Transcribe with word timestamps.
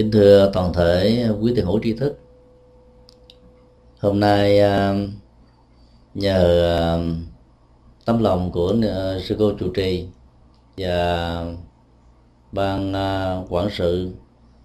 kính 0.00 0.10
thưa 0.10 0.50
toàn 0.52 0.72
thể 0.72 1.28
quý 1.40 1.54
thiền 1.54 1.64
hữu 1.64 1.80
tri 1.82 1.92
thức. 1.92 2.18
Hôm 4.00 4.20
nay 4.20 4.60
à, 4.60 4.94
nhờ 6.14 6.68
à, 6.78 6.84
tấm 8.04 8.22
lòng 8.22 8.52
của 8.52 8.74
à, 8.82 9.18
sư 9.22 9.36
cô 9.38 9.52
trụ 9.52 9.72
trì 9.74 10.06
và 10.76 11.44
ban 12.52 12.92
quản 13.48 13.68
sự 13.70 14.10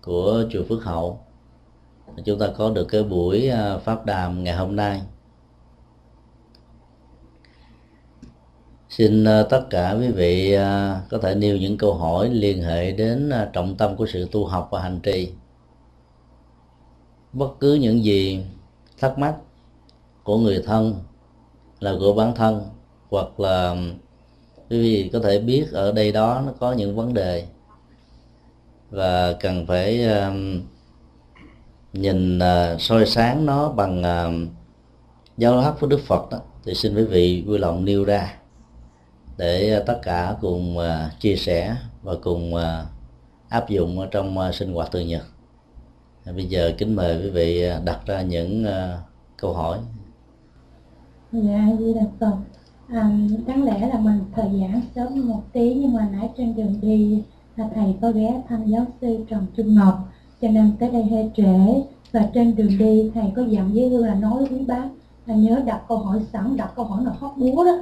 của 0.02 0.44
chùa 0.52 0.64
Phước 0.70 0.84
Hậu, 0.84 1.20
chúng 2.26 2.40
ta 2.40 2.48
có 2.58 2.70
được 2.70 2.86
cái 2.86 3.04
buổi 3.04 3.50
pháp 3.84 4.06
đàm 4.06 4.44
ngày 4.44 4.56
hôm 4.56 4.76
nay. 4.76 5.02
Xin 8.98 9.24
ờ, 9.24 9.44
tất 9.44 9.62
cả 9.70 9.92
quý 9.92 10.08
vị 10.08 10.54
ờ, 10.54 10.98
có 11.10 11.18
thể 11.18 11.36
nêu 11.36 11.58
những 11.58 11.78
câu 11.78 11.94
hỏi 11.94 12.30
liên 12.30 12.62
hệ 12.64 12.92
đến 12.92 13.30
ờ, 13.30 13.50
trọng 13.54 13.76
tâm 13.76 13.96
của 13.96 14.06
sự 14.06 14.28
tu 14.32 14.46
học 14.46 14.68
và 14.72 14.82
hành 14.82 15.00
trì. 15.00 15.32
Bất 17.34 17.50
cứ 17.60 17.74
những 17.74 18.04
gì 18.04 18.46
thắc 19.00 19.20
mắc 19.20 19.36
của 20.24 20.38
người 20.38 20.64
thân 20.66 20.96
là 21.80 21.94
của 22.00 22.14
bản 22.14 22.36
thân 22.36 22.62
hoặc 23.10 23.40
là 23.40 23.76
quý 24.70 24.80
vị 24.82 25.10
có 25.14 25.20
thể 25.20 25.40
biết 25.40 25.72
ở 25.72 25.92
đây 25.92 26.12
đó 26.12 26.42
nó 26.46 26.52
có 26.60 26.74
những 26.74 26.96
vấn 26.96 27.14
đề. 27.14 27.46
Và 28.90 29.34
cần 29.34 29.68
phải 29.68 30.10
nhìn 31.94 32.40
soi 32.80 33.06
sáng 33.06 33.46
nó 33.46 33.70
bằng 33.70 34.04
giáo 35.38 35.62
pháp 35.62 35.80
của 35.80 35.88
đức 35.88 36.00
phật 36.08 36.30
đó, 36.32 36.40
thì 36.66 36.74
xin 36.74 36.96
quý 36.96 37.04
vị 37.04 37.44
vui 37.48 37.60
lòng 37.60 37.86
nêu 37.86 38.04
ra 38.04 38.45
để 39.38 39.70
ờ, 39.70 39.84
tất 39.88 40.00
cả 40.04 40.36
cùng 40.42 40.78
ờ, 40.78 41.10
chia 41.20 41.36
sẻ 41.36 41.76
và 42.04 42.14
cùng 42.24 42.56
ờ, 42.56 42.86
áp 43.50 43.70
dụng 43.70 44.08
trong 44.12 44.52
sinh 44.54 44.74
hoạt 44.74 44.92
thường 44.92 45.08
nhật. 45.08 45.24
Bây 46.26 46.46
giờ 46.46 46.72
kính 46.78 46.96
mời 46.96 47.22
quý 47.24 47.30
vị 47.30 47.70
đặt 47.86 48.00
ra 48.06 48.22
những 48.22 48.66
câu 49.38 49.54
hỏi. 49.54 49.78
Dạ 51.32 51.68
di 51.80 51.94
đà 51.94 52.02
phật 52.20 52.36
à, 52.88 53.10
đáng 53.48 53.64
lẽ 53.64 53.88
là 53.88 54.00
mình 54.00 54.20
thời 54.36 54.50
gian 54.60 54.82
sớm 54.96 55.28
một 55.28 55.44
tí 55.54 55.74
nhưng 55.74 55.94
mà 55.94 56.10
nãy 56.12 56.30
trên 56.38 56.56
đường 56.56 56.82
đi 56.82 57.24
là 57.56 57.70
thầy 57.76 57.96
có 58.02 58.12
ghé 58.12 58.42
thăm 58.50 58.66
giáo 58.66 58.86
sư 59.02 59.26
trần 59.30 59.46
trung 59.58 59.76
ngọc 59.76 60.00
cho 60.42 60.48
nên 60.48 60.72
tới 60.80 60.92
đây 60.92 61.04
hơi 61.04 61.32
trễ. 61.36 61.84
Và 62.12 62.30
trên 62.34 62.56
đường 62.56 62.78
đi 62.78 63.12
thầy 63.14 63.32
có 63.36 63.42
dặn 63.42 63.74
với 63.74 63.90
hương 63.90 64.06
là 64.06 64.16
nói 64.16 64.46
với 64.46 64.66
bác 64.68 64.90
là 65.26 65.36
nhớ 65.36 65.62
đặt 65.66 65.82
câu 65.88 65.98
hỏi 65.98 66.20
sẵn 66.34 66.58
đặt 66.58 66.72
câu 66.76 66.86
hỏi 66.86 67.04
nào 67.04 67.16
hóc 67.20 67.34
búa 67.38 67.64
đó 67.66 67.78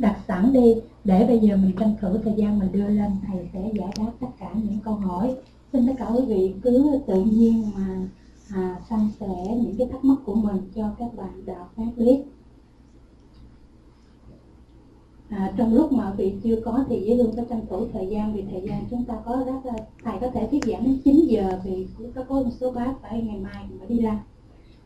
đặt 0.00 0.18
sẵn 0.28 0.52
đi 0.52 0.74
để 1.04 1.26
bây 1.26 1.38
giờ 1.38 1.56
mình 1.56 1.72
tranh 1.78 1.94
thủ 2.00 2.08
thời 2.24 2.34
gian 2.36 2.58
mình 2.58 2.72
đưa 2.72 2.88
lên 2.88 3.10
thầy 3.26 3.48
sẽ 3.52 3.70
giải 3.74 3.92
đáp 3.98 4.12
tất 4.20 4.26
cả 4.38 4.50
những 4.54 4.78
câu 4.84 4.94
hỏi. 4.94 5.34
Xin 5.72 5.86
tất 5.86 5.92
cả 5.98 6.08
quý 6.08 6.24
vị 6.26 6.54
cứ 6.62 7.00
tự 7.06 7.24
nhiên 7.24 7.70
mà 7.74 8.08
à, 8.54 8.80
san 8.90 9.08
sẻ 9.20 9.56
những 9.62 9.74
cái 9.78 9.86
thắc 9.92 10.04
mắc 10.04 10.16
của 10.24 10.34
mình 10.34 10.70
cho 10.74 10.94
các 10.98 11.14
bạn 11.16 11.46
đạo 11.46 11.68
phát 11.76 11.92
biết 11.96 12.22
à, 15.28 15.52
trong 15.56 15.74
lúc 15.74 15.92
mà 15.92 16.14
vị 16.16 16.34
chưa 16.42 16.60
có 16.64 16.84
thì 16.88 17.00
với 17.06 17.16
luôn 17.16 17.36
có 17.36 17.42
tranh 17.48 17.66
thủ 17.70 17.86
thời 17.92 18.06
gian 18.06 18.32
vì 18.34 18.44
thời 18.50 18.60
gian 18.60 18.84
chúng 18.90 19.04
ta 19.04 19.14
có 19.24 19.42
rất 19.46 19.66
là 19.66 19.72
thầy 20.04 20.18
có 20.20 20.30
thể 20.30 20.48
thuyết 20.50 20.64
giảng 20.64 20.84
đến 20.84 20.98
9 21.04 21.26
giờ 21.28 21.60
vì 21.64 21.86
cũng 21.98 22.12
có 22.12 22.24
một 22.34 22.50
số 22.60 22.70
bác 22.70 22.94
phải 23.02 23.22
ngày 23.22 23.40
mai 23.40 23.64
mà 23.80 23.86
đi 23.88 23.98
làm 23.98 24.18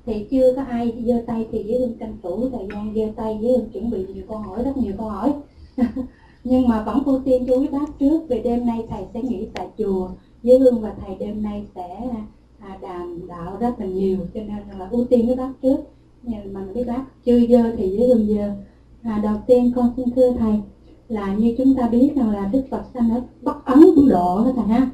thì 0.07 0.27
chưa 0.31 0.55
có 0.57 0.63
ai 0.63 1.03
giơ 1.07 1.23
tay 1.27 1.47
thì 1.53 1.63
với 1.63 1.79
hương 1.79 1.99
tranh 1.99 2.17
thủ 2.23 2.49
thời 2.51 2.67
gian 2.73 2.95
giơ 2.95 3.13
tay 3.17 3.39
với 3.41 3.53
hương 3.53 3.71
chuẩn 3.71 3.91
bị 3.91 4.07
nhiều 4.15 4.25
câu 4.29 4.39
hỏi 4.39 4.65
rất 4.65 4.77
nhiều 4.77 4.93
câu 4.99 5.09
hỏi. 5.09 5.33
Nhưng 6.45 6.69
mà 6.69 6.83
vẫn 6.83 7.03
ưu 7.05 7.21
tiên 7.25 7.45
chú 7.47 7.61
ý 7.61 7.69
bác 7.69 7.99
trước 7.99 8.29
về 8.29 8.41
đêm 8.45 8.67
nay 8.67 8.87
thầy 8.91 9.05
sẽ 9.15 9.23
nghỉ 9.23 9.49
tại 9.55 9.69
chùa 9.79 10.09
với 10.43 10.59
hương 10.59 10.81
và 10.81 10.95
thầy 11.07 11.15
đêm 11.15 11.43
nay 11.43 11.67
sẽ 11.75 12.09
à, 12.59 12.79
đàm 12.83 13.27
đạo 13.29 13.57
rất 13.61 13.81
là 13.81 13.87
nhiều 13.87 14.19
cho 14.35 14.41
nên 14.41 14.79
là 14.79 14.89
ưu 14.91 15.05
tiên 15.05 15.27
với 15.27 15.37
bác 15.37 15.53
trước. 15.63 15.77
Nhưng 16.23 16.53
mà 16.53 16.61
với 16.75 16.85
bác 16.85 17.05
chưa 17.25 17.47
dơ 17.47 17.63
thì 17.77 17.99
với 17.99 18.09
hương 18.09 18.27
dơ 18.27 18.51
à, 19.03 19.21
đầu 19.23 19.37
tiên 19.47 19.73
con 19.77 19.93
xin 19.97 20.11
thưa 20.11 20.33
thầy 20.33 20.61
là 21.09 21.35
như 21.35 21.55
chúng 21.59 21.75
ta 21.75 21.89
biết 21.89 22.13
rằng 22.17 22.31
là 22.31 22.51
đức 22.53 22.63
phật 22.71 22.83
sanh 22.95 23.11
ở 23.11 23.23
bắc 23.43 23.65
ấn 23.65 23.81
ấn 23.97 24.09
độ 24.09 24.45
đó 24.45 24.53
thầy 24.57 24.65
ha 24.65 24.91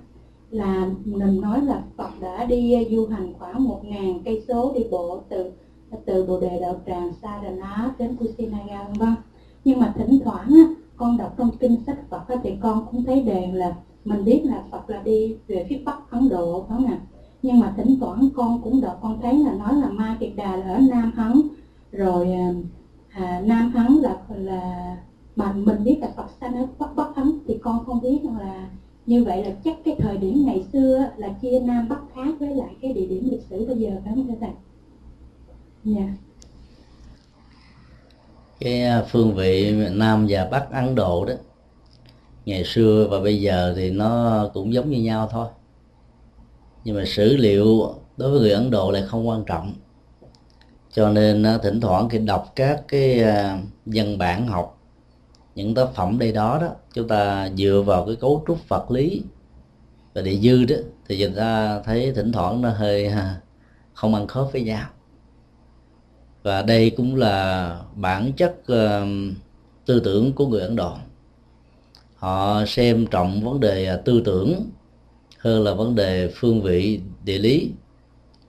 là 0.51 0.87
mình 1.05 1.41
nói 1.41 1.63
là 1.63 1.83
phật 1.97 2.11
đã 2.21 2.45
đi 2.45 2.73
ờ, 2.73 2.81
du 2.91 3.07
hành 3.07 3.33
khoảng 3.39 3.65
một 3.65 3.85
ngàn 3.85 4.21
cây 4.25 4.45
số 4.49 4.73
đi 4.75 4.85
bộ 4.91 5.21
từ 5.29 5.51
từ 6.05 6.27
bồ 6.27 6.41
đề 6.41 6.61
đạo 6.61 6.81
tràng 6.87 7.13
Sarana 7.23 7.95
đến 7.99 8.17
Kusinaga 8.17 8.85
vân 8.85 8.93
vân 8.99 9.15
nhưng 9.65 9.79
mà 9.81 9.95
thỉnh 9.99 10.19
thoảng 10.25 10.49
á, 10.49 10.65
con 10.97 11.17
đọc 11.17 11.35
trong 11.39 11.51
kinh 11.61 11.77
sách 11.87 12.11
Phật 12.11 12.29
á, 12.29 12.37
thì 12.43 12.51
con 12.61 12.87
cũng 12.91 13.05
thấy 13.05 13.21
đề 13.21 13.53
là 13.53 13.75
mình 14.05 14.25
biết 14.25 14.43
là 14.45 14.63
Phật 14.71 14.91
là 14.91 15.03
đi 15.05 15.37
về 15.49 15.67
phía 15.69 15.79
Bắc 15.85 16.11
Ấn 16.11 16.29
Độ 16.29 16.65
phải 16.69 16.77
không 16.77 16.87
ạ. 16.87 17.01
Nhưng 17.43 17.61
mà 17.61 17.75
thỉnh 17.77 17.97
thoảng 18.01 18.29
con 18.35 18.63
cũng 18.63 18.81
đọc 18.81 18.99
con 19.03 19.19
thấy 19.21 19.39
là 19.39 19.53
nói 19.53 19.75
là 19.75 19.89
Ma 19.89 20.17
Kiệt 20.21 20.31
Đà 20.37 20.57
là 20.57 20.73
ở 20.73 20.79
Nam 20.79 21.13
Ấn 21.17 21.43
rồi 21.93 22.33
ờ, 22.33 22.55
à, 23.09 23.41
Nam 23.45 23.73
Ấn 23.75 23.93
là 23.93 24.19
là 24.29 24.97
mà 25.37 25.53
mình 25.53 25.85
biết 25.85 25.99
là 26.01 26.09
Phật 26.17 26.27
sanh 26.41 26.55
ở 26.55 26.67
Bắc 26.79 26.97
Bắc 26.97 27.15
Ấn 27.15 27.33
thì 27.47 27.59
con 27.63 27.85
không 27.85 28.01
biết 28.01 28.21
là 28.25 28.69
như 29.11 29.25
vậy 29.25 29.45
là 29.45 29.51
chắc 29.65 29.77
cái 29.85 29.97
thời 29.99 30.17
điểm 30.17 30.45
ngày 30.47 30.65
xưa 30.73 31.11
là 31.17 31.29
chia 31.43 31.61
Nam 31.61 31.89
Bắc 31.89 32.01
khác 32.15 32.35
với 32.41 32.55
lại 32.55 32.75
cái 32.83 32.93
địa 32.93 33.07
điểm 33.07 33.29
lịch 33.31 33.43
sử 33.51 33.67
bây 33.67 33.77
giờ 33.77 33.91
phải 34.05 34.13
không 34.15 34.29
thưa 34.29 34.35
thầy? 34.41 34.51
Dạ. 35.85 36.01
Yeah. 36.01 36.11
Cái 38.61 38.83
à, 38.83 39.05
phương 39.09 39.35
vị 39.35 39.75
Nam 39.93 40.27
và 40.29 40.49
Bắc 40.51 40.71
Ấn 40.71 40.95
Độ 40.95 41.25
đó, 41.25 41.35
ngày 42.45 42.65
xưa 42.65 43.09
và 43.11 43.21
bây 43.21 43.41
giờ 43.41 43.75
thì 43.77 43.91
nó 43.91 44.49
cũng 44.55 44.73
giống 44.73 44.91
như 44.91 45.03
nhau 45.03 45.29
thôi 45.31 45.49
nhưng 46.85 46.97
mà 46.97 47.05
sử 47.07 47.37
liệu 47.37 47.95
đối 48.17 48.31
với 48.31 48.41
người 48.41 48.53
ấn 48.53 48.71
độ 48.71 48.91
lại 48.91 49.03
không 49.07 49.29
quan 49.29 49.45
trọng 49.45 49.75
cho 50.93 51.09
nên 51.09 51.45
thỉnh 51.63 51.81
thoảng 51.81 52.09
khi 52.09 52.19
đọc 52.19 52.53
các 52.57 52.83
cái 52.89 53.23
à, 53.23 53.63
văn 53.87 54.19
bản 54.19 54.47
học 54.47 54.80
những 55.61 55.75
tác 55.75 55.95
phẩm 55.95 56.19
đây 56.19 56.33
đó 56.33 56.59
đó 56.61 56.69
chúng 56.95 57.09
ta 57.09 57.51
dựa 57.57 57.83
vào 57.87 58.07
cái 58.07 58.17
cấu 58.17 58.45
trúc 58.47 58.69
vật 58.69 58.91
lý 58.91 59.23
và 60.15 60.23
địa 60.23 60.37
dư 60.37 60.65
đó 60.65 60.77
thì 61.09 61.25
chúng 61.25 61.35
ta 61.35 61.81
thấy 61.85 62.13
thỉnh 62.13 62.33
thoảng 62.33 62.63
nó 62.63 62.71
hơi 62.71 63.11
không 63.95 64.15
ăn 64.15 64.27
khớp 64.27 64.53
với 64.53 64.63
nhau. 64.63 64.89
Và 66.43 66.63
đây 66.63 66.91
cũng 66.91 67.17
là 67.17 67.77
bản 67.95 68.33
chất 68.33 68.57
uh, 68.61 69.09
tư 69.87 70.01
tưởng 70.01 70.33
của 70.33 70.47
người 70.47 70.61
ấn 70.61 70.77
độ. 70.77 70.95
Họ 72.17 72.65
xem 72.67 73.07
trọng 73.07 73.41
vấn 73.41 73.61
đề 73.61 73.87
à, 73.87 73.97
tư 73.97 74.23
tưởng 74.25 74.71
hơn 75.39 75.63
là 75.63 75.75
vấn 75.75 75.95
đề 75.95 76.33
phương 76.35 76.63
vị 76.63 77.01
địa 77.25 77.39
lý. 77.39 77.73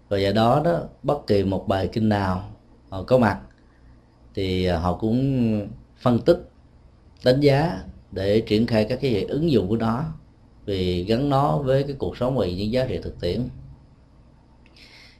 Và 0.10 0.18
do 0.18 0.32
đó 0.32 0.62
đó 0.66 0.80
bất 1.04 1.28
kỳ 1.28 1.44
một 1.44 1.68
bài 1.68 1.90
kinh 1.94 2.10
nào 2.10 2.50
họ 2.90 3.04
có 3.04 3.18
mặt 3.18 3.40
thì 4.34 4.68
họ 4.68 4.94
cũng 4.94 5.68
phân 6.02 6.20
tích 6.20 6.51
đánh 7.24 7.40
giá 7.40 7.84
để 8.12 8.42
triển 8.42 8.68
khai 8.68 8.86
các 8.90 9.00
cái 9.02 9.24
ứng 9.24 9.52
dụng 9.52 9.70
của 9.70 9.78
nó 9.78 10.04
vì 10.66 11.04
gắn 11.04 11.30
nó 11.30 11.58
với 11.58 11.84
cái 11.84 11.96
cuộc 12.00 12.18
sống 12.18 12.38
và 12.38 12.46
những 12.46 12.72
giá 12.72 12.86
trị 12.86 13.00
thực 13.04 13.22
tiễn. 13.22 13.50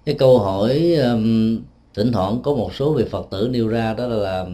Cái 0.06 0.16
câu 0.20 0.40
hỏi 0.40 0.96
um, 0.96 1.60
thỉnh 1.94 2.12
thoảng 2.12 2.42
có 2.44 2.54
một 2.54 2.74
số 2.74 2.94
vị 2.94 3.06
phật 3.12 3.28
tử 3.32 3.50
nêu 3.52 3.68
ra 3.68 3.94
đó 3.94 4.08
là 4.08 4.46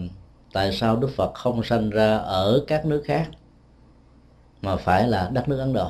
tại 0.53 0.73
sao 0.73 0.95
đức 0.95 1.09
phật 1.15 1.33
không 1.33 1.63
sanh 1.63 1.89
ra 1.89 2.17
ở 2.17 2.63
các 2.67 2.85
nước 2.85 3.03
khác 3.05 3.29
mà 4.61 4.75
phải 4.75 5.07
là 5.07 5.29
đất 5.33 5.49
nước 5.49 5.59
ấn 5.59 5.73
độ? 5.73 5.89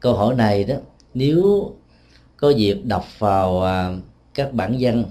Câu 0.00 0.14
hỏi 0.14 0.34
này 0.34 0.64
đó 0.64 0.74
nếu 1.14 1.70
có 2.36 2.50
dịp 2.50 2.80
đọc 2.84 3.04
vào 3.18 3.62
à, 3.62 3.96
các 4.34 4.52
bản 4.52 4.76
văn 4.80 5.04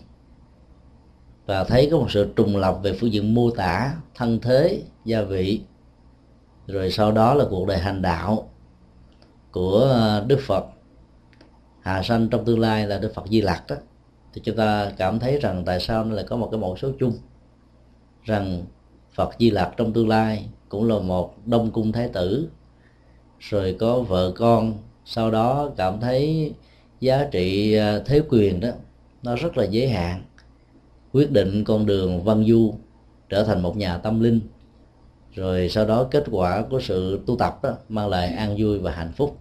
và 1.45 1.63
thấy 1.63 1.87
có 1.91 1.97
một 1.97 2.11
sự 2.11 2.33
trùng 2.35 2.57
lập 2.57 2.79
về 2.83 2.93
phương 2.93 3.13
diện 3.13 3.33
mô 3.33 3.49
tả 3.51 3.95
thân 4.15 4.39
thế, 4.41 4.81
gia 5.05 5.21
vị. 5.21 5.61
Rồi 6.67 6.91
sau 6.91 7.11
đó 7.11 7.33
là 7.33 7.45
cuộc 7.49 7.67
đời 7.67 7.77
hành 7.77 8.01
đạo 8.01 8.49
của 9.51 9.89
đức 10.27 10.39
phật. 10.41 10.65
Hạ 11.81 12.01
sanh 12.03 12.27
trong 12.29 12.45
tương 12.45 12.59
lai 12.59 12.87
là 12.87 12.97
đức 12.97 13.13
phật 13.15 13.27
di 13.29 13.41
lặc 13.41 13.63
đó 13.67 13.75
thì 14.33 14.41
chúng 14.43 14.55
ta 14.57 14.91
cảm 14.97 15.19
thấy 15.19 15.39
rằng 15.39 15.63
tại 15.65 15.79
sao 15.79 16.05
nó 16.05 16.15
lại 16.15 16.25
có 16.29 16.35
một 16.35 16.47
cái 16.51 16.59
mẫu 16.59 16.77
số 16.77 16.91
chung? 16.99 17.13
Rằng 18.23 18.63
phật 19.13 19.29
di 19.39 19.51
lặc 19.51 19.73
trong 19.77 19.93
tương 19.93 20.09
lai 20.09 20.49
cũng 20.69 20.87
là 20.87 20.99
một 20.99 21.35
đông 21.45 21.71
cung 21.71 21.91
thái 21.91 22.07
tử. 22.07 22.47
Rồi 23.39 23.75
có 23.79 23.99
vợ 23.99 24.31
con, 24.35 24.73
sau 25.05 25.31
đó 25.31 25.69
cảm 25.77 25.99
thấy 25.99 26.53
giá 26.99 27.27
trị 27.31 27.73
à, 27.73 27.99
thế 28.05 28.21
quyền 28.29 28.59
đó, 28.59 28.69
nó 29.23 29.35
rất 29.35 29.57
là 29.57 29.63
giới 29.63 29.89
hạn 29.89 30.23
quyết 31.15 31.31
định 31.31 31.63
con 31.63 31.85
đường 31.85 32.23
văn 32.23 32.45
du 32.47 32.73
trở 33.29 33.43
thành 33.43 33.61
một 33.61 33.77
nhà 33.77 33.97
tâm 33.97 34.19
linh, 34.19 34.39
rồi 35.33 35.69
sau 35.69 35.85
đó 35.85 36.07
kết 36.11 36.23
quả 36.31 36.63
của 36.69 36.79
sự 36.79 37.19
tu 37.25 37.35
tập 37.35 37.59
đó 37.63 37.73
mang 37.89 38.07
lại 38.07 38.27
an 38.27 38.55
vui 38.59 38.79
và 38.79 38.91
hạnh 38.91 39.11
phúc. 39.15 39.37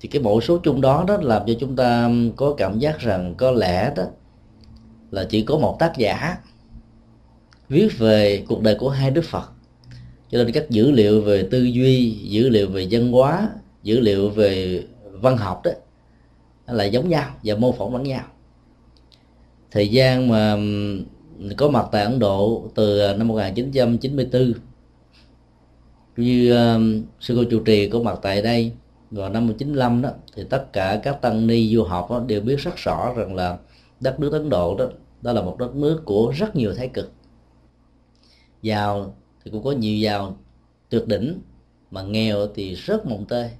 Thì 0.00 0.08
cái 0.08 0.22
bộ 0.22 0.40
số 0.40 0.58
chung 0.58 0.80
đó 0.80 1.04
đó 1.08 1.16
làm 1.22 1.42
cho 1.46 1.52
chúng 1.60 1.76
ta 1.76 2.10
có 2.36 2.54
cảm 2.58 2.78
giác 2.78 2.98
rằng 2.98 3.34
có 3.38 3.50
lẽ 3.50 3.92
đó 3.96 4.04
là 5.10 5.24
chỉ 5.30 5.42
có 5.42 5.58
một 5.58 5.76
tác 5.78 5.92
giả 5.96 6.38
viết 7.68 7.98
về 7.98 8.44
cuộc 8.48 8.62
đời 8.62 8.74
của 8.74 8.88
hai 8.88 9.10
đức 9.10 9.24
phật. 9.24 9.50
Cho 10.30 10.38
nên 10.38 10.52
các 10.52 10.70
dữ 10.70 10.90
liệu 10.90 11.20
về 11.20 11.48
tư 11.50 11.62
duy, 11.62 12.10
dữ 12.10 12.48
liệu 12.48 12.68
về 12.68 12.88
văn 12.90 13.12
hóa, 13.12 13.48
dữ 13.82 14.00
liệu 14.00 14.30
về 14.30 14.82
văn 15.12 15.36
học 15.36 15.62
đó 15.64 15.70
là 16.66 16.84
giống 16.84 17.08
nhau 17.08 17.30
và 17.44 17.54
mô 17.54 17.72
phỏng 17.72 17.92
lẫn 17.92 18.02
nhau 18.02 18.24
thời 19.76 19.88
gian 19.88 20.28
mà 20.28 20.56
có 21.56 21.68
mặt 21.68 21.86
tại 21.92 22.04
Ấn 22.04 22.18
Độ 22.18 22.70
từ 22.74 22.98
ờ, 22.98 23.16
năm 23.16 23.28
1994 23.28 24.52
như 26.16 26.52
uh, 26.52 27.04
sư 27.20 27.34
cô 27.36 27.44
chủ 27.50 27.60
trì 27.64 27.88
có 27.88 28.02
mặt 28.02 28.18
tại 28.22 28.42
đây 28.42 28.72
vào 29.10 29.30
năm 29.30 29.46
1995 29.46 30.02
đó 30.02 30.10
thì 30.34 30.44
tất 30.50 30.72
cả 30.72 31.00
các 31.02 31.22
tăng 31.22 31.46
ni 31.46 31.74
du 31.74 31.82
học 31.82 32.06
đó, 32.10 32.24
đều 32.26 32.40
biết 32.40 32.56
rất 32.56 32.76
rõ 32.76 33.12
rằng 33.16 33.34
là 33.34 33.58
đất 34.00 34.20
nước 34.20 34.32
Ấn 34.32 34.48
Độ 34.48 34.76
đó 34.78 34.86
đó 35.22 35.32
là 35.32 35.42
một 35.42 35.58
đất 35.58 35.74
nước 35.74 36.02
của 36.04 36.32
rất 36.36 36.56
nhiều 36.56 36.74
thái 36.74 36.88
cực. 36.88 37.12
Giàu 38.62 39.14
thì 39.44 39.50
cũng 39.50 39.64
có 39.64 39.72
nhiều 39.72 39.96
giàu 39.96 40.36
tuyệt 40.88 41.06
đỉnh 41.06 41.40
mà 41.90 42.02
nghèo 42.02 42.46
thì 42.54 42.74
rất 42.74 43.06
mồng 43.06 43.24
tê 43.28 43.50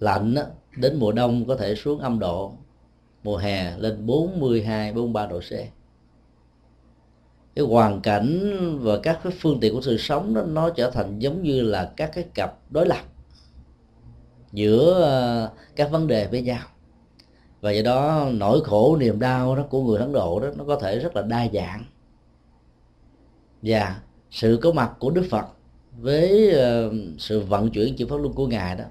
lạnh 0.00 0.34
đó, 0.34 0.42
đến 0.76 0.96
mùa 0.98 1.12
đông 1.12 1.44
có 1.44 1.56
thể 1.56 1.74
xuống 1.74 1.98
âm 1.98 2.18
độ 2.18 2.56
mùa 3.22 3.36
hè 3.36 3.76
lên 3.76 4.06
42 4.06 4.92
43 4.92 5.26
độ 5.26 5.40
C. 5.40 5.50
Cái 7.54 7.64
hoàn 7.64 8.00
cảnh 8.00 8.50
và 8.80 8.98
các 9.02 9.20
cái 9.24 9.32
phương 9.40 9.60
tiện 9.60 9.74
của 9.74 9.80
sự 9.80 9.98
sống 9.98 10.34
đó, 10.34 10.42
nó 10.42 10.70
trở 10.70 10.90
thành 10.90 11.18
giống 11.18 11.42
như 11.42 11.62
là 11.62 11.92
các 11.96 12.10
cái 12.14 12.24
cặp 12.34 12.58
đối 12.70 12.86
lập 12.86 13.02
giữa 14.52 15.00
ờ, 15.00 15.50
các 15.76 15.90
vấn 15.90 16.06
đề 16.06 16.26
với 16.26 16.42
nhau. 16.42 16.66
Và 17.60 17.70
do 17.70 17.82
đó 17.82 18.28
nỗi 18.32 18.60
khổ, 18.64 18.96
niềm 18.96 19.20
đau 19.20 19.56
đó 19.56 19.62
của 19.70 19.84
người 19.84 19.98
Ấn 19.98 20.12
Độ 20.12 20.40
đó, 20.40 20.48
nó 20.56 20.64
có 20.64 20.76
thể 20.76 20.98
rất 20.98 21.16
là 21.16 21.22
đa 21.22 21.48
dạng. 21.52 21.84
Và 23.62 24.00
sự 24.30 24.58
có 24.62 24.72
mặt 24.72 24.92
của 24.98 25.10
Đức 25.10 25.24
Phật 25.30 25.46
với 26.00 26.50
ờ, 26.50 26.92
sự 27.18 27.40
vận 27.40 27.70
chuyển 27.70 27.96
chữ 27.96 28.06
pháp 28.06 28.16
luân 28.16 28.32
của 28.32 28.46
ngài 28.46 28.76
đó 28.76 28.84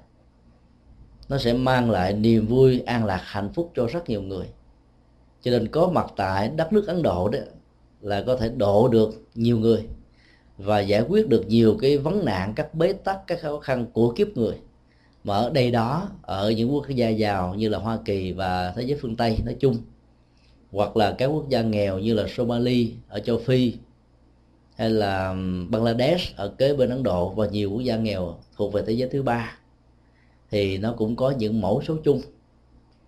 nó 1.32 1.38
sẽ 1.38 1.52
mang 1.52 1.90
lại 1.90 2.12
niềm 2.12 2.46
vui, 2.46 2.80
an 2.80 3.04
lạc, 3.04 3.20
hạnh 3.24 3.50
phúc 3.54 3.72
cho 3.76 3.86
rất 3.86 4.08
nhiều 4.08 4.22
người. 4.22 4.46
Cho 5.42 5.50
nên 5.50 5.68
có 5.68 5.88
mặt 5.88 6.06
tại 6.16 6.48
đất 6.48 6.72
nước 6.72 6.86
ấn 6.86 7.02
độ 7.02 7.28
đó 7.28 7.38
là 8.00 8.22
có 8.26 8.36
thể 8.36 8.48
độ 8.48 8.88
được 8.88 9.22
nhiều 9.34 9.58
người 9.58 9.84
và 10.58 10.80
giải 10.80 11.02
quyết 11.08 11.28
được 11.28 11.46
nhiều 11.48 11.76
cái 11.80 11.98
vấn 11.98 12.24
nạn, 12.24 12.52
các 12.56 12.74
bế 12.74 12.92
tắc, 12.92 13.18
các 13.26 13.40
khó 13.40 13.58
khăn 13.58 13.86
của 13.92 14.12
kiếp 14.12 14.28
người. 14.36 14.54
Mà 15.24 15.34
ở 15.34 15.50
đây 15.50 15.70
đó, 15.70 16.08
ở 16.22 16.50
những 16.50 16.74
quốc 16.74 16.88
gia 16.88 17.08
giàu 17.08 17.54
như 17.54 17.68
là 17.68 17.78
hoa 17.78 17.98
kỳ 18.04 18.32
và 18.32 18.72
thế 18.76 18.82
giới 18.82 18.98
phương 19.02 19.16
tây 19.16 19.38
nói 19.44 19.56
chung, 19.60 19.76
hoặc 20.72 20.96
là 20.96 21.14
các 21.18 21.26
quốc 21.26 21.48
gia 21.48 21.62
nghèo 21.62 21.98
như 21.98 22.14
là 22.14 22.26
somali 22.36 22.92
ở 23.08 23.20
châu 23.20 23.38
phi, 23.38 23.74
hay 24.76 24.90
là 24.90 25.34
bangladesh 25.68 26.36
ở 26.36 26.48
kế 26.48 26.74
bên 26.74 26.90
ấn 26.90 27.02
độ 27.02 27.28
và 27.28 27.46
nhiều 27.46 27.70
quốc 27.70 27.80
gia 27.80 27.96
nghèo 27.96 28.34
thuộc 28.56 28.72
về 28.72 28.82
thế 28.86 28.92
giới 28.92 29.08
thứ 29.08 29.22
ba 29.22 29.56
thì 30.52 30.78
nó 30.78 30.94
cũng 30.96 31.16
có 31.16 31.30
những 31.30 31.60
mẫu 31.60 31.82
số 31.82 31.96
chung, 32.04 32.20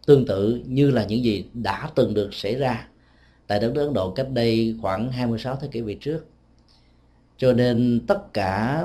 tương 0.06 0.26
tự 0.26 0.60
như 0.66 0.90
là 0.90 1.04
những 1.04 1.24
gì 1.24 1.44
đã 1.54 1.90
từng 1.94 2.14
được 2.14 2.34
xảy 2.34 2.54
ra 2.54 2.88
tại 3.46 3.60
đất 3.60 3.72
nước 3.74 3.84
Ấn 3.84 3.94
Độ 3.94 4.10
cách 4.10 4.30
đây 4.30 4.76
khoảng 4.82 5.12
26 5.12 5.56
thế 5.56 5.68
kỷ 5.68 5.80
về 5.80 5.96
trước. 6.00 6.26
Cho 7.36 7.52
nên 7.52 8.00
tất 8.06 8.32
cả 8.32 8.84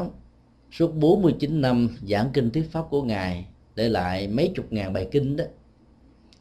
suốt 0.72 0.96
49 0.96 1.62
năm 1.62 1.98
giảng 2.08 2.30
kinh 2.34 2.52
thuyết 2.52 2.72
pháp 2.72 2.86
của 2.90 3.04
ngài, 3.04 3.46
để 3.76 3.90
lại 3.90 4.28
mấy 4.28 4.52
chục 4.56 4.66
ngàn 4.74 4.94
bài 4.94 5.08
kinh 5.12 5.36
đó, 5.36 5.44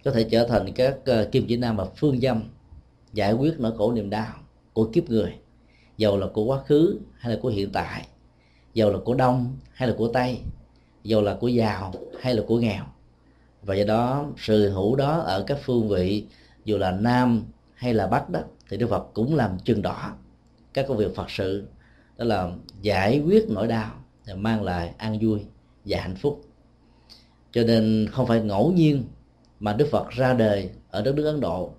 có 0.05 0.11
thể 0.11 0.25
trở 0.31 0.47
thành 0.49 0.73
các 0.73 0.97
ờ, 1.05 1.29
kim 1.33 1.47
chỉ 1.49 1.57
nam 1.57 1.77
và 1.77 1.85
phương 1.97 2.21
dâm 2.21 2.43
giải 3.13 3.33
quyết 3.33 3.55
nỗi 3.59 3.73
khổ 3.79 3.93
niềm 3.93 4.11
đau 4.11 4.35
của 4.73 4.91
kiếp 4.93 5.11
người, 5.11 5.35
dầu 5.97 6.19
là 6.19 6.27
của 6.27 6.45
quá 6.45 6.63
khứ 6.67 6.99
hay 7.19 7.35
là 7.35 7.39
của 7.43 7.49
hiện 7.49 7.71
tại, 7.73 8.07
dầu 8.75 8.93
là 8.93 8.99
của 9.05 9.15
đông 9.15 9.57
hay 9.73 9.89
là 9.89 9.95
của 9.99 10.09
tây 10.09 10.39
dù 11.05 11.21
là 11.21 11.35
của 11.41 11.49
giàu 11.49 11.93
hay 12.21 12.35
là 12.35 12.43
của 12.47 12.59
nghèo. 12.59 12.85
Và 13.63 13.75
do 13.75 13.85
đó, 13.85 14.27
sự 14.37 14.71
hữu 14.71 14.97
đó 14.97 15.19
ở 15.19 15.45
các 15.47 15.59
phương 15.63 15.89
vị, 15.89 16.27
dù 16.65 16.79
là 16.79 16.91
nam 16.91 17.45
hay 17.75 17.95
là 17.95 18.07
bắc 18.07 18.31
đó, 18.31 18.41
thì 18.69 18.77
đức 18.77 18.87
phật 18.91 19.07
cũng 19.15 19.35
làm 19.35 19.59
chừng 19.59 19.83
đỏ 19.83 20.13
các 20.75 20.85
công 20.89 20.97
việc 20.97 21.15
phật 21.17 21.31
sự. 21.31 21.67
Đó 22.17 22.25
là 22.25 22.51
giải 22.83 23.21
quyết 23.21 23.45
nỗi 23.49 23.69
đau 23.69 23.91
và 24.27 24.35
mang 24.35 24.63
lại 24.63 24.93
an 24.99 25.19
vui 25.21 25.41
và 25.85 26.01
hạnh 26.01 26.15
phúc. 26.15 26.41
Cho 27.53 27.63
nên 27.65 28.09
không 28.13 28.27
phải 28.27 28.41
ngẫu 28.41 28.73
nhiên 28.73 29.05
mà 29.61 29.73
đức 29.73 29.89
phật 29.91 30.11
ra 30.11 30.35
đời 30.35 30.71
ở 30.91 31.03
đất 31.03 31.15
nước 31.15 31.25
ấn 31.25 31.41
độ. 31.41 31.71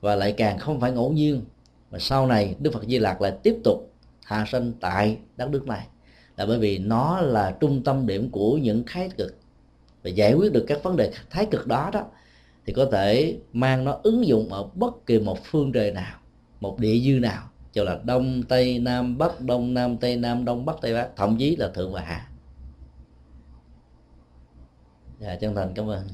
Và 0.00 0.16
lại 0.16 0.32
càng 0.32 0.58
không 0.58 0.80
phải 0.80 0.92
ngẫu 0.92 1.12
nhiên 1.12 1.44
mà 1.90 1.98
sau 1.98 2.26
này 2.26 2.56
đức 2.58 2.70
phật 2.72 2.84
di 2.88 2.98
lặc 2.98 3.20
lại 3.20 3.32
tiếp 3.42 3.56
tục 3.64 3.92
hạ 4.24 4.44
sinh 4.48 4.72
tại 4.80 5.18
đất 5.36 5.50
nước 5.50 5.66
này 5.66 5.86
là 6.36 6.46
bởi 6.46 6.58
vì 6.58 6.78
nó 6.78 7.20
là 7.20 7.56
trung 7.60 7.82
tâm 7.84 8.06
điểm 8.06 8.30
của 8.30 8.56
những 8.56 8.82
thái 8.86 9.10
cực 9.16 9.36
và 10.02 10.10
giải 10.10 10.34
quyết 10.34 10.52
được 10.52 10.64
các 10.68 10.82
vấn 10.82 10.96
đề 10.96 11.12
thái 11.30 11.46
cực 11.46 11.66
đó 11.66 11.90
đó 11.92 12.04
thì 12.66 12.72
có 12.72 12.84
thể 12.92 13.38
mang 13.52 13.84
nó 13.84 13.98
ứng 14.02 14.26
dụng 14.26 14.48
ở 14.48 14.68
bất 14.74 15.06
kỳ 15.06 15.18
một 15.18 15.38
phương 15.44 15.72
trời 15.72 15.92
nào 15.92 16.18
một 16.60 16.78
địa 16.78 16.98
dư 16.98 17.20
nào 17.20 17.42
cho 17.72 17.84
là 17.84 17.98
đông 18.04 18.42
tây 18.42 18.78
nam 18.78 19.18
bắc 19.18 19.40
đông 19.40 19.74
nam 19.74 19.96
tây 19.96 20.16
nam 20.16 20.44
đông 20.44 20.64
bắc 20.66 20.76
tây 20.80 20.94
bắc 20.94 21.08
thậm 21.16 21.36
chí 21.38 21.56
là 21.56 21.68
thượng 21.74 21.92
và 21.92 22.00
hạ. 22.00 22.28
Dạ 25.20 25.36
chân 25.36 25.54
thành 25.54 25.72
cảm 25.74 25.86
ơn. 25.90 26.06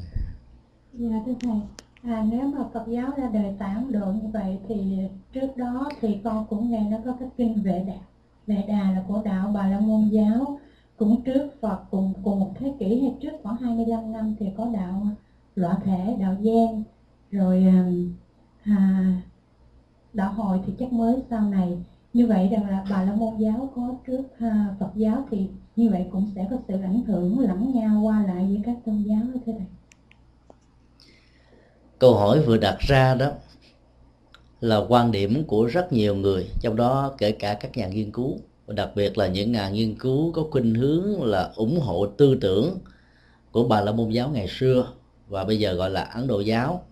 Dạ 0.93 1.17
thưa 1.27 1.35
thầy. 1.41 1.61
À, 2.03 2.25
nếu 2.31 2.41
mà 2.41 2.65
Phật 2.75 2.85
giáo 2.89 3.11
ra 3.17 3.31
đời 3.33 3.55
tám 3.59 3.93
Độ 3.93 4.07
như 4.07 4.29
vậy 4.33 4.59
thì 4.69 4.99
trước 5.33 5.57
đó 5.57 5.89
thì 6.01 6.19
con 6.25 6.47
cũng 6.51 6.71
nghe 6.71 6.81
nó 6.91 6.99
có 7.05 7.17
cái 7.21 7.29
kinh 7.37 7.63
Vệ 7.63 7.85
đạo. 7.87 8.08
Vệ 8.49 8.65
Đà 8.69 8.91
là 8.91 9.03
của 9.09 9.23
đạo 9.25 9.51
Bà 9.55 9.67
La 9.67 9.81
Môn 9.81 10.09
giáo. 10.09 10.59
Cũng 10.97 11.23
trước 11.23 11.51
Phật 11.61 11.79
cùng 11.91 12.13
cùng 12.23 12.41
một 12.41 12.53
thế 12.59 12.73
kỷ 12.79 13.01
hay 13.01 13.15
trước 13.21 13.33
khoảng 13.43 13.57
25 13.57 14.13
năm 14.13 14.35
thì 14.39 14.47
có 14.57 14.71
đạo 14.75 15.07
lõa 15.57 15.79
thể 15.85 16.17
đạo 16.21 16.37
giang 16.45 16.83
rồi 17.31 17.65
ờ, 17.65 17.85
à, 18.63 19.13
đạo 20.13 20.33
hồi 20.33 20.61
thì 20.67 20.73
chắc 20.79 20.93
mới 20.93 21.23
sau 21.31 21.41
này. 21.41 21.79
Như 22.13 22.27
vậy 22.27 22.49
rằng 22.53 22.71
là 22.71 22.85
bà 22.91 23.03
la 23.03 23.13
môn 23.13 23.37
giáo 23.39 23.71
có 23.75 23.95
trước 24.07 24.23
à, 24.39 24.75
phật 24.81 24.91
giáo 24.95 25.25
thì 25.31 25.49
như 25.77 25.91
vậy 25.91 26.07
cũng 26.13 26.31
sẽ 26.35 26.47
có 26.51 26.57
sự 26.69 26.81
ảnh 26.83 27.03
hưởng 27.07 27.39
lẫn 27.39 27.73
nhau 27.75 28.01
qua 28.01 28.25
lại 28.27 28.45
với 28.45 28.63
các 28.67 28.77
tôn 28.87 29.03
giáo 29.03 29.21
như 29.25 29.41
thưa 29.47 29.53
thầy. 29.53 29.67
Câu 31.99 32.15
hỏi 32.15 32.43
vừa 32.47 32.57
đặt 32.57 32.77
ra 32.79 33.15
đó 33.15 33.31
là 34.61 34.77
quan 34.89 35.11
điểm 35.11 35.45
của 35.45 35.65
rất 35.65 35.93
nhiều 35.93 36.15
người, 36.15 36.51
trong 36.61 36.77
đó 36.77 37.15
kể 37.19 37.33
cả 37.33 37.55
các 37.55 37.77
nhà 37.77 37.89
nghiên 37.89 38.13
cứu. 38.13 38.39
Và 38.67 38.75
đặc 38.75 38.91
biệt 38.95 39.19
là 39.19 39.27
những 39.27 39.53
nhà 39.53 39.69
nghiên 39.69 39.95
cứu 39.99 40.33
có 40.33 40.45
khuynh 40.51 40.75
hướng 40.75 41.23
là 41.23 41.53
ủng 41.57 41.81
hộ 41.81 42.07
tư 42.07 42.39
tưởng 42.41 42.79
của 43.53 43.65
bà 43.65 43.81
la 43.81 43.93
môn 43.93 44.11
giáo 44.11 44.29
ngày 44.29 44.49
xưa 44.49 44.93
và 45.29 45.45
bây 45.45 45.59
giờ 45.59 45.73
gọi 45.73 45.91
là 45.91 46.03
ấn 46.03 46.27
độ 46.27 46.41
giáo. 46.41 46.85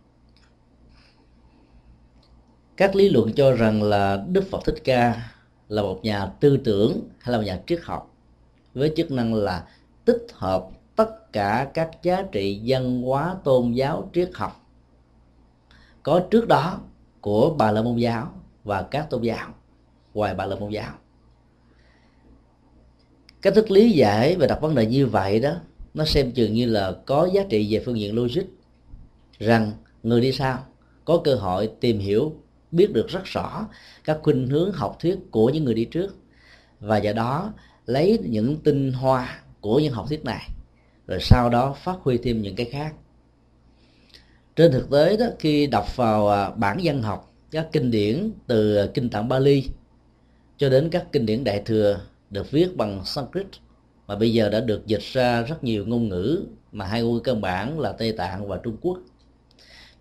Các 2.76 2.96
lý 2.96 3.08
luận 3.08 3.32
cho 3.32 3.52
rằng 3.52 3.82
là 3.82 4.24
đức 4.28 4.44
phật 4.50 4.64
thích 4.64 4.84
ca 4.84 5.30
là 5.68 5.82
một 5.82 6.00
nhà 6.02 6.26
tư 6.26 6.56
tưởng 6.64 7.00
hay 7.18 7.32
là 7.32 7.38
một 7.38 7.44
nhà 7.44 7.60
triết 7.66 7.80
học 7.82 8.14
với 8.74 8.92
chức 8.96 9.10
năng 9.10 9.34
là 9.34 9.66
tích 10.04 10.26
hợp 10.32 10.68
tất 10.96 11.32
cả 11.32 11.70
các 11.74 11.90
giá 12.02 12.22
trị 12.32 12.62
văn 12.66 13.02
hóa 13.02 13.36
tôn 13.44 13.72
giáo 13.72 14.10
triết 14.14 14.30
học. 14.34 14.66
Có 16.02 16.20
trước 16.30 16.48
đó 16.48 16.78
của 17.26 17.54
bà 17.58 17.70
la 17.70 17.82
môn 17.82 17.96
giáo 17.96 18.32
và 18.64 18.82
các 18.82 19.10
tôn 19.10 19.22
giáo, 19.22 19.54
ngoài 20.14 20.34
bà 20.34 20.46
la 20.46 20.56
môn 20.56 20.70
giáo. 20.70 20.92
Cách 23.42 23.54
thức 23.54 23.70
lý 23.70 23.90
giải 23.90 24.36
và 24.36 24.46
đặt 24.46 24.60
vấn 24.60 24.74
đề 24.74 24.86
như 24.86 25.06
vậy 25.06 25.40
đó, 25.40 25.54
nó 25.94 26.04
xem 26.04 26.32
chừng 26.32 26.52
như 26.52 26.66
là 26.66 26.92
có 27.06 27.28
giá 27.32 27.42
trị 27.48 27.74
về 27.74 27.82
phương 27.84 28.00
diện 28.00 28.14
logic, 28.14 28.42
rằng 29.38 29.72
người 30.02 30.20
đi 30.20 30.32
sau 30.32 30.58
có 31.04 31.20
cơ 31.24 31.34
hội 31.34 31.70
tìm 31.80 31.98
hiểu, 31.98 32.32
biết 32.70 32.92
được 32.92 33.08
rất 33.08 33.24
rõ 33.24 33.68
các 34.04 34.18
khuynh 34.22 34.46
hướng 34.46 34.72
học 34.72 34.96
thuyết 35.00 35.18
của 35.30 35.50
những 35.50 35.64
người 35.64 35.74
đi 35.74 35.84
trước 35.84 36.16
và 36.80 36.96
do 36.96 37.12
đó 37.12 37.52
lấy 37.86 38.18
những 38.22 38.56
tinh 38.56 38.92
hoa 38.92 39.40
của 39.60 39.80
những 39.80 39.92
học 39.92 40.08
thuyết 40.08 40.24
này, 40.24 40.48
rồi 41.06 41.18
sau 41.20 41.50
đó 41.50 41.76
phát 41.82 41.96
huy 42.02 42.18
thêm 42.18 42.42
những 42.42 42.56
cái 42.56 42.66
khác 42.66 42.94
trên 44.56 44.72
thực 44.72 44.90
tế 44.90 45.16
đó, 45.16 45.26
khi 45.38 45.66
đọc 45.66 45.96
vào 45.96 46.28
à, 46.28 46.50
bản 46.50 46.78
văn 46.82 47.02
học, 47.02 47.32
các 47.50 47.68
kinh 47.72 47.90
điển 47.90 48.30
từ 48.46 48.76
à, 48.76 48.86
kinh 48.94 49.10
tạng 49.10 49.28
Bali 49.28 49.64
cho 50.56 50.68
đến 50.68 50.88
các 50.90 51.06
kinh 51.12 51.26
điển 51.26 51.44
đại 51.44 51.62
thừa 51.66 52.00
được 52.30 52.50
viết 52.50 52.76
bằng 52.76 53.04
Sanskrit, 53.04 53.46
mà 54.06 54.16
bây 54.16 54.32
giờ 54.32 54.48
đã 54.48 54.60
được 54.60 54.86
dịch 54.86 55.02
ra 55.12 55.42
rất 55.42 55.64
nhiều 55.64 55.86
ngôn 55.86 56.08
ngữ 56.08 56.42
mà 56.72 56.86
hai 56.86 57.02
ngôn 57.02 57.14
ngữ 57.14 57.20
cơ 57.20 57.34
bản 57.34 57.80
là 57.80 57.92
Tây 57.92 58.12
Tạng 58.12 58.48
và 58.48 58.56
Trung 58.56 58.76
Quốc. 58.80 58.98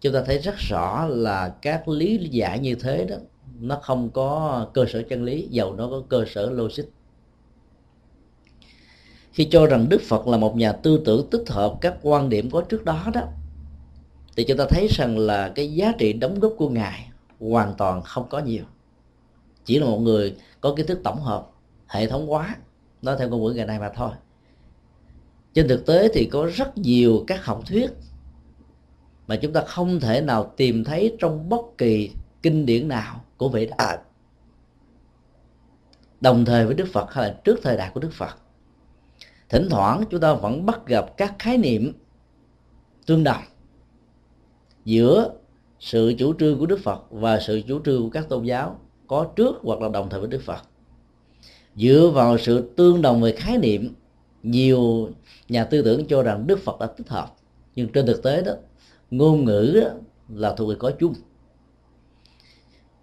Chúng 0.02 0.14
ta 0.14 0.24
thấy 0.26 0.38
rất 0.38 0.56
rõ 0.70 1.06
là 1.10 1.56
các 1.62 1.88
lý 1.88 2.18
giải 2.18 2.60
như 2.60 2.76
thế 2.76 3.06
đó, 3.10 3.16
nó 3.60 3.80
không 3.82 4.10
có 4.10 4.68
cơ 4.74 4.86
sở 4.94 5.04
chân 5.10 5.24
lý, 5.24 5.48
dầu 5.50 5.76
nó 5.76 5.88
có 5.90 6.04
cơ 6.10 6.26
sở 6.34 6.50
logic. 6.50 6.84
Khi 9.32 9.46
cho 9.52 9.66
rằng 9.66 9.90
Đức 9.90 10.02
Phật 10.02 10.28
là 10.28 10.38
một 10.38 10.56
nhà 10.56 10.72
tư 10.72 11.02
tưởng 11.06 11.30
tích 11.30 11.50
hợp 11.50 11.76
các 11.82 11.98
quan 12.02 12.30
điểm 12.30 12.50
có 12.52 12.62
trước 12.62 12.86
đó 12.86 13.06
đó 13.14 13.22
thì 14.36 14.44
chúng 14.44 14.58
ta 14.58 14.65
thấy 14.70 14.88
rằng 14.88 15.18
là 15.18 15.51
cái 15.56 15.74
giá 15.74 15.94
trị 15.98 16.13
đóng 16.13 16.39
góp 16.39 16.54
của 16.58 16.70
ngài 16.70 17.12
hoàn 17.39 17.74
toàn 17.77 18.01
không 18.01 18.27
có 18.30 18.39
nhiều. 18.39 18.63
Chỉ 19.65 19.80
là 19.80 19.86
một 19.86 20.00
người 20.00 20.36
có 20.62 20.74
kiến 20.75 20.88
thức 20.88 21.00
tổng 21.04 21.22
hợp, 21.22 21.50
hệ 21.88 22.08
thống 22.08 22.27
hóa, 22.27 22.56
nói 23.01 23.15
theo 23.20 23.30
ngôn 23.30 23.44
ngữ 23.44 23.54
ngày 23.54 23.65
nay 23.65 23.80
mà 23.80 23.89
thôi. 23.96 24.12
Trên 25.54 25.68
thực 25.68 25.86
tế 25.86 26.10
thì 26.13 26.25
có 26.25 26.50
rất 26.56 26.77
nhiều 26.77 27.24
các 27.27 27.46
học 27.46 27.62
thuyết 27.68 27.92
mà 29.27 29.36
chúng 29.36 29.54
ta 29.54 29.62
không 29.62 30.00
thể 30.00 30.22
nào 30.22 30.54
tìm 30.58 30.84
thấy 30.84 31.15
trong 31.20 31.50
bất 31.50 31.62
kỳ 31.77 32.12
kinh 32.42 32.65
điển 32.65 32.88
nào 32.88 33.22
của 33.38 33.50
vị 33.50 33.70
đại. 33.77 33.98
Đồng 36.22 36.46
thời 36.46 36.65
với 36.65 36.75
đức 36.75 36.88
phật 36.94 37.13
hay 37.13 37.30
là 37.30 37.36
trước 37.44 37.60
thời 37.63 37.77
đại 37.77 37.92
của 37.94 38.00
đức 38.00 38.13
phật, 38.13 38.38
thỉnh 39.50 39.68
thoảng 39.70 40.04
chúng 40.10 40.22
ta 40.22 40.34
vẫn 40.34 40.65
bắt 40.65 40.86
gặp 40.86 41.18
các 41.18 41.36
khái 41.39 41.58
niệm 41.58 41.94
tương 43.06 43.24
đồng 43.24 43.44
giữa 44.86 45.32
sự 45.80 46.13
chủ 46.18 46.34
trương 46.39 46.60
của 46.60 46.65
đức 46.65 46.80
phật 46.84 47.04
và 47.10 47.39
sự 47.39 47.62
chủ 47.68 47.80
trương 47.86 48.04
của 48.04 48.10
các 48.10 48.30
tôn 48.30 48.44
giáo, 48.44 48.80
có 49.08 49.27
trước 49.36 49.56
hoặc 49.62 49.82
là 49.82 49.89
đồng 49.89 50.10
thời 50.10 50.20
với 50.20 50.30
đức 50.30 50.42
phật. 50.42 50.62
Dựa 51.75 52.12
vào 52.13 52.38
sự 52.38 52.70
tương 52.75 53.01
đồng 53.01 53.22
về 53.22 53.32
khái 53.32 53.58
niệm, 53.58 53.94
nhiều 54.44 55.10
nhà 55.50 55.63
tư 55.63 55.82
tưởng 55.82 56.08
cho 56.08 56.24
rằng 56.24 56.48
đức 56.48 56.60
phật 56.60 56.80
đã 56.80 56.86
tích 56.86 57.10
hợp, 57.10 57.36
nhưng 57.75 57.88
trên 57.88 58.06
thực 58.06 58.24
tế 58.24 58.42
đó, 58.42 58.54
ngôn 59.12 59.46
ngữ 59.46 59.82
đó 59.84 59.89
là 60.30 60.54
thuộc 60.54 60.70
về 60.70 60.75
có 60.80 60.92
chung. 61.00 61.13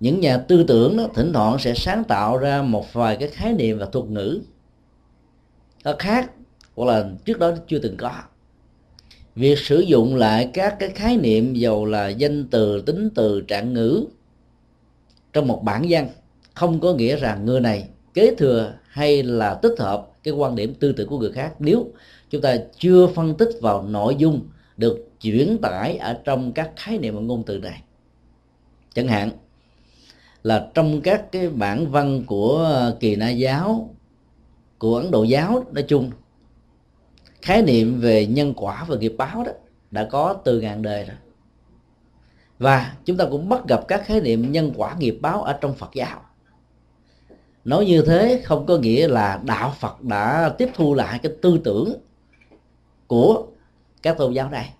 Những 0.01 0.21
nhà 0.21 0.39
tư 0.39 0.65
tưởng 0.69 0.97
đó 0.97 1.09
thỉnh 1.15 1.33
thoảng 1.33 1.59
sẽ 1.59 1.75
sáng 1.75 2.05
tạo 2.05 2.37
ra 2.39 2.62
một 2.62 2.93
vài 2.93 3.17
cái 3.17 3.29
khái 3.29 3.53
niệm 3.53 3.79
và 3.79 3.87
thuật 3.87 4.05
ngữ 4.05 4.41
nó 5.85 5.93
khác 5.99 6.31
hoặc 6.75 6.87
là 6.87 7.11
trước 7.25 7.39
đó 7.39 7.53
chưa 7.69 7.79
từng 7.79 7.97
có 7.97 8.12
việc 9.35 9.59
sử 9.59 9.81
dụng 9.81 10.17
lại 10.17 10.51
các 10.55 10.77
cái 10.79 10.89
khái 10.89 11.17
niệm 11.17 11.55
dầu 11.55 11.85
là 11.85 12.09
danh 12.09 12.49
từ, 12.51 12.81
tính 12.81 13.11
từ, 13.15 13.41
trạng 13.41 13.73
ngữ 13.73 14.05
trong 15.33 15.49
một 15.49 15.62
bản 15.65 15.87
văn 15.89 16.09
không 16.55 16.81
có 16.81 16.95
nghĩa 16.95 17.17
rằng 17.17 17.45
người 17.45 17.61
này 17.61 17.89
kế 18.15 18.35
thừa 18.35 18.75
hay 18.89 19.23
là 19.23 19.55
tích 19.55 19.75
hợp 19.79 20.09
cái 20.23 20.35
quan 20.35 20.57
điểm 20.57 20.75
tư 20.75 20.93
tưởng 20.93 21.09
của 21.09 21.19
người 21.19 21.33
khác. 21.33 21.55
Nếu 21.59 21.87
chúng 22.31 22.43
ta 22.43 22.57
chưa 22.79 23.07
phân 23.07 23.35
tích 23.35 23.51
vào 23.61 23.83
nội 23.83 24.17
dung 24.19 24.41
được 24.77 25.09
chuyển 25.21 25.59
tải 25.62 25.97
ở 25.97 26.19
trong 26.25 26.53
các 26.53 26.71
khái 26.77 26.99
niệm 26.99 27.15
và 27.15 27.21
ngôn 27.21 27.43
từ 27.43 27.59
này, 27.59 27.83
chẳng 28.95 29.09
hạn 29.09 29.31
là 30.43 30.69
trong 30.75 31.01
các 31.01 31.33
cái 31.33 31.49
bản 31.49 31.91
văn 31.91 32.25
của 32.27 32.81
kỳ 33.01 33.17
na 33.17 33.31
giáo, 33.31 33.95
của 34.79 34.97
ấn 34.97 35.11
độ 35.11 35.25
giáo, 35.25 35.65
nói 35.73 35.85
chung 35.89 36.11
khái 37.43 37.63
niệm 37.63 38.01
về 38.01 38.27
nhân 38.27 38.55
quả 38.57 38.85
và 38.89 38.97
nghiệp 38.97 39.15
báo 39.19 39.45
đó 39.45 39.53
đã 39.91 40.09
có 40.11 40.35
từ 40.45 40.61
ngàn 40.61 40.83
đời 40.83 41.05
rồi. 41.05 41.17
Và 42.59 42.95
chúng 43.05 43.17
ta 43.17 43.25
cũng 43.31 43.49
bắt 43.49 43.69
gặp 43.69 43.89
các 43.89 44.03
khái 44.07 44.21
niệm 44.21 44.53
nhân 44.53 44.73
quả, 44.77 44.97
nghiệp 44.99 45.19
báo 45.21 45.43
ở 45.43 45.53
trong 45.53 45.75
phật 45.75 45.91
giáo. 45.95 46.23
Nói 47.65 47.87
như 47.87 48.03
thế 48.03 48.41
không 48.45 48.67
có 48.67 48.77
nghĩa 48.77 49.09
là 49.09 49.41
đạo 49.45 49.75
phật 49.79 50.03
đã 50.03 50.55
tiếp 50.59 50.69
thu 50.75 50.95
lại 50.95 51.19
cái 51.23 51.33
tư 51.43 51.61
tưởng 51.65 51.95
của 53.07 53.47
các 54.03 54.19
tôn 54.19 54.33
giáo 54.33 54.51
này. 54.51 54.75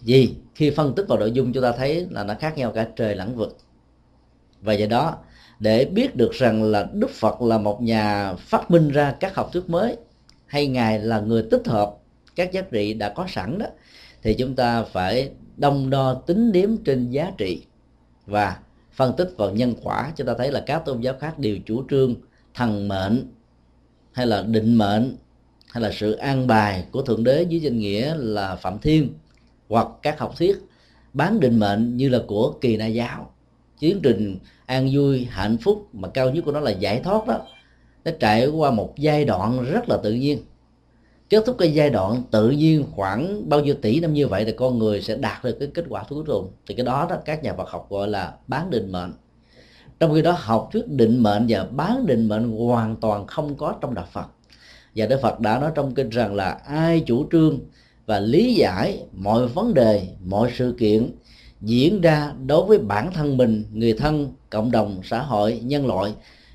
Vì 0.00 0.34
khi 0.54 0.70
phân 0.70 0.94
tích 0.94 1.04
vào 1.08 1.18
nội 1.18 1.32
dung, 1.32 1.52
chúng 1.52 1.62
ta 1.62 1.72
thấy 1.72 2.06
là 2.10 2.24
nó 2.24 2.34
khác 2.40 2.56
nhau 2.58 2.72
cả 2.72 2.88
trời 2.96 3.14
lẫn 3.14 3.36
vực. 3.36 3.58
Và 4.60 4.72
do 4.72 4.86
đó, 4.86 5.16
để 5.58 5.84
biết 5.84 6.16
được 6.16 6.32
rằng 6.32 6.62
là 6.62 6.88
đức 6.92 7.10
phật 7.10 7.42
là 7.42 7.58
một 7.58 7.82
nhà 7.82 8.34
phát 8.34 8.70
minh 8.70 8.88
ra 8.88 9.14
các 9.20 9.34
học 9.34 9.50
thuyết 9.52 9.70
mới 9.70 9.96
hay 10.54 10.66
ngài 10.66 10.98
là 10.98 11.20
người 11.20 11.44
tích 11.50 11.66
hợp 11.66 11.94
các 12.36 12.52
giá 12.52 12.60
trị 12.60 12.94
đã 12.94 13.08
có 13.08 13.26
sẵn 13.28 13.58
đó, 13.58 13.66
thì 14.22 14.34
chúng 14.34 14.54
ta 14.54 14.82
phải 14.82 15.30
đông 15.56 15.90
đo 15.90 16.14
tính 16.14 16.52
điểm 16.52 16.76
trên 16.84 17.10
giá 17.10 17.32
trị. 17.38 17.62
Và 18.26 18.58
phân 18.92 19.16
tích 19.16 19.30
vào 19.36 19.50
nhân 19.50 19.74
quả, 19.82 20.12
chúng 20.16 20.26
ta 20.26 20.34
thấy 20.38 20.52
là 20.52 20.62
các 20.66 20.78
tôn 20.84 21.00
giáo 21.00 21.14
khác 21.20 21.38
đều 21.38 21.56
chủ 21.66 21.84
trương 21.90 22.14
thần 22.54 22.88
mệnh, 22.88 23.32
hay 24.12 24.26
là 24.26 24.42
định 24.42 24.78
mệnh, 24.78 25.16
hay 25.70 25.82
là 25.82 25.90
sự 25.92 26.12
an 26.12 26.46
bài 26.46 26.84
của 26.90 27.02
thượng 27.02 27.24
đế 27.24 27.42
dưới 27.42 27.60
danh 27.60 27.78
nghĩa 27.78 28.14
là 28.16 28.56
phạm 28.56 28.78
thiên, 28.78 29.14
hoặc 29.68 29.88
các 30.02 30.18
học 30.18 30.34
thuyết 30.38 30.58
bán 31.12 31.40
định 31.40 31.58
mệnh 31.58 31.96
như 31.96 32.08
là 32.08 32.18
của 32.26 32.54
kỳ 32.60 32.76
na 32.76 32.86
giáo. 32.86 33.30
Tiến 33.80 34.00
trình 34.02 34.38
an 34.66 34.88
vui 34.92 35.24
hạnh 35.30 35.58
phúc 35.58 35.88
mà 35.92 36.08
cao 36.08 36.30
nhất 36.30 36.44
của 36.44 36.52
nó 36.52 36.60
là 36.60 36.70
giải 36.70 37.00
thoát 37.04 37.26
đó 37.26 37.46
nó 38.04 38.12
trải 38.20 38.46
qua 38.46 38.70
một 38.70 38.92
giai 38.96 39.24
đoạn 39.24 39.64
rất 39.72 39.88
là 39.88 39.96
tự 39.96 40.12
nhiên. 40.12 40.38
Kết 41.30 41.42
thúc 41.46 41.56
cái 41.58 41.74
giai 41.74 41.90
đoạn 41.90 42.22
tự 42.30 42.50
nhiên 42.50 42.84
khoảng 42.92 43.48
bao 43.48 43.60
nhiêu 43.60 43.74
tỷ 43.74 44.00
năm 44.00 44.14
như 44.14 44.28
vậy 44.28 44.44
thì 44.44 44.52
con 44.52 44.78
người 44.78 45.02
sẽ 45.02 45.16
đạt 45.16 45.44
được 45.44 45.56
cái 45.60 45.68
kết 45.74 45.84
quả 45.88 46.04
cuối 46.08 46.24
cùng 46.26 46.50
thì 46.66 46.74
cái 46.74 46.86
đó 46.86 47.06
đó 47.10 47.16
các 47.24 47.42
nhà 47.42 47.54
Phật 47.54 47.68
học 47.68 47.86
gọi 47.90 48.08
là 48.08 48.34
bán 48.46 48.70
định 48.70 48.92
mệnh. 48.92 49.12
Trong 50.00 50.14
khi 50.14 50.22
đó 50.22 50.36
học 50.38 50.68
thuyết 50.72 50.88
định 50.88 51.22
mệnh 51.22 51.46
và 51.48 51.64
bán 51.70 52.06
định 52.06 52.28
mệnh 52.28 52.50
hoàn 52.50 52.96
toàn 52.96 53.26
không 53.26 53.54
có 53.54 53.74
trong 53.80 53.94
đạo 53.94 54.06
Phật. 54.12 54.26
Và 54.94 55.06
Đức 55.06 55.20
Phật 55.22 55.40
đã 55.40 55.58
nói 55.58 55.70
trong 55.74 55.94
kinh 55.94 56.08
rằng 56.08 56.34
là 56.34 56.50
ai 56.50 57.00
chủ 57.06 57.26
trương 57.32 57.58
và 58.06 58.18
lý 58.18 58.54
giải 58.54 59.02
mọi 59.12 59.46
vấn 59.46 59.74
đề, 59.74 60.08
mọi 60.24 60.50
sự 60.54 60.74
kiện 60.78 61.10
diễn 61.60 62.00
ra 62.00 62.32
đối 62.46 62.66
với 62.66 62.78
bản 62.78 63.12
thân 63.12 63.36
mình, 63.36 63.64
người 63.72 63.92
thân, 63.92 64.32
cộng 64.50 64.70
đồng, 64.70 65.00
xã 65.04 65.22
hội, 65.22 65.60
nhân 65.62 65.86
loại 65.86 66.12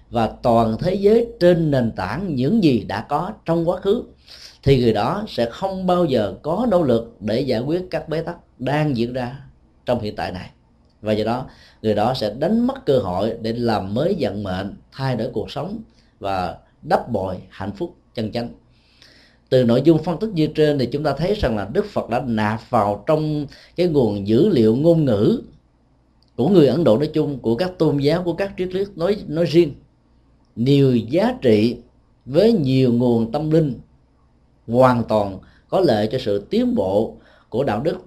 và 0.10 0.28
toàn 0.28 0.78
thế 0.80 0.94
giới 0.94 1.28
trên 1.40 1.72
nền 1.72 1.92
tảng 1.92 2.36
những 2.36 2.64
gì 2.64 2.84
đã 2.88 3.06
có 3.10 3.32
trong 3.46 3.70
quá 3.70 3.80
khứ, 3.80 4.04
thì 4.64 4.80
người 4.82 4.94
đó 4.94 5.24
sẽ 5.28 5.50
không 5.52 5.88
bao 5.88 6.06
giờ 6.06 6.34
có 6.42 6.68
nỗ 6.72 6.84
lực 6.84 7.18
để 7.20 7.42
giải 7.42 7.60
quyết 7.60 7.82
các 7.92 8.10
bế 8.10 8.22
tắc 8.22 8.38
đang 8.60 8.98
diễn 8.98 9.14
ra 9.14 9.42
trong 9.86 10.02
hiện 10.02 10.16
tại 10.16 10.32
này. 10.32 10.50
Và 11.02 11.14
do 11.14 11.26
đó, 11.26 11.46
người 11.82 11.94
đó 11.94 12.14
sẽ 12.14 12.34
đánh 12.40 12.68
mất 12.68 12.86
cơ 12.86 13.00
hội 13.00 13.34
để 13.42 13.54
làm 13.54 13.94
mới 13.94 14.16
vận 14.20 14.44
mệnh, 14.44 14.76
thay 14.92 15.16
đổi 15.16 15.30
cuộc 15.34 15.52
sống 15.52 15.80
và 16.20 16.58
đắp 16.82 17.10
bồi 17.10 17.38
hạnh 17.50 17.72
phúc 17.72 17.96
chân 18.16 18.32
chánh. 18.32 18.50
Từ 19.50 19.64
nội 19.64 19.82
dung 19.86 20.04
phân 20.04 20.20
tích 20.20 20.30
như 20.34 20.48
trên 20.48 20.80
thì 20.80 20.86
chúng 20.86 21.04
ta 21.04 21.14
thấy 21.18 21.34
rằng 21.34 21.58
là 21.58 21.70
đức 21.74 21.86
phật 21.86 22.10
đã 22.10 22.24
nạp 22.26 22.70
vào 22.70 23.04
trong 23.08 23.46
cái 23.76 23.88
nguồn 23.88 24.28
dữ 24.28 24.50
liệu 24.50 24.76
ngôn 24.76 25.06
ngữ 25.06 25.42
của 26.36 26.50
người 26.50 26.68
ấn 26.68 26.84
độ 26.84 26.98
nói 26.98 27.10
chung, 27.14 27.40
của 27.40 27.56
các 27.56 27.72
tôn 27.78 27.98
giáo, 27.98 28.24
của 28.24 28.34
các 28.34 28.52
triết 28.58 28.70
thuyết 28.72 28.90
nói 28.96 29.18
nói 29.28 29.46
riêng 29.46 29.74
nhiều 30.60 30.96
giá 30.96 31.34
trị 31.42 31.78
với 32.26 32.54
nhiều 32.54 32.94
nguồn 32.94 33.32
tâm 33.32 33.52
linh 33.52 33.74
hoàn 34.68 35.04
toàn 35.04 35.40
có 35.70 35.80
lợi 35.80 36.10
cho 36.12 36.18
sự 36.18 36.46
tiến 36.50 36.76
bộ 36.76 37.16
của 37.50 37.64
đạo 37.64 37.82
đức 37.82 37.98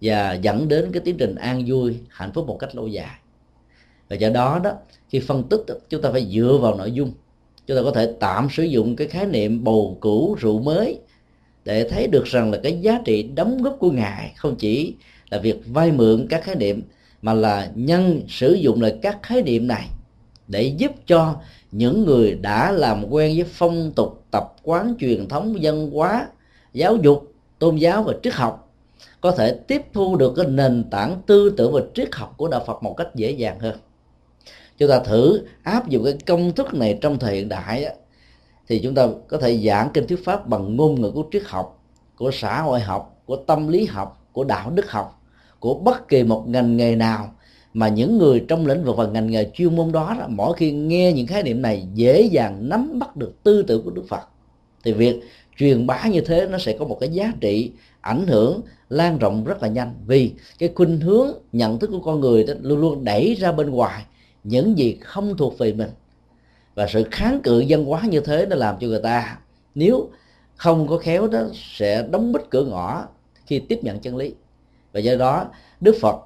và 0.00 0.34
dẫn 0.34 0.68
đến 0.68 0.92
cái 0.92 1.02
tiến 1.04 1.16
trình 1.18 1.34
an 1.34 1.64
vui, 1.66 1.96
hạnh 2.08 2.32
phúc 2.32 2.46
một 2.46 2.56
cách 2.58 2.76
lâu 2.76 2.86
dài. 2.86 3.18
Và 4.08 4.16
do 4.16 4.30
đó 4.30 4.60
đó, 4.64 4.72
khi 5.08 5.20
phân 5.20 5.42
tích, 5.42 5.60
chúng 5.88 6.02
ta 6.02 6.10
phải 6.12 6.26
dựa 6.30 6.58
vào 6.62 6.74
nội 6.74 6.92
dung. 6.92 7.12
Chúng 7.66 7.76
ta 7.76 7.82
có 7.82 7.90
thể 7.90 8.12
tạm 8.20 8.48
sử 8.50 8.62
dụng 8.62 8.96
cái 8.96 9.06
khái 9.06 9.26
niệm 9.26 9.64
bầu 9.64 9.96
cũ 10.00 10.36
rượu 10.40 10.60
mới 10.60 11.00
để 11.64 11.88
thấy 11.88 12.06
được 12.06 12.24
rằng 12.24 12.50
là 12.50 12.60
cái 12.62 12.78
giá 12.80 13.00
trị 13.04 13.22
đóng 13.22 13.62
góp 13.62 13.76
của 13.78 13.90
ngài 13.90 14.32
không 14.36 14.56
chỉ 14.56 14.94
là 15.30 15.38
việc 15.38 15.62
vay 15.66 15.92
mượn 15.92 16.26
các 16.30 16.44
khái 16.44 16.54
niệm 16.54 16.82
mà 17.22 17.34
là 17.34 17.70
nhân 17.74 18.22
sử 18.28 18.52
dụng 18.52 18.82
lại 18.82 18.98
các 19.02 19.18
khái 19.22 19.42
niệm 19.42 19.66
này 19.66 19.88
để 20.48 20.62
giúp 20.62 20.92
cho 21.06 21.36
những 21.76 22.04
người 22.04 22.34
đã 22.34 22.72
làm 22.72 23.04
quen 23.10 23.36
với 23.36 23.44
phong 23.52 23.92
tục 23.92 24.24
tập 24.30 24.54
quán 24.62 24.94
truyền 24.98 25.28
thống 25.28 25.56
văn 25.62 25.90
hóa 25.90 26.28
giáo 26.72 26.96
dục 26.96 27.32
tôn 27.58 27.76
giáo 27.76 28.02
và 28.02 28.14
triết 28.22 28.34
học 28.34 28.72
có 29.20 29.30
thể 29.30 29.58
tiếp 29.68 29.82
thu 29.92 30.16
được 30.16 30.32
cái 30.36 30.46
nền 30.46 30.84
tảng 30.90 31.22
tư 31.26 31.54
tưởng 31.56 31.72
và 31.72 31.80
triết 31.94 32.14
học 32.14 32.34
của 32.36 32.48
đạo 32.48 32.64
Phật 32.66 32.82
một 32.82 32.94
cách 32.96 33.08
dễ 33.14 33.30
dàng 33.30 33.58
hơn. 33.60 33.78
Chúng 34.78 34.90
ta 34.90 35.00
thử 35.00 35.46
áp 35.62 35.88
dụng 35.88 36.04
cái 36.04 36.14
công 36.26 36.52
thức 36.52 36.74
này 36.74 36.98
trong 37.00 37.18
thời 37.18 37.34
hiện 37.34 37.48
đại 37.48 37.84
á, 37.84 37.92
thì 38.68 38.78
chúng 38.78 38.94
ta 38.94 39.06
có 39.28 39.38
thể 39.38 39.58
giảng 39.58 39.90
kinh 39.94 40.06
thuyết 40.06 40.24
pháp 40.24 40.48
bằng 40.48 40.76
ngôn 40.76 41.00
ngữ 41.00 41.10
của 41.10 41.24
triết 41.32 41.42
học 41.46 41.82
của 42.16 42.30
xã 42.32 42.62
hội 42.62 42.80
học 42.80 43.22
của 43.26 43.36
tâm 43.36 43.68
lý 43.68 43.84
học 43.84 44.28
của 44.32 44.44
đạo 44.44 44.70
đức 44.70 44.90
học 44.90 45.22
của 45.60 45.74
bất 45.74 46.08
kỳ 46.08 46.22
một 46.22 46.44
ngành 46.48 46.76
nghề 46.76 46.96
nào 46.96 47.34
mà 47.76 47.88
những 47.88 48.18
người 48.18 48.44
trong 48.48 48.66
lĩnh 48.66 48.84
vực 48.84 48.96
và 48.96 49.06
ngành 49.06 49.30
nghề 49.30 49.50
chuyên 49.54 49.76
môn 49.76 49.92
đó, 49.92 50.16
đó 50.18 50.26
mỗi 50.28 50.56
khi 50.56 50.72
nghe 50.72 51.12
những 51.12 51.26
khái 51.26 51.42
niệm 51.42 51.62
này 51.62 51.86
dễ 51.94 52.22
dàng 52.22 52.68
nắm 52.68 52.98
bắt 52.98 53.16
được 53.16 53.32
tư 53.42 53.62
tưởng 53.62 53.84
của 53.84 53.90
đức 53.90 54.04
phật. 54.08 54.20
Thì 54.84 54.92
việc 54.92 55.20
truyền 55.56 55.86
bá 55.86 56.06
như 56.06 56.20
thế 56.20 56.48
nó 56.50 56.58
sẽ 56.58 56.76
có 56.78 56.84
một 56.84 56.96
cái 57.00 57.08
giá 57.08 57.32
trị 57.40 57.72
ảnh 58.00 58.26
hưởng 58.26 58.60
lan 58.88 59.18
rộng 59.18 59.44
rất 59.44 59.62
là 59.62 59.68
nhanh. 59.68 59.94
Vì 60.06 60.32
cái 60.58 60.70
khuynh 60.74 61.00
hướng 61.00 61.32
nhận 61.52 61.78
thức 61.78 61.90
của 61.90 62.00
con 62.00 62.20
người 62.20 62.44
đó 62.44 62.54
luôn 62.62 62.80
luôn 62.80 63.04
đẩy 63.04 63.34
ra 63.34 63.52
bên 63.52 63.70
ngoài 63.70 64.04
những 64.44 64.78
gì 64.78 64.98
không 65.00 65.36
thuộc 65.36 65.58
về 65.58 65.72
mình. 65.72 65.90
Và 66.74 66.86
sự 66.86 67.04
kháng 67.10 67.40
cự 67.42 67.64
văn 67.68 67.84
hóa 67.84 68.02
như 68.02 68.20
thế 68.20 68.46
nó 68.46 68.56
làm 68.56 68.76
cho 68.80 68.86
người 68.86 69.00
ta 69.02 69.38
nếu 69.74 70.10
không 70.56 70.86
có 70.86 70.98
khéo 70.98 71.26
đó 71.26 71.42
sẽ 71.54 72.06
đóng 72.10 72.32
bít 72.32 72.42
cửa 72.50 72.64
ngõ 72.64 73.04
khi 73.46 73.58
tiếp 73.58 73.78
nhận 73.82 74.00
chân 74.00 74.16
lý. 74.16 74.34
Và 74.92 75.00
do 75.00 75.16
đó 75.16 75.46
đức 75.80 75.96
phật 76.00 76.16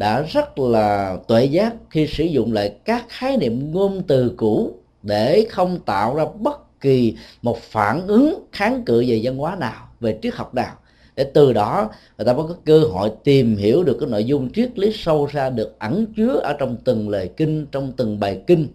đã 0.00 0.22
rất 0.22 0.58
là 0.58 1.16
tuệ 1.28 1.44
giác 1.44 1.74
khi 1.90 2.06
sử 2.06 2.24
dụng 2.24 2.52
lại 2.52 2.74
các 2.84 3.04
khái 3.08 3.36
niệm 3.36 3.72
ngôn 3.72 4.02
từ 4.06 4.34
cũ 4.36 4.74
để 5.02 5.46
không 5.50 5.78
tạo 5.86 6.14
ra 6.14 6.24
bất 6.40 6.80
kỳ 6.80 7.16
một 7.42 7.58
phản 7.58 8.06
ứng 8.06 8.44
kháng 8.52 8.84
cự 8.84 9.04
về 9.06 9.20
văn 9.22 9.36
hóa 9.36 9.56
nào, 9.56 9.88
về 10.00 10.18
triết 10.22 10.34
học 10.34 10.54
nào. 10.54 10.74
Để 11.16 11.24
từ 11.34 11.52
đó, 11.52 11.90
người 12.18 12.24
ta 12.24 12.32
mới 12.32 12.44
có 12.48 12.54
cơ 12.64 12.80
hội 12.80 13.12
tìm 13.24 13.56
hiểu 13.56 13.84
được 13.84 13.96
cái 14.00 14.08
nội 14.08 14.24
dung 14.24 14.52
triết 14.52 14.78
lý 14.78 14.92
sâu 14.94 15.28
xa 15.32 15.50
được 15.50 15.78
ẩn 15.78 16.06
chứa 16.16 16.40
ở 16.42 16.52
trong 16.52 16.76
từng 16.84 17.08
lời 17.08 17.30
kinh, 17.36 17.66
trong 17.72 17.92
từng 17.96 18.20
bài 18.20 18.42
kinh, 18.46 18.68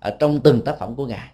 ở 0.00 0.10
trong 0.18 0.40
từng 0.40 0.60
tác 0.60 0.78
phẩm 0.78 0.94
của 0.94 1.06
ngài. 1.06 1.28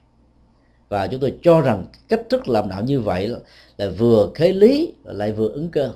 Và 0.89 1.07
chúng 1.07 1.21
tôi 1.21 1.35
cho 1.43 1.61
rằng 1.61 1.85
cách 2.09 2.23
thức 2.31 2.49
làm 2.49 2.69
đạo 2.69 2.83
như 2.83 3.01
vậy 3.01 3.31
là 3.77 3.91
vừa 3.99 4.31
khế 4.35 4.53
lý, 4.53 4.93
lại 5.05 5.33
vừa 5.33 5.49
ứng 5.49 5.69
cơ 5.71 5.93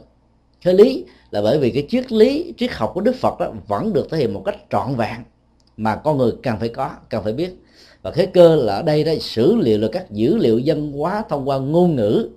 thế 0.63 0.73
lý 0.73 1.05
là 1.31 1.43
bởi 1.43 1.59
vì 1.59 1.71
cái 1.71 1.87
triết 1.89 2.13
lý, 2.13 2.55
triết 2.57 2.71
học 2.73 2.91
của 2.95 3.01
đức 3.01 3.17
phật 3.17 3.41
đó 3.41 3.53
vẫn 3.67 3.93
được 3.93 4.11
thể 4.11 4.19
hiện 4.19 4.35
một 4.35 4.43
cách 4.45 4.57
trọn 4.71 4.95
vẹn 4.95 5.17
mà 5.77 5.97
con 5.97 6.19
người 6.19 6.33
cần 6.43 6.57
phải 6.59 6.69
có 6.69 6.91
cần 7.09 7.25
phải 7.25 7.33
biết. 7.33 7.51
Và 8.03 8.11
cái 8.11 8.27
cơ 8.27 8.57
là 8.57 8.75
ở 8.75 8.83
đây 8.83 9.05
đó 9.05 9.13
sử 9.21 9.55
liệu 9.55 9.79
là 9.79 9.89
các 9.93 10.11
dữ 10.11 10.37
liệu 10.37 10.59
dân 10.59 10.93
hóa 10.93 11.25
thông 11.29 11.49
qua 11.49 11.59
ngôn 11.59 11.97
ngữ 11.97 12.29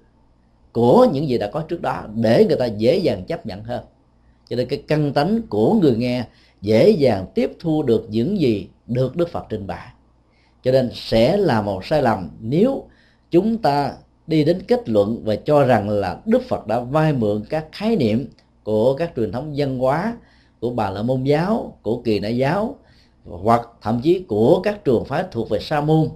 của 0.72 1.08
những 1.14 1.28
gì 1.28 1.38
đã 1.38 1.50
có 1.50 1.62
trước 1.62 1.82
đó 1.82 2.04
để 2.16 2.46
người 2.48 2.58
ta 2.58 2.66
dễ 2.66 2.98
dàng 2.98 3.26
chấp 3.26 3.46
nhận 3.46 3.64
hơn. 3.64 3.84
Cho 4.50 4.56
nên 4.56 4.68
cái 4.68 4.84
căn 4.88 5.14
tánh 5.14 5.42
của 5.50 5.74
người 5.74 5.96
nghe 5.96 6.24
dễ 6.62 6.90
dàng 6.90 7.26
tiếp 7.36 7.52
thu 7.60 7.84
được 7.84 8.08
những 8.10 8.40
gì 8.40 8.68
được 8.88 9.16
đức 9.16 9.30
phật 9.30 9.46
trình 9.50 9.68
bày. 9.68 9.88
Cho 10.64 10.72
nên 10.72 10.90
sẽ 10.94 11.38
là 11.38 11.62
một 11.62 11.86
sai 11.86 12.02
lầm 12.02 12.30
nếu 12.42 12.88
chúng 13.32 13.58
ta 13.58 13.94
đi 14.28 14.44
đến 14.44 14.62
kết 14.68 14.90
luận 14.90 15.22
và 15.24 15.36
cho 15.36 15.64
rằng 15.64 15.90
là 15.90 16.20
đức 16.26 16.42
phật 16.50 16.68
đã 16.68 16.80
vay 16.80 17.14
mượn 17.14 17.44
các 17.50 17.66
khái 17.72 17.96
niệm 17.96 18.28
của 18.64 18.94
các 18.94 19.12
truyền 19.16 19.32
thống 19.32 19.54
văn 19.56 19.80
hóa 19.80 20.18
của 20.60 20.70
bà 20.70 20.90
la 20.90 21.02
môn 21.02 21.24
giáo, 21.24 21.78
của 21.82 22.02
kỳ 22.02 22.20
na 22.20 22.30
giáo, 22.30 22.76
hoặc 23.26 23.62
thậm 23.82 24.02
chí 24.04 24.20
của 24.28 24.60
các 24.64 24.86
trường 24.86 25.06
phái 25.06 25.24
thuộc 25.32 25.50
về 25.50 25.60
sa 25.60 25.82
môn, 25.82 26.10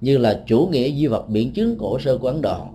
như 0.00 0.18
là 0.18 0.42
chủ 0.46 0.68
nghĩa 0.70 0.88
duy 0.88 1.06
vật 1.06 1.28
biện 1.28 1.52
chứng 1.52 1.76
cổ 1.78 1.98
sơ 1.98 2.18
của 2.18 2.28
ấn 2.28 2.42
độ 2.42 2.66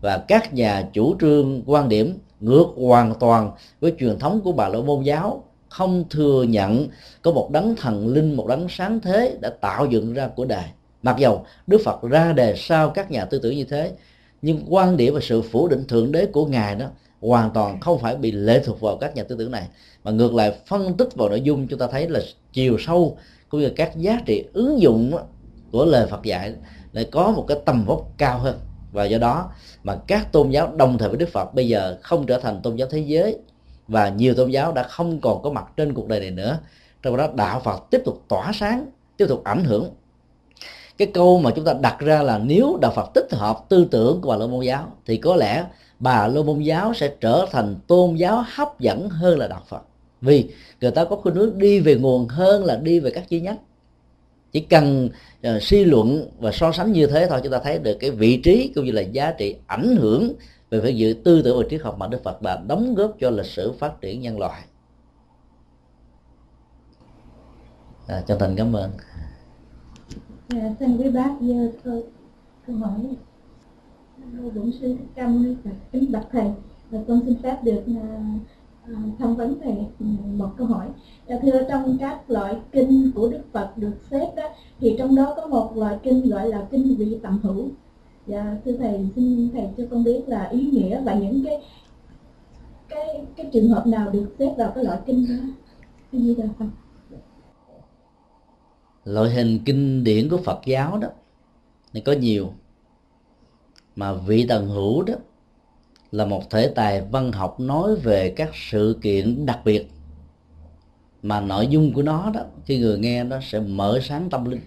và 0.00 0.18
các 0.28 0.54
nhà 0.54 0.88
chủ 0.92 1.16
trương 1.20 1.62
quan 1.66 1.88
điểm 1.88 2.18
ngược 2.40 2.66
hoàn 2.76 3.14
toàn 3.14 3.50
với 3.80 3.92
truyền 3.98 4.18
thống 4.18 4.40
của 4.44 4.52
bà 4.52 4.68
la 4.68 4.78
môn 4.78 5.02
giáo, 5.02 5.44
không 5.68 6.04
thừa 6.10 6.42
nhận 6.42 6.88
có 7.22 7.32
một 7.32 7.50
đấng 7.50 7.76
thần 7.76 8.08
linh, 8.08 8.36
một 8.36 8.46
đấng 8.46 8.66
sáng 8.68 9.00
thế 9.00 9.36
đã 9.40 9.50
tạo 9.60 9.86
dựng 9.86 10.14
ra 10.14 10.28
của 10.28 10.44
đời 10.44 10.64
mặc 11.02 11.16
dầu 11.18 11.44
đức 11.66 11.80
phật 11.84 12.02
ra 12.02 12.32
đề 12.32 12.54
sau 12.56 12.90
các 12.90 13.10
nhà 13.10 13.24
tư 13.24 13.38
tưởng 13.38 13.56
như 13.56 13.64
thế 13.64 13.92
nhưng 14.42 14.64
quan 14.68 14.96
điểm 14.96 15.14
và 15.14 15.20
sự 15.22 15.42
phủ 15.42 15.68
định 15.68 15.84
thượng 15.84 16.12
đế 16.12 16.26
của 16.26 16.46
ngài 16.46 16.74
đó 16.74 16.86
hoàn 17.20 17.50
toàn 17.50 17.80
không 17.80 17.98
phải 17.98 18.16
bị 18.16 18.32
lệ 18.32 18.62
thuộc 18.64 18.80
vào 18.80 18.96
các 18.96 19.16
nhà 19.16 19.22
tư 19.22 19.36
tưởng 19.38 19.50
này, 19.50 19.68
mà 20.04 20.10
ngược 20.10 20.34
lại 20.34 20.54
phân 20.66 20.94
tích 20.94 21.14
vào 21.14 21.28
nội 21.28 21.40
dung 21.40 21.66
chúng 21.66 21.78
ta 21.78 21.86
thấy 21.86 22.08
là 22.08 22.20
chiều 22.52 22.76
sâu 22.78 23.18
cũng 23.48 23.60
như 23.60 23.70
các 23.76 23.96
giá 23.96 24.20
trị 24.26 24.44
ứng 24.52 24.80
dụng 24.80 25.12
của 25.72 25.84
lời 25.84 26.06
Phật 26.06 26.22
dạy 26.22 26.54
lại 26.92 27.08
có 27.10 27.30
một 27.30 27.44
cái 27.48 27.58
tầm 27.64 27.84
vóc 27.84 28.12
cao 28.18 28.38
hơn. 28.38 28.58
Và 28.92 29.04
do 29.04 29.18
đó 29.18 29.50
mà 29.82 29.96
các 30.06 30.32
tôn 30.32 30.50
giáo 30.50 30.72
đồng 30.76 30.98
thời 30.98 31.08
với 31.08 31.18
Đức 31.18 31.28
Phật 31.28 31.54
bây 31.54 31.68
giờ 31.68 31.98
không 32.02 32.26
trở 32.26 32.40
thành 32.40 32.60
tôn 32.62 32.76
giáo 32.76 32.88
thế 32.90 32.98
giới 32.98 33.38
và 33.88 34.08
nhiều 34.08 34.34
tôn 34.34 34.50
giáo 34.50 34.72
đã 34.72 34.82
không 34.82 35.20
còn 35.20 35.42
có 35.42 35.50
mặt 35.50 35.64
trên 35.76 35.94
cuộc 35.94 36.08
đời 36.08 36.20
này 36.20 36.30
nữa. 36.30 36.58
Trong 37.02 37.16
đó 37.16 37.28
đạo 37.34 37.60
Phật 37.64 37.84
tiếp 37.90 38.02
tục 38.04 38.24
tỏa 38.28 38.52
sáng, 38.54 38.86
tiếp 39.16 39.26
tục 39.28 39.44
ảnh 39.44 39.64
hưởng 39.64 39.90
cái 41.00 41.10
câu 41.14 41.40
mà 41.40 41.50
chúng 41.56 41.64
ta 41.64 41.74
đặt 41.80 41.96
ra 41.98 42.22
là 42.22 42.38
nếu 42.38 42.78
đạo 42.80 42.92
Phật 42.96 43.10
tích 43.14 43.32
hợp 43.32 43.58
tư 43.68 43.86
tưởng 43.90 44.20
của 44.20 44.28
bà 44.28 44.36
Lô 44.36 44.48
môn 44.48 44.64
giáo 44.64 44.92
thì 45.06 45.16
có 45.16 45.36
lẽ 45.36 45.66
bà 45.98 46.26
Lô 46.26 46.42
môn 46.42 46.60
giáo 46.60 46.94
sẽ 46.94 47.14
trở 47.20 47.46
thành 47.50 47.76
tôn 47.86 48.14
giáo 48.14 48.44
hấp 48.54 48.80
dẫn 48.80 49.08
hơn 49.08 49.38
là 49.38 49.48
đạo 49.48 49.62
Phật 49.68 49.82
vì 50.20 50.50
người 50.80 50.90
ta 50.90 51.04
có 51.04 51.16
khuynh 51.16 51.34
hướng 51.34 51.58
đi 51.58 51.80
về 51.80 51.94
nguồn 51.94 52.28
hơn 52.28 52.64
là 52.64 52.76
đi 52.76 53.00
về 53.00 53.10
các 53.10 53.28
chi 53.28 53.40
nhánh 53.40 53.56
chỉ 54.52 54.60
cần 54.60 55.08
uh, 55.48 55.62
suy 55.62 55.84
luận 55.84 56.30
và 56.38 56.52
so 56.52 56.72
sánh 56.72 56.92
như 56.92 57.06
thế 57.06 57.26
thôi 57.26 57.40
chúng 57.42 57.52
ta 57.52 57.58
thấy 57.64 57.78
được 57.78 57.96
cái 58.00 58.10
vị 58.10 58.36
trí 58.36 58.72
cũng 58.74 58.84
như 58.84 58.92
là 58.92 59.02
giá 59.02 59.32
trị 59.32 59.56
ảnh 59.66 59.96
hưởng 59.96 60.32
về 60.70 60.80
phương 60.80 60.98
diện 60.98 61.22
tư 61.22 61.42
tưởng 61.42 61.58
và 61.58 61.64
triết 61.70 61.82
học 61.82 61.98
mà 61.98 62.06
Đức 62.06 62.22
Phật 62.24 62.42
đã 62.42 62.56
đóng 62.66 62.94
góp 62.94 63.14
cho 63.20 63.30
lịch 63.30 63.46
sử 63.46 63.72
phát 63.72 64.00
triển 64.00 64.20
nhân 64.20 64.38
loại. 64.38 64.62
À, 68.06 68.22
chân 68.26 68.38
thành 68.38 68.56
cảm 68.56 68.76
ơn. 68.76 68.90
Dạ, 70.54 70.74
xin 70.80 70.96
quý 70.96 71.10
bác 71.10 71.30
giờ 71.40 71.70
thôi 71.84 72.04
câu 72.66 72.76
hỏi 72.76 73.00
bổn 74.54 74.72
sư 74.80 74.96
thích 74.98 75.08
ca 75.14 75.26
mâu 75.26 75.38
ni 75.38 75.54
kính 75.92 76.12
bạch 76.12 76.26
thầy. 76.32 76.50
Và 76.90 76.98
con 77.08 77.20
xin 77.26 77.36
phép 77.42 77.58
được 77.64 77.82
uh, 77.90 79.18
tham 79.18 79.36
vấn 79.36 79.60
thầy 79.62 79.74
một 80.36 80.48
câu 80.56 80.66
hỏi. 80.66 80.86
Là 81.26 81.38
thưa 81.42 81.62
trong 81.68 81.96
các 82.00 82.30
loại 82.30 82.56
kinh 82.72 83.12
của 83.14 83.28
đức 83.28 83.42
phật 83.52 83.78
được 83.78 83.92
xếp 84.10 84.32
đó 84.36 84.42
thì 84.80 84.94
trong 84.98 85.14
đó 85.14 85.34
có 85.36 85.46
một 85.46 85.76
loại 85.76 85.98
kinh 86.02 86.28
gọi 86.28 86.48
là 86.48 86.66
kinh 86.70 86.96
vị 86.96 87.18
tạm 87.22 87.40
hữu. 87.42 87.68
Dạ 88.26 88.56
thưa 88.64 88.72
thầy 88.72 89.08
xin 89.16 89.48
thầy 89.52 89.68
cho 89.76 89.84
con 89.90 90.04
biết 90.04 90.22
là 90.26 90.48
ý 90.48 90.70
nghĩa 90.70 91.00
và 91.00 91.14
những 91.14 91.44
cái 91.44 91.58
cái 92.88 93.26
cái 93.36 93.50
trường 93.52 93.68
hợp 93.68 93.86
nào 93.86 94.10
được 94.10 94.34
xếp 94.38 94.54
vào 94.58 94.72
cái 94.74 94.84
loại 94.84 94.98
kinh 95.06 95.26
đó. 95.28 95.44
Cái 96.12 96.20
gì 96.20 96.34
đó 96.34 96.44
không 96.58 96.70
loại 99.04 99.30
hình 99.30 99.58
kinh 99.64 100.04
điển 100.04 100.28
của 100.28 100.36
Phật 100.36 100.60
giáo 100.66 100.98
đó 100.98 101.08
thì 101.92 102.00
có 102.00 102.12
nhiều. 102.12 102.52
Mà 103.96 104.12
vị 104.12 104.46
tần 104.48 104.68
hữu 104.68 105.02
đó 105.02 105.14
là 106.12 106.24
một 106.24 106.50
thể 106.50 106.68
tài 106.68 107.02
văn 107.02 107.32
học 107.32 107.60
nói 107.60 107.96
về 107.96 108.30
các 108.36 108.50
sự 108.54 108.98
kiện 109.02 109.46
đặc 109.46 109.60
biệt. 109.64 109.90
Mà 111.22 111.40
nội 111.40 111.66
dung 111.66 111.92
của 111.92 112.02
nó 112.02 112.30
đó, 112.34 112.40
khi 112.64 112.78
người 112.78 112.98
nghe 112.98 113.24
nó 113.24 113.40
sẽ 113.42 113.60
mở 113.60 113.98
sáng 114.02 114.30
tâm 114.30 114.44
linh. 114.44 114.60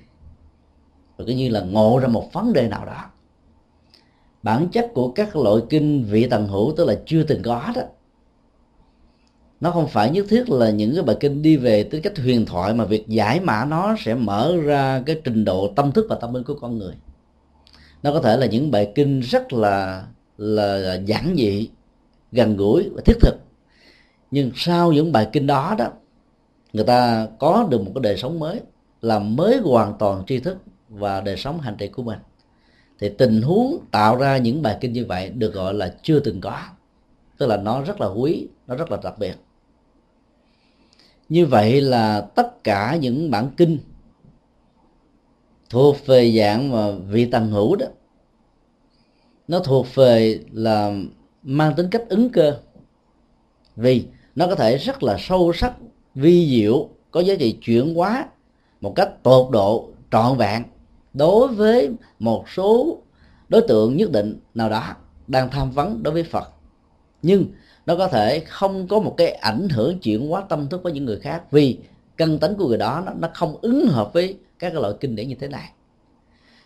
Và 1.18 1.26
cứ 1.28 1.34
như 1.34 1.50
là 1.50 1.62
ngộ 1.62 2.00
ra 2.00 2.08
một 2.08 2.34
vấn 2.34 2.54
đề 2.54 2.68
nào 2.68 2.86
đó. 2.86 3.06
Bản 4.44 4.68
chất 4.72 4.92
của 4.94 5.12
các 5.12 5.36
loại 5.36 5.62
kinh 5.70 6.04
vị 6.04 6.28
tần 6.30 6.48
hữu 6.48 6.74
tức 6.78 6.86
là 6.86 7.02
chưa 7.06 7.24
từng 7.24 7.42
có 7.42 7.72
đó 7.76 7.82
nó 9.64 9.72
không 9.72 9.88
phải 9.88 10.12
nhất 10.12 10.26
thiết 10.30 10.50
là 10.50 10.70
những 10.70 10.96
cái 10.96 11.04
bài 11.04 11.18
kinh 11.20 11.42
đi 11.42 11.58
về 11.58 11.84
tính 11.84 12.02
cách 12.02 12.18
huyền 12.18 12.46
thoại 12.46 12.74
mà 12.74 12.86
việc 12.86 13.08
giải 13.08 13.40
mã 13.40 13.66
nó 13.66 13.96
sẽ 14.00 14.16
mở 14.16 14.56
ra 14.64 15.04
cái 15.06 15.22
trình 15.24 15.46
độ 15.46 15.74
tâm 15.76 15.92
thức 15.92 16.06
và 16.10 16.16
tâm 16.16 16.34
linh 16.34 16.44
của 16.44 16.56
con 16.62 16.78
người. 16.78 16.94
Nó 18.04 18.14
có 18.14 18.22
thể 18.22 18.38
là 18.38 18.46
những 18.46 18.72
bài 18.72 18.92
kinh 18.96 19.20
rất 19.20 19.54
là 19.54 20.06
là 20.38 20.96
giản 20.96 21.36
dị, 21.38 21.70
gần 22.32 22.58
gũi 22.58 22.90
và 22.94 23.02
thiết 23.06 23.14
thực. 23.22 23.36
Nhưng 24.32 24.52
sau 24.56 24.92
những 24.92 25.12
bài 25.12 25.28
kinh 25.32 25.48
đó 25.48 25.76
đó, 25.78 25.88
người 26.74 26.86
ta 26.86 27.28
có 27.40 27.68
được 27.70 27.82
một 27.82 27.92
cái 27.96 28.02
đời 28.02 28.18
sống 28.18 28.40
mới 28.40 28.62
làm 29.02 29.36
mới 29.36 29.58
hoàn 29.58 29.94
toàn 30.00 30.24
tri 30.28 30.40
thức 30.40 30.58
và 30.90 31.22
đời 31.22 31.38
sống 31.38 31.60
hành 31.60 31.76
trì 31.78 31.88
của 31.88 32.04
mình. 32.04 32.20
Thì 33.00 33.10
tình 33.10 33.42
huống 33.42 33.78
tạo 33.92 34.16
ra 34.16 34.38
những 34.38 34.62
bài 34.62 34.78
kinh 34.82 34.94
như 34.94 35.06
vậy 35.06 35.30
được 35.30 35.54
gọi 35.54 35.74
là 35.74 35.96
chưa 36.02 36.20
từng 36.20 36.42
có. 36.42 36.60
Tức 37.38 37.46
là 37.46 37.58
nó 37.58 37.82
rất 37.82 38.02
là 38.02 38.08
quý, 38.08 38.48
nó 38.68 38.76
rất 38.76 38.92
là 38.92 38.98
đặc 39.04 39.20
biệt 39.20 39.34
như 41.34 41.46
vậy 41.46 41.82
là 41.82 42.22
tất 42.22 42.64
cả 42.64 42.98
những 43.02 43.32
bản 43.32 43.50
kinh 43.58 43.78
thuộc 45.70 46.06
về 46.06 46.32
dạng 46.38 46.72
mà 46.72 46.92
vị 46.92 47.26
tầng 47.26 47.52
hữu 47.52 47.76
đó, 47.76 47.86
nó 49.48 49.60
thuộc 49.60 49.96
về 49.96 50.40
là 50.52 50.96
mang 51.44 51.74
tính 51.76 51.88
cách 51.92 52.04
ứng 52.10 52.30
cơ. 52.30 52.58
Vì 53.76 54.06
nó 54.36 54.48
có 54.48 54.56
thể 54.56 54.78
rất 54.78 55.04
là 55.04 55.18
sâu 55.20 55.54
sắc, 55.54 55.74
vi 56.16 56.50
diệu, 56.50 56.90
có 57.12 57.20
giá 57.20 57.36
trị 57.40 57.58
chuyển 57.62 57.96
hóa 57.96 58.26
một 58.82 58.94
cách 58.96 59.24
tột 59.24 59.52
độ, 59.52 59.90
trọn 60.12 60.38
vẹn 60.38 60.64
đối 61.14 61.48
với 61.48 61.90
một 62.20 62.50
số 62.50 62.98
đối 63.50 63.62
tượng 63.62 63.98
nhất 63.98 64.12
định 64.12 64.40
nào 64.54 64.70
đó 64.70 64.96
đang 65.28 65.50
tham 65.50 65.72
vấn 65.72 66.04
đối 66.04 66.14
với 66.14 66.24
phật. 66.24 66.50
Nhưng 67.22 67.46
nó 67.86 67.96
có 67.96 68.08
thể 68.08 68.40
không 68.40 68.88
có 68.88 69.00
một 69.00 69.14
cái 69.18 69.32
ảnh 69.32 69.70
hưởng 69.70 70.00
chuyển 70.00 70.28
hóa 70.28 70.44
tâm 70.50 70.68
thức 70.68 70.84
với 70.84 70.94
những 70.94 71.06
người 71.06 71.20
khác. 71.20 71.52
Vì 71.52 71.78
căn 72.18 72.40
tánh 72.40 72.56
của 72.56 72.68
người 72.68 72.78
đó 72.78 73.04
nó, 73.06 73.12
nó 73.20 73.30
không 73.34 73.56
ứng 73.62 73.88
hợp 73.88 74.14
với 74.14 74.38
các 74.60 74.70
cái 74.70 74.82
loại 74.82 74.94
kinh 75.00 75.16
điển 75.16 75.28
như 75.28 75.36
thế 75.40 75.48
này. 75.48 75.70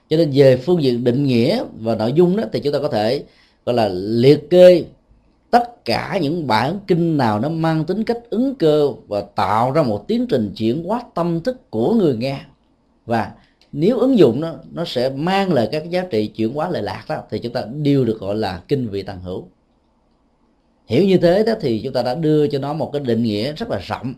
Cho 0.10 0.18
nên 0.18 0.32
về 0.34 0.58
phương 0.58 0.84
diện 0.84 1.04
định 1.04 1.24
nghĩa 1.24 1.64
và 1.80 1.96
nội 1.96 2.14
dung 2.14 2.38
đó 2.38 2.44
thì 2.54 2.60
chúng 2.60 2.74
ta 2.74 2.80
có 2.80 2.88
thể 2.88 3.24
gọi 3.66 3.76
là 3.76 3.88
liệt 3.94 4.50
kê 4.50 4.84
tất 5.52 5.86
cả 5.86 6.20
những 6.22 6.48
bản 6.48 6.80
kinh 6.88 7.18
nào 7.18 7.40
nó 7.40 7.50
mang 7.50 7.86
tính 7.86 8.04
cách 8.04 8.18
ứng 8.30 8.56
cơ 8.56 8.90
và 9.08 9.22
tạo 9.22 9.72
ra 9.72 9.84
một 9.84 10.08
tiến 10.08 10.28
trình 10.28 10.54
chuyển 10.56 10.84
hóa 10.84 11.04
tâm 11.14 11.42
thức 11.42 11.70
của 11.70 11.94
người 11.94 12.18
nghe. 12.18 12.40
Và 13.06 13.32
nếu 13.72 14.00
ứng 14.00 14.18
dụng 14.18 14.42
nó 14.42 14.54
nó 14.72 14.86
sẽ 14.86 15.10
mang 15.10 15.54
lại 15.54 15.70
các 15.72 15.90
giá 15.90 16.06
trị 16.10 16.28
chuyển 16.28 16.54
hóa 16.54 16.70
lệ 16.70 16.82
lạc 16.82 17.06
đó 17.10 17.16
thì 17.30 17.40
chúng 17.40 17.54
ta 17.54 17.64
đều 17.82 18.06
được 18.06 18.20
gọi 18.20 18.36
là 18.36 18.62
kinh 18.68 18.90
vị 18.90 19.04
tàng 19.04 19.22
hữu 19.22 19.48
hiểu 20.88 21.06
như 21.06 21.17
thế 21.17 21.43
đó 21.43 21.54
thì 21.62 21.82
chúng 21.84 21.93
ta 21.93 22.04
đã 22.04 22.15
đưa 22.15 22.47
cho 22.47 22.60
nó 22.60 22.73
một 22.73 22.89
cái 22.93 23.02
định 23.02 23.23
nghĩa 23.23 23.54
rất 23.54 23.69
là 23.69 23.80
rộng. 23.80 24.13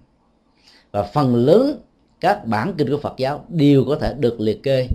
Và 0.92 1.04
phần 1.04 1.36
lớn 1.36 1.82
các 2.20 2.46
bản 2.46 2.74
kinh 2.78 2.90
của 2.90 2.98
Phật 2.98 3.14
giáo 3.18 3.46
đều 3.50 3.86
có 3.86 3.96
thể 3.96 4.14
được 4.14 4.40
liệt 4.40 4.64
kê 4.64 4.88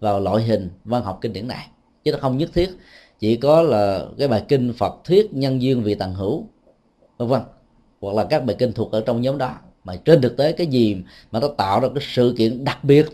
vào 0.00 0.20
loại 0.20 0.44
hình 0.44 0.70
văn 0.84 1.02
học 1.02 1.18
kinh 1.20 1.32
điển 1.32 1.48
này. 1.48 1.66
Chứ 2.04 2.12
nó 2.12 2.18
không 2.18 2.38
nhất 2.38 2.50
thiết 2.54 2.70
chỉ 3.18 3.36
có 3.36 3.62
là 3.62 4.06
cái 4.18 4.28
bài 4.28 4.44
kinh 4.48 4.72
Phật 4.72 4.94
thuyết 5.04 5.34
nhân 5.34 5.62
duyên 5.62 5.82
vị 5.82 5.94
tần 5.94 6.14
hữu, 6.14 6.48
vân 7.16 7.28
vân, 7.28 7.40
hoặc 8.00 8.14
là 8.16 8.24
các 8.24 8.44
bài 8.44 8.56
kinh 8.58 8.72
thuộc 8.72 8.92
ở 8.92 9.00
trong 9.06 9.22
nhóm 9.22 9.38
đó. 9.38 9.54
Mà 9.84 9.96
trên 9.96 10.20
thực 10.20 10.36
tế 10.36 10.52
cái 10.52 10.66
gì 10.66 10.96
mà 11.30 11.40
nó 11.40 11.48
tạo 11.48 11.80
ra 11.80 11.88
cái 11.94 12.04
sự 12.14 12.34
kiện 12.38 12.64
đặc 12.64 12.84
biệt 12.84 13.06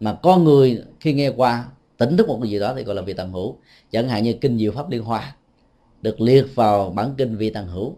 mà 0.00 0.18
con 0.22 0.44
người 0.44 0.82
khi 1.00 1.12
nghe 1.12 1.28
qua, 1.28 1.64
tỉnh 1.98 2.16
thức 2.16 2.28
một 2.28 2.38
cái 2.42 2.50
gì 2.50 2.58
đó 2.58 2.74
thì 2.76 2.84
gọi 2.84 2.94
là 2.94 3.02
vị 3.02 3.12
tần 3.12 3.32
hữu, 3.32 3.56
chẳng 3.90 4.08
hạn 4.08 4.22
như 4.22 4.32
kinh 4.32 4.58
diệu 4.58 4.72
pháp 4.72 4.90
liên 4.90 5.02
hoa 5.02 5.36
được 6.02 6.20
liệt 6.20 6.54
vào 6.54 6.90
bản 6.90 7.14
kinh 7.18 7.36
vị 7.36 7.50
tàng 7.50 7.66
hữu. 7.66 7.96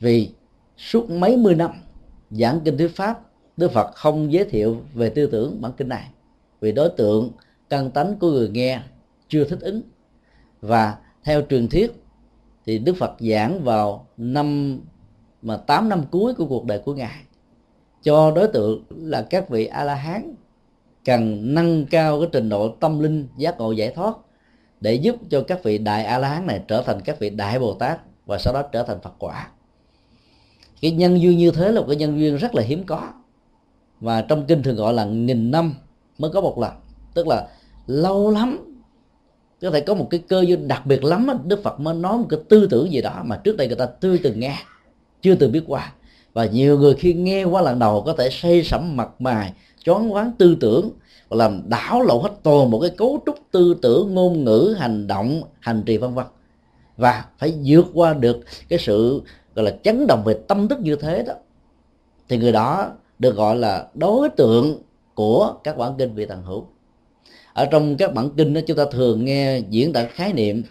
Vì 0.00 0.30
suốt 0.76 1.10
mấy 1.10 1.36
mươi 1.36 1.54
năm 1.54 1.70
giảng 2.30 2.60
kinh 2.64 2.78
thuyết 2.78 2.96
pháp, 2.96 3.20
đức 3.56 3.72
phật 3.72 3.94
không 3.94 4.32
giới 4.32 4.44
thiệu 4.44 4.82
về 4.94 5.10
tư 5.10 5.26
tưởng 5.26 5.60
bản 5.60 5.72
kinh 5.76 5.88
này. 5.88 6.10
Vì 6.60 6.72
đối 6.72 6.88
tượng 6.88 7.30
căn 7.68 7.90
tánh 7.90 8.16
của 8.18 8.30
người 8.30 8.48
nghe 8.48 8.80
chưa 9.28 9.44
thích 9.44 9.60
ứng. 9.60 9.82
Và 10.60 10.98
theo 11.24 11.42
truyền 11.50 11.68
thuyết 11.68 11.92
thì 12.66 12.78
Đức 12.78 12.96
Phật 12.96 13.12
giảng 13.18 13.64
vào 13.64 14.06
năm, 14.16 14.78
mà 15.42 15.56
8 15.56 15.88
năm 15.88 16.02
cuối 16.10 16.34
của 16.34 16.46
cuộc 16.46 16.64
đời 16.64 16.78
của 16.78 16.94
ngài. 16.94 17.22
Cho 18.02 18.30
đối 18.30 18.48
tượng 18.48 18.84
là 18.90 19.26
các 19.30 19.48
vị 19.48 19.66
a 19.66 19.84
la 19.84 19.94
hán 19.94 20.34
cần 21.04 21.54
nâng 21.54 21.86
cao 21.86 22.20
cái 22.20 22.28
trình 22.32 22.48
độ 22.48 22.68
tâm 22.68 23.00
linh 23.00 23.28
giác 23.38 23.58
ngộ 23.58 23.72
giải 23.72 23.90
thoát 23.90 24.14
để 24.80 24.94
giúp 24.94 25.16
cho 25.30 25.40
các 25.40 25.62
vị 25.62 25.78
đại 25.78 26.04
a 26.04 26.18
la 26.18 26.28
hán 26.28 26.46
này 26.46 26.60
trở 26.68 26.82
thành 26.82 27.00
các 27.00 27.18
vị 27.18 27.30
đại 27.30 27.58
bồ 27.58 27.74
tát 27.74 28.00
và 28.26 28.38
sau 28.38 28.54
đó 28.54 28.62
trở 28.62 28.82
thành 28.82 29.00
phật 29.00 29.12
quả. 29.18 29.48
Cái 30.80 30.90
nhân 30.90 31.20
duyên 31.20 31.38
như 31.38 31.50
thế 31.50 31.72
là 31.72 31.80
một 31.80 31.86
cái 31.88 31.96
nhân 31.96 32.20
duyên 32.20 32.36
rất 32.36 32.54
là 32.54 32.62
hiếm 32.62 32.84
có. 32.86 33.08
Và 34.00 34.22
trong 34.22 34.46
kinh 34.46 34.62
thường 34.62 34.76
gọi 34.76 34.94
là 34.94 35.04
nghìn 35.04 35.50
năm 35.50 35.74
mới 36.18 36.30
có 36.30 36.40
một 36.40 36.58
lần. 36.58 36.72
Tức 37.14 37.26
là 37.26 37.48
lâu 37.86 38.30
lắm. 38.30 38.78
Có 39.60 39.70
thể 39.70 39.80
có 39.80 39.94
một 39.94 40.06
cái 40.10 40.20
cơ 40.28 40.44
duyên 40.46 40.68
đặc 40.68 40.86
biệt 40.86 41.04
lắm 41.04 41.28
đức 41.44 41.62
phật 41.62 41.80
mới 41.80 41.94
nói 41.94 42.18
một 42.18 42.26
cái 42.30 42.40
tư 42.48 42.68
tưởng 42.70 42.92
gì 42.92 43.00
đó 43.00 43.22
mà 43.24 43.36
trước 43.36 43.56
đây 43.56 43.66
người 43.66 43.76
ta 43.76 43.86
chưa 44.00 44.16
từng 44.16 44.40
nghe, 44.40 44.56
chưa 45.22 45.34
từng 45.34 45.52
biết 45.52 45.62
qua. 45.66 45.92
Và 46.32 46.46
nhiều 46.46 46.78
người 46.78 46.94
khi 46.94 47.14
nghe 47.14 47.44
qua 47.44 47.62
lần 47.62 47.78
đầu 47.78 48.02
có 48.06 48.14
thể 48.18 48.28
say 48.30 48.64
sẩm 48.64 48.96
mặt 48.96 49.08
mày, 49.18 49.52
choáng 49.84 50.12
váng 50.12 50.32
tư 50.38 50.56
tưởng 50.60 50.90
và 51.28 51.36
làm 51.36 51.62
đảo 51.68 52.02
lộn 52.02 52.22
hết 52.22 52.30
toàn 52.42 52.70
một 52.70 52.78
cái 52.80 52.90
cấu 52.90 53.22
trúc 53.26 53.38
tư 53.50 53.76
tưởng, 53.82 54.14
ngôn 54.14 54.44
ngữ, 54.44 54.74
hành 54.78 55.06
động, 55.06 55.42
hành 55.60 55.82
trì, 55.86 55.96
vân 55.96 56.14
vân. 56.14 56.26
Và 56.96 57.24
phải 57.38 57.54
vượt 57.64 57.86
qua 57.94 58.14
được 58.14 58.40
cái 58.68 58.78
sự, 58.78 59.22
gọi 59.54 59.64
là, 59.64 59.76
chấn 59.82 60.06
động 60.06 60.22
về 60.24 60.34
tâm 60.48 60.68
thức 60.68 60.80
như 60.80 60.96
thế 60.96 61.22
đó. 61.22 61.34
Thì 62.28 62.38
người 62.38 62.52
đó 62.52 62.92
được 63.18 63.36
gọi 63.36 63.56
là 63.56 63.88
đối 63.94 64.28
tượng 64.28 64.82
của 65.14 65.54
các 65.64 65.76
bản 65.76 65.92
kinh 65.98 66.14
vị 66.14 66.26
tần 66.26 66.42
hữu. 66.42 66.66
Ở 67.52 67.66
trong 67.66 67.96
các 67.96 68.14
bản 68.14 68.30
kinh 68.36 68.54
đó, 68.54 68.60
chúng 68.66 68.76
ta 68.76 68.84
thường 68.92 69.24
nghe 69.24 69.58
diễn 69.58 69.92
tả 69.92 70.04
khái 70.04 70.32
niệm 70.32 70.62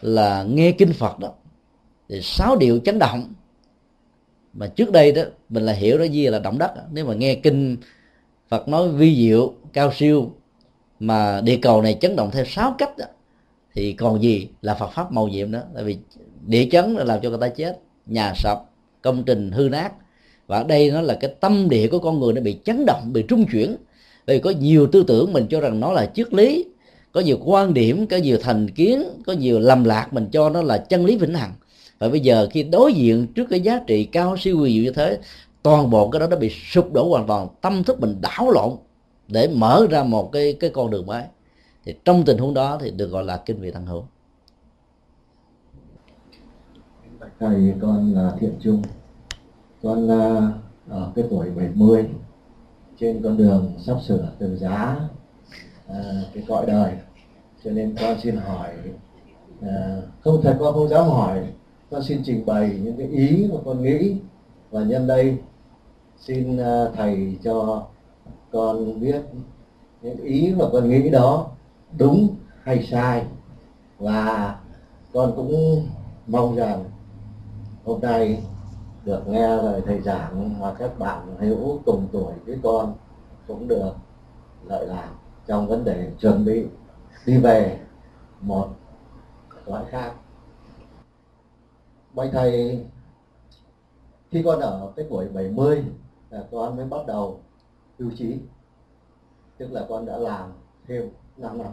là 0.00 0.42
nghe 0.42 0.72
kinh 0.72 0.92
phật 0.92 1.18
đó. 1.18 1.28
Thì 2.08 2.20
sáu 2.22 2.56
điều 2.56 2.78
chấn 2.78 2.98
động. 2.98 3.34
Mà 4.52 4.66
trước 4.66 4.92
đây 4.92 5.12
đó, 5.12 5.22
mình 5.48 5.62
là 5.62 5.72
hiểu 5.72 5.98
đó 5.98 6.04
gì 6.04 6.26
là 6.26 6.38
động 6.38 6.58
đất 6.58 6.70
nếu 6.92 7.06
mà 7.06 7.14
nghe 7.14 7.34
kinh 7.34 7.76
Phật 8.52 8.68
nói 8.68 8.88
vi 8.88 9.16
diệu 9.16 9.52
cao 9.72 9.92
siêu 9.92 10.30
mà 11.00 11.40
địa 11.40 11.56
cầu 11.56 11.82
này 11.82 11.98
chấn 12.00 12.16
động 12.16 12.30
theo 12.32 12.44
sáu 12.44 12.74
cách 12.78 12.98
đó, 12.98 13.04
thì 13.74 13.92
còn 13.92 14.22
gì 14.22 14.48
là 14.62 14.74
Phật 14.74 14.90
pháp 14.94 15.12
màu 15.12 15.28
nhiệm 15.28 15.52
đó 15.52 15.58
tại 15.74 15.84
vì 15.84 15.96
địa 16.46 16.68
chấn 16.72 16.94
là 16.94 17.04
làm 17.04 17.20
cho 17.22 17.28
người 17.28 17.38
ta 17.40 17.48
chết 17.48 17.78
nhà 18.06 18.32
sập 18.36 18.58
công 19.02 19.22
trình 19.24 19.50
hư 19.50 19.68
nát. 19.68 19.92
Và 20.46 20.56
ở 20.56 20.64
đây 20.64 20.90
nó 20.90 21.00
là 21.00 21.14
cái 21.20 21.34
tâm 21.40 21.68
địa 21.68 21.88
của 21.88 21.98
con 21.98 22.20
người 22.20 22.32
nó 22.32 22.40
bị 22.40 22.56
chấn 22.64 22.84
động 22.86 23.10
bị 23.12 23.24
trung 23.28 23.46
chuyển. 23.52 23.76
Vì 24.26 24.38
có 24.38 24.50
nhiều 24.50 24.86
tư 24.86 25.04
tưởng 25.06 25.32
mình 25.32 25.46
cho 25.50 25.60
rằng 25.60 25.80
nó 25.80 25.92
là 25.92 26.10
triết 26.14 26.34
lý 26.34 26.64
có 27.12 27.20
nhiều 27.20 27.38
quan 27.44 27.74
điểm 27.74 28.06
có 28.06 28.16
nhiều 28.16 28.38
thành 28.42 28.70
kiến 28.70 29.04
có 29.26 29.32
nhiều 29.32 29.58
lầm 29.58 29.84
lạc 29.84 30.12
mình 30.12 30.26
cho 30.32 30.50
nó 30.50 30.62
là 30.62 30.78
chân 30.78 31.06
lý 31.06 31.16
vĩnh 31.16 31.34
hằng. 31.34 31.52
Và 31.98 32.08
bây 32.08 32.20
giờ 32.20 32.48
khi 32.50 32.62
đối 32.62 32.92
diện 32.92 33.26
trước 33.34 33.46
cái 33.50 33.60
giá 33.60 33.80
trị 33.86 34.04
cao 34.04 34.36
siêu 34.36 34.60
quyền 34.60 34.74
diệu 34.74 34.84
như 34.84 34.90
thế 34.90 35.18
toàn 35.62 35.90
bộ 35.90 36.10
cái 36.10 36.20
đó 36.20 36.26
nó 36.26 36.36
bị 36.36 36.50
sụp 36.50 36.92
đổ 36.92 37.08
hoàn 37.08 37.26
toàn. 37.26 37.48
Tâm 37.60 37.84
thức 37.84 38.00
mình 38.00 38.20
đảo 38.20 38.50
lộn 38.50 38.76
để 39.28 39.48
mở 39.48 39.86
ra 39.90 40.04
một 40.04 40.32
cái 40.32 40.56
cái 40.60 40.70
con 40.70 40.90
đường 40.90 41.06
mới. 41.06 41.24
Thì 41.84 41.94
trong 42.04 42.24
tình 42.24 42.38
huống 42.38 42.54
đó 42.54 42.78
thì 42.80 42.90
được 42.90 43.06
gọi 43.06 43.24
là 43.24 43.36
kinh 43.36 43.60
vị 43.60 43.70
tăng 43.70 43.86
hữu. 43.86 44.04
Thầy 47.40 47.74
con 47.82 48.14
là 48.14 48.32
thiện 48.40 48.52
trung. 48.60 48.82
Con 49.82 50.08
là 50.08 50.52
ở 50.88 51.12
cái 51.14 51.24
tuổi 51.30 51.50
70 51.50 52.06
trên 52.98 53.22
con 53.22 53.36
đường 53.36 53.72
sắp 53.86 53.96
sửa 54.06 54.28
từ 54.38 54.56
giá 54.56 55.00
à, 55.88 56.22
cái 56.34 56.44
cõi 56.48 56.66
đời. 56.66 56.92
Cho 57.64 57.70
nên 57.70 57.96
con 58.00 58.20
xin 58.22 58.36
hỏi 58.36 58.74
à, 59.60 59.96
không 60.20 60.40
thật 60.42 60.56
con 60.60 60.74
không 60.74 60.88
dám 60.88 61.04
hỏi. 61.04 61.44
Con 61.90 62.02
xin 62.02 62.22
trình 62.24 62.46
bày 62.46 62.78
những 62.82 62.96
cái 62.96 63.06
ý 63.06 63.46
mà 63.52 63.58
con 63.64 63.82
nghĩ. 63.82 64.16
Và 64.70 64.82
nhân 64.82 65.06
đây 65.06 65.36
xin 66.22 66.56
à, 66.56 66.84
thầy 66.94 67.38
cho 67.42 67.86
con 68.52 69.00
biết 69.00 69.22
những 70.02 70.16
ý 70.16 70.54
mà 70.58 70.64
con 70.72 70.88
nghĩ 70.88 71.10
đó 71.10 71.46
đúng 71.98 72.36
hay 72.62 72.86
sai. 72.90 73.26
Và 73.98 74.56
con 75.12 75.32
cũng 75.36 75.82
mong 76.26 76.56
rằng 76.56 76.84
hôm 77.84 78.00
nay 78.00 78.42
được 79.04 79.28
nghe 79.28 79.48
lời 79.48 79.82
thầy 79.86 80.00
giảng 80.00 80.60
mà 80.60 80.74
các 80.78 80.98
bạn 80.98 81.36
hữu 81.38 81.80
cùng 81.84 82.08
tuổi 82.12 82.32
với 82.46 82.58
con 82.62 82.94
cũng 83.46 83.68
được 83.68 83.92
lợi 84.64 84.86
lạc 84.86 85.10
trong 85.46 85.68
vấn 85.68 85.84
đề 85.84 86.10
chuẩn 86.20 86.44
bị 86.44 86.64
đi 87.26 87.38
về 87.38 87.80
một 88.40 88.68
loại 89.66 89.84
khác. 89.90 90.12
Bạch 92.14 92.30
thầy, 92.32 92.84
khi 94.30 94.42
con 94.42 94.60
ở 94.60 94.92
cái 94.96 95.06
tuổi 95.10 95.28
70 95.28 95.84
là 96.32 96.44
con 96.50 96.76
mới 96.76 96.86
bắt 96.86 97.06
đầu 97.06 97.40
hưu 97.98 98.10
trí 98.10 98.38
tức 99.58 99.72
là 99.72 99.86
con 99.88 100.06
đã 100.06 100.18
làm 100.18 100.52
thêm 100.86 101.10
5 101.36 101.58
năm. 101.58 101.72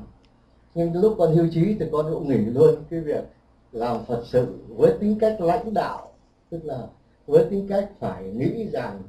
Nhưng 0.75 0.93
lúc 0.93 1.15
con 1.17 1.35
hưu 1.35 1.47
trí 1.51 1.75
thì 1.79 1.85
con 1.91 2.05
cũng 2.13 2.27
nghỉ 2.27 2.37
luôn. 2.37 2.75
Cái 2.89 2.99
việc 2.99 3.23
làm 3.71 4.05
phật 4.05 4.23
sự 4.25 4.59
với 4.67 4.93
tính 4.99 5.19
cách 5.19 5.41
lãnh 5.41 5.73
đạo, 5.73 6.11
tức 6.49 6.65
là 6.65 6.87
với 7.27 7.45
tính 7.49 7.67
cách 7.69 7.89
phải 7.99 8.23
nghĩ 8.23 8.69
rằng 8.69 9.03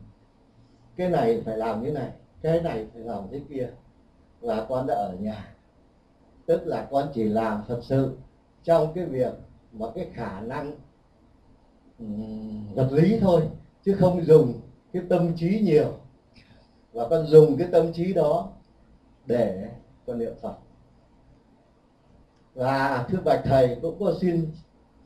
cái 0.97 1.09
này 1.09 1.43
phải 1.45 1.57
làm 1.57 1.83
như 1.83 1.93
này, 1.93 2.13
cái 2.43 2.63
này 2.63 2.87
phải 2.95 3.03
làm 3.03 3.23
thế 3.31 3.41
kia 3.49 3.71
và 4.41 4.67
con 4.69 4.87
đã 4.87 4.95
ở 4.95 5.15
nhà. 5.21 5.55
Tức 6.47 6.67
là 6.67 6.89
con 6.91 7.09
chỉ 7.15 7.25
làm 7.25 7.63
phật 7.69 7.81
sự 7.83 8.17
trong 8.65 8.93
cái 8.95 9.05
việc 9.05 9.33
mà 9.73 9.87
cái 9.95 10.11
khả 10.15 10.41
năng 10.41 10.73
vật 12.75 12.89
lý 12.93 13.19
thôi, 13.21 13.43
chứ 13.85 13.97
không 13.99 14.25
dùng 14.25 14.61
cái 14.93 15.03
tâm 15.09 15.37
trí 15.37 15.61
nhiều 15.61 15.93
và 16.93 17.09
con 17.11 17.27
dùng 17.27 17.57
cái 17.59 17.69
tâm 17.73 17.93
trí 17.93 18.13
đó 18.13 18.49
để 19.27 19.71
con 20.07 20.19
niệm 20.19 20.33
phật. 20.41 20.55
Và 22.55 23.07
thưa 23.09 23.19
bạch 23.25 23.41
thầy 23.45 23.77
cũng 23.83 23.97
có 24.01 24.15
xin 24.21 24.51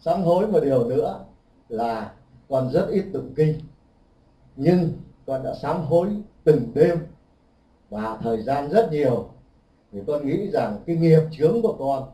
sám 0.00 0.22
hối 0.22 0.46
một 0.46 0.60
điều 0.60 0.88
nữa 0.88 1.24
là 1.68 2.12
con 2.48 2.70
rất 2.72 2.88
ít 2.90 3.04
tụng 3.12 3.32
kinh, 3.36 3.60
nhưng 4.56 4.92
con 5.26 5.42
đã 5.42 5.54
sám 5.62 5.82
hối 5.82 6.08
từng 6.44 6.72
đêm 6.74 6.98
và 7.90 8.18
thời 8.22 8.42
gian 8.42 8.70
rất 8.70 8.92
nhiều 8.92 9.28
thì 9.92 10.00
con 10.06 10.26
nghĩ 10.26 10.50
rằng 10.50 10.78
cái 10.86 10.96
nghiệp 10.96 11.22
chướng 11.32 11.62
của 11.62 11.76
con 11.78 12.10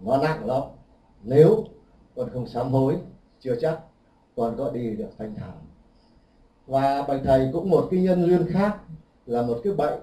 nó 0.00 0.16
nặng 0.16 0.46
lắm. 0.46 0.62
Nếu 1.22 1.64
con 2.16 2.30
không 2.32 2.48
sám 2.48 2.72
hối, 2.72 2.96
chưa 3.40 3.56
chắc 3.60 3.80
con 4.36 4.54
có 4.58 4.70
đi 4.70 4.96
được 4.96 5.08
thanh 5.18 5.34
thản 5.34 5.69
và 6.70 7.02
bạch 7.02 7.20
thầy 7.24 7.50
cũng 7.52 7.70
một 7.70 7.88
cái 7.90 8.00
nhân 8.00 8.26
duyên 8.26 8.46
khác 8.52 8.78
là 9.26 9.42
một 9.42 9.60
cái 9.64 9.72
bệnh. 9.72 10.00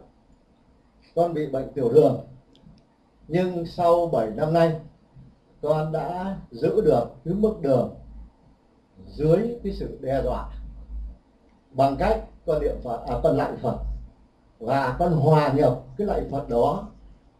Con 1.15 1.33
bị 1.33 1.47
bệnh 1.47 1.73
tiểu 1.73 1.93
đường. 1.93 2.19
Nhưng 3.27 3.65
sau 3.65 4.07
7 4.07 4.29
năm 4.29 4.53
nay, 4.53 4.79
con 5.61 5.91
đã 5.91 6.37
giữ 6.51 6.81
được 6.81 7.05
cái 7.25 7.33
mức 7.33 7.55
đường 7.61 7.95
dưới 9.07 9.59
cái 9.63 9.73
sự 9.73 9.97
đe 10.01 10.21
dọa. 10.23 10.49
Bằng 11.71 11.95
cách 11.99 12.23
con 12.45 12.61
niệm 12.61 12.75
phật 12.83 12.97
à 13.07 13.15
con 13.23 13.37
lạy 13.37 13.51
phật. 13.61 13.77
Và 14.59 14.95
con 14.99 15.13
hòa 15.13 15.53
nhập 15.53 15.83
cái 15.97 16.07
lạy 16.07 16.21
phật 16.31 16.49
đó 16.49 16.87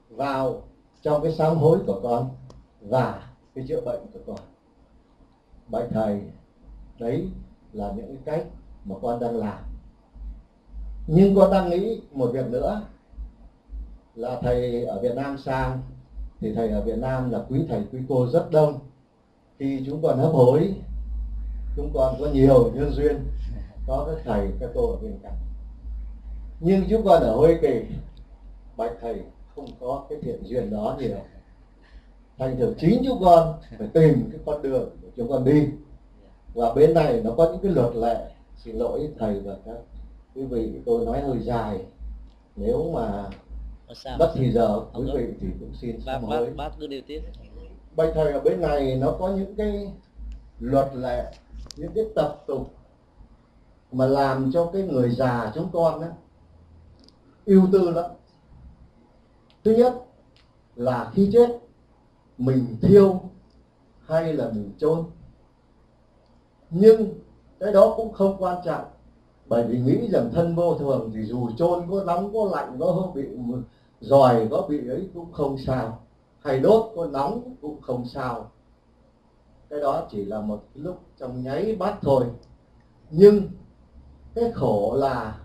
vào 0.09 0.61
trong 1.01 1.23
cái 1.23 1.31
sám 1.31 1.57
hối 1.57 1.79
của 1.87 1.99
con 2.03 2.29
và 2.81 3.29
cái 3.55 3.65
chữa 3.67 3.81
bệnh 3.81 4.01
của 4.13 4.19
con. 4.27 4.39
Bạch 5.67 5.87
thầy, 5.91 6.21
đấy 6.99 7.29
là 7.73 7.93
những 7.95 8.07
cái 8.07 8.17
cách 8.25 8.47
mà 8.87 8.95
con 9.01 9.19
đang 9.19 9.37
làm. 9.37 9.57
Nhưng 11.07 11.35
con 11.35 11.51
đang 11.51 11.69
nghĩ 11.69 12.01
một 12.11 12.31
việc 12.33 12.47
nữa, 12.47 12.81
là 14.15 14.39
thầy 14.41 14.85
ở 14.85 15.01
Việt 15.01 15.15
Nam 15.15 15.37
sang, 15.37 15.79
thì 16.39 16.53
thầy 16.55 16.69
ở 16.69 16.81
Việt 16.81 16.97
Nam 16.97 17.31
là 17.31 17.45
quý 17.49 17.65
thầy 17.69 17.83
quý 17.91 17.99
cô 18.09 18.27
rất 18.27 18.51
đông. 18.51 18.79
Khi 19.59 19.83
chúng 19.85 20.01
con 20.01 20.17
hấp 20.17 20.31
hối, 20.31 20.73
chúng 21.75 21.91
con 21.93 22.15
có 22.19 22.27
nhiều 22.33 22.71
nhân 22.75 22.91
duyên, 22.93 23.25
có 23.87 24.07
các 24.07 24.21
thầy, 24.25 24.51
các 24.59 24.69
cô 24.75 24.91
ở 24.91 24.97
bên 25.01 25.19
cạnh. 25.23 25.37
Nhưng 26.59 26.83
chúng 26.89 27.05
con 27.05 27.23
ở 27.23 27.35
Huế 27.35 27.57
Kỳ, 27.61 27.81
bạch 28.77 28.93
thầy 29.01 29.21
không 29.55 29.67
có 29.79 30.05
cái 30.09 30.19
thiện 30.21 30.43
duyên 30.43 30.71
đó 30.71 30.97
nhiều. 30.99 31.17
Thành 32.37 32.57
thử 32.57 32.73
chính 32.79 33.03
chúng 33.05 33.21
con 33.21 33.53
phải 33.77 33.87
tìm 33.93 34.29
cái 34.31 34.41
con 34.45 34.61
đường 34.61 34.89
để 35.01 35.09
chúng 35.15 35.29
con 35.29 35.45
đi. 35.45 35.67
Và 36.53 36.73
bên 36.73 36.93
này 36.93 37.21
nó 37.23 37.31
có 37.37 37.49
những 37.51 37.61
cái 37.61 37.71
luật 37.71 37.95
lệ 37.95 38.31
xin 38.57 38.75
lỗi 38.75 39.09
thầy 39.19 39.39
và 39.39 39.57
các 39.65 39.77
quý 40.35 40.45
vị. 40.45 40.81
Tôi 40.85 41.05
nói 41.05 41.21
hơi 41.21 41.39
dài. 41.39 41.85
Nếu 42.55 42.91
mà 42.93 43.29
mất 44.19 44.31
thì 44.35 44.51
giờ 44.51 44.81
quý 44.93 45.03
vị 45.13 45.33
thì 45.39 45.47
cũng 45.59 45.73
xin 45.73 45.99
bác, 46.05 46.19
bác, 46.29 46.39
bác 46.57 46.69
cứ 46.79 46.87
điều 46.87 47.01
tiết. 47.07 47.21
Bạch 47.95 48.11
thầy 48.13 48.31
ở 48.31 48.39
bên 48.39 48.61
này 48.61 48.95
nó 48.95 49.15
có 49.19 49.29
những 49.29 49.55
cái 49.55 49.93
luật 50.59 50.95
lệ 50.95 51.33
những 51.75 51.91
cái 51.95 52.05
tập 52.15 52.43
tục 52.47 52.73
mà 53.91 54.05
làm 54.05 54.51
cho 54.51 54.69
cái 54.73 54.81
người 54.81 55.09
già 55.09 55.51
chúng 55.55 55.69
con 55.73 56.01
á 56.01 56.09
ưu 57.45 57.67
tư 57.71 57.89
lắm. 57.89 58.11
Thứ 59.63 59.71
nhất 59.75 59.93
là 60.75 61.11
khi 61.13 61.29
chết 61.33 61.59
mình 62.37 62.77
thiêu 62.81 63.21
hay 64.05 64.33
là 64.33 64.49
mình 64.49 64.71
chôn. 64.77 65.03
Nhưng 66.69 67.13
cái 67.59 67.73
đó 67.73 67.93
cũng 67.97 68.13
không 68.13 68.35
quan 68.39 68.57
trọng. 68.65 68.85
Bởi 69.45 69.63
vì 69.63 69.79
nghĩ 69.79 70.07
rằng 70.07 70.31
thân 70.33 70.55
vô 70.55 70.75
thường 70.75 71.11
thì 71.13 71.23
dù 71.23 71.49
chôn 71.57 71.87
có 71.91 72.03
nóng, 72.03 72.33
có 72.33 72.49
lạnh, 72.51 72.77
có 72.79 73.11
bị 73.15 73.27
giòi 74.01 74.47
có 74.51 74.65
bị 74.69 74.89
ấy 74.89 75.09
cũng 75.13 75.31
không 75.31 75.57
sao. 75.57 75.99
Hay 76.39 76.59
đốt, 76.59 76.91
có 76.95 77.05
nóng 77.05 77.55
cũng 77.61 77.81
không 77.81 78.05
sao. 78.05 78.51
Cái 79.69 79.79
đó 79.79 80.07
chỉ 80.11 80.25
là 80.25 80.41
một 80.41 80.63
lúc 80.73 80.99
trong 81.17 81.43
nháy 81.43 81.75
mắt 81.79 81.97
thôi. 82.01 82.25
Nhưng 83.09 83.41
cái 84.35 84.51
khổ 84.51 84.95
là 84.95 85.39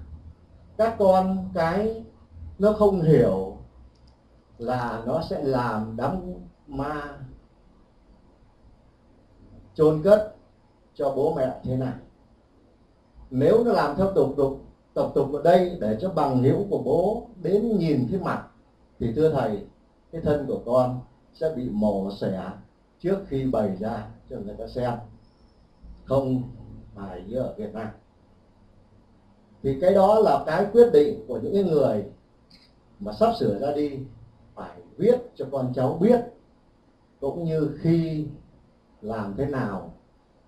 các 0.76 0.96
con 0.98 1.48
cái 1.54 2.04
nó 2.58 2.72
không 2.72 3.02
hiểu 3.02 3.56
là 4.58 5.02
nó 5.06 5.22
sẽ 5.30 5.42
làm 5.42 5.96
đám 5.96 6.20
ma 6.66 7.18
chôn 9.74 10.02
cất 10.02 10.36
cho 10.94 11.10
bố 11.10 11.34
mẹ 11.34 11.60
thế 11.64 11.76
này. 11.76 11.94
nếu 13.30 13.64
nó 13.64 13.72
làm 13.72 13.96
theo 13.96 14.12
tục 14.14 14.34
tục, 14.36 14.60
tập 14.94 15.10
tục 15.14 15.32
ở 15.32 15.42
đây 15.42 15.76
để 15.80 15.98
cho 16.00 16.10
bằng 16.10 16.42
hữu 16.42 16.64
của 16.70 16.78
bố 16.78 17.26
đến 17.42 17.78
nhìn 17.78 18.08
cái 18.10 18.20
mặt, 18.20 18.48
thì 18.98 19.12
thưa 19.16 19.28
thầy, 19.28 19.64
cái 20.12 20.20
thân 20.20 20.44
của 20.46 20.62
con 20.66 21.00
sẽ 21.34 21.48
bị 21.56 21.68
mổ 21.70 22.10
xẻ 22.10 22.50
trước 22.98 23.18
khi 23.26 23.46
bày 23.46 23.76
ra 23.76 24.06
cho 24.30 24.36
người 24.38 24.54
ta 24.58 24.66
xem 24.66 24.92
không 26.04 26.42
phải 26.94 27.24
như 27.28 27.36
ở 27.36 27.54
Việt 27.56 27.74
Nam 27.74 27.88
thì 29.62 29.78
cái 29.80 29.94
đó 29.94 30.18
là 30.18 30.42
cái 30.46 30.66
quyết 30.72 30.90
định 30.92 31.24
của 31.28 31.38
những 31.38 31.66
người 31.66 32.04
mà 33.00 33.12
sắp 33.12 33.30
sửa 33.38 33.58
ra 33.58 33.72
đi 33.72 33.98
phải 34.54 34.80
viết 34.96 35.18
cho 35.34 35.46
con 35.52 35.72
cháu 35.74 35.96
biết, 36.00 36.20
cũng 37.20 37.44
như 37.44 37.78
khi 37.80 38.26
làm 39.02 39.34
thế 39.36 39.46
nào 39.46 39.91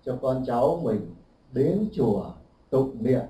cho 0.05 0.17
con 0.21 0.43
cháu 0.47 0.81
mình 0.83 1.15
đến 1.51 1.89
chùa 1.93 2.25
tụng 2.69 3.03
niệm. 3.03 3.21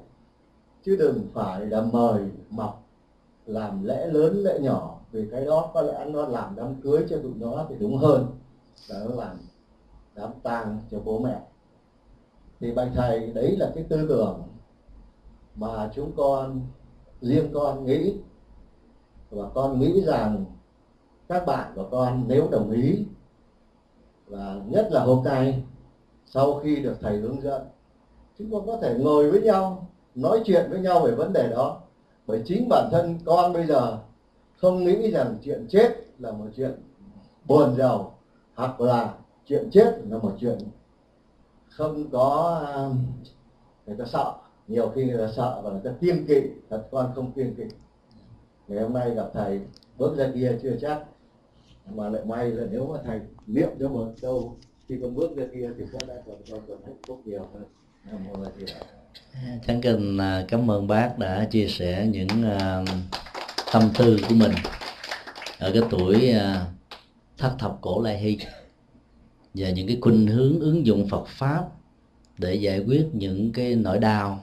Chứ 0.83 0.95
đừng 0.99 1.27
phải 1.33 1.65
là 1.65 1.81
mời, 1.81 2.29
mọc, 2.49 2.83
làm 3.45 3.83
lễ 3.83 4.07
lớn, 4.07 4.43
lễ 4.43 4.59
nhỏ, 4.59 4.99
vì 5.11 5.27
cái 5.31 5.45
đó 5.45 5.71
có 5.73 5.81
lẽ 5.81 6.05
nó 6.09 6.27
làm 6.27 6.55
đám 6.55 6.75
cưới 6.81 7.05
cho 7.09 7.17
tụi 7.17 7.33
nó 7.35 7.65
thì 7.69 7.75
đúng 7.79 7.97
hơn. 7.97 8.27
Là 8.89 9.05
nó 9.09 9.15
làm 9.15 9.37
đám 10.15 10.29
tang 10.43 10.81
cho 10.91 10.99
bố 10.99 11.19
mẹ. 11.19 11.41
Thì 12.59 12.71
bạch 12.71 12.91
thầy, 12.95 13.27
đấy 13.27 13.57
là 13.57 13.71
cái 13.75 13.83
tư 13.89 14.05
tưởng 14.09 14.43
mà 15.55 15.91
chúng 15.95 16.11
con, 16.15 16.61
riêng 17.21 17.51
con 17.53 17.85
nghĩ. 17.85 18.17
Và 19.29 19.49
con 19.53 19.79
nghĩ 19.79 20.01
rằng 20.01 20.45
các 21.27 21.45
bạn 21.45 21.71
của 21.75 21.87
con 21.91 22.23
nếu 22.27 22.47
đồng 22.51 22.71
ý, 22.71 23.05
và 24.27 24.61
nhất 24.67 24.87
là 24.91 25.03
hôm 25.03 25.23
nay 25.23 25.63
sau 26.25 26.59
khi 26.63 26.75
được 26.75 26.95
thầy 27.01 27.17
hướng 27.17 27.41
dẫn, 27.41 27.61
chúng 28.37 28.51
con 28.51 28.67
có 28.67 28.77
thể 28.81 28.95
ngồi 28.99 29.31
với 29.31 29.41
nhau, 29.41 29.87
nói 30.15 30.41
chuyện 30.45 30.69
với 30.69 30.79
nhau 30.79 30.99
về 30.99 31.11
vấn 31.11 31.33
đề 31.33 31.47
đó. 31.49 31.81
Bởi 32.27 32.41
chính 32.45 32.69
bản 32.69 32.89
thân 32.91 33.19
con 33.25 33.53
bây 33.53 33.67
giờ 33.67 33.97
không 34.57 34.83
nghĩ 34.83 35.11
rằng 35.11 35.37
chuyện 35.43 35.67
chết 35.69 35.95
là 36.19 36.31
một 36.31 36.45
chuyện 36.55 36.71
buồn 37.45 37.75
giàu, 37.77 38.17
hoặc 38.55 38.81
là 38.81 39.13
chuyện 39.45 39.69
chết 39.71 39.99
là 40.09 40.17
một 40.17 40.33
chuyện 40.39 40.57
không 41.69 42.09
có 42.09 42.61
um, 42.75 43.05
người 43.85 43.95
ta 43.97 44.05
sợ. 44.05 44.33
Nhiều 44.67 44.91
khi 44.95 45.05
người 45.05 45.27
ta 45.27 45.33
sợ 45.35 45.61
và 45.63 45.69
người 45.69 45.81
ta 45.83 45.91
kiêng 46.01 46.25
kỵ, 46.27 46.41
thật 46.69 46.87
con 46.91 47.11
không 47.15 47.31
kiêng 47.31 47.55
kỵ. 47.55 47.63
Ngày 48.67 48.83
hôm 48.83 48.93
nay 48.93 49.11
gặp 49.15 49.29
thầy, 49.33 49.59
bước 49.97 50.17
ra 50.17 50.31
kia 50.33 50.59
chưa 50.61 50.75
chắc, 50.81 51.03
mà 51.95 52.09
lại 52.09 52.25
may 52.25 52.51
là 52.51 52.67
nếu 52.71 52.87
mà 52.87 52.99
thầy 53.05 53.21
niệm 53.47 53.69
cho 53.79 53.89
một 53.89 54.07
câu 54.21 54.55
khi 54.87 54.95
con 55.01 55.15
bước 55.15 55.35
ra 55.35 55.43
kia 55.53 55.69
thì 55.77 55.83
có 55.93 55.99
đã 56.07 56.15
còn 56.25 56.35
con 56.51 56.61
còn 56.67 56.77
hạnh 56.85 56.95
phúc 57.07 57.21
nhiều 57.25 57.47
hơn. 57.53 57.63
Thắng 59.63 59.77
à, 59.77 59.81
Kinh 59.81 60.17
à, 60.17 60.45
cảm 60.47 60.71
ơn 60.71 60.87
bác 60.87 61.19
đã 61.19 61.47
chia 61.51 61.67
sẻ 61.67 62.07
những 62.11 62.27
uh, 62.27 62.89
tâm 63.73 63.89
tư 63.97 64.17
của 64.29 64.35
mình 64.35 64.51
ở 65.59 65.71
cái 65.73 65.81
tuổi 65.89 66.33
uh, 66.35 66.67
thất 67.37 67.55
thập 67.59 67.77
cổ 67.81 68.01
lai 68.01 68.19
hy 68.19 68.37
và 69.53 69.69
những 69.69 69.87
cái 69.87 69.97
khuynh 70.01 70.27
hướng 70.27 70.59
ứng 70.59 70.85
dụng 70.85 71.07
Phật 71.09 71.27
pháp 71.27 71.63
để 72.37 72.55
giải 72.55 72.79
quyết 72.79 73.05
những 73.13 73.51
cái 73.51 73.75
nỗi 73.75 73.99
đau 73.99 74.39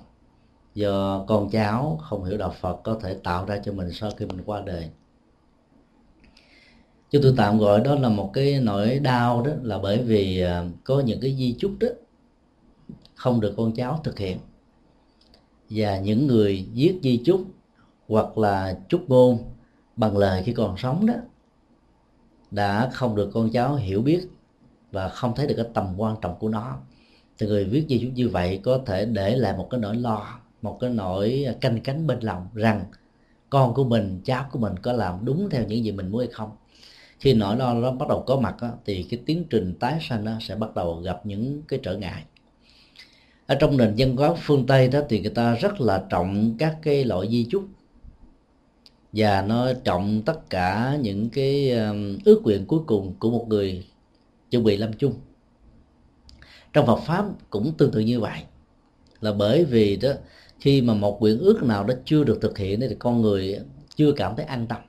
do 0.75 1.25
con 1.29 1.51
cháu 1.51 1.99
không 2.03 2.25
hiểu 2.25 2.39
đạo 2.39 2.55
Phật 2.61 2.81
có 2.85 2.99
thể 3.03 3.17
tạo 3.25 3.47
ra 3.47 3.59
cho 3.65 3.73
mình 3.73 3.91
sau 3.93 4.11
khi 4.17 4.27
mình 4.27 4.43
qua 4.47 4.63
đời 4.67 4.91
chúng 7.13 7.23
tôi 7.23 7.35
tạm 7.37 7.59
gọi 7.59 7.81
đó 7.81 7.95
là 7.95 8.09
một 8.09 8.31
cái 8.33 8.61
nỗi 8.61 8.99
đau 8.99 9.43
đó 9.43 9.53
là 9.63 9.79
bởi 9.79 10.03
vì 10.03 10.41
à, 10.41 10.65
có 10.85 11.01
những 11.01 11.21
cái 11.21 11.37
di 11.39 11.57
chúc 11.59 11.73
đó 11.81 11.89
không 13.15 13.41
được 13.41 13.55
con 13.57 13.73
cháu 13.73 14.01
thực 14.05 14.19
hiện. 14.19 14.39
Và 15.71 15.99
những 15.99 16.27
người 16.27 16.67
viết 16.75 16.99
di 17.03 17.23
chúc 17.25 17.45
hoặc 18.09 18.39
là 18.39 18.79
chúc 18.89 19.11
ngôn 19.11 19.39
bằng 19.97 20.17
lời 20.17 20.43
khi 20.47 20.53
còn 20.53 20.77
sống 20.77 21.07
đó 21.07 21.15
đã 22.51 22.91
không 22.93 23.17
được 23.17 23.31
con 23.35 23.51
cháu 23.51 23.75
hiểu 23.75 24.03
biết 24.03 24.29
và 24.93 25.09
không 25.09 25.35
thấy 25.35 25.47
được 25.47 25.55
cái 25.57 25.67
tầm 25.75 25.95
quan 25.97 26.17
trọng 26.21 26.39
của 26.39 26.49
nó. 26.49 26.79
Thì 27.39 27.47
người 27.47 27.65
viết 27.65 27.87
di 27.89 27.99
chúc 27.99 28.11
như 28.15 28.29
vậy 28.29 28.61
có 28.63 28.81
thể 28.87 29.05
để 29.05 29.37
lại 29.37 29.57
một 29.57 29.69
cái 29.71 29.81
nỗi 29.81 29.97
lo, 29.97 30.41
một 30.63 30.79
cái 30.81 30.91
nỗi 30.91 31.47
canh 31.61 31.81
cánh 31.81 32.07
bên 32.07 32.21
lòng 32.21 32.47
rằng 32.55 32.85
con 33.51 33.75
của 33.75 33.85
mình, 33.85 34.21
cháu 34.25 34.45
của 34.53 34.59
mình 34.59 34.75
có 34.83 34.93
làm 34.93 35.25
đúng 35.25 35.51
theo 35.51 35.65
những 35.69 35.85
gì 35.85 35.93
mình 35.93 36.11
muốn 36.11 36.21
hay 36.21 36.29
không 36.33 36.51
khi 37.23 37.35
nỗi 37.35 37.57
lo 37.57 37.75
nó 37.75 37.93
bắt 37.93 38.09
đầu 38.09 38.25
có 38.27 38.41
mặt 38.41 38.57
đó, 38.61 38.71
thì 38.85 39.03
cái 39.11 39.21
tiến 39.27 39.45
trình 39.51 39.75
tái 39.81 39.99
sanh 40.09 40.25
nó 40.25 40.33
sẽ 40.41 40.57
bắt 40.57 40.75
đầu 40.75 41.01
gặp 41.01 41.27
những 41.27 41.63
cái 41.69 41.81
trở 41.83 41.97
ngại. 41.97 42.25
Ở 43.47 43.55
trong 43.55 43.77
nền 43.77 43.95
văn 43.99 44.17
hóa 44.17 44.35
phương 44.43 44.67
tây 44.67 44.89
đó 44.89 45.01
thì 45.09 45.21
người 45.21 45.31
ta 45.31 45.55
rất 45.55 45.81
là 45.81 46.05
trọng 46.11 46.55
các 46.59 46.77
cái 46.83 47.05
loại 47.05 47.29
di 47.31 47.47
chúc. 47.51 47.65
Và 49.13 49.43
nó 49.43 49.73
trọng 49.85 50.23
tất 50.23 50.51
cả 50.51 50.99
những 51.01 51.31
cái 51.31 51.71
ước 52.25 52.41
nguyện 52.43 52.67
cuối 52.67 52.81
cùng 52.87 53.15
của 53.19 53.31
một 53.31 53.47
người 53.49 53.87
chuẩn 54.51 54.65
bị 54.65 54.77
lâm 54.77 54.93
chung. 54.93 55.15
Trong 56.73 56.87
Phật 56.87 57.01
pháp 57.07 57.25
cũng 57.51 57.73
tương 57.79 57.91
tự 57.91 58.01
như 58.01 58.21
vậy. 58.21 58.43
Là 59.21 59.33
bởi 59.33 59.65
vì 59.65 59.97
đó 59.97 60.11
khi 60.61 60.83
mà 60.83 60.95
một 60.95 61.21
nguyện 61.21 61.39
ước 61.39 61.63
nào 61.63 61.85
đó 61.85 61.95
chưa 62.05 62.25
được 62.25 62.39
thực 62.43 62.59
hiện 62.59 62.81
thì 62.81 62.97
con 62.99 63.23
người 63.23 63.59
chưa 63.97 64.13
cảm 64.13 64.37
thấy 64.37 64.45
an 64.45 64.67
tâm 64.67 64.81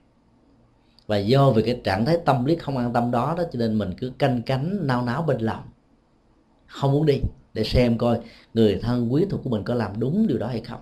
và 1.14 1.18
do 1.18 1.50
vì 1.50 1.62
cái 1.64 1.82
trạng 1.84 2.06
thái 2.06 2.18
tâm 2.26 2.46
lý 2.46 2.56
không 2.56 2.78
an 2.78 2.94
tâm 2.94 3.12
đó 3.12 3.36
đó, 3.38 3.44
cho 3.54 3.60
nên 3.60 3.78
mình 3.78 3.94
cứ 3.98 4.12
canh 4.18 4.42
cánh, 4.42 4.88
nao 4.88 5.06
náo 5.06 5.22
bên 5.22 5.42
lòng. 5.42 5.64
Không 6.68 6.92
muốn 6.92 7.06
đi, 7.06 7.18
để 7.54 7.64
xem 7.64 7.98
coi 7.98 8.20
người 8.54 8.80
thân 8.82 9.14
quý 9.14 9.26
thuộc 9.30 9.42
của 9.44 9.50
mình 9.50 9.64
có 9.64 9.74
làm 9.74 10.00
đúng 10.00 10.28
điều 10.28 10.38
đó 10.38 10.48
hay 10.48 10.62
không. 10.62 10.80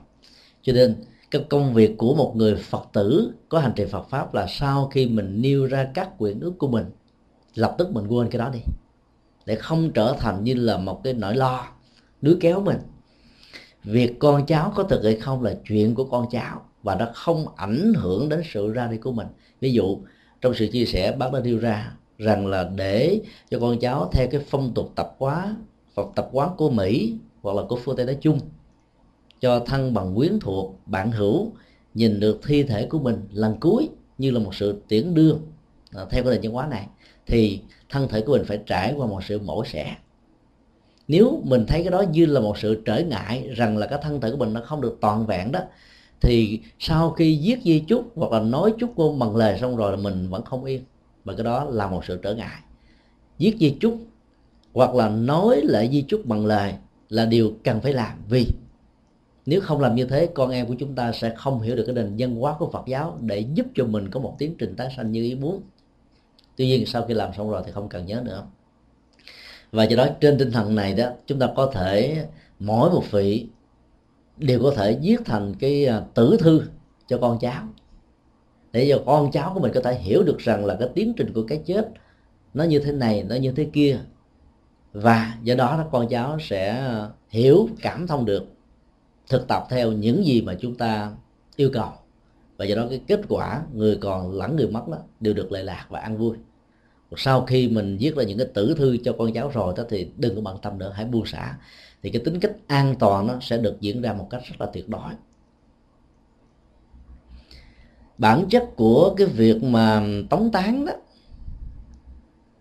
Cho 0.61 0.73
nên, 0.73 0.95
cái 1.31 1.45
công 1.49 1.73
việc 1.73 1.97
của 1.97 2.15
một 2.15 2.33
người 2.35 2.55
phật 2.55 2.87
tử 2.93 3.31
có 3.49 3.59
hành 3.59 3.73
trì 3.75 3.85
phật 3.85 4.09
pháp 4.09 4.33
là 4.33 4.47
sau 4.49 4.87
khi 4.87 5.05
mình 5.05 5.41
nêu 5.41 5.65
ra 5.65 5.87
các 5.93 6.09
quyền 6.17 6.39
ước 6.39 6.53
của 6.57 6.67
mình, 6.67 6.85
lập 7.55 7.75
tức 7.77 7.91
mình 7.91 8.07
quên 8.07 8.29
cái 8.29 8.39
đó 8.39 8.49
đi. 8.53 8.59
Để 9.45 9.55
không 9.55 9.91
trở 9.93 10.15
thành 10.19 10.43
như 10.43 10.53
là 10.53 10.77
một 10.77 11.03
cái 11.03 11.13
nỗi 11.13 11.35
lo 11.35 11.67
đứa 12.21 12.37
kéo 12.41 12.61
mình. 12.61 12.77
Việc 13.83 14.19
con 14.19 14.45
cháu 14.45 14.73
có 14.75 14.83
thực 14.83 15.03
hay 15.03 15.15
không 15.15 15.43
là 15.43 15.53
chuyện 15.67 15.95
của 15.95 16.03
con 16.03 16.25
cháu, 16.31 16.65
và 16.83 16.95
nó 16.95 17.07
không 17.13 17.45
ảnh 17.55 17.93
hưởng 17.95 18.29
đến 18.29 18.41
sự 18.53 18.73
ra 18.73 18.87
đi 18.87 18.97
của 18.97 19.11
mình. 19.11 19.27
Ví 19.61 19.73
dụ 19.73 19.97
trong 20.41 20.53
sự 20.53 20.67
chia 20.67 20.85
sẻ 20.85 21.11
bác 21.11 21.33
đã 21.33 21.39
nêu 21.39 21.57
ra 21.57 21.91
rằng 22.17 22.47
là 22.47 22.69
để 22.75 23.21
cho 23.49 23.59
con 23.59 23.79
cháu 23.79 24.09
theo 24.13 24.27
cái 24.31 24.41
phong 24.49 24.73
tục 24.73 24.91
tập 24.95 25.15
quá 25.17 25.55
hoặc 25.95 26.07
tập 26.15 26.29
quán 26.31 26.49
của 26.57 26.69
mỹ 26.69 27.15
hoặc 27.41 27.55
là 27.55 27.63
của 27.69 27.79
phương 27.83 27.95
tây 27.95 28.05
nói 28.05 28.17
chung 28.21 28.39
cho 29.39 29.59
thân 29.59 29.93
bằng 29.93 30.15
quyến 30.15 30.39
thuộc 30.39 30.75
bạn 30.85 31.11
hữu 31.11 31.51
nhìn 31.93 32.19
được 32.19 32.39
thi 32.43 32.63
thể 32.63 32.85
của 32.85 32.99
mình 32.99 33.27
lần 33.31 33.57
cuối 33.59 33.89
như 34.17 34.31
là 34.31 34.39
một 34.39 34.55
sự 34.55 34.81
tiễn 34.87 35.13
đưa 35.13 35.35
à, 35.91 36.05
theo 36.09 36.23
cái 36.23 36.33
nền 36.33 36.41
văn 36.41 36.53
hóa 36.53 36.67
này 36.67 36.87
thì 37.27 37.61
thân 37.89 38.07
thể 38.07 38.21
của 38.21 38.31
mình 38.31 38.45
phải 38.45 38.59
trải 38.65 38.93
qua 38.97 39.07
một 39.07 39.23
sự 39.23 39.39
mổ 39.39 39.65
xẻ. 39.65 39.95
Nếu 41.07 41.41
mình 41.43 41.65
thấy 41.67 41.81
cái 41.83 41.91
đó 41.91 42.01
như 42.11 42.25
là 42.25 42.39
một 42.39 42.57
sự 42.57 42.81
trở 42.85 42.99
ngại 42.99 43.49
rằng 43.55 43.77
là 43.77 43.87
cái 43.87 43.99
thân 44.01 44.21
thể 44.21 44.31
của 44.31 44.37
mình 44.37 44.53
nó 44.53 44.61
không 44.61 44.81
được 44.81 44.97
toàn 45.01 45.25
vẹn 45.25 45.51
đó 45.51 45.59
thì 46.21 46.59
sau 46.79 47.11
khi 47.11 47.39
viết 47.43 47.59
di 47.63 47.79
chúc 47.79 48.11
hoặc 48.15 48.31
là 48.31 48.39
nói 48.39 48.73
chúc 48.79 48.97
ngôn 48.97 49.19
bằng 49.19 49.35
lời 49.35 49.57
xong 49.59 49.75
rồi 49.75 49.91
là 49.91 49.97
mình 49.97 50.29
vẫn 50.29 50.43
không 50.43 50.63
yên. 50.63 50.83
Và 51.23 51.33
cái 51.35 51.43
đó 51.43 51.63
là 51.63 51.87
một 51.87 52.05
sự 52.05 52.19
trở 52.23 52.35
ngại. 52.35 52.59
Viết 53.37 53.55
di 53.59 53.77
chúc 53.79 53.97
hoặc 54.73 54.95
là 54.95 55.09
nói 55.09 55.61
lại 55.63 55.89
di 55.91 56.01
chúc 56.01 56.25
bằng 56.25 56.45
lời 56.45 56.73
là 57.09 57.25
điều 57.25 57.53
cần 57.63 57.81
phải 57.81 57.93
làm. 57.93 58.17
Vì 58.29 58.47
nếu 59.45 59.61
không 59.61 59.79
làm 59.79 59.95
như 59.95 60.05
thế, 60.05 60.29
con 60.33 60.51
em 60.51 60.67
của 60.67 60.75
chúng 60.79 60.95
ta 60.95 61.11
sẽ 61.11 61.33
không 61.37 61.61
hiểu 61.61 61.75
được 61.75 61.83
cái 61.87 61.95
nền 61.95 62.15
văn 62.17 62.35
hóa 62.35 62.55
của 62.59 62.69
Phật 62.71 62.83
giáo 62.87 63.17
để 63.21 63.45
giúp 63.53 63.65
cho 63.75 63.85
mình 63.85 64.09
có 64.09 64.19
một 64.19 64.35
tiến 64.37 64.55
trình 64.57 64.75
tái 64.75 64.93
sanh 64.97 65.11
như 65.11 65.23
ý 65.23 65.35
muốn. 65.35 65.61
Tuy 66.55 66.67
nhiên 66.67 66.85
sau 66.85 67.05
khi 67.07 67.13
làm 67.13 67.33
xong 67.37 67.49
rồi 67.49 67.61
thì 67.65 67.71
không 67.71 67.89
cần 67.89 68.05
nhớ 68.05 68.21
nữa. 68.25 68.43
Và 69.71 69.83
do 69.83 69.97
đó 69.97 70.07
trên 70.21 70.37
tinh 70.37 70.51
thần 70.51 70.75
này 70.75 70.93
đó, 70.93 71.09
chúng 71.27 71.39
ta 71.39 71.47
có 71.55 71.71
thể 71.73 72.25
mỗi 72.59 72.89
một 72.89 73.03
vị 73.11 73.47
đều 74.41 74.59
có 74.63 74.73
thể 74.75 74.99
viết 75.01 75.17
thành 75.25 75.55
cái 75.59 75.85
à, 75.85 76.01
tử 76.13 76.37
thư 76.39 76.61
cho 77.07 77.17
con 77.17 77.39
cháu. 77.39 77.63
Để 78.71 78.87
cho 78.89 79.03
con 79.05 79.31
cháu 79.31 79.51
của 79.53 79.59
mình 79.59 79.71
có 79.73 79.81
thể 79.81 79.95
hiểu 79.95 80.23
được 80.23 80.37
rằng 80.37 80.65
là 80.65 80.75
cái 80.79 80.89
tiến 80.95 81.13
trình 81.17 81.33
của 81.33 81.43
cái 81.47 81.61
chết 81.65 81.89
nó 82.53 82.63
như 82.63 82.79
thế 82.79 82.91
này, 82.91 83.23
nó 83.23 83.35
như 83.35 83.51
thế 83.51 83.67
kia. 83.73 83.99
Và 84.93 85.37
do 85.43 85.55
đó 85.55 85.77
đó, 85.77 85.85
con 85.91 86.07
cháu 86.09 86.37
sẽ 86.39 86.91
hiểu, 87.29 87.69
cảm 87.81 88.07
thông 88.07 88.25
được, 88.25 88.43
thực 89.29 89.47
tập 89.47 89.67
theo 89.69 89.91
những 89.91 90.25
gì 90.25 90.41
mà 90.41 90.55
chúng 90.59 90.75
ta 90.75 91.11
yêu 91.55 91.69
cầu. 91.73 91.89
Và 92.57 92.65
do 92.65 92.75
đó 92.75 92.85
cái 92.89 93.01
kết 93.07 93.21
quả 93.29 93.61
người 93.73 93.97
còn 94.01 94.31
lẫn 94.31 94.55
người 94.55 94.67
mất 94.67 94.87
đó 94.87 94.97
đều 95.19 95.33
được 95.33 95.51
lệ 95.51 95.63
lạc 95.63 95.85
và 95.89 95.99
an 95.99 96.17
vui. 96.17 96.37
Sau 97.17 97.45
khi 97.45 97.67
mình 97.67 97.97
viết 97.99 98.15
ra 98.15 98.23
những 98.23 98.37
cái 98.37 98.47
tử 98.53 98.75
thư 98.77 98.97
cho 99.03 99.15
con 99.17 99.33
cháu 99.33 99.49
rồi 99.49 99.73
đó 99.77 99.83
thì 99.89 100.11
đừng 100.17 100.35
có 100.35 100.41
bận 100.41 100.57
tâm 100.61 100.77
nữa, 100.77 100.91
hãy 100.95 101.05
buông 101.05 101.25
xả 101.25 101.57
thì 102.03 102.09
cái 102.09 102.21
tính 102.25 102.39
cách 102.39 102.51
an 102.67 102.95
toàn 102.99 103.27
nó 103.27 103.39
sẽ 103.41 103.57
được 103.57 103.81
diễn 103.81 104.01
ra 104.01 104.13
một 104.13 104.27
cách 104.29 104.41
rất 104.45 104.55
là 104.59 104.65
tuyệt 104.73 104.89
đối. 104.89 105.11
Bản 108.17 108.45
chất 108.49 108.75
của 108.75 109.13
cái 109.17 109.27
việc 109.27 109.63
mà 109.63 110.03
tống 110.29 110.51
tán 110.51 110.85
đó 110.85 110.93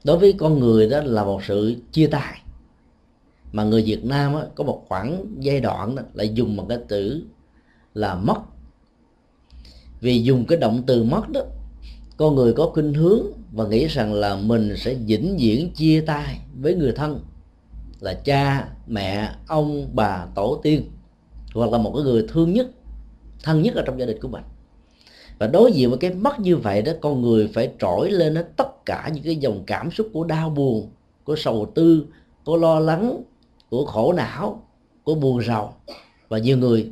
đối 0.05 0.19
với 0.19 0.33
con 0.33 0.59
người 0.61 0.89
đó 0.89 1.01
là 1.01 1.25
một 1.25 1.45
sự 1.45 1.77
chia 1.93 2.07
tay. 2.07 2.43
Mà 3.53 3.65
người 3.65 3.83
Việt 3.83 4.05
Nam 4.05 4.35
á, 4.35 4.43
có 4.55 4.65
một 4.65 4.85
khoảng 4.89 5.25
giai 5.39 5.61
đoạn 5.61 5.95
đó, 5.95 6.03
lại 6.15 6.29
dùng 6.35 6.57
một 6.57 6.67
cái 6.69 6.79
từ 6.89 7.23
là 7.95 8.15
mất. 8.15 8.41
Vì 10.01 10.23
dùng 10.23 10.45
cái 10.47 10.59
động 10.59 10.83
từ 10.87 11.05
mất 11.05 11.29
đó 11.29 11.41
con 12.17 12.35
người 12.35 12.53
có 12.53 12.71
khuynh 12.75 12.95
hướng 12.95 13.27
và 13.53 13.67
nghĩ 13.67 13.87
rằng 13.87 14.15
là 14.15 14.37
mình 14.37 14.75
sẽ 14.77 14.95
vĩnh 14.95 15.37
viễn 15.41 15.71
chia 15.71 16.01
tay 16.07 16.41
với 16.61 16.75
người 16.75 16.93
thân 16.93 17.21
là 18.01 18.15
cha, 18.15 18.69
mẹ, 18.87 19.31
ông, 19.47 19.89
bà, 19.95 20.27
tổ 20.35 20.61
tiên, 20.63 20.91
hoặc 21.55 21.71
là 21.73 21.79
một 21.79 21.93
cái 21.95 22.03
người 22.03 22.27
thương 22.29 22.53
nhất, 22.53 22.67
thân 23.43 23.63
nhất 23.63 23.75
ở 23.75 23.83
trong 23.87 24.01
gia 24.01 24.07
đình 24.07 24.21
của 24.23 24.29
mình. 24.29 24.43
Và 25.39 25.47
đối 25.47 25.73
diện 25.73 25.89
với 25.89 25.99
cái 25.99 26.15
mất 26.15 26.41
như 26.41 26.57
vậy 26.57 26.83
đó, 26.83 26.93
con 27.01 27.23
người 27.23 27.51
phải 27.55 27.73
trỗi 27.79 28.11
lên 28.11 28.35
hết 28.35 28.49
tất 28.57 28.87
cả 28.87 29.11
những 29.15 29.25
cái 29.25 29.37
dòng 29.37 29.63
cảm 29.67 29.91
xúc 29.91 30.09
của 30.13 30.25
đau 30.25 30.51
buồn, 30.51 30.91
của 31.25 31.37
sầu 31.37 31.73
tư, 31.75 32.07
của 32.45 32.57
lo 32.57 32.81
lắng, 32.81 33.23
của 33.71 33.85
khổ 33.85 34.13
não, 34.13 34.63
của 35.05 35.15
buồn 35.15 35.43
rầu. 35.43 35.73
Và 36.29 36.39
nhiều 36.39 36.59
người 36.59 36.91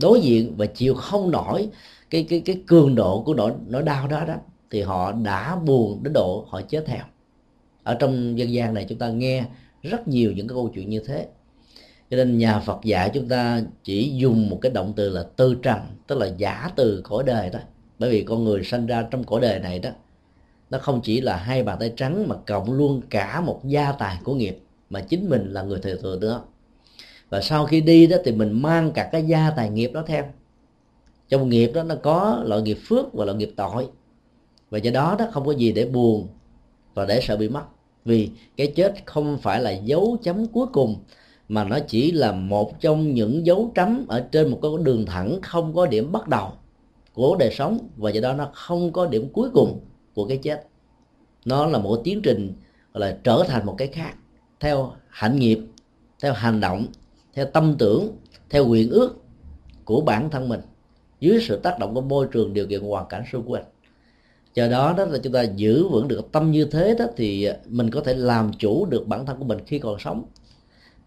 đối 0.00 0.20
diện 0.20 0.54
và 0.56 0.66
chịu 0.66 0.94
không 0.94 1.30
nổi 1.30 1.68
cái 2.10 2.26
cái 2.28 2.40
cái 2.40 2.62
cường 2.66 2.94
độ 2.94 3.22
của 3.22 3.34
nỗi 3.34 3.52
nỗi 3.66 3.82
đau 3.82 4.08
đó 4.08 4.24
đó, 4.24 4.34
thì 4.70 4.82
họ 4.82 5.12
đã 5.12 5.56
buồn 5.56 6.02
đến 6.02 6.12
độ 6.12 6.46
họ 6.48 6.60
chết 6.62 6.84
theo 6.86 7.04
ở 7.82 7.94
trong 7.94 8.38
dân 8.38 8.52
gian 8.52 8.74
này 8.74 8.86
chúng 8.88 8.98
ta 8.98 9.08
nghe 9.08 9.44
rất 9.82 10.08
nhiều 10.08 10.32
những 10.32 10.48
cái 10.48 10.54
câu 10.54 10.70
chuyện 10.74 10.88
như 10.90 11.00
thế. 11.00 11.26
Cho 12.10 12.16
nên 12.16 12.38
nhà 12.38 12.60
Phật 12.60 12.84
dạy 12.84 13.10
chúng 13.14 13.28
ta 13.28 13.62
chỉ 13.84 14.12
dùng 14.16 14.50
một 14.50 14.58
cái 14.62 14.72
động 14.72 14.92
từ 14.96 15.08
là 15.08 15.22
tư 15.36 15.56
trần 15.62 15.78
tức 16.06 16.18
là 16.18 16.26
giả 16.36 16.70
từ 16.76 17.00
cõi 17.04 17.22
đời 17.26 17.50
thôi. 17.52 17.62
Bởi 17.98 18.10
vì 18.10 18.22
con 18.22 18.44
người 18.44 18.64
sinh 18.64 18.86
ra 18.86 19.06
trong 19.10 19.24
cõi 19.24 19.40
đời 19.40 19.58
này 19.58 19.78
đó 19.78 19.90
nó 20.70 20.78
không 20.78 21.00
chỉ 21.02 21.20
là 21.20 21.36
hai 21.36 21.62
bàn 21.62 21.76
tay 21.80 21.92
trắng 21.96 22.28
mà 22.28 22.36
cộng 22.46 22.72
luôn 22.72 23.00
cả 23.10 23.40
một 23.40 23.60
gia 23.64 23.92
tài 23.92 24.18
của 24.24 24.34
nghiệp 24.34 24.58
mà 24.90 25.00
chính 25.00 25.28
mình 25.28 25.52
là 25.52 25.62
người 25.62 25.78
thừa 25.78 25.96
thừa 25.96 26.18
nữa, 26.20 26.42
và 27.30 27.40
sau 27.40 27.66
khi 27.66 27.80
đi 27.80 28.06
đó 28.06 28.16
thì 28.24 28.32
mình 28.32 28.62
mang 28.62 28.92
cả 28.92 29.08
cái 29.12 29.22
gia 29.22 29.50
tài 29.50 29.70
nghiệp 29.70 29.90
đó 29.92 30.02
theo. 30.06 30.24
Trong 31.28 31.48
nghiệp 31.48 31.70
đó 31.74 31.82
nó 31.82 31.94
có 31.94 32.42
loại 32.46 32.62
nghiệp 32.62 32.78
phước 32.84 33.12
và 33.12 33.24
loại 33.24 33.38
nghiệp 33.38 33.52
tội. 33.56 33.88
Và 34.70 34.78
do 34.78 34.90
đó 34.90 35.16
đó 35.18 35.28
không 35.32 35.46
có 35.46 35.52
gì 35.52 35.72
để 35.72 35.84
buồn 35.84 36.28
và 36.94 37.04
để 37.04 37.20
sợ 37.22 37.36
bị 37.36 37.48
mất 37.48 37.62
vì 38.04 38.30
cái 38.56 38.66
chết 38.76 38.94
không 39.06 39.38
phải 39.38 39.60
là 39.60 39.70
dấu 39.70 40.16
chấm 40.22 40.46
cuối 40.46 40.66
cùng, 40.72 40.96
mà 41.48 41.64
nó 41.64 41.78
chỉ 41.88 42.12
là 42.12 42.32
một 42.32 42.80
trong 42.80 43.14
những 43.14 43.46
dấu 43.46 43.72
chấm 43.74 44.06
ở 44.08 44.20
trên 44.32 44.50
một 44.50 44.58
cái 44.62 44.70
đường 44.82 45.06
thẳng 45.06 45.38
không 45.42 45.74
có 45.74 45.86
điểm 45.86 46.12
bắt 46.12 46.28
đầu 46.28 46.52
của 47.14 47.36
đời 47.38 47.50
sống, 47.52 47.78
và 47.96 48.10
do 48.10 48.20
đó 48.20 48.32
nó 48.32 48.50
không 48.52 48.92
có 48.92 49.06
điểm 49.06 49.28
cuối 49.32 49.50
cùng 49.54 49.80
của 50.14 50.26
cái 50.26 50.36
chết. 50.36 50.66
Nó 51.44 51.66
là 51.66 51.78
một 51.78 52.00
tiến 52.04 52.20
trình 52.22 52.52
là 52.92 53.18
trở 53.24 53.44
thành 53.48 53.66
một 53.66 53.74
cái 53.78 53.88
khác, 53.88 54.14
theo 54.60 54.92
hạnh 55.08 55.36
nghiệp, 55.36 55.58
theo 56.22 56.32
hành 56.32 56.60
động, 56.60 56.86
theo 57.34 57.46
tâm 57.46 57.74
tưởng, 57.78 58.08
theo 58.50 58.66
nguyện 58.66 58.90
ước 58.90 59.16
của 59.84 60.00
bản 60.00 60.30
thân 60.30 60.48
mình, 60.48 60.60
dưới 61.20 61.38
sự 61.42 61.56
tác 61.56 61.78
động 61.78 61.94
của 61.94 62.00
môi 62.00 62.26
trường 62.32 62.54
điều 62.54 62.66
kiện 62.66 62.80
hoàn 62.80 63.08
cảnh 63.08 63.24
xung 63.32 63.50
quanh 63.50 63.64
do 64.54 64.68
đó 64.68 64.94
đó 64.96 65.04
là 65.04 65.18
chúng 65.18 65.32
ta 65.32 65.42
giữ 65.42 65.88
vững 65.88 66.08
được 66.08 66.32
tâm 66.32 66.50
như 66.50 66.64
thế 66.64 66.94
đó 66.98 67.04
thì 67.16 67.48
mình 67.68 67.90
có 67.90 68.00
thể 68.00 68.14
làm 68.14 68.52
chủ 68.58 68.86
được 68.86 69.06
bản 69.06 69.26
thân 69.26 69.38
của 69.38 69.44
mình 69.44 69.58
khi 69.66 69.78
còn 69.78 69.98
sống. 69.98 70.24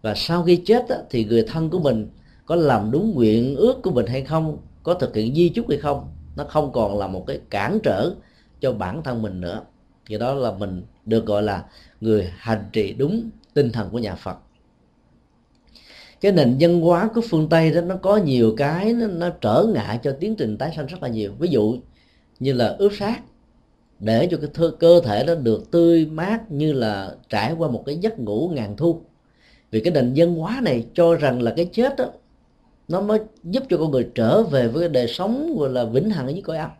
Và 0.02 0.14
sau 0.16 0.42
khi 0.42 0.56
chết 0.56 0.84
đó, 0.88 0.96
thì 1.10 1.24
người 1.24 1.42
thân 1.42 1.70
của 1.70 1.78
mình 1.78 2.08
có 2.46 2.56
làm 2.56 2.90
đúng 2.90 3.14
nguyện 3.14 3.56
ước 3.56 3.82
của 3.82 3.90
mình 3.90 4.06
hay 4.06 4.22
không 4.22 4.58
có 4.82 4.94
thực 4.94 5.14
hiện 5.16 5.34
di 5.34 5.48
chúc 5.48 5.68
hay 5.68 5.78
không 5.78 6.12
nó 6.36 6.44
không 6.44 6.72
còn 6.72 6.98
là 6.98 7.06
một 7.06 7.24
cái 7.26 7.40
cản 7.50 7.78
trở 7.82 8.14
cho 8.60 8.72
bản 8.72 9.02
thân 9.02 9.22
mình 9.22 9.40
nữa. 9.40 9.62
Thì 10.06 10.18
đó 10.18 10.34
là 10.34 10.52
mình 10.52 10.82
được 11.04 11.26
gọi 11.26 11.42
là 11.42 11.64
người 12.00 12.32
hành 12.36 12.64
trì 12.72 12.92
đúng 12.92 13.30
tinh 13.54 13.72
thần 13.72 13.90
của 13.90 13.98
nhà 13.98 14.14
Phật. 14.14 14.36
Cái 16.20 16.32
nền 16.32 16.56
văn 16.60 16.80
hóa 16.80 17.10
của 17.14 17.20
phương 17.30 17.48
Tây 17.48 17.70
đó 17.70 17.80
nó 17.80 17.96
có 17.96 18.16
nhiều 18.16 18.54
cái 18.56 18.92
nó, 18.92 19.06
nó 19.06 19.30
trở 19.40 19.66
ngại 19.74 20.00
cho 20.02 20.16
tiến 20.20 20.36
trình 20.36 20.58
tái 20.58 20.72
sanh 20.76 20.86
rất 20.86 21.02
là 21.02 21.08
nhiều. 21.08 21.32
Ví 21.38 21.48
dụ 21.48 21.78
như 22.40 22.52
là 22.52 22.76
ướp 22.78 22.92
xác 22.92 23.20
để 23.98 24.28
cho 24.30 24.36
cái 24.36 24.50
thơ, 24.54 24.70
cơ 24.80 25.00
thể 25.04 25.24
nó 25.26 25.34
được 25.34 25.70
tươi 25.70 26.06
mát 26.06 26.50
như 26.50 26.72
là 26.72 27.14
trải 27.28 27.52
qua 27.52 27.68
một 27.68 27.82
cái 27.86 27.96
giấc 27.96 28.18
ngủ 28.18 28.50
ngàn 28.54 28.76
thu. 28.76 29.00
Vì 29.70 29.80
cái 29.80 29.92
nền 29.92 30.14
dân 30.14 30.34
hóa 30.34 30.60
này 30.62 30.86
cho 30.94 31.14
rằng 31.14 31.42
là 31.42 31.52
cái 31.56 31.68
chết 31.72 31.96
đó 31.96 32.04
nó 32.88 33.00
mới 33.00 33.18
giúp 33.44 33.62
cho 33.70 33.76
con 33.76 33.90
người 33.90 34.08
trở 34.14 34.42
về 34.42 34.68
với 34.68 34.80
cái 34.80 34.88
đời 34.88 35.08
sống 35.08 35.56
gọi 35.58 35.70
là 35.70 35.84
vĩnh 35.84 36.10
hằng 36.10 36.26
ở 36.26 36.30
dưới 36.30 36.42
cõi 36.42 36.56
âm. 36.56 36.70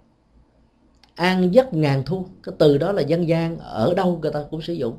An 1.14 1.54
giấc 1.54 1.74
ngàn 1.74 2.02
thu 2.06 2.26
cái 2.42 2.54
từ 2.58 2.78
đó 2.78 2.92
là 2.92 3.02
dân 3.02 3.28
gian 3.28 3.58
ở 3.58 3.94
đâu 3.94 4.18
người 4.22 4.32
ta 4.32 4.44
cũng 4.50 4.62
sử 4.62 4.72
dụng. 4.72 4.96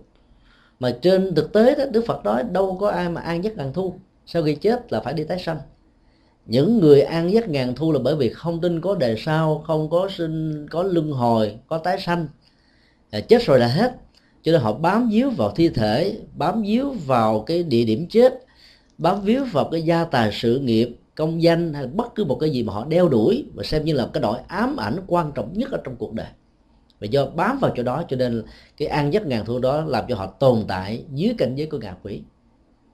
Mà 0.80 0.98
trên 1.02 1.36
thực 1.36 1.54
tế 1.54 1.76
đó 1.76 1.86
đức 1.92 2.04
phật 2.08 2.26
nói 2.26 2.44
đâu 2.52 2.78
có 2.80 2.90
ai 2.90 3.10
mà 3.10 3.22
an 3.22 3.44
giấc 3.44 3.58
ngàn 3.58 3.74
thu 3.74 3.94
sau 4.26 4.44
khi 4.44 4.56
chết 4.56 4.94
là 4.94 5.00
phải 5.00 5.14
đi 5.14 5.24
tái 5.24 5.40
sanh 5.40 5.58
những 6.48 6.80
người 6.80 7.02
an 7.02 7.32
giấc 7.32 7.50
ngàn 7.50 7.76
thu 7.76 7.92
là 7.92 8.00
bởi 8.00 8.16
vì 8.16 8.30
không 8.30 8.62
tin 8.62 8.82
có 8.82 8.96
đề 8.96 9.16
sau 9.18 9.64
không 9.68 9.90
có 9.90 10.10
sinh 10.18 10.68
có 10.70 10.84
luân 10.84 11.12
hồi 11.12 11.58
có 11.68 11.78
tái 11.78 12.00
sanh. 12.00 12.28
À, 13.10 13.20
chết 13.20 13.44
rồi 13.44 13.60
là 13.60 13.68
hết. 13.68 13.96
Cho 14.44 14.52
nên 14.52 14.62
họ 14.62 14.74
bám 14.74 15.10
víu 15.10 15.30
vào 15.30 15.52
thi 15.52 15.70
thể 15.70 16.18
bám 16.36 16.62
víu 16.62 16.90
vào 17.06 17.40
cái 17.40 17.64
địa 17.64 17.84
điểm 17.84 18.08
chết 18.10 18.34
bám 18.98 19.22
víu 19.22 19.46
vào 19.52 19.70
cái 19.72 19.82
gia 19.82 20.04
tài 20.04 20.30
sự 20.34 20.60
nghiệp 20.60 20.98
công 21.16 21.42
danh 21.42 21.74
hay 21.74 21.88
bất 21.88 22.16
cứ 22.16 22.26
một 22.26 22.38
cái 22.40 22.50
gì 22.50 22.64
mà 22.64 22.74
họ 22.74 22.86
đeo 22.86 23.10
đuổi 23.10 23.46
và 23.56 23.64
xem 23.64 23.86
như 23.86 23.94
là 23.94 24.08
cái 24.14 24.22
nỗi 24.22 24.38
ám 24.48 24.78
ảnh 24.78 24.98
quan 25.08 25.32
trọng 25.36 25.54
nhất 25.54 25.72
ở 25.72 25.78
trong 25.84 25.96
cuộc 25.96 26.14
đời. 26.14 26.28
Và 27.00 27.08
do 27.08 27.26
bám 27.26 27.60
vào 27.60 27.72
chỗ 27.76 27.84
đó 27.84 28.04
cho 28.10 28.18
nên 28.18 28.44
cái 28.78 28.88
an 28.88 29.14
giấc 29.14 29.28
ngàn 29.28 29.46
thu 29.46 29.60
đó 29.60 29.84
làm 29.88 30.06
cho 30.10 30.16
họ 30.16 30.26
tồn 30.26 30.64
tại 30.68 31.04
dưới 31.14 31.36
cảnh 31.38 31.56
giới 31.56 31.68
của 31.68 31.78
ngạ 31.78 31.96
quỷ. 32.04 32.22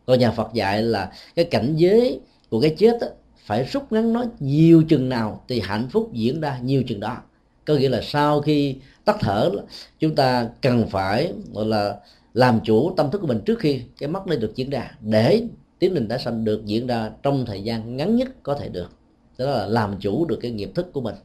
Còn 0.06 0.20
nhà 0.20 0.32
Phật 0.32 0.54
dạy 0.54 0.82
là 0.82 1.12
cái 1.36 1.46
cảnh 1.46 1.74
giới 1.76 2.20
của 2.50 2.62
cái 2.62 2.76
chết 2.78 2.98
đó, 3.02 3.08
phải 3.44 3.64
rút 3.64 3.92
ngắn 3.92 4.14
nó 4.14 4.26
nhiều 4.40 4.84
chừng 4.90 5.10
nào 5.10 5.44
thì 5.48 5.60
hạnh 5.60 5.88
phúc 5.92 6.10
diễn 6.14 6.42
ra 6.42 6.58
nhiều 6.58 6.84
chừng 6.88 7.00
đó. 7.00 7.18
Có 7.66 7.74
nghĩa 7.74 7.90
là 7.90 8.02
sau 8.02 8.42
khi 8.42 8.76
tắt 9.06 9.18
thở 9.20 9.52
chúng 10.00 10.16
ta 10.16 10.50
cần 10.62 10.88
phải 10.90 11.34
gọi 11.54 11.66
là 11.66 12.00
làm 12.34 12.60
chủ 12.64 12.94
tâm 12.98 13.12
thức 13.12 13.22
của 13.22 13.28
mình 13.28 13.42
trước 13.46 13.60
khi 13.60 13.82
cái 13.98 14.10
mất 14.10 14.28
lên 14.28 14.40
được 14.40 14.56
diễn 14.56 14.70
ra 14.70 14.92
để 15.02 15.44
tiến 15.80 15.92
trình 15.96 16.08
tái 16.08 16.20
sanh 16.20 16.46
được 16.46 16.66
diễn 16.66 16.88
ra 16.88 17.12
trong 17.24 17.46
thời 17.46 17.64
gian 17.64 17.98
ngắn 17.98 18.16
nhất 18.16 18.44
có 18.44 18.56
thể 18.56 18.70
được. 18.70 18.90
Đó 19.38 19.46
là 19.46 19.66
làm 19.66 19.96
chủ 20.00 20.26
được 20.26 20.40
cái 20.42 20.52
nghiệp 20.52 20.72
thức 20.76 20.94
của 20.94 21.02
mình. 21.02 21.16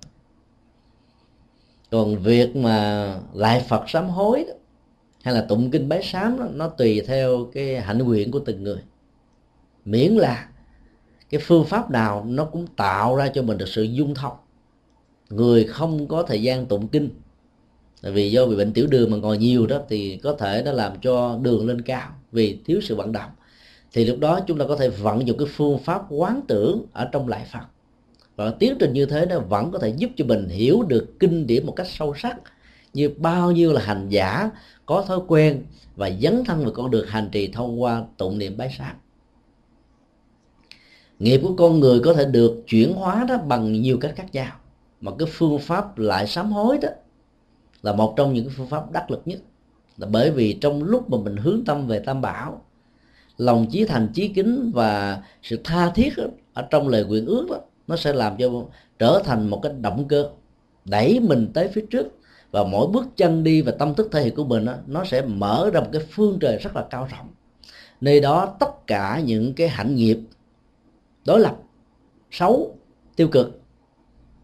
Còn 1.91 2.17
việc 2.17 2.57
mà 2.57 3.15
lại 3.35 3.65
phật 3.69 3.85
sám 3.89 4.09
hối 4.09 4.45
đó, 4.49 4.55
hay 5.23 5.35
là 5.35 5.41
tụng 5.41 5.71
kinh 5.71 5.89
bái 5.89 6.03
sám 6.03 6.39
đó, 6.39 6.47
nó 6.53 6.69
tùy 6.69 7.03
theo 7.07 7.51
cái 7.53 7.81
hạnh 7.81 7.99
nguyện 7.99 8.31
của 8.31 8.39
từng 8.39 8.63
người. 8.63 8.83
Miễn 9.85 10.13
là 10.13 10.49
cái 11.31 11.41
phương 11.45 11.65
pháp 11.65 11.91
nào 11.91 12.25
nó 12.29 12.45
cũng 12.45 12.67
tạo 12.67 13.17
ra 13.17 13.29
cho 13.29 13.43
mình 13.43 13.59
được 13.59 13.69
sự 13.69 13.83
dung 13.83 14.15
thông. 14.15 14.37
Người 15.31 15.65
không 15.65 16.09
có 16.09 16.23
thời 16.23 16.43
gian 16.43 16.67
tụng 16.67 16.89
kinh. 16.89 17.11
Tại 18.03 18.13
vì 18.13 18.31
do 18.31 18.47
bị 18.47 18.57
bệnh 18.57 18.73
tiểu 18.73 18.87
đường 18.87 19.11
mà 19.11 19.17
ngồi 19.17 19.39
nhiều 19.39 19.67
đó, 19.67 19.79
thì 19.89 20.17
có 20.17 20.33
thể 20.33 20.63
nó 20.65 20.73
làm 20.73 21.01
cho 21.01 21.39
đường 21.43 21.67
lên 21.67 21.83
cao 21.83 22.11
vì 22.33 22.59
thiếu 22.65 22.81
sự 22.83 22.95
vận 22.97 23.13
động. 23.13 23.31
Thì 23.93 24.05
lúc 24.05 24.19
đó 24.19 24.41
chúng 24.47 24.59
ta 24.59 24.65
có 24.69 24.77
thể 24.77 24.89
vận 24.89 25.27
dụng 25.27 25.39
cái 25.39 25.49
phương 25.51 25.79
pháp 25.79 26.03
quán 26.09 26.41
tưởng 26.49 26.87
ở 26.93 27.09
trong 27.13 27.29
lại 27.29 27.47
phật. 27.53 27.67
Và 28.37 28.51
tiến 28.51 28.75
trình 28.79 28.93
như 28.93 29.07
thế 29.07 29.27
nó 29.27 29.39
vẫn 29.39 29.71
có 29.71 29.79
thể 29.79 29.89
giúp 29.89 30.11
cho 30.17 30.25
mình 30.25 30.49
hiểu 30.49 30.83
được 30.83 31.19
kinh 31.21 31.47
điển 31.47 31.67
một 31.67 31.73
cách 31.77 31.87
sâu 31.91 32.15
sắc 32.17 32.37
như 32.95 33.11
bao 33.19 33.53
nhiêu 33.53 33.73
là 33.73 33.81
hành 33.81 34.09
giả 34.09 34.51
có 34.87 35.05
thói 35.09 35.19
quen 35.29 35.63
và 35.97 36.11
dấn 36.21 36.45
thân 36.45 36.63
vào 36.63 36.73
con 36.73 36.91
đường 36.91 37.07
hành 37.09 37.29
trì 37.33 37.49
thông 37.49 37.83
qua 37.83 38.05
tụng 38.17 38.39
niệm 38.39 38.57
bái 38.57 38.75
sát 38.79 38.95
nghiệp 41.19 41.41
của 41.43 41.55
con 41.57 41.81
người 41.81 42.01
có 42.01 42.15
thể 42.15 42.25
được 42.25 42.63
chuyển 42.67 42.95
hóa 42.95 43.25
đó 43.29 43.37
bằng 43.37 43.73
nhiều 43.73 43.99
cách 44.01 44.13
khác 44.17 44.27
nhau. 44.33 44.57
Mà 45.01 45.13
cái 45.19 45.29
phương 45.33 45.59
pháp 45.59 45.99
lại 45.99 46.27
sám 46.27 46.53
hối 46.53 46.79
đó 46.83 46.89
là 47.83 47.93
một 47.93 48.15
trong 48.17 48.33
những 48.33 48.51
phương 48.57 48.67
pháp 48.67 48.93
đắc 48.93 49.11
lực 49.11 49.23
nhất. 49.25 49.41
Là 49.97 50.07
bởi 50.07 50.31
vì 50.31 50.53
trong 50.53 50.83
lúc 50.83 51.11
mà 51.11 51.19
mình 51.19 51.37
hướng 51.37 51.65
tâm 51.65 51.87
về 51.87 51.99
tam 51.99 52.21
bảo 52.21 52.63
lòng 53.39 53.67
chí 53.71 53.85
thành 53.85 54.09
chí 54.15 54.29
kính 54.29 54.71
và 54.75 55.23
sự 55.43 55.61
tha 55.65 55.91
thiết 55.91 56.15
ở 56.55 56.63
trong 56.63 56.89
lời 56.89 57.05
nguyện 57.05 57.27
ước 57.27 57.47
đó 57.51 57.57
nó 57.87 57.97
sẽ 57.97 58.13
làm 58.13 58.37
cho 58.37 58.51
trở 58.99 59.23
thành 59.25 59.51
một 59.51 59.61
cái 59.63 59.73
động 59.81 60.09
cơ 60.09 60.31
đẩy 60.85 61.21
mình 61.21 61.51
tới 61.55 61.69
phía 61.69 61.85
trước. 61.91 62.07
Và 62.51 62.65
mỗi 62.65 62.87
bước 62.87 63.07
chân 63.17 63.45
đi 63.45 63.63
và 63.63 63.73
tâm 63.79 63.95
thức 63.95 64.09
thể 64.13 64.23
hiện 64.23 64.35
của 64.35 64.45
mình 64.45 64.65
đó, 64.65 64.75
nó 64.87 65.05
sẽ 65.05 65.23
mở 65.23 65.71
ra 65.73 65.81
một 65.81 65.89
cái 65.93 66.03
phương 66.11 66.39
trời 66.41 66.57
rất 66.57 66.77
là 66.77 66.87
cao 66.91 67.09
rộng. 67.11 67.29
Nơi 68.01 68.21
đó 68.21 68.57
tất 68.61 68.87
cả 68.87 69.23
những 69.25 69.55
cái 69.55 69.69
hạnh 69.69 69.95
nghiệp 69.95 70.19
đối 71.29 71.41
lập. 71.41 71.57
Xấu, 72.31 72.77
tiêu 73.17 73.29
cực. 73.29 73.61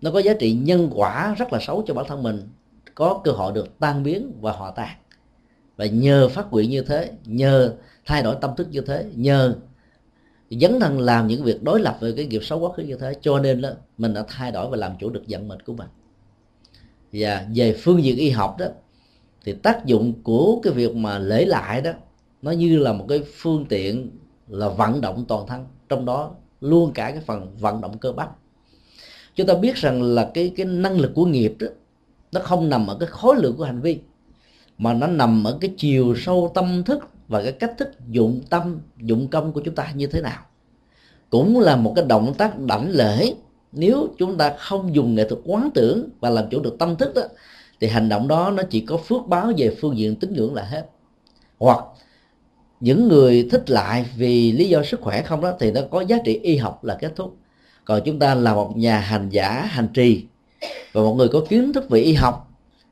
Nó 0.00 0.10
có 0.10 0.18
giá 0.18 0.34
trị 0.34 0.52
nhân 0.52 0.90
quả 0.94 1.34
rất 1.38 1.52
là 1.52 1.58
xấu 1.62 1.84
cho 1.86 1.94
bản 1.94 2.06
thân 2.08 2.22
mình. 2.22 2.48
Có 2.94 3.20
cơ 3.24 3.32
hội 3.32 3.52
được 3.52 3.78
tan 3.78 4.02
biến 4.02 4.32
và 4.40 4.52
hòa 4.52 4.70
tan. 4.70 4.96
Và 5.76 5.86
nhờ 5.86 6.28
phát 6.28 6.52
nguyện 6.52 6.70
như 6.70 6.82
thế, 6.82 7.10
nhờ 7.24 7.74
thay 8.06 8.22
đổi 8.22 8.36
tâm 8.40 8.56
thức 8.56 8.68
như 8.70 8.80
thế, 8.80 9.06
nhờ 9.14 9.56
dấn 10.50 10.80
thân 10.80 11.00
làm 11.00 11.26
những 11.26 11.44
việc 11.44 11.62
đối 11.62 11.80
lập 11.80 11.96
với 12.00 12.12
cái 12.16 12.26
nghiệp 12.26 12.44
xấu 12.44 12.58
quá 12.58 12.70
khứ 12.76 12.82
như 12.82 12.96
thế, 12.96 13.14
cho 13.20 13.38
nên 13.38 13.60
đó 13.60 13.70
mình 13.98 14.14
đã 14.14 14.24
thay 14.28 14.52
đổi 14.52 14.70
và 14.70 14.76
làm 14.76 14.92
chủ 14.98 15.10
được 15.10 15.22
vận 15.28 15.48
mệnh 15.48 15.60
của 15.60 15.72
mình. 15.72 15.88
Và 17.12 17.46
về 17.54 17.76
phương 17.78 18.04
diện 18.04 18.16
y 18.16 18.30
học 18.30 18.56
đó, 18.58 18.66
thì 19.44 19.52
tác 19.52 19.86
dụng 19.86 20.22
của 20.22 20.60
cái 20.62 20.72
việc 20.72 20.96
mà 20.96 21.18
lễ 21.18 21.44
lại 21.44 21.80
đó, 21.80 21.90
nó 22.42 22.50
như 22.50 22.78
là 22.78 22.92
một 22.92 23.06
cái 23.08 23.22
phương 23.34 23.66
tiện 23.68 24.10
là 24.48 24.68
vận 24.68 25.00
động 25.00 25.24
toàn 25.28 25.46
thân. 25.46 25.66
Trong 25.88 26.04
đó 26.04 26.34
luôn 26.64 26.92
cả 26.92 27.10
cái 27.10 27.20
phần 27.20 27.56
vận 27.58 27.80
động 27.80 27.98
cơ 27.98 28.12
bắp. 28.12 28.30
Chúng 29.34 29.46
ta 29.46 29.54
biết 29.54 29.76
rằng 29.76 30.02
là 30.02 30.30
cái 30.34 30.52
cái 30.56 30.66
năng 30.66 31.00
lực 31.00 31.12
của 31.14 31.24
nghiệp 31.24 31.54
đó, 31.58 31.66
nó 32.32 32.40
không 32.40 32.68
nằm 32.68 32.86
ở 32.86 32.96
cái 33.00 33.08
khối 33.08 33.36
lượng 33.36 33.56
của 33.56 33.64
hành 33.64 33.80
vi, 33.80 33.98
mà 34.78 34.94
nó 34.94 35.06
nằm 35.06 35.44
ở 35.44 35.58
cái 35.60 35.74
chiều 35.76 36.14
sâu 36.16 36.50
tâm 36.54 36.82
thức 36.84 37.08
và 37.28 37.42
cái 37.42 37.52
cách 37.52 37.74
thức 37.78 37.88
dụng 38.10 38.40
tâm, 38.50 38.80
dụng 39.00 39.28
công 39.28 39.52
của 39.52 39.60
chúng 39.64 39.74
ta 39.74 39.92
như 39.94 40.06
thế 40.06 40.20
nào. 40.20 40.42
Cũng 41.30 41.60
là 41.60 41.76
một 41.76 41.92
cái 41.96 42.04
động 42.08 42.34
tác 42.38 42.58
đảnh 42.58 42.90
lễ. 42.90 43.34
Nếu 43.72 44.08
chúng 44.18 44.36
ta 44.36 44.54
không 44.58 44.94
dùng 44.94 45.14
nghệ 45.14 45.28
thuật 45.28 45.42
quán 45.44 45.70
tưởng 45.74 46.08
và 46.20 46.30
làm 46.30 46.44
chủ 46.50 46.60
được 46.60 46.76
tâm 46.78 46.96
thức 46.96 47.14
đó, 47.14 47.22
thì 47.80 47.86
hành 47.86 48.08
động 48.08 48.28
đó 48.28 48.50
nó 48.50 48.62
chỉ 48.70 48.80
có 48.80 48.96
phước 48.96 49.26
báo 49.26 49.52
về 49.56 49.76
phương 49.80 49.98
diện 49.98 50.16
tín 50.16 50.34
ngưỡng 50.34 50.54
là 50.54 50.62
hết. 50.62 50.90
Hoặc 51.58 51.84
những 52.84 53.08
người 53.08 53.48
thích 53.50 53.70
lại 53.70 54.06
vì 54.16 54.52
lý 54.52 54.68
do 54.68 54.82
sức 54.82 55.00
khỏe 55.00 55.22
không 55.22 55.40
đó 55.40 55.52
thì 55.60 55.70
nó 55.70 55.80
có 55.90 56.00
giá 56.00 56.18
trị 56.24 56.40
y 56.42 56.56
học 56.56 56.84
là 56.84 56.96
kết 57.00 57.12
thúc. 57.16 57.36
Còn 57.84 58.00
chúng 58.04 58.18
ta 58.18 58.34
là 58.34 58.54
một 58.54 58.76
nhà 58.76 58.98
hành 58.98 59.28
giả, 59.28 59.50
hành 59.70 59.88
trì. 59.94 60.24
Và 60.92 61.02
một 61.02 61.14
người 61.14 61.28
có 61.28 61.40
kiến 61.48 61.72
thức 61.72 61.90
về 61.90 62.00
y 62.00 62.12
học, 62.12 62.50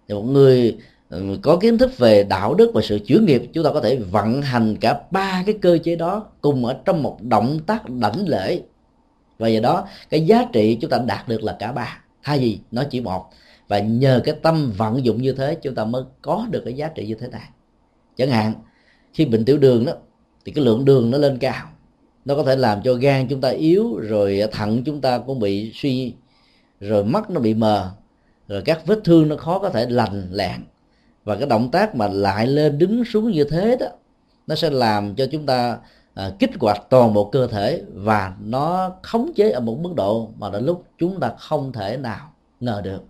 thì 0.09 0.14
một 0.14 0.22
người 0.22 0.78
ừ, 1.11 1.38
có 1.43 1.57
kiến 1.57 1.78
thức 1.78 1.99
về 1.99 2.24
đạo 2.24 2.55
đức 2.55 2.70
và 2.74 2.82
sự 2.82 2.99
chuyển 3.07 3.24
nghiệp, 3.24 3.43
chúng 3.53 3.64
ta 3.64 3.70
có 3.72 3.80
thể 3.80 3.97
vận 3.97 4.43
hành 4.43 4.76
cả 4.76 5.01
ba 5.11 5.43
cái 5.47 5.55
cơ 5.62 5.78
chế 5.84 5.97
đó 5.97 6.26
cùng 6.40 6.64
ở 6.64 6.76
trong 6.84 7.03
một 7.03 7.18
động 7.22 7.59
tác 7.66 7.90
đảnh 7.90 8.28
lễ. 8.28 8.61
Và 9.38 9.49
do 9.49 9.61
đó, 9.61 9.88
cái 10.11 10.26
giá 10.26 10.45
trị 10.53 10.78
chúng 10.80 10.90
ta 10.90 10.99
đạt 11.07 11.28
được 11.28 11.43
là 11.43 11.57
cả 11.59 11.72
ba. 11.72 12.01
Thay 12.22 12.38
vì 12.38 12.59
nó 12.70 12.84
chỉ 12.90 13.01
một. 13.01 13.30
Và 13.68 13.78
nhờ 13.78 14.20
cái 14.24 14.34
tâm 14.43 14.72
vận 14.76 15.05
dụng 15.05 15.22
như 15.22 15.32
thế, 15.32 15.55
chúng 15.62 15.74
ta 15.74 15.84
mới 15.84 16.03
có 16.22 16.47
được 16.51 16.62
cái 16.64 16.74
giá 16.74 16.88
trị 16.88 17.07
như 17.07 17.14
thế 17.14 17.28
này. 17.28 17.49
Chẳng 18.16 18.30
hạn 18.30 18.55
khi 19.12 19.24
bệnh 19.24 19.44
tiểu 19.44 19.58
đường 19.58 19.84
đó 19.84 19.92
thì 20.44 20.52
cái 20.52 20.64
lượng 20.64 20.84
đường 20.84 21.10
nó 21.10 21.18
lên 21.18 21.38
cao. 21.38 21.68
Nó 22.24 22.34
có 22.34 22.42
thể 22.42 22.56
làm 22.56 22.82
cho 22.82 22.94
gan 22.94 23.28
chúng 23.28 23.40
ta 23.40 23.48
yếu 23.48 23.96
rồi 23.96 24.42
thận 24.52 24.84
chúng 24.84 25.00
ta 25.00 25.18
cũng 25.18 25.38
bị 25.40 25.72
suy 25.74 26.14
rồi 26.80 27.04
mắt 27.04 27.30
nó 27.30 27.40
bị 27.40 27.54
mờ 27.54 27.90
rồi 28.48 28.62
các 28.64 28.86
vết 28.86 29.00
thương 29.04 29.28
nó 29.28 29.36
khó 29.36 29.58
có 29.58 29.70
thể 29.70 29.86
lành 29.90 30.28
lẹn 30.32 30.60
và 31.24 31.36
cái 31.36 31.46
động 31.46 31.70
tác 31.70 31.94
mà 31.94 32.08
lại 32.08 32.46
lên 32.46 32.78
đứng 32.78 33.04
xuống 33.04 33.30
như 33.30 33.44
thế 33.44 33.76
đó 33.80 33.86
nó 34.46 34.54
sẽ 34.54 34.70
làm 34.70 35.14
cho 35.14 35.26
chúng 35.32 35.46
ta 35.46 35.78
à, 36.14 36.30
kích 36.38 36.50
hoạt 36.60 36.86
toàn 36.90 37.14
bộ 37.14 37.24
cơ 37.24 37.46
thể 37.46 37.82
và 37.94 38.36
nó 38.40 38.92
khống 39.02 39.32
chế 39.34 39.50
ở 39.50 39.60
một 39.60 39.78
mức 39.80 39.92
độ 39.96 40.30
mà 40.38 40.50
đến 40.50 40.66
lúc 40.66 40.84
chúng 40.98 41.20
ta 41.20 41.32
không 41.38 41.72
thể 41.72 41.96
nào 41.96 42.32
ngờ 42.60 42.80
được. 42.84 43.02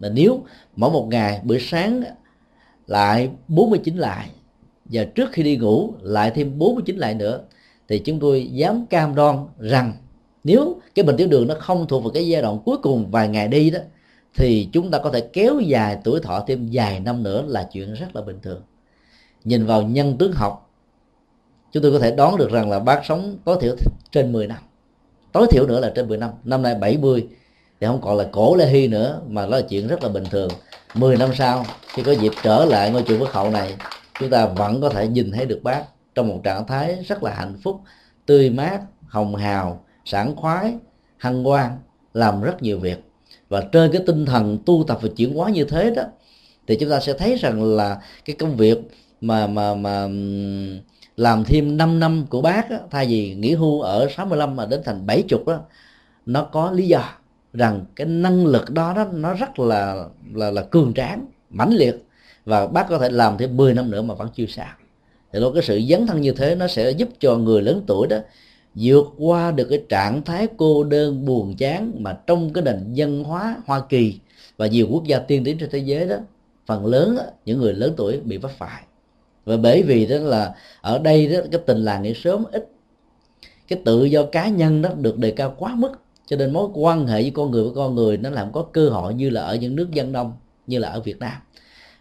Là 0.00 0.08
nếu 0.08 0.44
mỗi 0.76 0.90
một 0.90 1.06
ngày 1.10 1.40
bữa 1.44 1.58
sáng 1.58 2.02
lại 2.86 3.30
49 3.48 3.96
lại 3.96 4.30
và 4.88 5.04
trước 5.04 5.28
khi 5.32 5.42
đi 5.42 5.56
ngủ, 5.56 5.94
lại 6.02 6.30
thêm 6.34 6.58
49 6.58 6.96
lại 6.96 7.14
nữa, 7.14 7.40
thì 7.88 7.98
chúng 7.98 8.20
tôi 8.20 8.48
dám 8.52 8.86
cam 8.86 9.14
đoan 9.14 9.46
rằng 9.58 9.92
nếu 10.44 10.80
cái 10.94 11.04
bệnh 11.04 11.16
tiểu 11.16 11.28
đường 11.28 11.46
nó 11.46 11.54
không 11.58 11.86
thuộc 11.88 12.02
vào 12.02 12.12
cái 12.12 12.28
giai 12.28 12.42
đoạn 12.42 12.58
cuối 12.64 12.76
cùng 12.82 13.10
vài 13.10 13.28
ngày 13.28 13.48
đi 13.48 13.70
đó, 13.70 13.78
thì 14.34 14.68
chúng 14.72 14.90
ta 14.90 14.98
có 14.98 15.10
thể 15.10 15.20
kéo 15.20 15.60
dài 15.60 15.98
tuổi 16.04 16.20
thọ 16.20 16.44
thêm 16.46 16.68
vài 16.72 17.00
năm 17.00 17.22
nữa 17.22 17.44
là 17.46 17.68
chuyện 17.72 17.94
rất 17.94 18.16
là 18.16 18.22
bình 18.22 18.38
thường. 18.42 18.62
Nhìn 19.44 19.66
vào 19.66 19.82
nhân 19.82 20.16
tướng 20.18 20.32
học, 20.32 20.70
chúng 21.72 21.82
tôi 21.82 21.92
có 21.92 21.98
thể 21.98 22.10
đoán 22.10 22.36
được 22.36 22.50
rằng 22.50 22.70
là 22.70 22.78
bác 22.78 23.04
sống 23.04 23.38
tối 23.44 23.56
thiểu 23.60 23.76
trên 24.12 24.32
10 24.32 24.46
năm. 24.46 24.58
Tối 25.32 25.46
thiểu 25.50 25.66
nữa 25.66 25.80
là 25.80 25.92
trên 25.94 26.08
10 26.08 26.18
năm. 26.18 26.30
Năm 26.44 26.62
nay 26.62 26.74
70 26.74 27.26
thì 27.80 27.86
không 27.86 28.00
còn 28.00 28.16
là 28.16 28.28
cổ 28.32 28.56
lê 28.56 28.66
hy 28.66 28.88
nữa, 28.88 29.20
mà 29.28 29.42
đó 29.42 29.48
là 29.48 29.60
chuyện 29.60 29.88
rất 29.88 30.02
là 30.02 30.08
bình 30.08 30.24
thường. 30.30 30.48
10 30.94 31.16
năm 31.16 31.30
sau, 31.34 31.66
khi 31.94 32.02
có 32.02 32.12
dịp 32.12 32.32
trở 32.42 32.64
lại 32.64 32.90
ngôi 32.90 33.02
chùa 33.02 33.18
Phước 33.18 33.32
Hậu 33.32 33.50
này 33.50 33.74
chúng 34.20 34.30
ta 34.30 34.46
vẫn 34.46 34.80
có 34.80 34.88
thể 34.88 35.08
nhìn 35.08 35.32
thấy 35.32 35.46
được 35.46 35.60
bác 35.62 35.84
trong 36.14 36.28
một 36.28 36.40
trạng 36.44 36.66
thái 36.66 37.04
rất 37.08 37.22
là 37.22 37.34
hạnh 37.34 37.56
phúc 37.62 37.80
tươi 38.26 38.50
mát 38.50 38.80
hồng 39.08 39.36
hào 39.36 39.84
sảng 40.04 40.36
khoái 40.36 40.74
hăng 41.16 41.44
hoan 41.44 41.70
làm 42.14 42.42
rất 42.42 42.62
nhiều 42.62 42.78
việc. 42.78 42.98
Và 43.48 43.64
trên 43.72 43.92
cái 43.92 44.02
tinh 44.06 44.26
thần 44.26 44.58
tu 44.66 44.84
tập 44.88 44.98
và 45.02 45.08
chuyển 45.16 45.34
hóa 45.34 45.50
như 45.50 45.64
thế 45.64 45.90
đó 45.90 46.02
thì 46.66 46.76
chúng 46.80 46.90
ta 46.90 47.00
sẽ 47.00 47.12
thấy 47.12 47.36
rằng 47.36 47.64
là 47.64 48.00
cái 48.24 48.36
công 48.36 48.56
việc 48.56 48.78
mà 49.20 49.46
mà 49.46 49.74
mà 49.74 50.08
làm 51.16 51.44
thêm 51.44 51.76
5 51.76 52.00
năm 52.00 52.26
của 52.30 52.42
bác 52.42 52.70
á, 52.70 52.78
thay 52.90 53.06
vì 53.06 53.34
nghỉ 53.34 53.54
hưu 53.54 53.80
ở 53.80 54.08
65 54.16 54.56
mà 54.56 54.66
đến 54.66 54.80
thành 54.84 55.06
70 55.06 55.40
đó 55.46 55.60
nó 56.26 56.42
có 56.42 56.70
lý 56.70 56.86
do 56.86 57.02
rằng 57.52 57.84
cái 57.96 58.06
năng 58.06 58.46
lực 58.46 58.70
đó 58.70 58.92
đó 58.94 59.04
nó 59.12 59.34
rất 59.34 59.58
là 59.58 60.04
là 60.34 60.50
là 60.50 60.62
cường 60.62 60.94
tráng 60.94 61.26
mãnh 61.50 61.72
liệt 61.72 62.07
và 62.48 62.66
bác 62.66 62.88
có 62.88 62.98
thể 62.98 63.08
làm 63.08 63.38
thêm 63.38 63.56
10 63.56 63.74
năm 63.74 63.90
nữa 63.90 64.02
mà 64.02 64.14
vẫn 64.14 64.28
chưa 64.34 64.46
sao 64.46 64.74
thì 65.32 65.40
đó 65.40 65.50
cái 65.54 65.62
sự 65.62 65.80
dấn 65.90 66.06
thân 66.06 66.20
như 66.20 66.32
thế 66.32 66.54
nó 66.54 66.68
sẽ 66.68 66.90
giúp 66.90 67.08
cho 67.20 67.36
người 67.36 67.62
lớn 67.62 67.82
tuổi 67.86 68.06
đó 68.06 68.16
vượt 68.74 69.06
qua 69.18 69.50
được 69.50 69.66
cái 69.70 69.82
trạng 69.88 70.22
thái 70.24 70.46
cô 70.56 70.84
đơn 70.84 71.24
buồn 71.24 71.56
chán 71.56 71.92
mà 71.98 72.18
trong 72.26 72.52
cái 72.52 72.64
nền 72.64 72.92
dân 72.92 73.24
hóa 73.24 73.56
Hoa 73.66 73.80
Kỳ 73.88 74.18
và 74.56 74.66
nhiều 74.66 74.86
quốc 74.90 75.04
gia 75.04 75.18
tiên 75.18 75.44
tiến 75.44 75.58
trên 75.58 75.70
thế 75.70 75.78
giới 75.78 76.06
đó 76.06 76.16
phần 76.66 76.86
lớn 76.86 77.16
đó, 77.16 77.22
những 77.44 77.58
người 77.58 77.74
lớn 77.74 77.94
tuổi 77.96 78.20
bị 78.20 78.36
vấp 78.36 78.50
phải. 78.58 78.82
Và 79.44 79.56
bởi 79.56 79.82
vì 79.82 80.06
đó 80.06 80.16
là 80.16 80.54
ở 80.80 80.98
đây 80.98 81.26
đó 81.26 81.40
cái 81.52 81.60
tình 81.66 81.78
làng 81.78 82.02
nghĩa 82.02 82.14
sớm 82.14 82.44
ít. 82.52 82.70
Cái 83.68 83.78
tự 83.84 84.04
do 84.04 84.24
cá 84.24 84.48
nhân 84.48 84.82
đó 84.82 84.90
được 84.98 85.18
đề 85.18 85.30
cao 85.30 85.54
quá 85.58 85.74
mức 85.74 85.92
cho 86.26 86.36
nên 86.36 86.52
mối 86.52 86.68
quan 86.74 87.06
hệ 87.06 87.22
với 87.22 87.30
con 87.34 87.50
người 87.50 87.62
với 87.62 87.72
con 87.74 87.94
người 87.94 88.16
nó 88.16 88.30
làm 88.30 88.52
có 88.52 88.62
cơ 88.62 88.88
hội 88.88 89.14
như 89.14 89.30
là 89.30 89.42
ở 89.42 89.54
những 89.54 89.76
nước 89.76 89.90
dân 89.90 90.12
đông 90.12 90.32
như 90.66 90.78
là 90.78 90.88
ở 90.88 91.00
Việt 91.00 91.18
Nam 91.18 91.36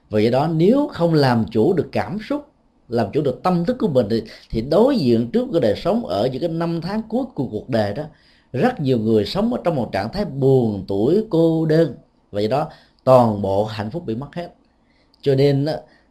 vì 0.09 0.23
vậy 0.23 0.31
đó 0.31 0.47
nếu 0.47 0.87
không 0.87 1.13
làm 1.13 1.45
chủ 1.51 1.73
được 1.73 1.89
cảm 1.91 2.17
xúc 2.29 2.47
làm 2.89 3.07
chủ 3.13 3.21
được 3.21 3.43
tâm 3.43 3.65
thức 3.65 3.77
của 3.79 3.87
mình 3.87 4.07
thì, 4.09 4.23
thì 4.49 4.61
đối 4.61 4.97
diện 4.97 5.31
trước 5.31 5.47
cái 5.51 5.61
đời 5.61 5.75
sống 5.75 6.05
ở 6.05 6.27
những 6.27 6.41
cái 6.41 6.49
năm 6.49 6.81
tháng 6.81 7.01
cuối 7.09 7.25
của 7.35 7.47
cuộc 7.51 7.69
đời 7.69 7.93
đó 7.93 8.03
rất 8.53 8.79
nhiều 8.79 8.99
người 8.99 9.25
sống 9.25 9.53
ở 9.53 9.59
trong 9.63 9.75
một 9.75 9.89
trạng 9.91 10.11
thái 10.11 10.25
buồn 10.25 10.85
tuổi 10.87 11.23
cô 11.29 11.65
đơn. 11.65 11.95
Vậy 12.31 12.47
đó 12.47 12.69
toàn 13.03 13.41
bộ 13.41 13.65
hạnh 13.65 13.91
phúc 13.91 14.05
bị 14.05 14.15
mất 14.15 14.35
hết. 14.35 14.53
Cho 15.21 15.35
nên 15.35 15.65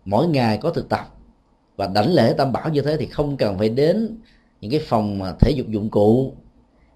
mỗi 0.04 0.26
ngày 0.26 0.58
có 0.58 0.70
thực 0.70 0.88
tập 0.88 1.12
và 1.76 1.86
đảnh 1.86 2.14
lễ 2.14 2.34
tam 2.38 2.52
bảo 2.52 2.68
như 2.68 2.80
thế 2.80 2.96
thì 2.96 3.06
không 3.06 3.36
cần 3.36 3.58
phải 3.58 3.68
đến 3.68 4.18
những 4.60 4.70
cái 4.70 4.80
phòng 4.80 5.20
thể 5.40 5.50
dục 5.50 5.68
dụng 5.68 5.90
cụ 5.90 6.32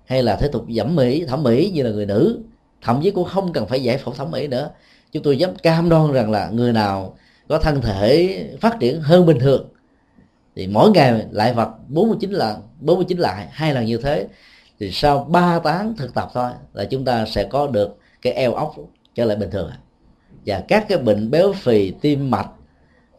hay 0.05 0.23
là 0.23 0.37
thể 0.37 0.49
tục 0.53 0.65
giảm 0.77 0.97
mỹ 0.97 1.25
thẩm 1.25 1.43
mỹ 1.43 1.71
như 1.75 1.83
là 1.83 1.91
người 1.91 2.07
nữ. 2.07 2.41
Thậm 2.83 3.01
chí 3.03 3.11
cũng 3.11 3.25
không 3.25 3.53
cần 3.53 3.67
phải 3.67 3.83
giải 3.83 3.99
phẫu 3.99 4.15
thẩm 4.15 4.31
mỹ 4.31 4.47
nữa 4.49 4.71
chúng 5.13 5.23
tôi 5.23 5.39
dám 5.39 5.55
cam 5.63 5.89
đoan 5.89 6.13
rằng 6.13 6.31
là 6.31 6.51
người 6.51 6.73
nào 6.73 7.17
có 7.49 7.59
thân 7.59 7.81
thể 7.81 8.45
phát 8.61 8.77
triển 8.81 9.01
hơn 9.01 9.27
bình 9.27 9.39
thường, 9.39 9.69
thì 10.57 10.67
mỗi 10.67 10.91
ngày 10.91 11.27
lại 11.31 11.55
vật 11.55 11.69
49 11.89 12.31
lần 12.31 12.63
49 12.81 13.19
lại, 13.19 13.49
hai 13.51 13.75
lần 13.75 13.85
như 13.85 13.97
thế, 13.97 14.29
thì 14.81 14.91
sau 14.91 15.25
3 15.25 15.61
tháng 15.65 15.97
thực 15.97 16.15
tập 16.15 16.31
thôi 16.35 16.51
là 16.75 16.85
chúng 16.85 17.05
ta 17.05 17.27
sẽ 17.27 17.45
có 17.45 17.67
được 17.67 17.97
cái 18.23 18.33
eo 18.33 18.55
ốc 18.55 18.75
trở 19.15 19.25
lại 19.25 19.37
bình 19.37 19.51
thường. 19.51 19.71
Và 20.47 20.63
các 20.69 20.87
cái 20.89 20.99
bệnh 20.99 21.31
béo 21.31 21.53
phì, 21.53 21.91
tim 21.91 22.31
mạch, 22.31 22.49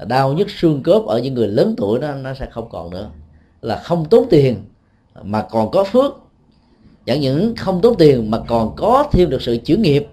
đau 0.07 0.33
nhức 0.33 0.49
xương 0.49 0.83
khớp 0.83 1.05
ở 1.05 1.19
những 1.19 1.33
người 1.33 1.47
lớn 1.47 1.73
tuổi 1.77 1.99
đó, 1.99 2.13
nó 2.13 2.33
sẽ 2.33 2.47
không 2.51 2.69
còn 2.69 2.89
nữa. 2.89 3.09
Là 3.61 3.77
không 3.77 4.05
tốn 4.09 4.27
tiền 4.29 4.65
mà 5.23 5.41
còn 5.41 5.71
có 5.71 5.83
phước. 5.83 6.13
Chẳng 7.05 7.21
những 7.21 7.55
không 7.55 7.81
tốn 7.81 7.97
tiền 7.97 8.31
mà 8.31 8.39
còn 8.47 8.75
có 8.75 9.09
thêm 9.11 9.29
được 9.29 9.41
sự 9.41 9.57
chuyển 9.65 9.81
nghiệp 9.81 10.07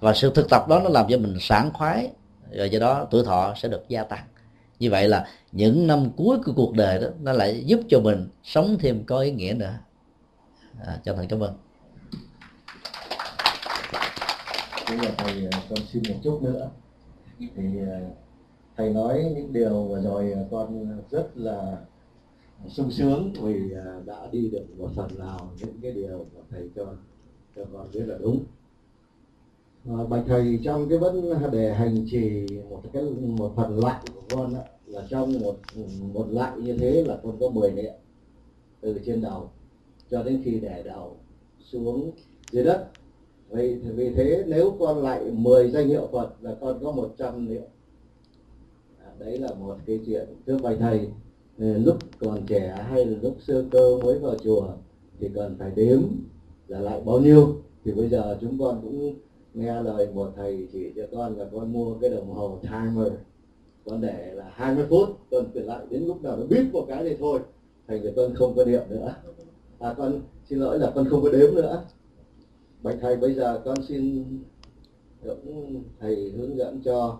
và 0.00 0.14
sự 0.14 0.32
thực 0.34 0.48
tập 0.48 0.68
đó 0.68 0.80
nó 0.84 0.88
làm 0.88 1.06
cho 1.08 1.18
mình 1.18 1.36
sảng 1.40 1.70
khoái 1.72 2.10
rồi 2.50 2.70
do 2.70 2.78
đó 2.78 3.06
tuổi 3.10 3.24
thọ 3.24 3.54
sẽ 3.56 3.68
được 3.68 3.88
gia 3.88 4.04
tăng. 4.04 4.24
Như 4.78 4.90
vậy 4.90 5.08
là 5.08 5.28
những 5.52 5.86
năm 5.86 6.10
cuối 6.16 6.38
của 6.44 6.52
cuộc 6.56 6.74
đời 6.74 7.00
đó 7.00 7.08
nó 7.20 7.32
lại 7.32 7.64
giúp 7.66 7.80
cho 7.88 8.00
mình 8.00 8.28
sống 8.42 8.76
thêm 8.80 9.04
có 9.04 9.18
ý 9.20 9.32
nghĩa 9.32 9.54
nữa. 9.58 9.74
À, 10.86 11.00
cho 11.04 11.14
thành 11.14 11.28
cảm 11.28 11.40
ơn. 11.40 11.56
Bây 14.88 14.98
giờ 14.98 15.10
thầy 15.18 15.48
à, 15.52 15.60
con 15.70 15.78
xin 15.92 16.02
một 16.08 16.14
chút 16.22 16.42
nữa. 16.42 16.70
Thì 17.38 17.64
à, 17.90 18.00
thầy 18.76 18.90
nói 18.90 19.32
những 19.36 19.52
điều 19.52 19.84
vừa 19.84 20.00
rồi 20.00 20.32
à, 20.32 20.40
con 20.50 21.00
rất 21.10 21.28
là 21.34 21.76
sung 22.68 22.90
sướng 22.90 23.32
vì 23.42 23.74
đã 24.06 24.26
đi 24.32 24.48
được 24.48 24.64
một 24.78 24.88
phần 24.94 25.18
nào 25.18 25.52
những 25.58 25.80
cái 25.82 25.92
điều 25.92 26.26
mà 26.34 26.40
thầy 26.50 26.70
cho 26.76 26.86
cho 27.56 27.64
con 27.72 27.90
biết 27.92 28.04
là 28.06 28.16
đúng. 28.20 28.44
À, 29.88 30.04
bạch 30.08 30.24
thầy 30.26 30.58
trong 30.64 30.88
cái 30.88 30.98
vấn 30.98 31.32
đề 31.52 31.74
hành 31.74 32.06
trì 32.10 32.46
một 32.70 32.82
cái 32.92 33.02
một 33.38 33.52
phần 33.56 33.78
lạnh 33.78 34.02
của 34.14 34.36
con 34.36 34.54
đó, 34.54 34.60
là 34.86 35.06
trong 35.10 35.40
một 35.40 35.56
một 36.14 36.26
lạnh 36.30 36.64
như 36.64 36.76
thế 36.76 37.04
là 37.04 37.18
con 37.22 37.36
có 37.40 37.50
10 37.50 37.72
niệm 37.72 37.92
từ 38.80 39.00
trên 39.06 39.22
đầu 39.22 39.50
cho 40.10 40.22
đến 40.22 40.42
khi 40.44 40.60
để 40.60 40.82
đầu 40.82 41.16
xuống 41.60 42.10
dưới 42.50 42.64
đất. 42.64 42.90
Vì 43.50 43.74
vì 43.74 44.10
thế 44.10 44.44
nếu 44.46 44.76
con 44.78 45.02
lại 45.02 45.24
10 45.32 45.70
danh 45.70 45.88
hiệu 45.88 46.08
Phật 46.12 46.30
là 46.40 46.54
con 46.60 46.84
có 46.84 46.92
100 46.92 47.48
niệm. 47.48 47.62
À, 49.04 49.10
đấy 49.18 49.38
là 49.38 49.54
một 49.54 49.76
cái 49.86 50.00
chuyện. 50.06 50.26
Thưa 50.46 50.58
bạch 50.58 50.76
thầy 50.78 51.08
ừ, 51.58 51.78
lúc 51.78 51.96
còn 52.18 52.46
trẻ 52.46 52.86
hay 52.90 53.04
là 53.04 53.18
lúc 53.22 53.36
sơ 53.40 53.64
cơ 53.70 53.98
mới 54.02 54.18
vào 54.18 54.34
chùa 54.44 54.68
thì 55.20 55.28
cần 55.34 55.56
phải 55.58 55.70
đếm 55.76 56.02
là 56.68 56.80
lại 56.80 57.00
bao 57.04 57.20
nhiêu. 57.20 57.56
Thì 57.84 57.92
bây 57.92 58.08
giờ 58.08 58.38
chúng 58.40 58.58
con 58.58 58.80
cũng 58.82 59.14
nghe 59.56 59.82
lời 59.82 60.08
một 60.14 60.32
thầy 60.36 60.68
chỉ 60.72 60.92
cho 60.96 61.02
con 61.12 61.38
là 61.38 61.44
con 61.52 61.72
mua 61.72 61.94
cái 61.94 62.10
đồng 62.10 62.30
hồ 62.30 62.58
timer. 62.62 63.12
Con 63.84 64.00
để 64.00 64.32
là 64.34 64.50
20 64.54 64.86
phút 64.90 65.08
con 65.30 65.44
chuyển 65.54 65.64
lại 65.64 65.86
đến 65.90 66.06
lúc 66.06 66.22
nào 66.22 66.36
nó 66.36 66.46
biết 66.46 66.64
một 66.72 66.84
cái 66.88 67.04
thì 67.04 67.16
thôi. 67.20 67.40
Thành 67.88 68.02
ra 68.02 68.10
con 68.16 68.34
không 68.34 68.56
có 68.56 68.64
niệm 68.64 68.82
nữa. 68.88 69.14
À 69.78 69.94
con 69.98 70.20
xin 70.48 70.58
lỗi 70.58 70.78
là 70.78 70.92
con 70.94 71.08
không 71.10 71.22
có 71.22 71.30
đếm 71.30 71.54
nữa. 71.54 71.84
Bạch 72.82 72.96
thầy 73.00 73.16
bây 73.16 73.34
giờ 73.34 73.62
con 73.64 73.82
xin 73.88 74.24
cũng 75.24 75.82
thầy 76.00 76.30
hướng 76.30 76.56
dẫn 76.56 76.80
cho 76.84 77.18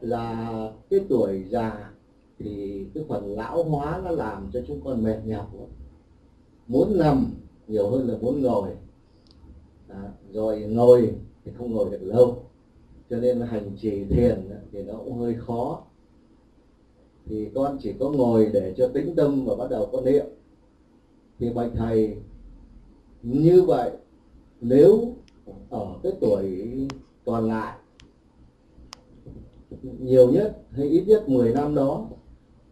là 0.00 0.48
cái 0.90 1.00
tuổi 1.08 1.44
già 1.48 1.90
thì 2.38 2.84
cái 2.94 3.04
phần 3.08 3.34
lão 3.34 3.62
hóa 3.62 4.00
nó 4.04 4.10
làm 4.10 4.50
cho 4.52 4.60
chúng 4.66 4.80
con 4.84 5.04
mệt 5.04 5.18
nhọc. 5.24 5.50
Muốn 6.66 6.98
nằm 6.98 7.34
nhiều 7.68 7.90
hơn 7.90 8.08
là 8.08 8.18
muốn 8.20 8.42
ngồi. 8.42 8.68
À, 9.88 10.12
rồi 10.32 10.60
ngồi 10.60 11.14
thì 11.44 11.52
không 11.58 11.72
ngồi 11.72 11.90
được 11.90 12.02
lâu. 12.02 12.44
Cho 13.10 13.16
nên 13.16 13.40
hành 13.40 13.76
trì 13.80 14.04
thiền 14.04 14.50
thì 14.72 14.82
nó 14.82 14.94
cũng 14.94 15.18
hơi 15.18 15.34
khó. 15.34 15.82
Thì 17.26 17.48
con 17.54 17.78
chỉ 17.80 17.92
có 17.92 18.10
ngồi 18.10 18.50
để 18.52 18.74
cho 18.76 18.88
tĩnh 18.88 19.14
tâm 19.16 19.44
và 19.44 19.56
bắt 19.56 19.70
đầu 19.70 19.88
có 19.92 20.00
niệm. 20.00 20.26
Thì 21.38 21.50
bạch 21.50 21.70
thầy, 21.76 22.16
như 23.22 23.62
vậy, 23.62 23.90
nếu 24.60 25.14
ở 25.70 25.86
cái 26.02 26.12
tuổi 26.20 26.70
còn 27.24 27.48
lại, 27.48 27.78
nhiều 29.82 30.32
nhất 30.32 30.62
hay 30.70 30.88
ít 30.88 31.04
nhất 31.06 31.28
10 31.28 31.52
năm 31.52 31.74
đó, 31.74 32.08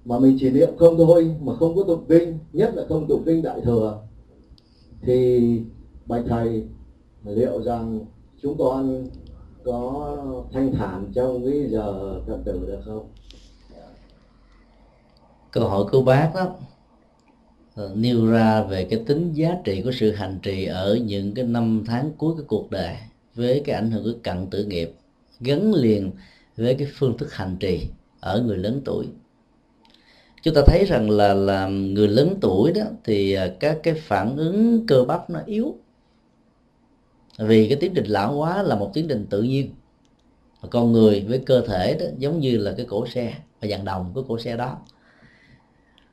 mà 0.05 0.19
mình 0.19 0.37
chỉ 0.41 0.51
niệm 0.51 0.69
không 0.79 0.97
thôi, 0.99 1.37
mà 1.41 1.55
không 1.57 1.77
có 1.77 1.85
tụng 1.85 2.05
kinh, 2.09 2.39
nhất 2.53 2.75
là 2.75 2.87
không 2.89 3.07
tụng 3.09 3.23
kinh 3.27 3.43
đại 3.43 3.61
thừa, 3.61 4.03
thì 5.03 5.63
bạch 6.07 6.25
thầy, 6.29 6.67
liệu 7.25 7.63
rằng 7.63 8.01
chúng 8.43 8.59
con 8.59 9.09
có 9.65 10.17
thanh 10.53 10.73
thản 10.73 11.07
trong 11.15 11.45
cái 11.45 11.67
giờ 11.71 12.15
cận 12.27 12.45
tử 12.45 12.65
được 12.67 12.81
không? 12.85 13.09
Câu 15.51 15.69
hỏi 15.69 15.85
của 15.93 16.03
bác 16.03 16.31
đó 16.35 16.57
ờ, 17.75 17.93
nêu 17.95 18.27
ra 18.27 18.63
về 18.63 18.85
cái 18.91 19.03
tính 19.07 19.33
giá 19.33 19.57
trị 19.65 19.83
của 19.83 19.93
sự 19.93 20.13
hành 20.13 20.39
trì 20.43 20.65
ở 20.65 20.99
những 21.05 21.35
cái 21.35 21.45
năm 21.45 21.85
tháng 21.87 22.11
cuối 22.19 22.35
cái 22.37 22.45
cuộc 22.49 22.71
đời 22.71 22.97
với 23.35 23.63
cái 23.65 23.77
ảnh 23.77 23.91
hưởng 23.91 24.05
của 24.05 24.19
cận 24.23 24.47
tử 24.51 24.65
nghiệp 24.65 24.93
gắn 25.41 25.75
liền 25.75 26.11
với 26.57 26.75
cái 26.75 26.89
phương 26.95 27.19
thức 27.19 27.33
hành 27.33 27.57
trì 27.61 27.87
ở 28.21 28.43
người 28.43 28.57
lớn 28.57 28.83
tuổi. 28.85 29.07
Chúng 30.43 30.55
ta 30.55 30.61
thấy 30.67 30.85
rằng 30.85 31.11
là 31.11 31.35
là 31.35 31.69
người 31.69 32.09
lớn 32.09 32.35
tuổi 32.41 32.73
đó 32.73 32.83
thì 33.05 33.33
ờ, 33.33 33.57
các 33.61 33.79
cái 33.83 33.95
phản 33.95 34.37
ứng 34.37 34.87
cơ 34.87 35.05
bắp 35.05 35.31
nó 35.31 35.41
yếu 35.47 35.75
vì 37.41 37.69
cái 37.69 37.77
tiến 37.77 37.93
trình 37.95 38.07
lão 38.07 38.35
hóa 38.35 38.63
là 38.63 38.77
một 38.77 38.91
tiến 38.95 39.09
trình 39.09 39.27
tự 39.31 39.43
nhiên. 39.43 39.71
Con 40.71 40.93
người 40.93 41.25
với 41.29 41.39
cơ 41.39 41.61
thể 41.61 41.97
đó 42.01 42.07
giống 42.19 42.41
như 42.41 42.59
là 42.59 42.73
cái 42.77 42.87
cổ 42.89 43.07
xe 43.07 43.35
và 43.61 43.69
dàn 43.69 43.85
đồng 43.85 44.11
của 44.15 44.23
cổ 44.23 44.39
xe 44.39 44.57
đó. 44.57 44.79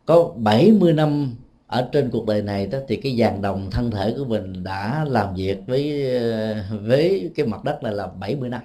Có 0.05 0.31
70 0.35 0.93
năm 0.93 1.35
ở 1.67 1.89
trên 1.91 2.09
cuộc 2.09 2.25
đời 2.25 2.41
này 2.41 2.67
đó 2.67 2.79
thì 2.87 2.95
cái 2.95 3.17
dàn 3.17 3.41
đồng 3.41 3.71
thân 3.71 3.91
thể 3.91 4.13
của 4.17 4.25
mình 4.25 4.63
đã 4.63 5.05
làm 5.09 5.35
việc 5.35 5.57
với 5.67 6.19
với 6.81 7.31
cái 7.35 7.45
mặt 7.45 7.63
đất 7.63 7.83
này 7.83 7.93
là 7.93 8.07
70 8.07 8.49
năm. 8.49 8.61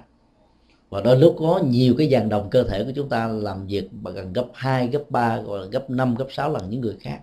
Và 0.89 1.01
đôi 1.01 1.17
lúc 1.17 1.35
có 1.39 1.61
nhiều 1.65 1.95
cái 1.97 2.09
dàn 2.09 2.29
đồng 2.29 2.49
cơ 2.49 2.63
thể 2.63 2.83
của 2.83 2.91
chúng 2.95 3.09
ta 3.09 3.27
làm 3.27 3.67
việc 3.67 3.89
gần 4.03 4.33
gấp 4.33 4.45
2, 4.53 4.87
gấp 4.87 5.03
3 5.09 5.39
hoặc 5.45 5.57
là 5.57 5.65
gấp 5.65 5.89
5, 5.89 6.15
gấp 6.15 6.27
6 6.29 6.51
lần 6.51 6.69
những 6.69 6.81
người 6.81 6.95
khác 6.99 7.19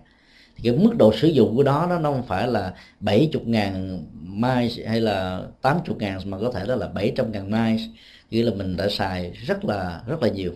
cái 0.63 0.73
mức 0.73 0.95
độ 0.97 1.13
sử 1.13 1.27
dụng 1.27 1.55
của 1.55 1.63
đó, 1.63 1.97
nó 2.01 2.11
không 2.11 2.23
phải 2.23 2.47
là 2.47 2.73
70 2.99 3.43
ngàn 3.45 4.03
mai 4.23 4.71
hay 4.87 5.01
là 5.01 5.41
80 5.61 5.95
ngàn, 5.99 6.19
mà 6.25 6.37
có 6.39 6.51
thể 6.51 6.65
đó 6.67 6.75
là 6.75 6.87
700 6.87 7.31
ngàn 7.31 7.51
mai 7.51 7.89
nghĩa 8.31 8.43
là 8.43 8.51
mình 8.53 8.77
đã 8.77 8.89
xài 8.89 9.31
rất 9.31 9.65
là 9.65 10.01
rất 10.07 10.23
là 10.23 10.29
nhiều. 10.29 10.51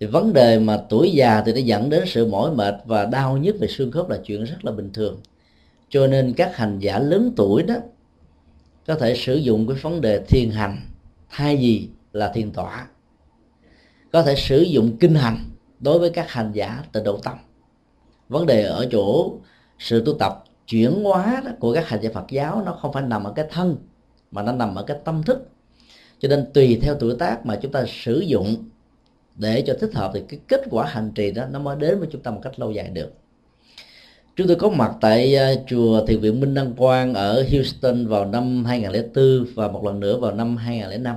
Thì 0.00 0.06
vấn 0.06 0.32
đề 0.32 0.58
mà 0.58 0.78
tuổi 0.88 1.10
già 1.10 1.42
thì 1.46 1.52
nó 1.52 1.58
dẫn 1.58 1.90
đến 1.90 2.02
sự 2.06 2.26
mỏi 2.26 2.50
mệt 2.54 2.74
và 2.84 3.04
đau 3.04 3.36
nhức 3.36 3.56
về 3.60 3.68
xương 3.68 3.90
khớp 3.90 4.08
là 4.08 4.18
chuyện 4.24 4.44
rất 4.44 4.64
là 4.64 4.72
bình 4.72 4.90
thường. 4.92 5.20
Cho 5.88 6.06
nên 6.06 6.32
các 6.32 6.56
hành 6.56 6.78
giả 6.78 6.98
lớn 6.98 7.32
tuổi 7.36 7.62
đó 7.62 7.74
có 8.86 8.94
thể 8.94 9.14
sử 9.14 9.34
dụng 9.34 9.66
cái 9.66 9.76
vấn 9.82 10.00
đề 10.00 10.20
thiền 10.28 10.50
hành, 10.50 10.76
thay 11.30 11.56
vì 11.56 11.88
là 12.12 12.32
thiền 12.34 12.50
tọa. 12.50 12.86
Có 14.12 14.22
thể 14.22 14.34
sử 14.36 14.60
dụng 14.60 14.96
kinh 15.00 15.14
hành 15.14 15.38
đối 15.80 15.98
với 15.98 16.10
các 16.10 16.30
hành 16.30 16.52
giả 16.52 16.82
từ 16.92 17.02
độ 17.04 17.16
tâm 17.16 17.38
vấn 18.28 18.46
đề 18.46 18.62
ở 18.62 18.86
chỗ 18.90 19.32
sự 19.78 20.02
tu 20.06 20.12
tập 20.18 20.44
chuyển 20.66 21.04
hóa 21.04 21.42
của 21.60 21.74
các 21.74 21.88
hành 21.88 22.00
giả 22.02 22.10
Phật 22.14 22.24
giáo 22.30 22.62
nó 22.66 22.72
không 22.72 22.92
phải 22.92 23.02
nằm 23.02 23.24
ở 23.24 23.32
cái 23.32 23.46
thân, 23.50 23.76
mà 24.30 24.42
nó 24.42 24.52
nằm 24.52 24.74
ở 24.74 24.82
cái 24.82 24.96
tâm 25.04 25.22
thức. 25.22 25.48
Cho 26.18 26.28
nên 26.28 26.46
tùy 26.54 26.78
theo 26.82 26.94
tuổi 26.94 27.16
tác 27.18 27.46
mà 27.46 27.56
chúng 27.62 27.72
ta 27.72 27.84
sử 27.88 28.20
dụng 28.20 28.56
để 29.36 29.62
cho 29.66 29.74
thích 29.80 29.94
hợp 29.94 30.10
thì 30.14 30.22
cái 30.28 30.40
kết 30.48 30.62
quả 30.70 30.86
hành 30.86 31.12
trì 31.14 31.30
đó 31.30 31.46
nó 31.50 31.58
mới 31.58 31.76
đến 31.76 31.98
với 31.98 32.08
chúng 32.12 32.22
ta 32.22 32.30
một 32.30 32.40
cách 32.42 32.60
lâu 32.60 32.72
dài 32.72 32.88
được. 32.88 33.12
Chúng 34.36 34.46
tôi 34.46 34.56
có 34.56 34.68
mặt 34.68 34.92
tại 35.00 35.36
à, 35.36 35.54
chùa 35.66 36.06
thiền 36.06 36.20
viện 36.20 36.40
Minh 36.40 36.54
Đăng 36.54 36.74
Quang 36.74 37.14
ở 37.14 37.44
Houston 37.52 38.06
vào 38.06 38.24
năm 38.24 38.64
2004 38.64 39.46
và 39.54 39.68
một 39.68 39.84
lần 39.84 40.00
nữa 40.00 40.18
vào 40.18 40.32
năm 40.32 40.56
2005 40.56 41.16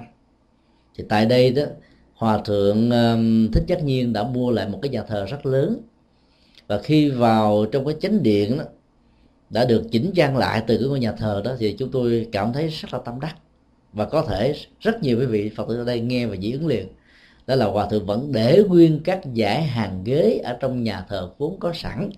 thì 0.97 1.03
tại 1.09 1.26
đây 1.26 1.51
đó, 1.51 1.64
hòa 2.14 2.38
thượng 2.45 2.89
thích 3.53 3.64
giác 3.68 3.84
nhiên 3.84 4.14
đã 4.14 4.24
mua 4.24 4.51
lại 4.51 4.68
một 4.68 4.80
cái 4.82 4.89
nhà 4.89 5.03
thờ 5.03 5.26
rất 5.26 5.45
lớn 5.45 5.82
và 6.68 6.80
khi 6.84 7.09
vào 7.09 7.66
trong 7.72 7.86
cái 7.86 7.95
chánh 8.01 8.24
điện 8.24 8.57
đó, 8.57 8.64
đã 9.49 9.66
được 9.66 9.84
chỉnh 9.91 10.12
trang 10.16 10.38
lại 10.38 10.64
từ 10.68 10.78
cái 10.78 10.88
ngôi 10.88 10.99
nhà 10.99 11.12
thờ 11.12 11.41
đó, 11.45 11.51
thì 11.59 11.76
chúng 11.80 11.91
tôi 11.91 12.28
cảm 12.32 12.53
thấy 12.53 12.68
rất 12.68 12.93
là 12.93 12.99
tâm 13.05 13.20
đắc. 13.20 13.36
Và 13.93 14.05
có 14.05 14.22
thể 14.22 14.55
rất 14.80 15.01
nhiều 15.01 15.20
quý 15.20 15.26
vị 15.26 15.51
phật 15.55 15.68
tử 15.70 15.78
ở 15.78 15.86
đây 15.86 15.99
nghe 15.99 16.26
và 16.26 16.36
dị 16.36 16.51
ứng 16.51 16.68
liền. 16.68 16.88
Đó 17.47 17.55
là 17.55 17.66
hòa 17.66 17.88
thượng 17.89 18.05
vẫn 18.05 18.32
để 18.32 18.64
nguyên 18.68 18.99
các 19.03 19.34
giải 19.34 19.64
hàng 19.64 20.03
ghế 20.03 20.41
ở 20.43 20.57
trong 20.59 20.84
nhà 20.84 21.05
thờ 21.09 21.30
vốn 21.38 21.59
có 21.59 21.74
sẵn. 21.74 22.09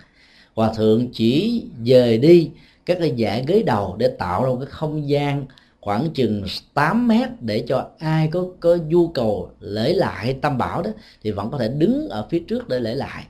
Hòa 0.56 0.74
thượng 0.74 1.08
chỉ 1.14 1.64
dời 1.86 2.18
đi 2.18 2.50
các 2.86 2.98
cái 3.00 3.14
giải 3.16 3.44
ghế 3.48 3.64
đầu 3.64 3.96
để 3.98 4.08
tạo 4.08 4.44
ra 4.44 4.50
một 4.50 4.58
cái 4.60 4.70
không 4.70 5.10
gian 5.10 5.46
khoảng 5.82 6.10
chừng 6.14 6.44
8 6.74 7.08
mét 7.08 7.30
để 7.42 7.66
cho 7.68 7.90
ai 8.00 8.28
có 8.28 8.46
có 8.60 8.78
nhu 8.88 9.08
cầu 9.08 9.50
lễ 9.60 9.94
lại 9.94 10.36
tam 10.42 10.58
bảo 10.58 10.82
đó, 10.82 10.92
thì 11.24 11.32
vẫn 11.32 11.52
có 11.52 11.58
thể 11.58 11.68
đứng 11.68 12.10
ở 12.10 12.28
phía 12.30 12.40
trước 12.40 12.68
để 12.68 12.80
lễ 12.80 12.96
lại 12.96 13.24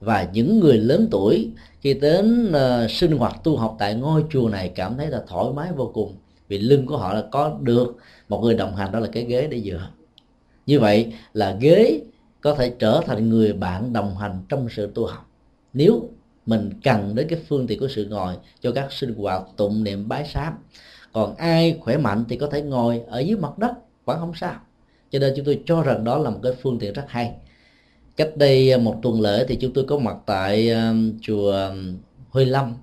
và 0.00 0.28
những 0.32 0.60
người 0.60 0.78
lớn 0.78 1.08
tuổi 1.10 1.50
khi 1.80 1.94
đến 1.94 2.52
uh, 2.52 2.90
sinh 2.90 3.18
hoạt 3.18 3.44
tu 3.44 3.56
học 3.56 3.76
tại 3.78 3.94
ngôi 3.94 4.24
chùa 4.30 4.48
này 4.48 4.72
cảm 4.74 4.96
thấy 4.96 5.06
là 5.06 5.22
thoải 5.28 5.52
mái 5.54 5.72
vô 5.72 5.90
cùng. 5.94 6.14
Vì 6.48 6.58
lưng 6.58 6.86
của 6.86 6.96
họ 6.96 7.14
là 7.14 7.24
có 7.30 7.58
được 7.60 7.96
một 8.28 8.40
người 8.42 8.54
đồng 8.54 8.76
hành 8.76 8.92
đó 8.92 8.98
là 8.98 9.08
cái 9.12 9.24
ghế 9.24 9.46
để 9.46 9.60
dựa. 9.60 9.88
Như 10.66 10.80
vậy 10.80 11.12
là 11.32 11.56
ghế 11.60 12.00
có 12.40 12.54
thể 12.54 12.72
trở 12.78 13.00
thành 13.06 13.28
người 13.28 13.52
bạn 13.52 13.92
đồng 13.92 14.16
hành 14.16 14.40
trong 14.48 14.68
sự 14.70 14.90
tu 14.94 15.06
học. 15.06 15.30
Nếu 15.72 16.08
mình 16.46 16.70
cần 16.84 17.14
đến 17.14 17.26
cái 17.28 17.38
phương 17.48 17.66
tiện 17.66 17.80
của 17.80 17.88
sự 17.88 18.06
ngồi 18.06 18.34
cho 18.60 18.72
các 18.72 18.92
sinh 18.92 19.14
hoạt 19.14 19.42
tụng 19.56 19.84
niệm 19.84 20.08
bái 20.08 20.24
sám 20.24 20.54
còn 21.12 21.36
ai 21.36 21.78
khỏe 21.80 21.96
mạnh 21.96 22.24
thì 22.28 22.36
có 22.36 22.46
thể 22.46 22.62
ngồi 22.62 23.02
ở 23.06 23.18
dưới 23.18 23.36
mặt 23.36 23.58
đất 23.58 23.72
vẫn 24.04 24.18
không 24.18 24.32
sao. 24.34 24.54
Cho 25.10 25.18
nên 25.18 25.32
chúng 25.36 25.44
tôi 25.44 25.62
cho 25.66 25.82
rằng 25.82 26.04
đó 26.04 26.18
là 26.18 26.30
một 26.30 26.40
cái 26.42 26.52
phương 26.62 26.78
tiện 26.78 26.92
rất 26.92 27.04
hay 27.08 27.34
cách 28.18 28.36
đây 28.36 28.72
à, 28.72 28.78
một 28.78 28.96
tuần 29.02 29.20
lễ 29.20 29.44
thì 29.48 29.56
chúng 29.56 29.72
tôi 29.72 29.84
có 29.84 29.98
mặt 29.98 30.16
tại 30.26 30.70
à, 30.70 30.94
chùa 31.20 31.52
à, 31.52 31.70
Huy 32.30 32.44
Lâm 32.44 32.74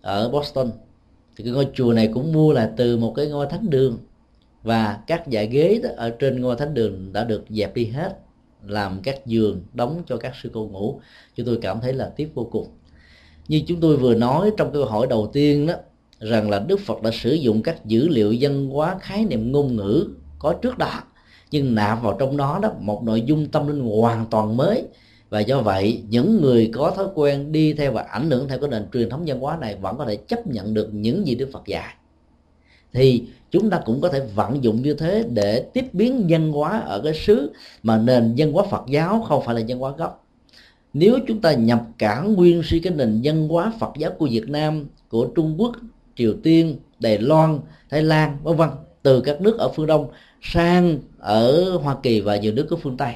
ở 0.00 0.28
Boston. 0.28 0.70
Thì 1.36 1.44
cái 1.44 1.52
ngôi 1.52 1.66
chùa 1.74 1.92
này 1.92 2.10
cũng 2.14 2.32
mua 2.32 2.52
là 2.52 2.72
từ 2.76 2.96
một 2.96 3.12
cái 3.16 3.26
ngôi 3.26 3.46
thánh 3.46 3.70
đường 3.70 3.98
và 4.62 4.98
các 5.06 5.22
dãy 5.32 5.46
ghế 5.46 5.80
đó 5.82 5.88
ở 5.96 6.10
trên 6.10 6.40
ngôi 6.40 6.56
thánh 6.56 6.74
đường 6.74 7.12
đã 7.12 7.24
được 7.24 7.44
dẹp 7.48 7.74
đi 7.74 7.86
hết, 7.86 8.18
làm 8.66 9.00
các 9.02 9.26
giường 9.26 9.62
đóng 9.74 10.02
cho 10.06 10.16
các 10.16 10.32
sư 10.42 10.50
cô 10.52 10.66
ngủ. 10.66 11.00
Chúng 11.36 11.46
tôi 11.46 11.58
cảm 11.62 11.80
thấy 11.80 11.92
là 11.92 12.12
tiếc 12.16 12.34
vô 12.34 12.48
cùng. 12.52 12.66
Như 13.48 13.62
chúng 13.66 13.80
tôi 13.80 13.96
vừa 13.96 14.14
nói 14.14 14.50
trong 14.56 14.72
câu 14.72 14.84
hỏi 14.84 15.06
đầu 15.10 15.30
tiên 15.32 15.66
đó, 15.66 15.74
rằng 16.20 16.50
là 16.50 16.58
đức 16.58 16.80
phật 16.80 17.02
đã 17.02 17.10
sử 17.10 17.32
dụng 17.32 17.62
các 17.62 17.86
dữ 17.86 18.08
liệu 18.08 18.34
văn 18.40 18.68
hóa 18.68 18.98
khái 19.00 19.24
niệm 19.24 19.52
ngôn 19.52 19.76
ngữ 19.76 20.06
có 20.38 20.52
trước 20.62 20.78
đó 20.78 21.02
nhưng 21.52 21.74
nạp 21.74 22.02
vào 22.02 22.16
trong 22.18 22.36
đó 22.36 22.58
đó, 22.62 22.70
một 22.80 23.02
nội 23.02 23.22
dung 23.22 23.46
tâm 23.46 23.66
linh 23.66 23.80
hoàn 23.80 24.26
toàn 24.30 24.56
mới. 24.56 24.84
Và 25.30 25.40
do 25.40 25.60
vậy, 25.60 26.02
những 26.08 26.40
người 26.40 26.70
có 26.74 26.90
thói 26.90 27.06
quen 27.14 27.52
đi 27.52 27.72
theo 27.72 27.92
và 27.92 28.02
ảnh 28.02 28.30
hưởng 28.30 28.48
theo 28.48 28.58
cái 28.58 28.70
nền 28.70 28.86
truyền 28.92 29.10
thống 29.10 29.22
văn 29.26 29.40
hóa 29.40 29.56
này 29.60 29.76
vẫn 29.80 29.98
có 29.98 30.04
thể 30.04 30.16
chấp 30.16 30.46
nhận 30.46 30.74
được 30.74 30.88
những 30.92 31.26
gì 31.26 31.34
đức 31.34 31.48
phật 31.52 31.62
dạy. 31.66 31.94
Thì 32.92 33.24
chúng 33.50 33.70
ta 33.70 33.80
cũng 33.84 34.00
có 34.00 34.08
thể 34.08 34.20
vận 34.34 34.64
dụng 34.64 34.82
như 34.82 34.94
thế 34.94 35.24
để 35.30 35.66
tiếp 35.72 35.84
biến 35.92 36.26
văn 36.28 36.52
hóa 36.52 36.78
ở 36.78 37.00
cái 37.04 37.14
xứ 37.14 37.52
mà 37.82 37.98
nền 37.98 38.34
văn 38.36 38.52
hóa 38.52 38.64
Phật 38.70 38.82
giáo 38.88 39.24
không 39.28 39.42
phải 39.44 39.54
là 39.54 39.62
văn 39.68 39.78
hóa 39.78 39.92
gốc. 39.98 40.26
Nếu 40.92 41.18
chúng 41.28 41.40
ta 41.40 41.52
nhập 41.52 41.82
cả 41.98 42.20
nguyên 42.20 42.62
suy 42.64 42.80
cái 42.80 42.92
nền 42.92 43.20
văn 43.24 43.48
hóa 43.48 43.72
Phật 43.80 43.90
giáo 43.98 44.10
của 44.18 44.28
Việt 44.30 44.48
Nam, 44.48 44.86
của 45.08 45.26
Trung 45.34 45.54
Quốc, 45.58 45.72
Triều 46.16 46.34
Tiên, 46.42 46.76
Đài 46.98 47.18
Loan, 47.18 47.58
Thái 47.90 48.02
Lan, 48.02 48.36
vân 48.42 48.56
vân, 48.56 48.68
từ 49.02 49.20
các 49.20 49.40
nước 49.40 49.58
ở 49.58 49.68
phương 49.68 49.86
Đông 49.86 50.10
sang 50.42 50.98
ở 51.18 51.76
Hoa 51.76 51.96
Kỳ 52.02 52.20
và 52.20 52.36
nhiều 52.36 52.52
nước 52.52 52.66
của 52.70 52.76
phương 52.76 52.96
Tây. 52.96 53.14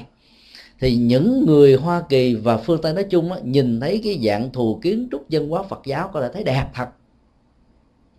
Thì 0.79 0.95
những 0.95 1.45
người 1.45 1.75
Hoa 1.75 2.01
Kỳ 2.09 2.35
và 2.35 2.57
phương 2.57 2.81
Tây 2.81 2.93
nói 2.93 3.03
chung 3.03 3.31
á, 3.31 3.39
nhìn 3.43 3.79
thấy 3.79 4.01
cái 4.03 4.19
dạng 4.23 4.51
thù 4.51 4.79
kiến 4.81 5.07
trúc 5.11 5.29
dân 5.29 5.49
hóa 5.49 5.63
Phật 5.63 5.81
giáo 5.85 6.09
có 6.13 6.21
thể 6.21 6.29
thấy 6.33 6.43
đẹp 6.43 6.65
thật. 6.73 6.87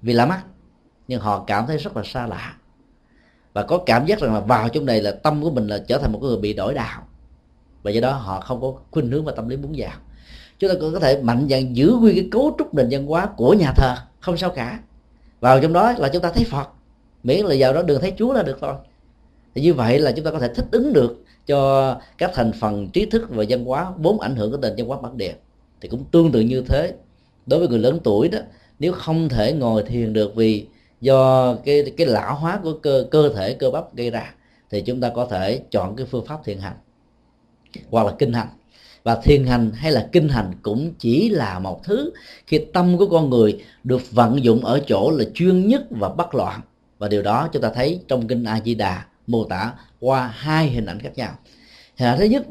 Vì 0.02 0.12
lạ 0.12 0.26
mắt 0.26 0.42
nhưng 1.08 1.20
họ 1.20 1.44
cảm 1.46 1.66
thấy 1.66 1.76
rất 1.76 1.96
là 1.96 2.02
xa 2.04 2.26
lạ. 2.26 2.56
Và 3.52 3.62
có 3.62 3.78
cảm 3.86 4.06
giác 4.06 4.20
rằng 4.20 4.34
là 4.34 4.40
vào 4.40 4.68
trong 4.68 4.86
này 4.86 5.02
là 5.02 5.10
tâm 5.10 5.42
của 5.42 5.50
mình 5.50 5.66
là 5.66 5.78
trở 5.88 5.98
thành 5.98 6.12
một 6.12 6.22
người 6.22 6.36
bị 6.36 6.52
đổi 6.52 6.74
đạo. 6.74 7.02
Và 7.82 7.90
do 7.90 8.00
đó 8.00 8.12
họ 8.12 8.40
không 8.40 8.60
có 8.60 8.72
khuynh 8.90 9.10
hướng 9.10 9.24
và 9.24 9.32
tâm 9.36 9.48
lý 9.48 9.56
muốn 9.56 9.74
vào 9.76 9.92
chúng 10.58 10.70
ta 10.70 10.76
cũng 10.80 10.92
có 10.92 11.00
thể 11.00 11.22
mạnh 11.22 11.46
dạn 11.50 11.76
giữ 11.76 11.96
nguyên 12.00 12.14
cái 12.14 12.28
cấu 12.30 12.54
trúc 12.58 12.74
nền 12.74 12.88
văn 12.90 13.06
hóa 13.06 13.26
của 13.36 13.54
nhà 13.54 13.72
thờ 13.76 13.96
không 14.20 14.36
sao 14.36 14.50
cả. 14.50 14.80
Vào 15.40 15.60
trong 15.60 15.72
đó 15.72 15.92
là 15.92 16.08
chúng 16.08 16.22
ta 16.22 16.32
thấy 16.32 16.44
phật. 16.44 16.68
Miễn 17.22 17.44
là 17.44 17.54
vào 17.58 17.72
đó 17.72 17.82
đừng 17.82 18.00
thấy 18.00 18.12
chúa 18.18 18.32
là 18.32 18.42
được 18.42 18.58
thôi 18.60 18.74
thì 19.54 19.62
như 19.62 19.74
vậy 19.74 19.98
là 19.98 20.12
chúng 20.12 20.24
ta 20.24 20.30
có 20.30 20.38
thể 20.38 20.54
thích 20.54 20.66
ứng 20.70 20.92
được 20.92 21.24
cho 21.46 21.94
các 22.18 22.30
thành 22.34 22.52
phần 22.60 22.88
trí 22.88 23.06
thức 23.06 23.22
và 23.28 23.44
văn 23.48 23.64
hóa 23.64 23.92
vốn 23.98 24.20
ảnh 24.20 24.36
hưởng 24.36 24.50
của 24.50 24.56
nền 24.56 24.74
văn 24.76 24.86
hóa 24.86 24.98
bản 25.00 25.16
địa. 25.16 25.34
Thì 25.80 25.88
cũng 25.88 26.04
tương 26.10 26.32
tự 26.32 26.40
như 26.40 26.62
thế. 26.68 26.94
Đối 27.46 27.60
với 27.60 27.68
người 27.68 27.78
lớn 27.78 27.98
tuổi 28.04 28.28
đó, 28.28 28.38
nếu 28.78 28.92
không 28.92 29.28
thể 29.28 29.52
ngồi 29.52 29.82
thiền 29.82 30.12
được 30.12 30.34
vì 30.34 30.66
do 31.00 31.54
cái 31.54 31.92
cái 31.96 32.06
lão 32.06 32.34
hóa 32.34 32.60
của 32.62 32.72
cơ 32.72 33.04
cơ 33.10 33.28
thể, 33.28 33.54
cơ 33.54 33.70
bắp 33.70 33.94
gây 33.94 34.10
ra, 34.10 34.34
thì 34.70 34.80
chúng 34.80 35.00
ta 35.00 35.08
có 35.08 35.26
thể 35.26 35.60
chọn 35.70 35.96
cái 35.96 36.06
phương 36.06 36.26
pháp 36.26 36.44
thiền 36.44 36.58
hành 36.58 36.76
hoặc 37.90 38.06
là 38.06 38.12
kinh 38.18 38.32
hành. 38.32 38.48
Và 39.02 39.20
thiền 39.22 39.44
hành 39.44 39.70
hay 39.74 39.92
là 39.92 40.08
kinh 40.12 40.28
hành 40.28 40.52
cũng 40.62 40.92
chỉ 40.98 41.28
là 41.28 41.58
một 41.58 41.84
thứ 41.84 42.12
khi 42.46 42.58
tâm 42.72 42.98
của 42.98 43.06
con 43.06 43.30
người 43.30 43.62
được 43.84 44.02
vận 44.10 44.44
dụng 44.44 44.64
ở 44.64 44.80
chỗ 44.86 45.10
là 45.10 45.24
chuyên 45.34 45.68
nhất 45.68 45.82
và 45.90 46.08
bất 46.08 46.34
loạn. 46.34 46.60
Và 46.98 47.08
điều 47.08 47.22
đó 47.22 47.48
chúng 47.52 47.62
ta 47.62 47.70
thấy 47.74 48.00
trong 48.08 48.28
kinh 48.28 48.44
A 48.44 48.60
Di 48.64 48.74
Đà 48.74 49.04
mô 49.28 49.44
tả 49.44 49.72
qua 50.00 50.26
hai 50.26 50.68
hình 50.68 50.86
ảnh 50.86 51.00
khác 51.00 51.12
nhau. 51.16 51.38
Hình 51.98 52.08
ảnh 52.08 52.18
thứ 52.18 52.24
nhất 52.24 52.46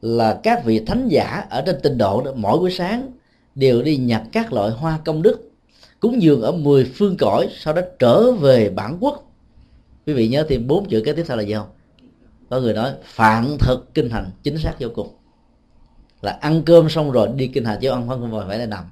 là 0.00 0.40
các 0.42 0.64
vị 0.64 0.80
thánh 0.86 1.08
giả 1.08 1.44
ở 1.50 1.62
trên 1.66 1.76
tinh 1.82 1.98
độ 1.98 2.22
đó, 2.22 2.32
mỗi 2.36 2.58
buổi 2.58 2.70
sáng 2.70 3.10
đều 3.54 3.82
đi 3.82 3.96
nhặt 3.96 4.22
các 4.32 4.52
loại 4.52 4.70
hoa 4.70 4.98
công 5.04 5.22
đức 5.22 5.50
cúng 6.00 6.22
dường 6.22 6.42
ở 6.42 6.52
mười 6.52 6.84
phương 6.94 7.16
cõi 7.16 7.48
sau 7.58 7.74
đó 7.74 7.82
trở 7.98 8.32
về 8.32 8.70
bản 8.70 8.96
quốc. 9.00 9.32
Quý 10.06 10.12
vị 10.12 10.28
nhớ 10.28 10.46
thêm 10.48 10.66
bốn 10.66 10.88
chữ 10.88 11.02
kế 11.04 11.12
tiếp 11.12 11.24
theo 11.28 11.36
là 11.36 11.42
gì 11.42 11.54
không? 11.54 11.68
Có 12.50 12.60
người 12.60 12.74
nói 12.74 12.92
phạn 13.04 13.56
thực 13.60 13.94
kinh 13.94 14.10
hành 14.10 14.30
chính 14.42 14.58
xác 14.58 14.74
vô 14.80 14.88
cùng. 14.94 15.08
Là 16.22 16.38
ăn 16.40 16.62
cơm 16.62 16.88
xong 16.88 17.10
rồi 17.10 17.28
đi 17.36 17.46
kinh 17.46 17.64
hành 17.64 17.78
chứ 17.80 17.90
ăn 17.90 18.08
không 18.08 18.44
phải 18.48 18.58
là 18.58 18.66
nằm. 18.66 18.84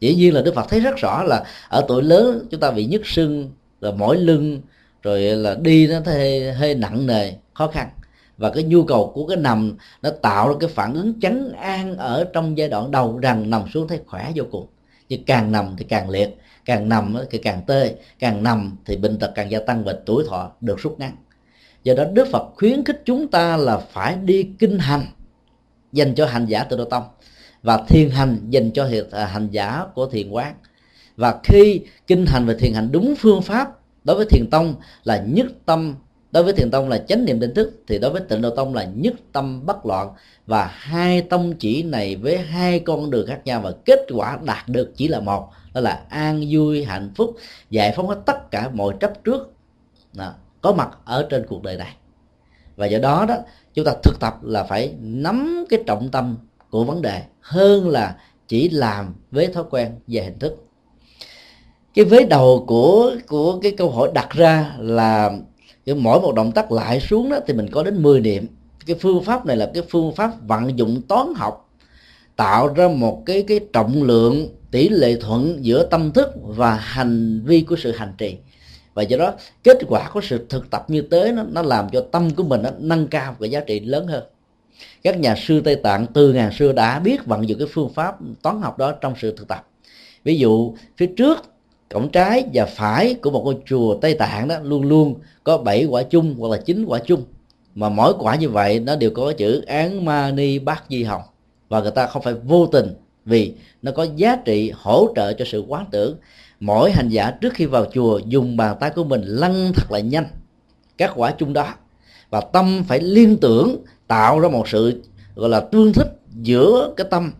Dĩ 0.00 0.14
nhiên 0.14 0.34
là 0.34 0.42
đức 0.42 0.54
phật 0.54 0.66
thấy 0.68 0.80
rất 0.80 0.96
rõ 0.96 1.22
là 1.22 1.44
ở 1.68 1.84
tuổi 1.88 2.02
lớn 2.02 2.46
chúng 2.50 2.60
ta 2.60 2.70
bị 2.70 2.86
nhức 2.86 3.06
sưng 3.06 3.50
là 3.80 3.90
mỏi 3.90 4.16
lưng 4.16 4.60
rồi 5.02 5.20
là 5.20 5.54
đi 5.54 5.86
nó 5.86 6.00
hơi, 6.06 6.52
hơi 6.52 6.74
nặng 6.74 7.06
nề 7.06 7.32
khó 7.54 7.68
khăn. 7.68 7.88
Và 8.36 8.50
cái 8.50 8.62
nhu 8.62 8.84
cầu 8.84 9.12
của 9.14 9.26
cái 9.26 9.36
nằm 9.36 9.76
nó 10.02 10.10
tạo 10.10 10.48
ra 10.48 10.54
cái 10.60 10.68
phản 10.68 10.94
ứng 10.94 11.20
chấn 11.20 11.52
an 11.52 11.96
ở 11.96 12.26
trong 12.32 12.58
giai 12.58 12.68
đoạn 12.68 12.90
đầu 12.90 13.18
rằng 13.18 13.50
nằm 13.50 13.62
xuống 13.74 13.88
thấy 13.88 14.00
khỏe 14.06 14.32
vô 14.34 14.44
cùng. 14.50 14.66
Nhưng 15.08 15.24
càng 15.24 15.52
nằm 15.52 15.74
thì 15.78 15.84
càng 15.88 16.10
liệt 16.10 16.38
càng 16.68 16.88
nằm 16.88 17.16
thì 17.30 17.38
càng 17.38 17.62
tê 17.66 17.94
càng 18.18 18.42
nằm 18.42 18.76
thì 18.84 18.96
bệnh 18.96 19.18
tật 19.18 19.32
càng 19.34 19.50
gia 19.50 19.58
tăng 19.58 19.84
và 19.84 19.94
tuổi 20.06 20.24
thọ 20.28 20.52
được 20.60 20.78
rút 20.78 21.00
ngắn. 21.00 21.16
Do 21.84 21.94
đó 21.94 22.04
đức 22.12 22.28
phật 22.32 22.42
khuyến 22.56 22.84
khích 22.84 23.02
chúng 23.04 23.28
ta 23.28 23.56
là 23.56 23.78
phải 23.78 24.16
đi 24.16 24.48
kinh 24.58 24.78
hành 24.78 25.06
dành 25.92 26.14
cho 26.14 26.26
hành 26.26 26.46
giả 26.46 26.64
tự 26.64 26.76
độ 26.76 26.84
tông 26.84 27.04
và 27.62 27.82
thiền 27.88 28.10
hành 28.10 28.38
dành 28.50 28.70
cho 28.70 28.88
à, 29.10 29.26
hành 29.26 29.48
giả 29.50 29.84
của 29.94 30.06
thiền 30.06 30.30
quán. 30.30 30.54
Và 31.16 31.40
khi 31.44 31.80
kinh 32.06 32.26
hành 32.26 32.46
và 32.46 32.54
thiền 32.58 32.72
hành 32.74 32.92
đúng 32.92 33.14
phương 33.18 33.42
pháp 33.42 33.77
đối 34.08 34.16
với 34.16 34.26
thiền 34.26 34.50
tông 34.50 34.74
là 35.04 35.24
nhất 35.26 35.46
tâm 35.66 35.94
đối 36.32 36.44
với 36.44 36.52
thiền 36.52 36.70
tông 36.70 36.88
là 36.88 36.98
chánh 36.98 37.24
niệm 37.24 37.40
định 37.40 37.54
thức 37.54 37.82
thì 37.88 37.98
đối 37.98 38.10
với 38.10 38.20
tịnh 38.28 38.42
độ 38.42 38.50
tông 38.50 38.74
là 38.74 38.84
nhất 38.84 39.14
tâm 39.32 39.66
bất 39.66 39.86
loạn. 39.86 40.08
Và 40.46 40.66
hai 40.66 41.22
tông 41.22 41.54
chỉ 41.54 41.82
này 41.82 42.16
với 42.16 42.38
hai 42.38 42.80
con 42.80 43.10
đường 43.10 43.26
khác 43.26 43.40
nhau 43.44 43.60
và 43.60 43.72
kết 43.84 44.00
quả 44.14 44.38
đạt 44.42 44.68
được 44.68 44.92
chỉ 44.96 45.08
là 45.08 45.20
một 45.20 45.48
đó 45.74 45.80
là 45.80 46.02
an 46.08 46.44
vui 46.50 46.84
hạnh 46.84 47.10
phúc 47.14 47.36
giải 47.70 47.92
phóng 47.96 48.08
hết 48.08 48.20
tất 48.26 48.50
cả 48.50 48.70
mọi 48.74 48.94
chấp 49.00 49.24
trước 49.24 49.52
đó, 50.12 50.34
có 50.60 50.72
mặt 50.72 50.98
ở 51.04 51.26
trên 51.30 51.46
cuộc 51.48 51.62
đời 51.62 51.76
này. 51.76 51.96
Và 52.76 52.86
do 52.86 52.98
đó 52.98 53.24
đó 53.28 53.36
chúng 53.74 53.84
ta 53.84 53.92
thực 54.02 54.20
tập 54.20 54.38
là 54.42 54.64
phải 54.64 54.94
nắm 55.00 55.64
cái 55.68 55.82
trọng 55.86 56.08
tâm 56.10 56.36
của 56.70 56.84
vấn 56.84 57.02
đề 57.02 57.22
hơn 57.40 57.88
là 57.88 58.16
chỉ 58.48 58.68
làm 58.68 59.14
với 59.30 59.46
thói 59.46 59.64
quen 59.70 59.92
về 60.06 60.22
hình 60.24 60.38
thức 60.38 60.67
cái 61.98 62.04
vế 62.04 62.24
đầu 62.24 62.64
của 62.66 63.16
của 63.26 63.58
cái 63.62 63.72
câu 63.72 63.90
hỏi 63.90 64.10
đặt 64.14 64.30
ra 64.30 64.74
là 64.78 65.30
mỗi 65.96 66.20
một 66.20 66.34
động 66.34 66.52
tác 66.52 66.72
lại 66.72 67.00
xuống 67.00 67.30
đó 67.30 67.38
thì 67.46 67.54
mình 67.54 67.68
có 67.70 67.82
đến 67.82 68.02
10 68.02 68.20
niệm 68.20 68.46
cái 68.86 68.96
phương 69.00 69.24
pháp 69.24 69.46
này 69.46 69.56
là 69.56 69.70
cái 69.74 69.82
phương 69.90 70.14
pháp 70.14 70.32
vận 70.46 70.78
dụng 70.78 71.02
toán 71.08 71.26
học 71.36 71.70
tạo 72.36 72.74
ra 72.74 72.88
một 72.88 73.22
cái 73.26 73.44
cái 73.48 73.60
trọng 73.72 74.02
lượng 74.02 74.48
tỷ 74.70 74.88
lệ 74.88 75.16
thuận 75.20 75.58
giữa 75.60 75.86
tâm 75.86 76.12
thức 76.12 76.28
và 76.42 76.74
hành 76.74 77.42
vi 77.44 77.60
của 77.60 77.76
sự 77.76 77.92
hành 77.92 78.12
trì. 78.18 78.36
Và 78.94 79.02
do 79.02 79.16
đó 79.16 79.34
kết 79.64 79.78
quả 79.88 80.10
của 80.12 80.20
sự 80.20 80.46
thực 80.48 80.70
tập 80.70 80.84
như 80.88 81.02
thế 81.10 81.32
nó, 81.32 81.42
nó 81.42 81.62
làm 81.62 81.88
cho 81.92 82.04
tâm 82.12 82.30
của 82.30 82.42
mình 82.42 82.62
nó 82.62 82.70
nâng 82.78 83.06
cao 83.06 83.36
cái 83.40 83.50
giá 83.50 83.60
trị 83.60 83.80
lớn 83.80 84.06
hơn. 84.06 84.24
Các 85.02 85.18
nhà 85.18 85.34
sư 85.46 85.60
tây 85.64 85.76
tạng 85.76 86.06
từ 86.14 86.32
ngàn 86.32 86.52
xưa 86.52 86.72
đã 86.72 86.98
biết 86.98 87.26
vận 87.26 87.48
dụng 87.48 87.58
cái 87.58 87.68
phương 87.70 87.92
pháp 87.94 88.16
toán 88.42 88.62
học 88.62 88.78
đó 88.78 88.92
trong 88.92 89.14
sự 89.20 89.36
thực 89.36 89.48
tập. 89.48 89.68
Ví 90.24 90.38
dụ 90.38 90.74
phía 90.96 91.06
trước 91.16 91.38
cổng 91.90 92.08
trái 92.08 92.44
và 92.54 92.66
phải 92.66 93.14
của 93.14 93.30
một 93.30 93.42
ngôi 93.44 93.56
chùa 93.66 93.94
tây 93.94 94.14
tạng 94.14 94.48
đó 94.48 94.56
luôn 94.62 94.82
luôn 94.82 95.14
có 95.44 95.58
bảy 95.58 95.84
quả 95.84 96.02
chung 96.02 96.34
hoặc 96.38 96.48
là 96.48 96.56
chín 96.56 96.84
quả 96.84 96.98
chung. 97.06 97.22
Mà 97.74 97.88
mỗi 97.88 98.14
quả 98.18 98.34
như 98.34 98.48
vậy 98.48 98.80
nó 98.80 98.96
đều 98.96 99.10
có 99.10 99.32
chữ 99.32 99.60
án 99.66 100.04
ma 100.04 100.30
ni 100.30 100.58
bát 100.58 100.84
di 100.88 101.02
hồng. 101.04 101.22
Và 101.68 101.80
người 101.80 101.90
ta 101.90 102.06
không 102.06 102.22
phải 102.22 102.34
vô 102.34 102.66
tình 102.66 102.94
vì 103.24 103.54
nó 103.82 103.92
có 103.92 104.06
giá 104.16 104.36
trị 104.36 104.72
hỗ 104.74 105.12
trợ 105.16 105.32
cho 105.32 105.44
sự 105.44 105.64
quán 105.68 105.84
tưởng. 105.90 106.16
Mỗi 106.60 106.90
hành 106.90 107.08
giả 107.08 107.30
trước 107.30 107.52
khi 107.54 107.66
vào 107.66 107.86
chùa 107.92 108.18
dùng 108.18 108.56
bàn 108.56 108.76
tay 108.80 108.90
của 108.90 109.04
mình 109.04 109.22
lăn 109.24 109.72
thật 109.74 109.92
là 109.92 110.00
nhanh. 110.00 110.26
Các 110.98 111.12
quả 111.16 111.30
chung 111.30 111.52
đó. 111.52 111.74
Và 112.30 112.40
tâm 112.40 112.84
phải 112.88 113.00
liên 113.00 113.36
tưởng, 113.36 113.76
tạo 114.06 114.40
ra 114.40 114.48
một 114.48 114.68
sự, 114.68 115.02
gọi 115.34 115.48
là 115.48 115.60
tương 115.60 115.92
thích 115.92 116.20
giữa 116.42 116.92
cái 116.96 117.06
tâm 117.10 117.32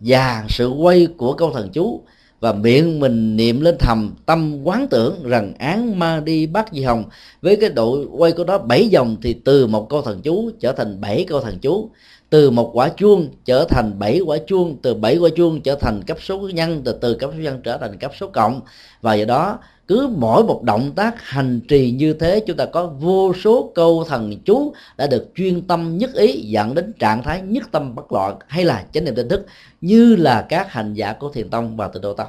và 0.00 0.44
sự 0.48 0.68
quay 0.68 1.06
của 1.16 1.32
câu 1.32 1.52
thần 1.52 1.68
chú 1.72 2.02
và 2.42 2.52
miệng 2.52 3.00
mình 3.00 3.36
niệm 3.36 3.60
lên 3.60 3.76
thầm, 3.78 4.14
tâm 4.26 4.62
quán 4.64 4.86
tưởng 4.90 5.28
rằng 5.28 5.52
án 5.58 5.98
ma 5.98 6.20
đi 6.20 6.46
bắt 6.46 6.66
di 6.72 6.82
hồng. 6.82 7.04
Với 7.42 7.56
cái 7.56 7.70
độ 7.70 8.04
quay 8.10 8.32
của 8.32 8.44
nó 8.44 8.58
bảy 8.58 8.88
dòng 8.88 9.16
thì 9.22 9.34
từ 9.34 9.66
một 9.66 9.88
câu 9.88 10.02
thần 10.02 10.20
chú 10.22 10.50
trở 10.60 10.72
thành 10.72 11.00
bảy 11.00 11.24
câu 11.28 11.40
thần 11.40 11.58
chú. 11.58 11.90
Từ 12.30 12.50
một 12.50 12.70
quả 12.72 12.88
chuông 12.88 13.28
trở 13.44 13.64
thành 13.64 13.98
bảy 13.98 14.20
quả 14.20 14.36
chuông. 14.46 14.76
Từ 14.82 14.94
bảy 14.94 15.16
quả 15.16 15.30
chuông 15.36 15.60
trở 15.60 15.74
thành 15.74 16.02
cấp 16.06 16.18
số 16.20 16.38
nhân. 16.38 16.82
Từ 16.84 16.92
từ 16.92 17.14
cấp 17.14 17.30
số 17.34 17.42
nhân 17.42 17.60
trở 17.64 17.78
thành 17.78 17.98
cấp 17.98 18.12
số 18.20 18.28
cộng. 18.28 18.60
Và 19.00 19.14
do 19.14 19.24
đó 19.24 19.58
cứ 19.88 20.10
mỗi 20.16 20.44
một 20.44 20.62
động 20.62 20.92
tác 20.96 21.22
hành 21.22 21.60
trì 21.68 21.90
như 21.90 22.12
thế, 22.12 22.40
chúng 22.46 22.56
ta 22.56 22.66
có 22.66 22.86
vô 22.86 23.32
số 23.44 23.72
câu 23.74 24.04
thần 24.08 24.36
chú 24.44 24.72
đã 24.96 25.06
được 25.06 25.28
chuyên 25.34 25.66
tâm 25.66 25.98
nhất 25.98 26.14
ý 26.14 26.32
dẫn 26.32 26.74
đến 26.74 26.92
trạng 26.98 27.22
thái 27.22 27.42
nhất 27.42 27.64
tâm 27.72 27.94
bất 27.94 28.12
loạn 28.12 28.38
hay 28.48 28.64
là 28.64 28.84
chánh 28.92 29.04
niệm 29.04 29.14
tinh 29.14 29.28
thức, 29.28 29.46
như 29.80 30.16
là 30.16 30.46
các 30.48 30.72
hành 30.72 30.94
giả 30.94 31.12
của 31.12 31.28
thiền 31.28 31.50
tông 31.50 31.76
và 31.76 31.88
tịnh 31.88 32.02
độ 32.02 32.14
tông. 32.14 32.28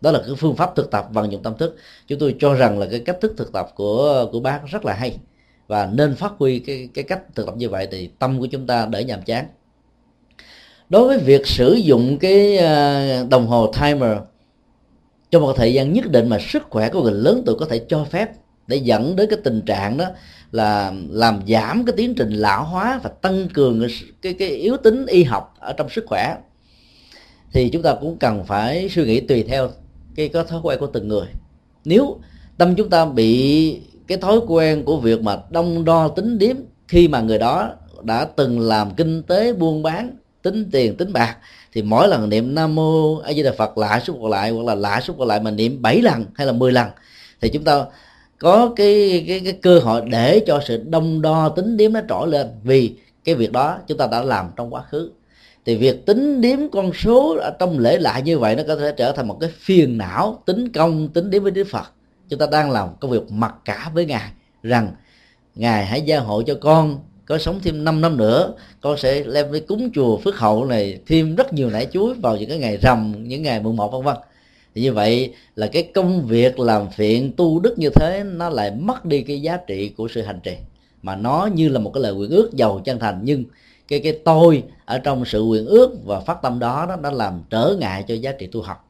Đó 0.00 0.10
là 0.10 0.22
cái 0.26 0.34
phương 0.38 0.56
pháp 0.56 0.76
thực 0.76 0.90
tập 0.90 1.06
vận 1.12 1.32
dụng 1.32 1.42
tâm 1.42 1.56
thức. 1.58 1.76
Chúng 2.06 2.18
tôi 2.18 2.34
cho 2.38 2.54
rằng 2.54 2.78
là 2.78 2.86
cái 2.90 3.00
cách 3.00 3.18
thức 3.20 3.34
thực 3.36 3.52
tập 3.52 3.68
của 3.74 4.26
của 4.32 4.40
bác 4.40 4.60
rất 4.66 4.84
là 4.84 4.92
hay 4.92 5.18
và 5.66 5.88
nên 5.92 6.14
phát 6.14 6.32
huy 6.38 6.58
cái 6.58 6.88
cái 6.94 7.04
cách 7.04 7.22
thực 7.34 7.46
tập 7.46 7.56
như 7.56 7.68
vậy 7.68 7.88
thì 7.90 8.10
tâm 8.18 8.38
của 8.38 8.46
chúng 8.46 8.66
ta 8.66 8.86
đỡ 8.86 9.00
nhàm 9.00 9.22
chán. 9.22 9.46
Đối 10.88 11.06
với 11.06 11.18
việc 11.18 11.46
sử 11.46 11.72
dụng 11.72 12.18
cái 12.18 12.58
à, 12.58 13.24
đồng 13.30 13.46
hồ 13.46 13.72
timer 13.80 14.18
trong 15.30 15.42
một 15.42 15.52
thời 15.56 15.74
gian 15.74 15.92
nhất 15.92 16.10
định 16.10 16.28
mà 16.28 16.38
sức 16.38 16.62
khỏe 16.70 16.88
của 16.88 17.02
người 17.02 17.12
lớn 17.12 17.42
tuổi 17.46 17.54
có 17.58 17.66
thể 17.66 17.84
cho 17.88 18.04
phép 18.04 18.30
để 18.66 18.76
dẫn 18.76 19.16
đến 19.16 19.30
cái 19.30 19.38
tình 19.44 19.62
trạng 19.66 19.96
đó 19.96 20.04
là 20.52 20.92
làm 21.10 21.40
giảm 21.48 21.84
cái 21.84 21.94
tiến 21.96 22.14
trình 22.14 22.30
lão 22.30 22.64
hóa 22.64 23.00
và 23.02 23.10
tăng 23.22 23.48
cường 23.48 23.86
cái 24.22 24.34
cái, 24.34 24.48
yếu 24.48 24.76
tính 24.76 25.06
y 25.06 25.24
học 25.24 25.54
ở 25.58 25.72
trong 25.72 25.88
sức 25.88 26.04
khỏe. 26.06 26.36
Thì 27.52 27.68
chúng 27.68 27.82
ta 27.82 27.94
cũng 28.00 28.16
cần 28.16 28.44
phải 28.44 28.88
suy 28.88 29.04
nghĩ 29.04 29.20
tùy 29.20 29.42
theo 29.42 29.70
cái 30.14 30.28
có 30.28 30.44
thói 30.44 30.60
quen 30.62 30.78
của 30.80 30.86
từng 30.86 31.08
người. 31.08 31.26
Nếu 31.84 32.18
tâm 32.58 32.74
chúng 32.74 32.90
ta 32.90 33.04
bị 33.04 33.80
cái 34.06 34.18
thói 34.18 34.40
quen 34.48 34.84
của 34.84 34.96
việc 34.96 35.22
mà 35.22 35.38
đông 35.50 35.84
đo 35.84 36.08
tính 36.08 36.38
điếm 36.38 36.56
khi 36.88 37.08
mà 37.08 37.20
người 37.20 37.38
đó 37.38 37.70
đã 38.02 38.24
từng 38.24 38.60
làm 38.60 38.94
kinh 38.94 39.22
tế 39.22 39.52
buôn 39.52 39.82
bán 39.82 40.16
tính 40.42 40.70
tiền 40.72 40.96
tính 40.96 41.12
bạc 41.12 41.36
thì 41.76 41.82
mỗi 41.82 42.08
lần 42.08 42.28
niệm 42.28 42.54
nam 42.54 42.74
mô 42.74 43.18
a 43.18 43.32
di 43.32 43.42
đà 43.42 43.52
phật 43.58 43.78
lại 43.78 44.00
còn 44.06 44.30
lại, 44.30 44.50
hoặc 44.50 44.64
là 44.64 44.74
lại 44.74 45.02
còn 45.18 45.28
lại 45.28 45.40
mà 45.40 45.50
niệm 45.50 45.82
7 45.82 46.02
lần 46.02 46.24
hay 46.34 46.46
là 46.46 46.52
10 46.52 46.72
lần, 46.72 46.88
thì 47.40 47.48
chúng 47.48 47.64
ta 47.64 47.84
có 48.38 48.72
cái 48.76 49.24
cái 49.28 49.40
cái 49.44 49.52
cơ 49.52 49.78
hội 49.78 50.02
để 50.10 50.40
cho 50.46 50.60
sự 50.66 50.84
đông 50.88 51.22
đo 51.22 51.48
tính 51.48 51.76
điểm 51.76 51.92
nó 51.92 52.00
trỗi 52.08 52.28
lên. 52.28 52.46
Vì 52.62 52.96
cái 53.24 53.34
việc 53.34 53.52
đó 53.52 53.78
chúng 53.86 53.98
ta 53.98 54.06
đã 54.06 54.22
làm 54.22 54.50
trong 54.56 54.74
quá 54.74 54.82
khứ. 54.90 55.10
Thì 55.66 55.76
việc 55.76 56.06
tính 56.06 56.40
điểm 56.40 56.68
con 56.72 56.92
số 56.92 57.36
ở 57.36 57.50
trong 57.58 57.78
lễ 57.78 57.98
lại 57.98 58.22
như 58.22 58.38
vậy 58.38 58.56
nó 58.56 58.62
có 58.66 58.76
thể 58.76 58.92
trở 58.96 59.12
thành 59.12 59.28
một 59.28 59.36
cái 59.40 59.50
phiền 59.58 59.98
não 59.98 60.42
tính 60.46 60.72
công, 60.72 61.08
tính 61.08 61.30
điểm 61.30 61.42
với 61.42 61.52
đức 61.52 61.66
phật. 61.70 61.92
Chúng 62.28 62.38
ta 62.38 62.46
đang 62.52 62.70
làm 62.70 62.88
công 63.00 63.10
việc 63.10 63.32
mặc 63.32 63.54
cả 63.64 63.90
với 63.94 64.04
ngài 64.04 64.30
rằng, 64.62 64.92
ngài 65.54 65.86
hãy 65.86 66.02
gia 66.02 66.20
hộ 66.20 66.42
cho 66.42 66.54
con 66.60 66.98
có 67.26 67.38
sống 67.38 67.60
thêm 67.62 67.84
5 67.84 68.00
năm 68.00 68.16
nữa, 68.16 68.54
con 68.80 68.98
sẽ 68.98 69.22
đem 69.22 69.50
với 69.50 69.60
cúng 69.60 69.90
chùa 69.94 70.18
phước 70.18 70.36
hậu 70.38 70.64
này 70.64 70.98
thêm 71.06 71.34
rất 71.34 71.52
nhiều 71.52 71.70
nải 71.70 71.86
chuối 71.92 72.14
vào 72.14 72.36
những 72.36 72.48
cái 72.48 72.58
ngày 72.58 72.76
rằm, 72.76 73.28
những 73.28 73.42
ngày 73.42 73.60
mùng 73.60 73.76
một, 73.76 73.92
vân 73.92 74.02
vân. 74.02 74.16
Thì 74.74 74.82
như 74.82 74.92
vậy 74.92 75.34
là 75.56 75.66
cái 75.66 75.82
công 75.82 76.26
việc 76.26 76.58
làm 76.58 76.90
phiện 76.90 77.32
tu 77.36 77.60
đức 77.60 77.78
như 77.78 77.90
thế, 77.90 78.24
nó 78.24 78.48
lại 78.48 78.70
mất 78.70 79.04
đi 79.04 79.22
cái 79.22 79.42
giá 79.42 79.56
trị 79.56 79.88
của 79.96 80.08
sự 80.08 80.22
hành 80.22 80.40
trì. 80.42 80.52
Mà 81.02 81.16
nó 81.16 81.48
như 81.54 81.68
là 81.68 81.78
một 81.78 81.90
cái 81.94 82.02
lời 82.02 82.14
nguyện 82.14 82.30
ước 82.30 82.50
giàu 82.52 82.80
chân 82.84 82.98
thành, 82.98 83.20
nhưng 83.22 83.44
cái 83.88 84.00
cái 84.00 84.18
tôi 84.24 84.62
ở 84.84 84.98
trong 84.98 85.24
sự 85.24 85.42
nguyện 85.42 85.66
ước 85.66 85.90
và 86.04 86.20
phát 86.20 86.42
tâm 86.42 86.58
đó, 86.58 86.86
nó 86.88 86.96
đã 86.96 87.10
làm 87.10 87.42
trở 87.50 87.76
ngại 87.80 88.04
cho 88.08 88.14
giá 88.14 88.32
trị 88.32 88.46
tu 88.46 88.62
học. 88.62 88.88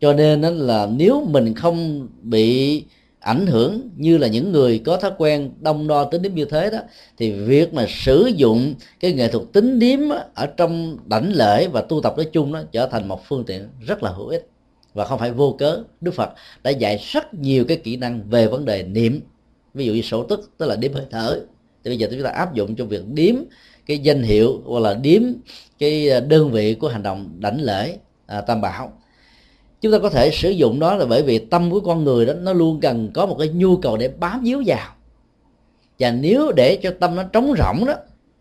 Cho 0.00 0.12
nên 0.12 0.40
đó 0.40 0.50
là 0.50 0.88
nếu 0.96 1.26
mình 1.28 1.54
không 1.54 2.08
bị 2.22 2.82
ảnh 3.20 3.46
hưởng 3.46 3.90
như 3.96 4.18
là 4.18 4.28
những 4.28 4.52
người 4.52 4.78
có 4.78 4.96
thói 4.96 5.10
quen 5.18 5.50
đông 5.60 5.86
đo 5.86 6.04
tính 6.04 6.22
điếm 6.22 6.34
như 6.34 6.44
thế 6.44 6.70
đó 6.70 6.78
thì 7.18 7.32
việc 7.32 7.74
mà 7.74 7.86
sử 7.88 8.30
dụng 8.36 8.74
cái 9.00 9.12
nghệ 9.12 9.28
thuật 9.28 9.44
tính 9.52 9.78
điếm 9.78 9.98
ở 10.34 10.46
trong 10.46 10.98
đảnh 11.06 11.32
lễ 11.32 11.68
và 11.68 11.80
tu 11.80 12.00
tập 12.00 12.14
nói 12.16 12.26
chung 12.32 12.52
đó 12.52 12.62
trở 12.72 12.86
thành 12.86 13.08
một 13.08 13.24
phương 13.28 13.44
tiện 13.44 13.68
rất 13.80 14.02
là 14.02 14.10
hữu 14.10 14.28
ích. 14.28 14.48
Và 14.94 15.04
không 15.04 15.18
phải 15.18 15.30
vô 15.30 15.56
cớ 15.58 15.82
đức 16.00 16.14
phật 16.14 16.30
đã 16.62 16.70
dạy 16.70 16.98
rất 17.12 17.34
nhiều 17.34 17.64
cái 17.64 17.76
kỹ 17.76 17.96
năng 17.96 18.30
về 18.30 18.46
vấn 18.46 18.64
đề 18.64 18.82
niệm. 18.82 19.20
Ví 19.74 19.86
dụ 19.86 19.92
như 19.92 20.02
sổ 20.02 20.22
tức 20.22 20.50
tức 20.58 20.66
là 20.66 20.76
đếm 20.76 20.92
hơi 20.92 21.04
thở. 21.10 21.40
Thì 21.84 21.90
bây 21.90 21.98
giờ 21.98 22.08
chúng 22.10 22.22
ta 22.22 22.30
áp 22.30 22.54
dụng 22.54 22.74
trong 22.74 22.88
việc 22.88 23.02
điếm 23.06 23.34
cái 23.86 23.98
danh 23.98 24.22
hiệu 24.22 24.62
hoặc 24.64 24.80
là 24.80 24.94
điếm 24.94 25.22
cái 25.78 26.10
à, 26.10 26.20
đơn 26.20 26.50
vị 26.50 26.74
của 26.74 26.88
hành 26.88 27.02
động 27.02 27.30
đảnh 27.38 27.60
lễ 27.60 27.96
à, 28.26 28.40
tam 28.40 28.60
bảo 28.60 28.92
chúng 29.80 29.92
ta 29.92 29.98
có 29.98 30.10
thể 30.10 30.30
sử 30.30 30.50
dụng 30.50 30.80
đó 30.80 30.94
là 30.94 31.06
bởi 31.06 31.22
vì 31.22 31.38
tâm 31.38 31.70
của 31.70 31.80
con 31.80 32.04
người 32.04 32.26
đó, 32.26 32.32
nó 32.32 32.52
luôn 32.52 32.80
cần 32.80 33.10
có 33.14 33.26
một 33.26 33.36
cái 33.38 33.48
nhu 33.48 33.76
cầu 33.76 33.96
để 33.96 34.08
bám 34.08 34.40
víu 34.42 34.62
vào. 34.66 34.94
Và 35.98 36.10
nếu 36.10 36.52
để 36.52 36.78
cho 36.82 36.90
tâm 37.00 37.16
nó 37.16 37.22
trống 37.22 37.54
rỗng 37.58 37.86
đó, 37.86 37.94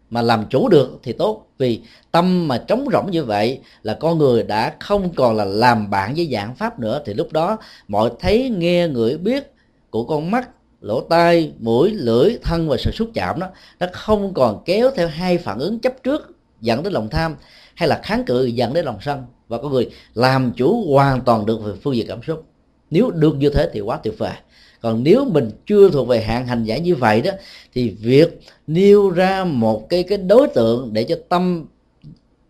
mà 0.10 0.22
làm 0.22 0.46
chủ 0.50 0.70
được 0.70 1.00
thì 1.04 1.14
tốt. 1.14 1.48
Vì 1.58 1.82
tâm 2.12 2.48
mà 2.48 2.58
trống 2.58 2.86
rỗng 2.92 3.12
như 3.12 3.24
vậy 3.24 3.60
là 3.84 3.94
con 3.94 4.18
người 4.18 4.44
đã 4.44 4.76
không 4.80 5.14
còn 5.16 5.36
là 5.36 5.46
làm 5.46 5.90
bạn 5.90 6.14
với 6.16 6.30
dạng 6.32 6.56
pháp 6.56 6.80
nữa. 6.80 7.02
Thì 7.06 7.14
lúc 7.14 7.34
đó, 7.34 7.58
mọi 7.88 8.12
thấy, 8.20 8.50
nghe, 8.50 8.88
ngửi, 8.88 9.18
biết 9.18 9.54
của 9.90 10.04
con 10.04 10.32
mắt, 10.32 10.50
lỗ 10.82 11.02
tai, 11.02 11.52
mũi, 11.60 11.90
lưỡi, 11.90 12.38
thân 12.44 12.70
và 12.70 12.78
sự 12.80 12.92
xúc 12.92 13.10
chạm 13.14 13.40
đó, 13.40 13.48
nó 13.80 13.88
không 13.94 14.34
còn 14.34 14.64
kéo 14.66 14.92
theo 14.96 15.08
hai 15.08 15.38
phản 15.38 15.60
ứng 15.60 15.80
chấp 15.80 16.04
trước 16.04 16.32
dẫn 16.62 16.84
đến 16.84 16.94
lòng 16.94 17.10
tham 17.10 17.36
hay 17.78 17.90
là 17.90 18.00
kháng 18.04 18.24
cự 18.26 18.46
dẫn 18.46 18.74
đến 18.74 18.86
lòng 18.86 18.98
sân 19.02 19.26
và 19.48 19.58
con 19.58 19.72
người 19.72 19.90
làm 20.14 20.52
chủ 20.58 20.94
hoàn 20.94 21.22
toàn 21.22 21.46
được 21.46 21.64
về 21.64 21.74
phương 21.84 21.96
diện 21.96 22.08
cảm 22.08 22.24
xúc. 22.24 22.46
Nếu 22.90 23.12
được 23.12 23.36
như 23.36 23.50
thế 23.50 23.70
thì 23.74 23.80
quá 23.82 24.00
tuyệt 24.04 24.14
vời. 24.18 24.34
Còn 24.82 25.04
nếu 25.04 25.26
mình 25.26 25.52
chưa 25.66 25.90
thuộc 25.90 26.08
về 26.08 26.22
hạng 26.22 26.48
hành 26.48 26.64
giả 26.64 26.78
như 26.78 26.96
vậy 26.96 27.22
đó, 27.22 27.32
thì 27.74 27.90
việc 27.90 28.40
nêu 28.68 29.10
ra 29.10 29.44
một 29.44 29.90
cái 29.90 30.04
cái 30.04 30.18
đối 30.18 30.48
tượng 30.48 30.94
để 30.94 31.04
cho 31.04 31.16
tâm 31.30 31.66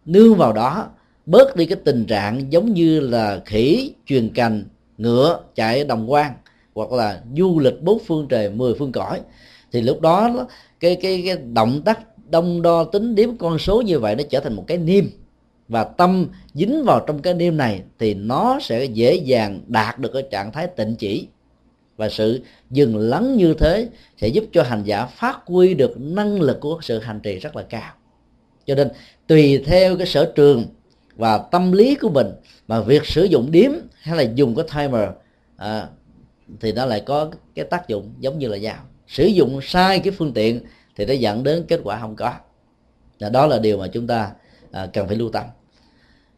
nương 0.06 0.36
vào 0.36 0.54
đó 0.54 0.88
bớt 1.26 1.56
đi 1.56 1.66
cái 1.66 1.78
tình 1.86 2.06
trạng 2.06 2.52
giống 2.52 2.74
như 2.74 3.00
là 3.00 3.42
khỉ 3.46 3.94
truyền 4.06 4.30
cành, 4.30 4.64
ngựa 4.98 5.40
chạy 5.56 5.84
đồng 5.84 6.12
quan 6.12 6.32
hoặc 6.76 6.92
là 6.92 7.22
du 7.38 7.60
lịch 7.60 7.82
bốn 7.82 8.00
phương 8.08 8.28
trời, 8.30 8.50
mười 8.50 8.74
phương 8.80 8.92
cõi, 8.92 9.22
thì 9.72 9.82
lúc 9.82 10.02
đó 10.02 10.48
cái 10.80 10.96
cái 11.02 11.24
cái 11.26 11.38
động 11.54 11.82
tác 11.86 12.00
đông 12.30 12.62
đo 12.62 12.84
tính 12.84 13.16
điếm 13.16 13.38
con 13.38 13.60
số 13.60 13.82
như 13.82 14.00
vậy 14.00 14.16
nó 14.16 14.24
trở 14.30 14.40
thành 14.40 14.54
một 14.54 14.64
cái 14.68 14.78
niêm. 14.78 15.06
Và 15.68 15.84
tâm 15.84 16.28
dính 16.54 16.84
vào 16.86 17.04
trong 17.08 17.22
cái 17.22 17.34
niêm 17.34 17.58
này 17.58 17.82
thì 18.00 18.14
nó 18.14 18.60
sẽ 18.62 18.86
dễ 18.86 19.16
dàng 19.16 19.62
đạt 19.68 20.00
được 20.00 20.10
cái 20.14 20.24
trạng 20.32 20.52
thái 20.52 20.68
tịnh 20.68 20.96
chỉ. 20.96 21.28
Và 21.98 22.10
sự 22.10 22.42
dừng 22.72 22.98
lắng 22.98 23.38
như 23.38 23.54
thế 23.54 23.90
sẽ 24.22 24.28
giúp 24.28 24.44
cho 24.52 24.64
hành 24.64 24.84
giả 24.84 25.06
phát 25.06 25.40
huy 25.46 25.74
được 25.74 25.94
năng 25.98 26.42
lực 26.42 26.60
của 26.60 26.80
sự 26.82 27.00
hành 27.00 27.20
trì 27.20 27.40
rất 27.40 27.56
là 27.56 27.64
cao. 27.64 27.94
Cho 28.66 28.76
nên 28.76 28.88
tùy 29.28 29.64
theo 29.66 29.98
cái 29.98 30.08
sở 30.08 30.32
trường 30.36 30.66
và 31.16 31.38
tâm 31.38 31.72
lý 31.72 31.96
của 31.96 32.10
mình 32.10 32.28
mà 32.68 32.82
việc 32.82 33.06
sử 33.06 33.24
dụng 33.24 33.52
điếm 33.52 33.72
hay 34.02 34.18
là 34.18 34.32
dùng 34.36 34.56
cái 34.56 34.66
timer 34.76 35.10
à, 35.58 35.88
thì 36.60 36.72
nó 36.72 36.86
lại 36.86 37.04
có 37.06 37.32
cái 37.56 37.66
tác 37.66 37.88
dụng 37.88 38.14
giống 38.20 38.40
như 38.40 38.48
là 38.48 38.58
dao. 38.58 38.84
Sử 39.08 39.26
dụng 39.26 39.60
sai 39.62 40.00
cái 40.00 40.12
phương 40.12 40.34
tiện 40.34 40.62
thì 40.98 41.06
nó 41.06 41.14
dẫn 41.14 41.44
đến 41.44 41.66
kết 41.68 41.80
quả 41.84 42.00
không 42.00 42.16
có. 42.16 42.34
Đó 43.32 43.48
là 43.48 43.60
điều 43.60 43.78
mà 43.78 43.88
chúng 43.88 44.08
ta 44.08 44.32
à, 44.72 44.88
cần 44.94 45.08
phải 45.08 45.16
lưu 45.16 45.30
tâm. 45.30 45.44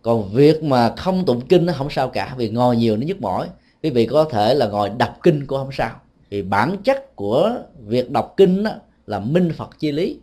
Còn 0.01 0.33
việc 0.33 0.63
mà 0.63 0.95
không 0.97 1.25
tụng 1.25 1.47
kinh 1.47 1.65
nó 1.65 1.73
không 1.73 1.89
sao 1.89 2.09
cả 2.09 2.35
vì 2.37 2.49
ngồi 2.49 2.77
nhiều 2.77 2.97
nó 2.97 3.05
nhức 3.05 3.21
mỏi. 3.21 3.47
Quý 3.83 3.89
vị 3.89 4.05
có 4.05 4.23
thể 4.23 4.53
là 4.53 4.67
ngồi 4.67 4.89
đọc 4.89 5.17
kinh 5.23 5.45
cũng 5.45 5.57
không 5.57 5.71
sao. 5.71 6.01
Vì 6.29 6.41
bản 6.41 6.77
chất 6.83 7.15
của 7.15 7.55
việc 7.85 8.11
đọc 8.11 8.33
kinh 8.37 8.63
đó 8.63 8.71
là 9.07 9.19
minh 9.19 9.51
phật 9.57 9.69
chi 9.79 9.91
lý. 9.91 10.19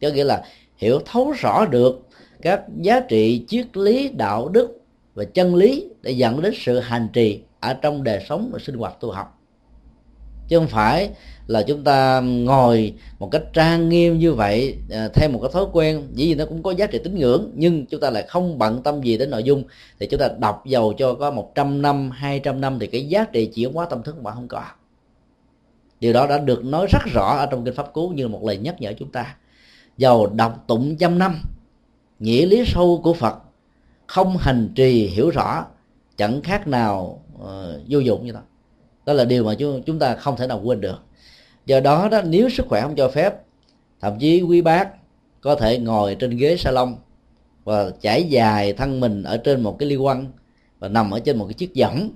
Có 0.00 0.08
nghĩa 0.08 0.24
là 0.24 0.44
hiểu 0.76 1.00
thấu 1.04 1.32
rõ 1.38 1.66
được 1.66 2.08
các 2.42 2.62
giá 2.80 3.00
trị 3.00 3.44
triết 3.48 3.76
lý 3.76 4.08
đạo 4.08 4.48
đức 4.48 4.80
và 5.14 5.24
chân 5.24 5.54
lý 5.54 5.88
để 6.02 6.10
dẫn 6.10 6.42
đến 6.42 6.54
sự 6.56 6.78
hành 6.78 7.08
trì 7.12 7.40
ở 7.60 7.74
trong 7.74 8.04
đời 8.04 8.24
sống 8.28 8.50
và 8.52 8.58
sinh 8.58 8.76
hoạt 8.76 9.00
tu 9.00 9.10
học 9.10 9.39
chứ 10.50 10.58
không 10.58 10.68
phải 10.68 11.10
là 11.46 11.62
chúng 11.62 11.84
ta 11.84 12.20
ngồi 12.20 12.94
một 13.18 13.28
cách 13.32 13.42
trang 13.52 13.88
nghiêm 13.88 14.18
như 14.18 14.32
vậy 14.32 14.76
à, 14.90 15.08
theo 15.14 15.30
một 15.30 15.38
cái 15.42 15.50
thói 15.52 15.64
quen 15.72 16.08
dĩ 16.14 16.26
nhiên 16.26 16.38
nó 16.38 16.44
cũng 16.46 16.62
có 16.62 16.70
giá 16.70 16.86
trị 16.86 16.98
tín 17.04 17.18
ngưỡng 17.18 17.50
nhưng 17.54 17.86
chúng 17.86 18.00
ta 18.00 18.10
lại 18.10 18.24
không 18.28 18.58
bận 18.58 18.82
tâm 18.82 19.02
gì 19.02 19.18
đến 19.18 19.30
nội 19.30 19.42
dung. 19.42 19.64
Thì 20.00 20.06
chúng 20.06 20.20
ta 20.20 20.28
đọc 20.38 20.62
dầu 20.66 20.94
cho 20.98 21.14
có 21.14 21.30
100 21.30 21.82
năm 21.82 22.10
200 22.10 22.60
năm 22.60 22.78
thì 22.78 22.86
cái 22.86 23.08
giá 23.08 23.24
trị 23.24 23.46
chuyển 23.46 23.72
hóa 23.72 23.86
tâm 23.90 24.02
thức 24.02 24.22
mà 24.22 24.30
không 24.30 24.48
có. 24.48 24.62
Điều 26.00 26.12
đó 26.12 26.26
đã 26.26 26.38
được 26.38 26.64
nói 26.64 26.86
rất 26.90 27.02
rõ 27.12 27.36
ở 27.36 27.46
trong 27.46 27.64
kinh 27.64 27.74
pháp 27.74 27.92
cú 27.92 28.08
như 28.08 28.28
một 28.28 28.44
lời 28.44 28.56
nhắc 28.56 28.80
nhở 28.80 28.92
chúng 28.98 29.10
ta. 29.10 29.36
Dầu 29.96 30.26
đọc 30.26 30.64
tụng 30.66 30.96
trăm 30.96 31.18
năm 31.18 31.42
nghĩa 32.18 32.46
lý 32.46 32.64
sâu 32.66 33.00
của 33.04 33.14
phật 33.14 33.34
không 34.06 34.36
hành 34.36 34.68
trì 34.74 35.06
hiểu 35.06 35.30
rõ 35.30 35.66
chẳng 36.16 36.42
khác 36.42 36.68
nào 36.68 37.22
uh, 37.34 37.48
vô 37.88 37.98
dụng 37.98 38.26
như 38.26 38.32
đó 38.32 38.40
đó 39.06 39.12
là 39.12 39.24
điều 39.24 39.44
mà 39.44 39.54
chúng 39.86 39.98
ta 39.98 40.14
không 40.14 40.36
thể 40.36 40.46
nào 40.46 40.60
quên 40.64 40.80
được. 40.80 40.98
Do 41.66 41.80
đó 41.80 42.08
đó, 42.08 42.22
nếu 42.22 42.48
sức 42.48 42.66
khỏe 42.68 42.80
không 42.80 42.96
cho 42.96 43.08
phép, 43.08 43.34
thậm 44.00 44.18
chí 44.18 44.42
quý 44.42 44.60
bác 44.60 44.88
có 45.40 45.54
thể 45.54 45.78
ngồi 45.78 46.14
trên 46.14 46.36
ghế 46.36 46.56
salon 46.56 46.96
và 47.64 47.90
trải 48.00 48.24
dài 48.24 48.72
thân 48.72 49.00
mình 49.00 49.22
ở 49.22 49.36
trên 49.36 49.60
một 49.60 49.78
cái 49.78 49.88
ly 49.88 49.96
quăng 49.96 50.26
và 50.78 50.88
nằm 50.88 51.10
ở 51.10 51.20
trên 51.20 51.38
một 51.38 51.46
cái 51.46 51.54
chiếc 51.54 51.72
võng 51.76 52.10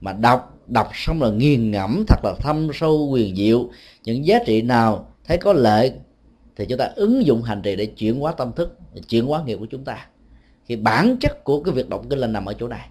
mà 0.00 0.12
đọc 0.12 0.58
đọc 0.66 0.90
xong 0.94 1.22
là 1.22 1.30
nghiền 1.30 1.70
ngẫm 1.70 2.04
thật 2.08 2.20
là 2.24 2.34
thâm 2.38 2.68
sâu 2.74 3.08
quyền 3.10 3.36
diệu. 3.36 3.68
Những 4.04 4.26
giá 4.26 4.38
trị 4.46 4.62
nào 4.62 5.08
thấy 5.24 5.38
có 5.38 5.52
lợi 5.52 5.92
thì 6.56 6.66
chúng 6.68 6.78
ta 6.78 6.90
ứng 6.96 7.26
dụng 7.26 7.42
hành 7.42 7.62
trì 7.62 7.76
để 7.76 7.86
chuyển 7.86 8.20
hóa 8.20 8.32
tâm 8.32 8.52
thức, 8.52 8.78
chuyển 9.08 9.26
hóa 9.26 9.42
nghiệp 9.46 9.56
của 9.56 9.66
chúng 9.70 9.84
ta. 9.84 10.06
Thì 10.68 10.76
bản 10.76 11.16
chất 11.20 11.44
của 11.44 11.62
cái 11.62 11.74
việc 11.74 11.88
đọc 11.88 12.02
kinh 12.10 12.18
là 12.18 12.26
nằm 12.26 12.44
ở 12.44 12.54
chỗ 12.54 12.68
này 12.68 12.88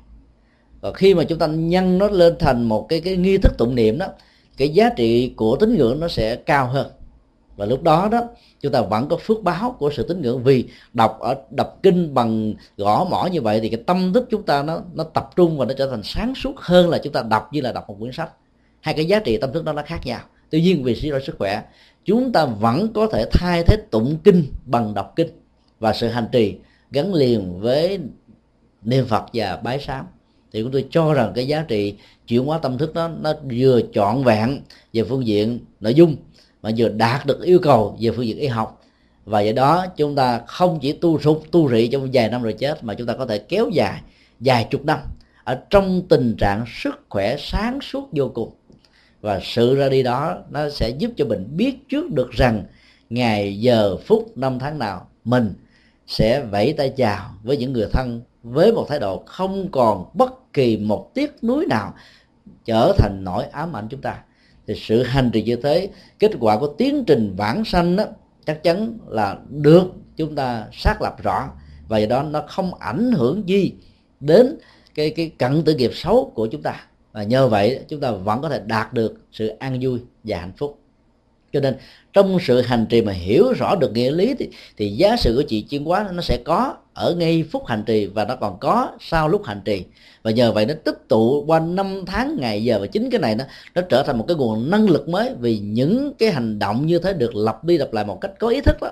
và 0.83 0.93
khi 0.93 1.13
mà 1.13 1.23
chúng 1.23 1.39
ta 1.39 1.47
nhân 1.47 1.97
nó 1.97 2.07
lên 2.09 2.35
thành 2.39 2.63
một 2.63 2.85
cái 2.89 3.01
cái 3.01 3.17
nghi 3.17 3.37
thức 3.37 3.57
tụng 3.57 3.75
niệm 3.75 3.97
đó, 3.97 4.07
cái 4.57 4.69
giá 4.69 4.89
trị 4.89 5.33
của 5.35 5.55
tín 5.55 5.75
ngưỡng 5.77 5.99
nó 5.99 6.07
sẽ 6.07 6.35
cao 6.35 6.67
hơn. 6.67 6.87
Và 7.55 7.65
lúc 7.65 7.83
đó 7.83 8.09
đó, 8.11 8.23
chúng 8.61 8.71
ta 8.71 8.81
vẫn 8.81 9.09
có 9.09 9.17
phước 9.17 9.43
báo 9.43 9.75
của 9.79 9.91
sự 9.95 10.07
tín 10.07 10.21
ngưỡng. 10.21 10.43
Vì 10.43 10.65
đọc 10.93 11.17
ở, 11.19 11.35
đọc 11.51 11.79
kinh 11.83 12.13
bằng 12.13 12.53
gõ 12.77 13.07
mỏ 13.09 13.25
như 13.31 13.41
vậy 13.41 13.59
thì 13.59 13.69
cái 13.69 13.79
tâm 13.85 14.13
thức 14.13 14.27
chúng 14.29 14.43
ta 14.43 14.63
nó 14.63 14.81
nó 14.93 15.03
tập 15.03 15.29
trung 15.35 15.57
và 15.57 15.65
nó 15.65 15.73
trở 15.73 15.87
thành 15.87 16.03
sáng 16.03 16.35
suốt 16.35 16.57
hơn 16.57 16.89
là 16.89 16.97
chúng 16.97 17.13
ta 17.13 17.21
đọc 17.29 17.49
như 17.53 17.61
là 17.61 17.71
đọc 17.71 17.89
một 17.89 17.95
quyển 17.99 18.11
sách. 18.11 18.31
Hai 18.81 18.93
cái 18.93 19.05
giá 19.05 19.19
trị 19.19 19.37
tâm 19.37 19.53
thức 19.53 19.65
đó 19.65 19.73
nó 19.73 19.81
khác 19.85 19.99
nhau. 20.05 20.19
Tuy 20.49 20.61
nhiên 20.61 20.83
vì 20.83 20.95
suy 20.95 21.09
ra 21.11 21.19
sức 21.25 21.35
khỏe, 21.39 21.63
chúng 22.05 22.31
ta 22.31 22.45
vẫn 22.45 22.93
có 22.93 23.07
thể 23.07 23.25
thay 23.31 23.63
thế 23.63 23.77
tụng 23.91 24.17
kinh 24.23 24.45
bằng 24.65 24.93
đọc 24.93 25.13
kinh. 25.15 25.29
Và 25.79 25.93
sự 25.93 26.07
hành 26.07 26.27
trì 26.31 26.57
gắn 26.91 27.13
liền 27.13 27.59
với 27.59 27.99
niệm 28.83 29.05
phật 29.05 29.23
và 29.33 29.57
bái 29.63 29.79
sám 29.79 30.05
thì 30.53 30.61
chúng 30.61 30.71
tôi 30.71 30.85
cho 30.89 31.13
rằng 31.13 31.31
cái 31.35 31.47
giá 31.47 31.65
trị 31.67 31.95
chuyển 32.27 32.45
hóa 32.45 32.57
tâm 32.57 32.77
thức 32.77 32.93
đó, 32.93 33.09
nó 33.21 33.33
vừa 33.51 33.81
trọn 33.93 34.23
vẹn 34.23 34.61
về 34.93 35.03
phương 35.03 35.27
diện 35.27 35.59
nội 35.79 35.93
dung, 35.93 36.15
mà 36.61 36.69
vừa 36.77 36.89
đạt 36.89 37.25
được 37.25 37.41
yêu 37.41 37.59
cầu 37.59 37.97
về 38.01 38.11
phương 38.11 38.27
diện 38.27 38.37
y 38.37 38.47
học. 38.47 38.81
Và 39.25 39.41
vậy 39.41 39.53
đó 39.53 39.85
chúng 39.97 40.15
ta 40.15 40.41
không 40.47 40.79
chỉ 40.81 40.91
tu 40.91 41.19
sụp, 41.19 41.43
tu 41.51 41.69
rị 41.69 41.87
trong 41.87 42.09
vài 42.13 42.29
năm 42.29 42.43
rồi 42.43 42.53
chết, 42.53 42.83
mà 42.83 42.93
chúng 42.93 43.07
ta 43.07 43.13
có 43.13 43.25
thể 43.25 43.37
kéo 43.37 43.69
dài 43.69 44.01
vài 44.39 44.67
chục 44.69 44.85
năm 44.85 44.99
ở 45.43 45.59
trong 45.69 46.01
tình 46.09 46.35
trạng 46.37 46.65
sức 46.81 47.05
khỏe 47.09 47.35
sáng 47.39 47.79
suốt 47.81 48.09
vô 48.11 48.31
cùng. 48.33 48.51
Và 49.21 49.39
sự 49.43 49.75
ra 49.75 49.89
đi 49.89 50.03
đó, 50.03 50.37
nó 50.49 50.69
sẽ 50.69 50.89
giúp 50.89 51.11
cho 51.17 51.25
mình 51.25 51.47
biết 51.51 51.89
trước 51.89 52.11
được 52.11 52.31
rằng 52.31 52.63
ngày 53.09 53.59
giờ 53.59 53.97
phút 53.97 54.37
năm 54.37 54.59
tháng 54.59 54.79
nào 54.79 55.07
mình 55.25 55.53
sẽ 56.07 56.43
vẫy 56.43 56.73
tay 56.73 56.93
chào 56.97 57.35
với 57.43 57.57
những 57.57 57.73
người 57.73 57.87
thân 57.91 58.21
với 58.43 58.71
một 58.71 58.85
thái 58.89 58.99
độ 58.99 59.23
không 59.25 59.71
còn 59.71 60.05
bất 60.13 60.53
kỳ 60.53 60.77
một 60.77 61.11
tiếc 61.13 61.43
nuối 61.43 61.65
nào 61.65 61.93
trở 62.65 62.93
thành 62.97 63.23
nỗi 63.23 63.43
ám 63.43 63.75
ảnh 63.75 63.87
chúng 63.89 64.01
ta. 64.01 64.23
Thì 64.67 64.75
sự 64.75 65.03
hành 65.03 65.31
trì 65.33 65.43
như 65.43 65.55
thế, 65.55 65.89
kết 66.19 66.31
quả 66.39 66.57
của 66.59 66.67
tiến 66.67 67.03
trình 67.07 67.35
vãng 67.37 67.65
sanh 67.65 67.95
đó 67.95 68.03
chắc 68.45 68.63
chắn 68.63 68.97
là 69.07 69.37
được 69.49 69.83
chúng 70.15 70.35
ta 70.35 70.67
xác 70.71 71.01
lập 71.01 71.15
rõ. 71.23 71.49
Và 71.87 71.97
do 71.97 72.07
đó 72.07 72.23
nó 72.23 72.43
không 72.47 72.73
ảnh 72.75 73.11
hưởng 73.11 73.49
gì 73.49 73.73
đến 74.19 74.57
cái 74.95 75.09
cái 75.09 75.29
cận 75.29 75.63
tử 75.63 75.75
nghiệp 75.75 75.91
xấu 75.93 76.31
của 76.35 76.47
chúng 76.47 76.61
ta. 76.61 76.85
Và 77.11 77.23
nhờ 77.23 77.47
vậy 77.47 77.85
chúng 77.87 77.99
ta 77.99 78.11
vẫn 78.11 78.41
có 78.41 78.49
thể 78.49 78.61
đạt 78.65 78.93
được 78.93 79.13
sự 79.31 79.47
an 79.47 79.77
vui 79.81 79.99
và 80.23 80.37
hạnh 80.37 80.53
phúc 80.57 80.79
cho 81.53 81.59
nên 81.59 81.75
trong 82.13 82.37
sự 82.41 82.61
hành 82.61 82.85
trì 82.89 83.01
mà 83.01 83.11
hiểu 83.11 83.53
rõ 83.53 83.75
được 83.75 83.93
nghĩa 83.93 84.11
lý 84.11 84.33
thì, 84.39 84.49
thì 84.77 84.89
giá 84.89 85.15
sự 85.17 85.33
của 85.35 85.43
chị 85.47 85.65
chuyên 85.69 85.83
hóa 85.83 86.09
nó 86.13 86.21
sẽ 86.21 86.37
có 86.45 86.75
ở 86.93 87.15
ngay 87.15 87.43
phút 87.51 87.65
hành 87.65 87.83
trì 87.85 88.05
và 88.05 88.25
nó 88.25 88.35
còn 88.35 88.59
có 88.59 88.91
sau 88.99 89.27
lúc 89.27 89.45
hành 89.45 89.61
trì. 89.65 89.83
Và 90.23 90.31
nhờ 90.31 90.51
vậy 90.51 90.65
nó 90.65 90.73
tích 90.83 91.07
tụ 91.07 91.43
qua 91.47 91.59
năm 91.59 92.03
tháng 92.05 92.37
ngày 92.39 92.63
giờ 92.63 92.79
và 92.79 92.87
chính 92.87 93.09
cái 93.09 93.21
này 93.21 93.35
nó 93.35 93.45
nó 93.75 93.81
trở 93.81 94.03
thành 94.03 94.17
một 94.17 94.25
cái 94.27 94.37
nguồn 94.37 94.69
năng 94.69 94.89
lực 94.89 95.09
mới 95.09 95.33
vì 95.39 95.59
những 95.59 96.13
cái 96.19 96.31
hành 96.31 96.59
động 96.59 96.85
như 96.85 96.99
thế 96.99 97.13
được 97.13 97.35
lặp 97.35 97.63
đi 97.63 97.77
lặp 97.77 97.93
lại 97.93 98.05
một 98.05 98.21
cách 98.21 98.31
có 98.39 98.47
ý 98.47 98.61
thức 98.61 98.77
đó 98.81 98.89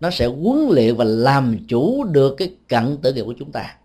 nó 0.00 0.10
sẽ 0.10 0.26
huấn 0.26 0.68
luyện 0.70 0.96
và 0.96 1.04
làm 1.04 1.58
chủ 1.68 2.04
được 2.04 2.34
cái 2.38 2.50
cận 2.68 2.96
tử 3.02 3.12
nghiệp 3.12 3.22
của 3.24 3.34
chúng 3.38 3.52
ta. 3.52 3.76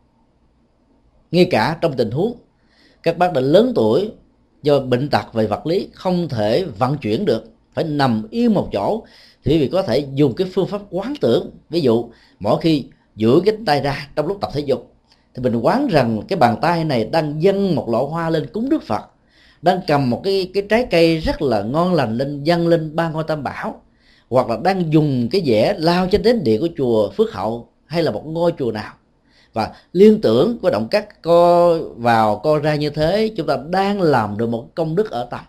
Ngay 1.31 1.47
cả 1.51 1.77
trong 1.81 1.93
tình 1.93 2.11
huống 2.11 2.37
các 3.03 3.17
bác 3.17 3.33
đã 3.33 3.41
lớn 3.41 3.71
tuổi 3.75 4.11
do 4.63 4.79
bệnh 4.79 5.09
tật 5.09 5.33
về 5.33 5.47
vật 5.47 5.67
lý 5.67 5.87
không 5.93 6.29
thể 6.29 6.65
vận 6.77 6.97
chuyển 6.97 7.25
được 7.25 7.43
phải 7.77 7.83
nằm 7.83 8.27
yên 8.31 8.53
một 8.53 8.69
chỗ 8.73 9.03
thì 9.43 9.53
quý 9.53 9.59
vị 9.59 9.67
có 9.67 9.81
thể 9.81 10.05
dùng 10.13 10.33
cái 10.35 10.47
phương 10.53 10.67
pháp 10.67 10.81
quán 10.89 11.13
tưởng. 11.21 11.51
Ví 11.69 11.81
dụ, 11.81 12.09
mỗi 12.39 12.61
khi 12.61 12.85
duỗi 13.15 13.41
cái 13.45 13.55
tay 13.65 13.81
ra 13.81 14.07
trong 14.15 14.27
lúc 14.27 14.37
tập 14.41 14.51
thể 14.53 14.59
dục, 14.59 14.93
thì 15.35 15.43
mình 15.43 15.59
quán 15.59 15.87
rằng 15.87 16.21
cái 16.27 16.39
bàn 16.39 16.57
tay 16.61 16.83
này 16.83 17.05
đang 17.05 17.43
dâng 17.43 17.75
một 17.75 17.89
lọ 17.89 18.03
hoa 18.03 18.29
lên 18.29 18.47
cúng 18.53 18.69
đức 18.69 18.83
phật, 18.83 19.01
đang 19.61 19.79
cầm 19.87 20.09
một 20.09 20.21
cái 20.23 20.51
cái 20.53 20.63
trái 20.69 20.87
cây 20.91 21.17
rất 21.17 21.41
là 21.41 21.63
ngon 21.63 21.93
lành 21.93 22.17
lên, 22.17 22.43
dâng 22.43 22.67
lên 22.67 22.95
ba 22.95 23.09
ngôi 23.09 23.23
tam 23.23 23.43
bảo, 23.43 23.81
hoặc 24.29 24.49
là 24.49 24.57
đang 24.63 24.93
dùng 24.93 25.27
cái 25.31 25.43
dẻ 25.45 25.75
lao 25.77 26.07
trên 26.07 26.21
đến 26.21 26.43
địa 26.43 26.57
của 26.59 26.69
chùa 26.77 27.09
phước 27.09 27.33
hậu 27.33 27.69
hay 27.85 28.03
là 28.03 28.11
một 28.11 28.23
ngôi 28.25 28.53
chùa 28.59 28.71
nào. 28.71 28.93
Và 29.53 29.71
liên 29.93 30.21
tưởng 30.21 30.59
của 30.59 30.69
động 30.69 30.87
tác 30.91 31.21
co 31.21 31.73
vào, 31.95 32.39
co 32.39 32.59
ra 32.59 32.75
như 32.75 32.89
thế, 32.89 33.31
chúng 33.35 33.47
ta 33.47 33.57
đang 33.69 34.01
làm 34.01 34.37
được 34.37 34.49
một 34.49 34.65
công 34.75 34.95
đức 34.95 35.11
ở 35.11 35.27
tâm 35.31 35.41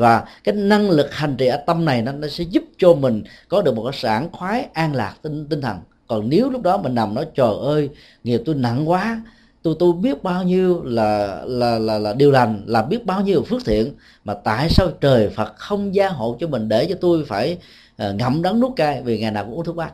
và 0.00 0.24
cái 0.44 0.54
năng 0.54 0.90
lực 0.90 1.14
hành 1.14 1.36
trì 1.36 1.46
ở 1.46 1.56
tâm 1.56 1.84
này 1.84 2.02
nó, 2.02 2.12
nó 2.12 2.28
sẽ 2.28 2.44
giúp 2.44 2.64
cho 2.78 2.94
mình 2.94 3.22
có 3.48 3.62
được 3.62 3.74
một 3.74 3.82
cái 3.84 4.00
sản 4.00 4.28
khoái 4.32 4.66
an 4.72 4.94
lạc 4.94 5.14
tinh 5.22 5.46
tinh 5.48 5.60
thần. 5.60 5.78
Còn 6.06 6.28
nếu 6.28 6.50
lúc 6.50 6.62
đó 6.62 6.76
mình 6.76 6.94
nằm 6.94 7.14
nói 7.14 7.26
trời 7.34 7.54
ơi 7.62 7.88
nghiệp 8.24 8.42
tôi 8.46 8.54
nặng 8.54 8.90
quá 8.90 9.22
tôi 9.62 9.74
tôi 9.78 9.92
biết 9.92 10.22
bao 10.22 10.42
nhiêu 10.42 10.82
là 10.84 11.42
là 11.46 11.78
là 11.78 11.98
là 11.98 12.12
điều 12.12 12.30
lành 12.30 12.62
là 12.66 12.82
biết 12.82 13.06
bao 13.06 13.20
nhiêu 13.20 13.42
phước 13.42 13.64
thiện 13.64 13.94
mà 14.24 14.34
tại 14.34 14.68
sao 14.70 14.88
trời 15.00 15.28
Phật 15.28 15.56
không 15.56 15.94
gia 15.94 16.08
hộ 16.08 16.36
cho 16.40 16.46
mình 16.46 16.68
để 16.68 16.86
cho 16.88 16.94
tôi 17.00 17.24
phải 17.24 17.58
uh, 18.02 18.14
ngậm 18.14 18.42
đắng 18.42 18.60
nuốt 18.60 18.76
cay 18.76 19.02
vì 19.02 19.20
ngày 19.20 19.30
nào 19.30 19.44
cũng 19.44 19.54
uống 19.54 19.64
thuốc 19.64 19.76
bắc? 19.76 19.92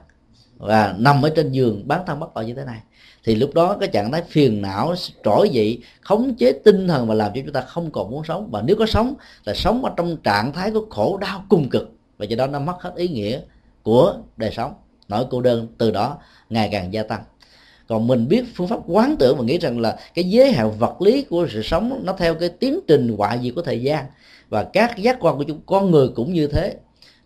Và 0.58 0.94
nằm 0.98 1.22
ở 1.22 1.30
trên 1.36 1.52
giường 1.52 1.88
bán 1.88 2.00
thân 2.06 2.20
bất 2.20 2.30
tội 2.34 2.46
như 2.46 2.54
thế 2.54 2.64
này 2.64 2.80
thì 3.26 3.34
lúc 3.34 3.54
đó 3.54 3.76
cái 3.80 3.88
trạng 3.88 4.12
thái 4.12 4.22
phiền 4.22 4.62
não, 4.62 4.94
trỗi 5.24 5.48
dậy, 5.48 5.78
khống 6.00 6.34
chế 6.34 6.52
tinh 6.52 6.88
thần 6.88 7.06
và 7.06 7.14
làm 7.14 7.32
cho 7.34 7.40
chúng 7.44 7.52
ta 7.52 7.60
không 7.60 7.90
còn 7.90 8.10
muốn 8.10 8.24
sống. 8.24 8.48
Và 8.52 8.62
nếu 8.62 8.76
có 8.76 8.86
sống 8.86 9.14
là 9.44 9.54
sống 9.54 9.84
ở 9.84 9.92
trong 9.96 10.16
trạng 10.16 10.52
thái 10.52 10.70
của 10.70 10.86
khổ 10.90 11.16
đau 11.16 11.44
cung 11.48 11.68
cực. 11.68 11.90
Và 12.18 12.24
do 12.24 12.36
đó 12.36 12.46
nó 12.46 12.58
mất 12.58 12.76
hết 12.80 12.92
ý 12.96 13.08
nghĩa 13.08 13.40
của 13.82 14.14
đời 14.36 14.50
sống. 14.56 14.72
Nỗi 15.08 15.24
cô 15.30 15.40
đơn 15.40 15.68
từ 15.78 15.90
đó 15.90 16.18
ngày 16.50 16.68
càng 16.72 16.92
gia 16.92 17.02
tăng. 17.02 17.22
Còn 17.88 18.06
mình 18.06 18.28
biết 18.28 18.44
phương 18.54 18.68
pháp 18.68 18.80
quán 18.86 19.16
tưởng 19.18 19.36
và 19.38 19.44
nghĩ 19.44 19.58
rằng 19.58 19.80
là 19.80 19.98
cái 20.14 20.24
giới 20.24 20.52
hạn 20.52 20.78
vật 20.78 21.02
lý 21.02 21.22
của 21.22 21.46
sự 21.52 21.62
sống 21.62 22.00
nó 22.04 22.12
theo 22.12 22.34
cái 22.34 22.48
tiến 22.48 22.80
trình 22.88 23.16
hoại 23.18 23.38
diệt 23.42 23.54
của 23.54 23.62
thời 23.62 23.82
gian. 23.82 24.04
Và 24.48 24.64
các 24.64 24.98
giác 24.98 25.16
quan 25.20 25.36
của 25.36 25.44
chúng, 25.44 25.60
con 25.66 25.90
người 25.90 26.08
cũng 26.08 26.32
như 26.32 26.46
thế. 26.46 26.74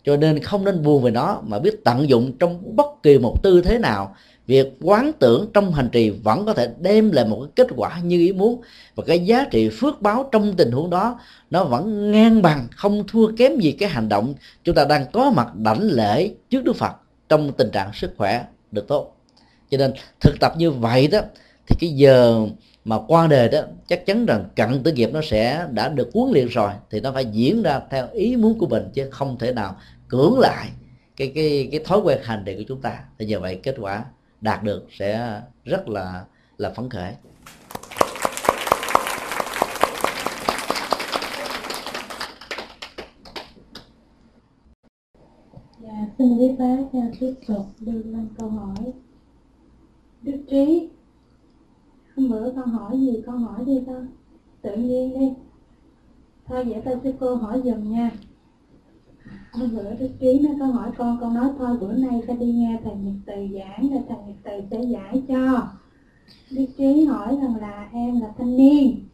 Cho 0.03 0.17
nên 0.17 0.43
không 0.43 0.65
nên 0.65 0.83
buồn 0.83 1.03
về 1.03 1.11
nó, 1.11 1.41
mà 1.47 1.59
biết 1.59 1.83
tận 1.83 2.09
dụng 2.09 2.37
trong 2.37 2.75
bất 2.75 3.03
kỳ 3.03 3.17
một 3.17 3.43
tư 3.43 3.61
thế 3.61 3.77
nào 3.77 4.15
việc 4.47 4.67
quán 4.81 5.11
tưởng 5.19 5.49
trong 5.53 5.73
hành 5.73 5.89
trì 5.91 6.09
vẫn 6.09 6.45
có 6.45 6.53
thể 6.53 6.69
đem 6.79 7.11
lại 7.11 7.25
một 7.25 7.39
cái 7.39 7.49
kết 7.55 7.73
quả 7.75 7.99
như 7.99 8.19
ý 8.19 8.33
muốn. 8.33 8.61
Và 8.95 9.03
cái 9.07 9.25
giá 9.25 9.45
trị 9.51 9.69
phước 9.69 10.01
báo 10.01 10.29
trong 10.31 10.53
tình 10.55 10.71
huống 10.71 10.89
đó, 10.89 11.19
nó 11.49 11.63
vẫn 11.63 12.11
ngang 12.11 12.41
bằng, 12.41 12.67
không 12.75 13.03
thua 13.07 13.31
kém 13.37 13.59
gì 13.59 13.71
cái 13.71 13.89
hành 13.89 14.09
động 14.09 14.33
chúng 14.63 14.75
ta 14.75 14.85
đang 14.85 15.05
có 15.11 15.31
mặt 15.31 15.55
đảnh 15.55 15.83
lễ 15.83 16.31
trước 16.49 16.63
Đức 16.63 16.75
Phật 16.75 16.91
trong 17.29 17.51
tình 17.51 17.71
trạng 17.71 17.93
sức 17.93 18.13
khỏe 18.17 18.45
được 18.71 18.87
tốt. 18.87 19.15
Cho 19.69 19.77
nên 19.77 19.93
thực 20.19 20.39
tập 20.39 20.53
như 20.57 20.71
vậy 20.71 21.07
đó, 21.07 21.19
thì 21.67 21.75
cái 21.79 21.89
giờ 21.89 22.47
mà 22.85 22.99
qua 23.07 23.27
đời 23.27 23.49
đó, 23.49 23.59
chắc 23.87 24.05
chắn 24.05 24.25
rằng 24.25 24.45
cận 24.55 24.83
tử 24.83 24.91
nghiệp 24.91 25.09
nó 25.13 25.21
sẽ 25.21 25.65
đã 25.71 25.89
được 25.89 26.09
huấn 26.13 26.33
luyện 26.33 26.47
rồi, 26.47 26.71
thì 26.89 26.99
nó 26.99 27.11
phải 27.11 27.25
diễn 27.25 27.63
ra 27.63 27.81
theo 27.89 28.07
ý 28.13 28.35
muốn 28.35 28.59
của 28.59 28.67
mình, 28.67 28.83
chứ 28.93 29.09
không 29.11 29.37
thể 29.37 29.53
nào 29.53 29.75
cưỡng 30.07 30.39
lại 30.39 30.69
cái 31.17 31.31
cái 31.35 31.69
cái 31.71 31.81
thói 31.85 31.99
quen 31.99 32.19
hành 32.23 32.43
trì 32.45 32.55
của 32.55 32.63
chúng 32.67 32.81
ta. 32.81 32.99
Thì 33.19 33.25
như 33.25 33.39
vậy 33.39 33.59
kết 33.63 33.75
quả 33.79 34.05
đạt 34.41 34.63
được 34.63 34.87
sẽ 34.89 35.41
rất 35.63 35.87
là 35.87 36.25
là 36.57 36.69
phấn 36.69 36.89
khởi 36.89 37.13
Dạ, 45.81 46.07
xin 46.17 46.37
quý 46.37 46.55
bác 46.59 46.77
tiếp 47.19 47.33
tục 47.47 47.65
đưa 47.79 47.91
lên 47.91 48.27
câu 48.37 48.49
hỏi. 48.49 48.93
Đức 50.21 50.43
Trí, 50.49 50.89
hôm 52.15 52.29
bữa 52.29 52.51
con 52.55 52.69
hỏi 52.69 52.99
gì 52.99 53.23
con 53.25 53.43
hỏi 53.43 53.65
đi 53.65 53.83
con, 53.87 54.07
tự 54.61 54.75
nhiên 54.75 55.19
đi. 55.19 55.33
Thôi 56.45 56.63
vậy 56.63 56.81
tao 56.85 56.95
sẽ 57.03 57.13
cô 57.19 57.35
hỏi 57.35 57.61
dùm 57.65 57.91
nha 57.91 58.11
hôm 59.51 59.75
bữa 59.75 59.93
đức 59.99 60.09
trí 60.19 60.39
nó 60.39 60.49
có 60.59 60.65
hỏi 60.65 60.91
con 60.97 61.17
con 61.21 61.33
nói 61.33 61.49
thôi, 61.57 61.77
bữa 61.81 61.93
nay 61.93 62.21
sẽ 62.27 62.35
đi 62.35 62.45
nghe 62.45 62.77
thầy 62.83 62.93
nhật 62.95 63.13
từ 63.25 63.33
giảng 63.57 63.89
rồi 63.89 64.01
thầy 64.07 64.17
nhật 64.27 64.35
từ 64.43 64.51
sẽ 64.71 64.85
giải 64.85 65.23
cho. 65.27 65.67
Đức 66.51 66.65
trí 66.77 67.03
hỏi 67.03 67.37
rằng 67.41 67.55
là 67.55 67.89
em 67.93 68.21
là 68.21 68.27
thanh 68.37 68.57
niên, 68.57 69.05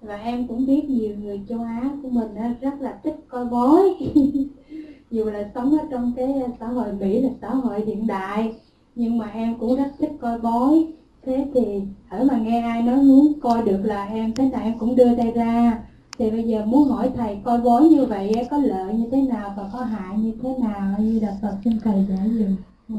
và 0.00 0.16
em 0.16 0.46
cũng 0.46 0.66
biết 0.66 0.84
nhiều 0.84 1.16
người 1.22 1.40
châu 1.48 1.60
á 1.60 1.90
của 2.02 2.08
mình 2.08 2.28
rất 2.60 2.80
là 2.80 2.98
thích 3.02 3.16
coi 3.28 3.44
bói. 3.44 3.82
Dù 5.10 5.24
là 5.24 5.50
sống 5.54 5.78
ở 5.78 5.86
trong 5.90 6.12
cái 6.16 6.34
xã 6.60 6.66
hội 6.66 6.92
mỹ 6.92 7.20
là 7.20 7.28
xã 7.40 7.48
hội 7.48 7.80
hiện 7.80 8.06
đại, 8.06 8.54
nhưng 8.94 9.18
mà 9.18 9.30
em 9.34 9.58
cũng 9.58 9.76
rất 9.76 9.92
thích 9.98 10.12
coi 10.20 10.38
bói. 10.38 10.86
Thế 11.22 11.46
thì 11.54 11.82
ở 12.08 12.24
mà 12.24 12.38
nghe 12.38 12.60
ai 12.60 12.82
nói 12.82 12.96
muốn 12.96 13.40
coi 13.40 13.62
được 13.62 13.80
là 13.84 14.04
em, 14.04 14.34
thế 14.34 14.48
nào 14.48 14.60
em 14.64 14.78
cũng 14.78 14.96
đưa 14.96 15.16
tay 15.16 15.32
ra 15.34 15.82
thì 16.18 16.30
bây 16.30 16.42
giờ 16.42 16.64
muốn 16.64 16.88
hỏi 16.88 17.10
thầy 17.16 17.38
coi 17.44 17.60
bói 17.60 17.82
như 17.82 18.04
vậy 18.04 18.32
có 18.50 18.56
lợi 18.56 18.94
như 18.94 19.08
thế 19.12 19.22
nào 19.22 19.54
và 19.56 19.70
có 19.72 19.78
hại 19.78 20.18
như 20.18 20.32
thế 20.42 20.48
nào? 20.62 20.94
Như 20.98 21.20
là 21.20 21.36
Phật 21.42 21.56
xin 21.64 21.80
thầy 21.84 22.04
giải 22.08 22.28
dùm 22.38 22.56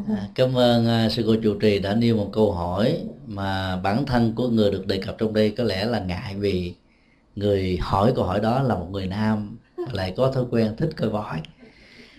À, 0.07 0.28
cảm 0.36 0.57
ơn 0.57 1.05
uh, 1.05 1.11
sư 1.11 1.24
cô 1.28 1.36
trụ 1.36 1.59
trì 1.59 1.80
đã 1.80 1.95
nêu 1.95 2.18
một 2.18 2.30
câu 2.32 2.51
hỏi 2.51 2.97
mà 3.28 3.76
bản 3.76 4.05
thân 4.05 4.34
của 4.36 4.49
người 4.49 4.72
được 4.72 4.88
đề 4.88 4.97
cập 4.97 5.16
trong 5.18 5.34
đây 5.34 5.51
có 5.57 5.64
lẽ 5.64 5.86
là 5.86 5.99
ngại 5.99 6.36
vì 6.38 6.74
người 7.36 7.78
hỏi 7.82 8.14
câu 8.16 8.26
hỏi 8.26 8.39
đó 8.39 8.61
là 8.64 8.76
một 8.76 8.88
người 8.91 9.07
nam 9.07 9.57
lại 9.91 10.14
có 10.18 10.32
thói 10.32 10.43
quen 10.51 10.76
thích 10.78 10.89
coi 10.97 11.09
bói. 11.09 11.41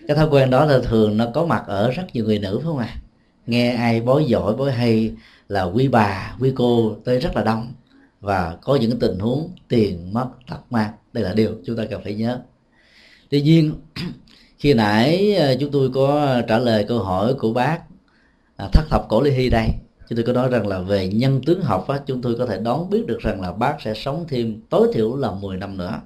Cái 0.08 0.16
thói 0.16 0.28
quen 0.30 0.50
đó 0.50 0.64
là 0.64 0.78
thường 0.84 1.16
nó 1.16 1.26
có 1.34 1.46
mặt 1.46 1.62
ở 1.66 1.90
rất 1.90 2.02
nhiều 2.12 2.24
người 2.24 2.38
nữ 2.38 2.58
phải 2.58 2.64
không 2.64 2.78
ạ? 2.78 2.88
À? 2.90 3.00
nghe 3.46 3.74
ai 3.74 4.00
bói 4.00 4.24
giỏi 4.24 4.56
bói 4.56 4.72
hay 4.72 5.12
là 5.48 5.62
quý 5.62 5.88
bà 5.88 6.34
quý 6.40 6.52
cô 6.54 6.96
tới 7.04 7.20
rất 7.20 7.36
là 7.36 7.44
đông 7.44 7.72
và 8.24 8.56
có 8.62 8.76
những 8.76 8.98
tình 8.98 9.18
huống 9.18 9.50
tiền 9.68 10.12
mất 10.12 10.28
tật 10.48 10.60
mang 10.70 10.92
đây 11.12 11.24
là 11.24 11.32
điều 11.32 11.50
chúng 11.66 11.76
ta 11.76 11.84
cần 11.90 12.00
phải 12.04 12.14
nhớ. 12.14 12.40
Tuy 13.30 13.42
nhiên 13.42 13.74
khi 14.58 14.74
nãy 14.74 15.34
ờ, 15.34 15.56
chúng 15.60 15.70
tôi 15.70 15.90
có 15.94 16.40
trả 16.48 16.58
lời 16.58 16.84
câu 16.88 16.98
hỏi 16.98 17.34
của 17.34 17.52
bác 17.52 17.78
à, 18.56 18.68
thất 18.72 18.84
thập 18.90 19.06
cổ 19.08 19.22
ly 19.22 19.30
hy 19.30 19.50
đây 19.50 19.68
chúng 20.08 20.16
tôi 20.16 20.24
có 20.24 20.32
nói 20.32 20.48
rằng 20.48 20.66
là 20.66 20.78
về 20.78 21.08
nhân 21.08 21.40
tướng 21.46 21.62
học 21.62 21.88
á, 21.88 22.00
chúng 22.06 22.22
tôi 22.22 22.34
có 22.38 22.46
thể 22.46 22.58
đoán 22.58 22.90
biết 22.90 23.06
được 23.06 23.18
rằng 23.20 23.40
là 23.40 23.52
bác 23.52 23.76
sẽ 23.84 23.94
sống 23.94 24.24
thêm 24.28 24.60
tối 24.70 24.90
thiểu 24.94 25.16
là 25.16 25.30
10 25.30 25.56
năm 25.56 25.76
nữa. 25.76 26.00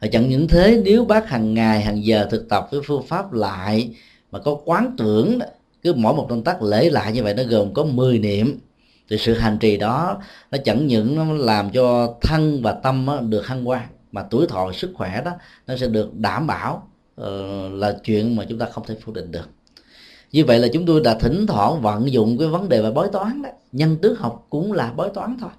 Và 0.00 0.08
chẳng 0.12 0.28
những 0.28 0.48
thế 0.48 0.82
nếu 0.84 1.04
bác 1.04 1.28
hàng 1.28 1.54
ngày 1.54 1.80
hàng 1.80 2.04
giờ 2.04 2.28
thực 2.30 2.48
tập 2.48 2.68
với 2.70 2.80
phương 2.86 3.06
pháp 3.06 3.32
lại 3.32 3.94
mà 4.30 4.38
có 4.38 4.60
quán 4.64 4.94
tưởng 4.98 5.38
cứ 5.82 5.94
mỗi 5.94 6.14
một 6.14 6.26
động 6.30 6.44
tác 6.44 6.62
lễ 6.62 6.90
lại 6.90 7.12
như 7.12 7.22
vậy 7.22 7.34
nó 7.34 7.42
gồm 7.42 7.74
có 7.74 7.84
10 7.84 8.18
niệm 8.18 8.58
thì 9.12 9.18
sự 9.18 9.34
hành 9.34 9.58
trì 9.58 9.76
đó, 9.76 10.20
nó 10.50 10.58
chẳng 10.64 10.86
những 10.86 11.16
nó 11.16 11.24
làm 11.32 11.70
cho 11.70 12.14
thân 12.20 12.62
và 12.62 12.72
tâm 12.72 13.06
được 13.28 13.46
hăng 13.46 13.68
quan 13.68 13.82
mà 14.12 14.22
tuổi 14.30 14.46
thọ 14.46 14.72
sức 14.72 14.90
khỏe 14.94 15.22
đó, 15.24 15.30
nó 15.66 15.76
sẽ 15.76 15.86
được 15.86 16.14
đảm 16.14 16.46
bảo 16.46 16.88
ờ, 17.14 17.68
là 17.68 17.96
chuyện 18.04 18.36
mà 18.36 18.44
chúng 18.48 18.58
ta 18.58 18.66
không 18.72 18.84
thể 18.86 18.96
phủ 19.04 19.12
định 19.12 19.30
được. 19.30 19.48
Như 20.32 20.44
vậy 20.44 20.58
là 20.58 20.68
chúng 20.72 20.86
tôi 20.86 21.00
đã 21.00 21.14
thỉnh 21.14 21.46
thoảng 21.46 21.82
vận 21.82 22.12
dụng 22.12 22.38
cái 22.38 22.48
vấn 22.48 22.68
đề 22.68 22.82
về 22.82 22.90
bói 22.90 23.08
toán 23.12 23.42
đó. 23.42 23.50
Nhân 23.72 23.96
tước 24.02 24.18
học 24.18 24.46
cũng 24.50 24.72
là 24.72 24.92
bói 24.92 25.10
toán 25.14 25.36
thôi. 25.40 25.50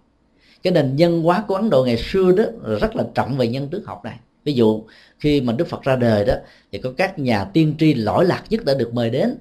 Cái 0.63 0.73
nền 0.73 0.95
nhân 0.95 1.21
hóa 1.21 1.43
của 1.47 1.55
ấn 1.55 1.69
độ 1.69 1.85
ngày 1.85 1.97
xưa 1.97 2.31
đó 2.31 2.43
rất 2.81 2.95
là 2.95 3.03
trọng 3.15 3.37
về 3.37 3.47
nhân 3.47 3.67
tước 3.69 3.85
học 3.85 4.01
này. 4.03 4.19
Ví 4.43 4.53
dụ, 4.53 4.83
khi 5.19 5.41
mà 5.41 5.53
đức 5.53 5.67
phật 5.67 5.81
ra 5.81 5.95
đời 5.95 6.25
đó, 6.25 6.33
thì 6.71 6.77
có 6.79 6.93
các 6.97 7.19
nhà 7.19 7.43
tiên 7.43 7.75
tri 7.79 7.93
lỗi 7.93 8.25
lạc 8.25 8.43
nhất 8.49 8.65
đã 8.65 8.73
được 8.73 8.93
mời 8.93 9.09
đến 9.09 9.37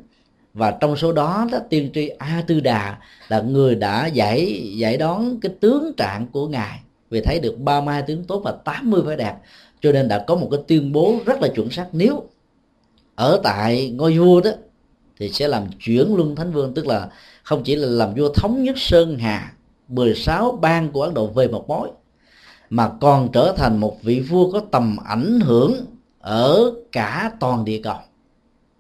và 0.55 0.71
trong 0.71 0.97
số 0.97 1.13
đó, 1.13 1.47
đó 1.53 1.59
tiên 1.71 1.91
tri 1.95 2.09
a 2.09 2.45
tư 2.47 2.61
đà 2.61 2.99
là 3.29 3.41
người 3.41 3.75
đã 3.75 4.07
giải 4.07 4.71
giải 4.77 4.97
đón 4.97 5.41
cái 5.41 5.53
tướng 5.61 5.93
trạng 5.97 6.27
của 6.27 6.49
ngài. 6.49 6.81
Vì 7.11 7.21
thấy 7.21 7.41
được 7.41 7.59
32 7.59 8.03
tướng 8.03 8.25
tốt 8.25 8.41
và 8.45 8.53
80 8.65 9.03
phải 9.07 9.17
đẹp 9.17 9.35
cho 9.81 9.93
nên 9.93 10.09
đã 10.09 10.25
có 10.27 10.35
một 10.35 10.49
cái 10.51 10.61
tuyên 10.69 10.93
bố 10.93 11.17
rất 11.27 11.41
là 11.43 11.49
chuẩn 11.49 11.71
xác. 11.71 11.87
Nếu 11.93 12.23
ở 13.15 13.41
tại 13.43 13.91
ngôi 13.91 14.19
vua 14.19 14.41
đó 14.41 14.51
thì 15.19 15.29
sẽ 15.29 15.49
làm 15.49 15.67
chuyển 15.81 16.17
luân 16.17 16.37
thánh 16.37 16.53
vương 16.53 16.75
tức 16.75 16.87
là 16.87 17.09
không 17.43 17.63
chỉ 17.65 17.77
là 17.77 17.89
làm 17.89 18.15
vua 18.15 18.33
thống 18.33 18.63
nhất 18.63 18.79
sơn 18.79 19.19
hà 19.19 19.53
16 19.89 20.59
bang 20.61 20.93
của 20.93 21.03
Ấn 21.03 21.15
Độ 21.15 21.27
về 21.27 21.49
một 21.49 21.69
mối 21.69 21.89
mà 22.71 22.91
còn 23.01 23.33
trở 23.33 23.55
thành 23.57 23.81
một 23.81 24.03
vị 24.03 24.21
vua 24.21 24.53
có 24.53 24.61
tầm 24.71 24.97
ảnh 25.05 25.41
hưởng 25.41 25.87
ở 26.21 26.73
cả 26.93 27.33
toàn 27.41 27.65
địa 27.65 27.81
cầu 27.85 27.97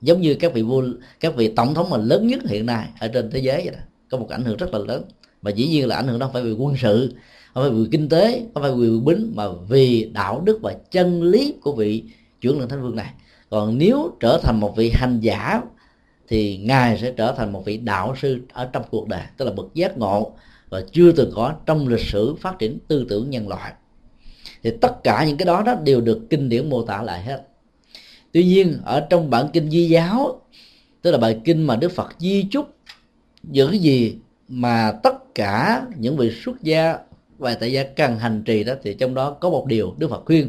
giống 0.02 0.20
như 0.20 0.34
các 0.34 0.54
vị 0.54 0.62
vua, 0.62 0.84
các 1.20 1.36
vị 1.36 1.52
tổng 1.56 1.74
thống 1.74 1.90
mà 1.90 1.96
lớn 1.96 2.26
nhất 2.26 2.40
hiện 2.44 2.66
nay 2.66 2.88
ở 3.00 3.08
trên 3.08 3.30
thế 3.30 3.38
giới 3.38 3.56
vậy 3.64 3.74
đó, 3.74 3.80
có 4.10 4.18
một 4.18 4.28
ảnh 4.28 4.44
hưởng 4.44 4.56
rất 4.56 4.74
là 4.74 4.78
lớn. 4.78 5.04
Và 5.42 5.50
dĩ 5.50 5.68
nhiên 5.68 5.88
là 5.88 5.96
ảnh 5.96 6.08
hưởng 6.08 6.18
đó 6.18 6.26
không 6.26 6.32
phải 6.32 6.42
vì 6.42 6.52
quân 6.52 6.74
sự, 6.76 7.14
không 7.54 7.64
phải 7.64 7.70
vì 7.70 7.88
kinh 7.92 8.08
tế, 8.08 8.42
không 8.54 8.62
phải 8.62 8.72
vì 8.72 9.00
bính, 9.04 9.32
mà 9.34 9.44
vì 9.68 10.10
đạo 10.14 10.40
đức 10.40 10.58
và 10.62 10.74
chân 10.90 11.22
lý 11.22 11.54
của 11.62 11.72
vị 11.72 12.04
chuyển 12.40 12.56
luân 12.56 12.68
thánh 12.68 12.82
vương 12.82 12.96
này. 12.96 13.10
Còn 13.50 13.78
nếu 13.78 14.16
trở 14.20 14.40
thành 14.42 14.60
một 14.60 14.76
vị 14.76 14.90
hành 14.94 15.20
giả, 15.20 15.62
thì 16.28 16.56
ngài 16.56 16.98
sẽ 16.98 17.12
trở 17.16 17.32
thành 17.32 17.52
một 17.52 17.62
vị 17.64 17.76
đạo 17.76 18.14
sư 18.22 18.40
ở 18.52 18.68
trong 18.72 18.82
cuộc 18.90 19.08
đời, 19.08 19.22
tức 19.36 19.44
là 19.44 19.52
bậc 19.52 19.66
giác 19.74 19.98
ngộ, 19.98 20.32
và 20.68 20.82
chưa 20.92 21.12
từng 21.12 21.30
có 21.34 21.54
trong 21.66 21.88
lịch 21.88 22.06
sử 22.06 22.34
phát 22.34 22.58
triển 22.58 22.78
tư 22.88 23.06
tưởng 23.08 23.30
nhân 23.30 23.48
loại. 23.48 23.72
Thì 24.62 24.70
tất 24.80 25.04
cả 25.04 25.24
những 25.24 25.36
cái 25.36 25.46
đó 25.46 25.62
đó 25.66 25.74
đều 25.74 26.00
được 26.00 26.20
kinh 26.30 26.48
điển 26.48 26.70
mô 26.70 26.82
tả 26.82 27.02
lại 27.02 27.22
hết 27.22 27.48
tuy 28.32 28.44
nhiên, 28.44 28.78
ở 28.84 29.06
trong 29.10 29.30
bản 29.30 29.48
kinh 29.52 29.70
di 29.70 29.88
giáo, 29.88 30.40
tức 31.02 31.10
là 31.10 31.18
bài 31.18 31.40
kinh 31.44 31.62
mà 31.62 31.76
đức 31.76 31.92
phật 31.92 32.14
di 32.18 32.46
chúc, 32.50 32.74
những 33.42 33.80
gì 33.82 34.16
mà 34.48 34.92
tất 35.02 35.34
cả 35.34 35.82
những 35.98 36.16
vị 36.16 36.30
xuất 36.44 36.62
gia 36.62 36.98
và 37.38 37.54
tại 37.54 37.72
gia 37.72 37.84
cần 37.84 38.18
hành 38.18 38.42
trì 38.44 38.64
đó, 38.64 38.74
thì 38.82 38.94
trong 38.94 39.14
đó 39.14 39.30
có 39.30 39.50
một 39.50 39.66
điều 39.66 39.94
đức 39.98 40.08
phật 40.10 40.24
khuyên. 40.24 40.48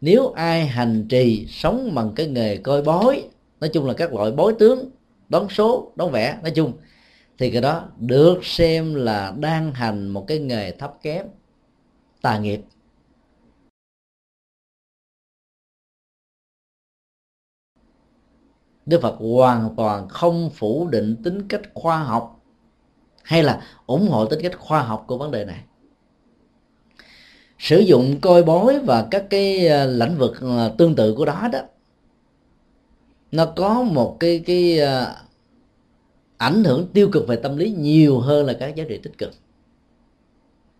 Nếu 0.00 0.32
ai 0.32 0.66
hành 0.66 1.06
trì 1.08 1.46
sống 1.48 1.94
bằng 1.94 2.12
cái 2.16 2.26
nghề 2.26 2.56
coi 2.56 2.82
bói, 2.82 3.24
nói 3.60 3.70
chung 3.72 3.86
là 3.86 3.94
các 3.94 4.14
loại 4.14 4.30
bói 4.30 4.54
tướng 4.58 4.90
đón 5.28 5.48
số 5.48 5.92
đón 5.96 6.10
vẽ, 6.10 6.38
nói 6.42 6.50
chung, 6.50 6.72
thì 7.38 7.50
cái 7.50 7.62
đó 7.62 7.84
được 7.98 8.44
xem 8.44 8.94
là 8.94 9.34
đang 9.38 9.74
hành 9.74 10.08
một 10.08 10.24
cái 10.26 10.38
nghề 10.38 10.70
thấp 10.70 10.94
kém, 11.02 11.26
tà 12.22 12.38
nghiệp. 12.38 12.60
Đức 18.86 19.00
Phật 19.02 19.16
hoàn 19.18 19.74
toàn 19.76 20.08
không 20.08 20.50
phủ 20.50 20.88
định 20.88 21.16
tính 21.24 21.48
cách 21.48 21.60
khoa 21.74 21.98
học 21.98 22.40
hay 23.22 23.42
là 23.42 23.62
ủng 23.86 24.08
hộ 24.08 24.26
tính 24.26 24.40
cách 24.42 24.58
khoa 24.58 24.82
học 24.82 25.04
của 25.06 25.18
vấn 25.18 25.30
đề 25.30 25.44
này. 25.44 25.64
Sử 27.58 27.78
dụng 27.78 28.20
coi 28.20 28.42
bói 28.42 28.78
và 28.78 29.08
các 29.10 29.24
cái 29.30 29.66
ờ, 29.66 29.86
lĩnh 29.86 30.18
vực 30.18 30.40
ờ, 30.40 30.74
tương 30.78 30.94
tự 30.94 31.14
của 31.14 31.24
đó 31.24 31.48
đó, 31.52 31.58
nó 33.32 33.46
có 33.56 33.82
một 33.82 34.16
cái 34.20 34.42
cái 34.46 34.78
ờ, 34.78 35.16
ảnh 36.36 36.64
hưởng 36.64 36.88
tiêu 36.92 37.08
cực 37.12 37.28
về 37.28 37.36
tâm 37.36 37.56
lý 37.56 37.70
nhiều 37.70 38.20
hơn 38.20 38.46
là 38.46 38.52
các 38.60 38.74
giá 38.74 38.84
trị 38.88 39.00
tích 39.02 39.18
cực. 39.18 39.30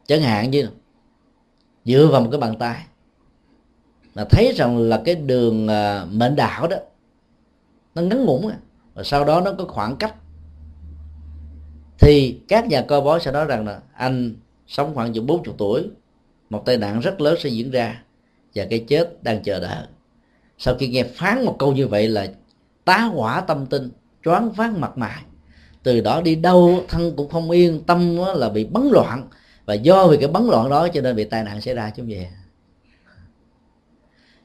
Chẳng 0.07 0.23
hạn 0.23 0.51
như 0.51 0.69
dựa 1.85 2.09
vào 2.13 2.21
một 2.21 2.29
cái 2.31 2.41
bàn 2.41 2.59
tay 2.59 2.87
là 4.15 4.25
thấy 4.31 4.53
rằng 4.57 4.79
là 4.79 5.03
cái 5.05 5.15
đường 5.15 5.67
mệnh 6.11 6.37
đạo 6.37 6.69
đó 6.69 6.77
nó 7.95 8.03
ngắn 8.03 8.25
ngủn 8.25 8.43
và 8.95 9.03
sau 9.03 9.25
đó 9.25 9.41
nó 9.41 9.53
có 9.59 9.65
khoảng 9.65 9.97
cách. 9.97 10.15
Thì 11.99 12.41
các 12.49 12.67
nhà 12.67 12.83
coi 12.83 13.01
bói 13.01 13.21
sẽ 13.21 13.33
nói 13.33 13.45
rằng 13.45 13.67
là 13.67 13.81
anh 13.95 14.35
sống 14.67 14.95
khoảng 14.95 15.13
chừng 15.13 15.27
40 15.27 15.55
tuổi, 15.59 15.91
một 16.51 16.63
tai 16.67 16.77
nạn 16.77 17.01
rất 17.01 17.21
lớn 17.21 17.35
sẽ 17.41 17.49
diễn 17.49 17.71
ra 17.71 18.03
và 18.55 18.65
cái 18.71 18.85
chết 18.89 19.23
đang 19.23 19.43
chờ 19.43 19.61
đợi. 19.61 19.87
Sau 20.59 20.75
khi 20.79 20.89
nghe 20.89 21.05
phán 21.05 21.45
một 21.45 21.57
câu 21.59 21.73
như 21.73 21.87
vậy 21.87 22.09
là 22.09 22.27
tá 22.85 22.99
hỏa 22.99 23.41
tâm 23.41 23.67
tinh, 23.67 23.91
choáng 24.25 24.53
váng 24.53 24.81
mặt 24.81 24.99
mày. 24.99 25.23
Từ 25.83 26.01
đó 26.01 26.21
đi 26.21 26.35
đâu, 26.35 26.85
thân 26.89 27.17
cũng 27.17 27.29
không 27.29 27.51
yên, 27.51 27.83
tâm 27.87 28.19
là 28.37 28.49
bị 28.49 28.65
bấn 28.65 28.89
loạn. 28.93 29.29
Và 29.67 29.75
do 29.75 30.07
vì 30.07 30.17
cái 30.17 30.29
bấn 30.29 30.47
loạn 30.47 30.71
đó 30.71 30.89
cho 30.89 31.01
nên 31.01 31.17
bị 31.17 31.25
tai 31.25 31.45
nạn 31.45 31.61
xảy 31.61 31.75
ra 31.75 31.91
chứ 31.91 32.05
vậy 32.09 32.27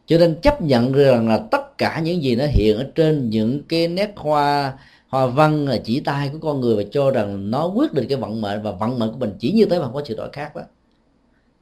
cho 0.07 0.17
nên 0.17 0.35
chấp 0.41 0.61
nhận 0.61 0.91
rằng 0.91 1.29
là 1.29 1.39
tất 1.51 1.77
cả 1.77 1.99
những 2.03 2.23
gì 2.23 2.35
nó 2.35 2.45
hiện 2.49 2.77
ở 2.77 2.91
trên 2.95 3.29
những 3.29 3.63
cái 3.63 3.87
nét 3.87 4.13
hoa 4.15 4.73
hoa 5.07 5.25
văn 5.27 5.67
là 5.67 5.77
chỉ 5.83 5.99
tay 5.99 6.29
của 6.33 6.39
con 6.41 6.61
người 6.61 6.75
và 6.75 6.83
cho 6.91 7.11
rằng 7.11 7.51
nó 7.51 7.67
quyết 7.67 7.93
định 7.93 8.05
cái 8.09 8.17
vận 8.17 8.41
mệnh 8.41 8.61
và 8.61 8.71
vận 8.71 8.99
mệnh 8.99 9.11
của 9.11 9.17
mình 9.17 9.33
chỉ 9.39 9.51
như 9.51 9.65
thế 9.65 9.79
mà 9.79 9.85
không 9.85 9.93
có 9.93 10.01
sự 10.05 10.15
đổi 10.15 10.29
khác 10.33 10.55
đó 10.55 10.61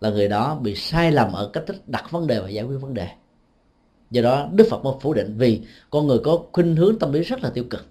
là 0.02 0.10
người 0.10 0.28
đó 0.28 0.60
bị 0.62 0.76
sai 0.76 1.12
lầm 1.12 1.34
ở 1.34 1.50
cách 1.54 1.64
thức 1.68 1.76
đặt 1.88 2.12
vấn 2.12 2.28
đề 2.28 2.40
và 2.40 2.50
giải 2.50 2.66
quyết 2.66 2.78
vấn 2.78 2.94
đề. 2.94 3.08
Do 4.12 4.22
đó 4.22 4.48
đức 4.52 4.68
phật 4.70 4.84
mới 4.84 4.94
phủ 5.02 5.14
định 5.14 5.36
vì 5.38 5.62
con 5.90 6.08
người 6.08 6.20
có 6.24 6.40
khuynh 6.52 6.76
hướng 6.76 7.00
tâm 7.00 7.14
lý 7.14 7.22
rất 7.22 7.44
là 7.44 7.50
tiêu 7.50 7.64
cực. 7.70 7.86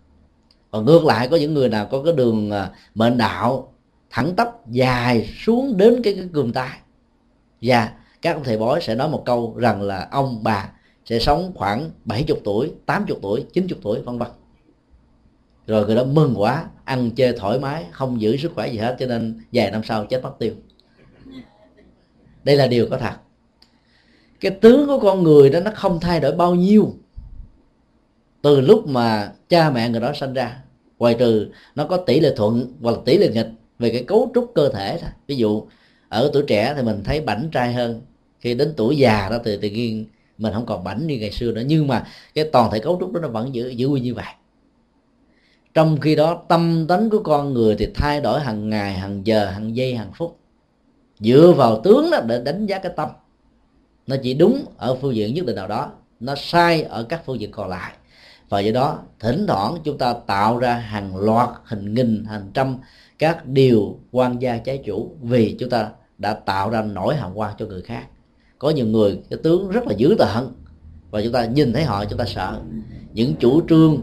Còn 0.70 0.84
ngược 0.84 1.04
lại 1.04 1.28
có 1.28 1.36
những 1.36 1.54
người 1.54 1.68
nào 1.68 1.86
có 1.86 2.02
cái 2.02 2.12
đường 2.12 2.50
à, 2.50 2.70
mệnh 2.94 3.18
đạo 3.18 3.72
thẳng 4.10 4.34
tắp 4.36 4.70
dài 4.70 5.28
xuống 5.38 5.76
đến 5.76 6.00
cái, 6.02 6.14
cái 6.14 6.28
cườm 6.32 6.52
tay 6.52 6.78
và 7.62 7.92
các 8.24 8.32
ông 8.36 8.44
thầy 8.44 8.56
bói 8.56 8.80
sẽ 8.80 8.94
nói 8.94 9.08
một 9.08 9.22
câu 9.26 9.54
rằng 9.56 9.82
là 9.82 10.08
ông 10.10 10.40
bà 10.42 10.70
sẽ 11.04 11.18
sống 11.18 11.52
khoảng 11.54 11.90
70 12.04 12.40
tuổi 12.44 12.72
80 12.86 13.18
tuổi 13.22 13.44
90 13.52 13.78
tuổi, 13.82 14.00
vân 14.00 14.18
vân. 14.18 14.28
Rồi 15.66 15.86
người 15.86 15.96
đó 15.96 16.04
mừng 16.04 16.34
quá, 16.36 16.64
ăn 16.84 17.10
chơi 17.10 17.32
thoải 17.32 17.58
mái, 17.58 17.84
không 17.90 18.20
giữ 18.20 18.36
sức 18.36 18.52
khỏe 18.54 18.68
gì 18.68 18.78
hết, 18.78 18.96
cho 18.98 19.06
nên 19.06 19.40
vài 19.52 19.70
năm 19.70 19.82
sau 19.84 20.06
chết 20.06 20.22
mất 20.22 20.32
tiêu. 20.38 20.52
Đây 22.44 22.56
là 22.56 22.66
điều 22.66 22.88
có 22.90 22.98
thật. 22.98 23.14
Cái 24.40 24.52
tướng 24.52 24.86
của 24.86 24.98
con 24.98 25.22
người 25.22 25.50
đó 25.50 25.60
nó 25.60 25.70
không 25.74 26.00
thay 26.00 26.20
đổi 26.20 26.32
bao 26.32 26.54
nhiêu 26.54 26.94
từ 28.42 28.60
lúc 28.60 28.86
mà 28.86 29.32
cha 29.48 29.70
mẹ 29.70 29.88
người 29.88 30.00
đó 30.00 30.12
sinh 30.14 30.34
ra. 30.34 30.62
Ngoài 30.98 31.16
trừ 31.18 31.48
nó 31.74 31.86
có 31.86 31.96
tỷ 31.96 32.20
lệ 32.20 32.32
thuận 32.36 32.72
hoặc 32.80 32.92
là 32.92 32.98
tỷ 33.04 33.18
lệ 33.18 33.28
nghịch 33.28 33.50
về 33.78 33.90
cái 33.90 34.04
cấu 34.04 34.30
trúc 34.34 34.52
cơ 34.54 34.68
thể 34.68 34.98
thôi. 35.00 35.10
Ví 35.26 35.36
dụ, 35.36 35.66
ở 36.08 36.30
tuổi 36.32 36.44
trẻ 36.46 36.74
thì 36.76 36.82
mình 36.82 37.00
thấy 37.04 37.20
bảnh 37.20 37.48
trai 37.52 37.72
hơn 37.72 38.00
khi 38.44 38.54
đến 38.54 38.74
tuổi 38.76 38.96
già 38.96 39.28
đó 39.30 39.38
thì 39.44 39.58
tự 39.62 39.68
nhiên 39.70 40.06
mình 40.38 40.52
không 40.52 40.66
còn 40.66 40.84
bảnh 40.84 41.06
như 41.06 41.18
ngày 41.18 41.30
xưa 41.30 41.52
nữa. 41.52 41.62
Nhưng 41.66 41.86
mà 41.86 42.06
cái 42.34 42.44
toàn 42.52 42.70
thể 42.70 42.78
cấu 42.78 42.96
trúc 43.00 43.12
đó 43.12 43.20
nó 43.20 43.28
vẫn 43.28 43.54
giữ 43.54 43.68
giữ 43.68 43.88
nguyên 43.88 44.02
như 44.02 44.14
vậy. 44.14 44.24
Trong 45.74 46.00
khi 46.00 46.16
đó, 46.16 46.42
tâm 46.48 46.86
tánh 46.88 47.10
của 47.10 47.18
con 47.18 47.54
người 47.54 47.76
thì 47.78 47.88
thay 47.94 48.20
đổi 48.20 48.40
hàng 48.40 48.70
ngày, 48.70 48.94
hàng 48.94 49.26
giờ, 49.26 49.50
hàng 49.50 49.76
giây, 49.76 49.94
hàng 49.94 50.12
phút. 50.14 50.38
Dựa 51.18 51.52
vào 51.56 51.80
tướng 51.80 52.10
đó 52.10 52.20
để 52.26 52.42
đánh 52.44 52.66
giá 52.66 52.78
cái 52.78 52.92
tâm. 52.96 53.08
Nó 54.06 54.16
chỉ 54.22 54.34
đúng 54.34 54.64
ở 54.76 54.94
phương 54.94 55.14
diện 55.14 55.34
nhất 55.34 55.46
định 55.46 55.56
nào 55.56 55.68
đó. 55.68 55.92
Nó 56.20 56.34
sai 56.34 56.82
ở 56.82 57.02
các 57.02 57.22
phương 57.26 57.40
diện 57.40 57.50
còn 57.50 57.68
lại. 57.68 57.92
Và 58.48 58.60
do 58.60 58.72
đó, 58.72 58.98
thỉnh 59.20 59.46
thoảng 59.48 59.76
chúng 59.84 59.98
ta 59.98 60.14
tạo 60.26 60.58
ra 60.58 60.74
hàng 60.74 61.16
loạt, 61.16 61.48
hình 61.64 61.94
nghìn, 61.94 62.24
hàng 62.24 62.50
trăm 62.54 62.76
các 63.18 63.46
điều 63.46 63.98
quan 64.12 64.38
gia 64.38 64.58
trái 64.58 64.78
chủ 64.84 65.10
vì 65.22 65.56
chúng 65.58 65.70
ta 65.70 65.90
đã 66.18 66.34
tạo 66.34 66.70
ra 66.70 66.82
nỗi 66.82 67.16
hàm 67.16 67.30
quan 67.34 67.54
cho 67.58 67.66
người 67.66 67.82
khác 67.82 68.04
có 68.64 68.70
nhiều 68.70 68.86
người, 68.86 69.18
cái 69.30 69.38
tướng 69.42 69.68
rất 69.68 69.86
là 69.86 69.94
dữ 69.96 70.16
tợn. 70.18 70.48
Và 71.10 71.22
chúng 71.22 71.32
ta 71.32 71.46
nhìn 71.46 71.72
thấy 71.72 71.84
họ, 71.84 72.04
chúng 72.04 72.18
ta 72.18 72.24
sợ. 72.24 72.60
Những 73.12 73.34
chủ 73.40 73.60
trương 73.68 74.02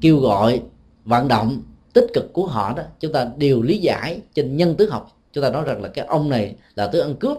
kêu 0.00 0.18
gọi, 0.18 0.60
vận 1.04 1.28
động, 1.28 1.62
tích 1.92 2.06
cực 2.14 2.32
của 2.32 2.46
họ 2.46 2.74
đó, 2.76 2.82
chúng 3.00 3.12
ta 3.12 3.30
đều 3.36 3.62
lý 3.62 3.78
giải 3.78 4.20
trên 4.34 4.56
nhân 4.56 4.74
tướng 4.74 4.90
học. 4.90 5.16
Chúng 5.32 5.44
ta 5.44 5.50
nói 5.50 5.64
rằng 5.66 5.82
là 5.82 5.88
cái 5.88 6.06
ông 6.06 6.28
này 6.28 6.54
là 6.74 6.86
tướng 6.86 7.06
ăn 7.06 7.14
cướp. 7.14 7.38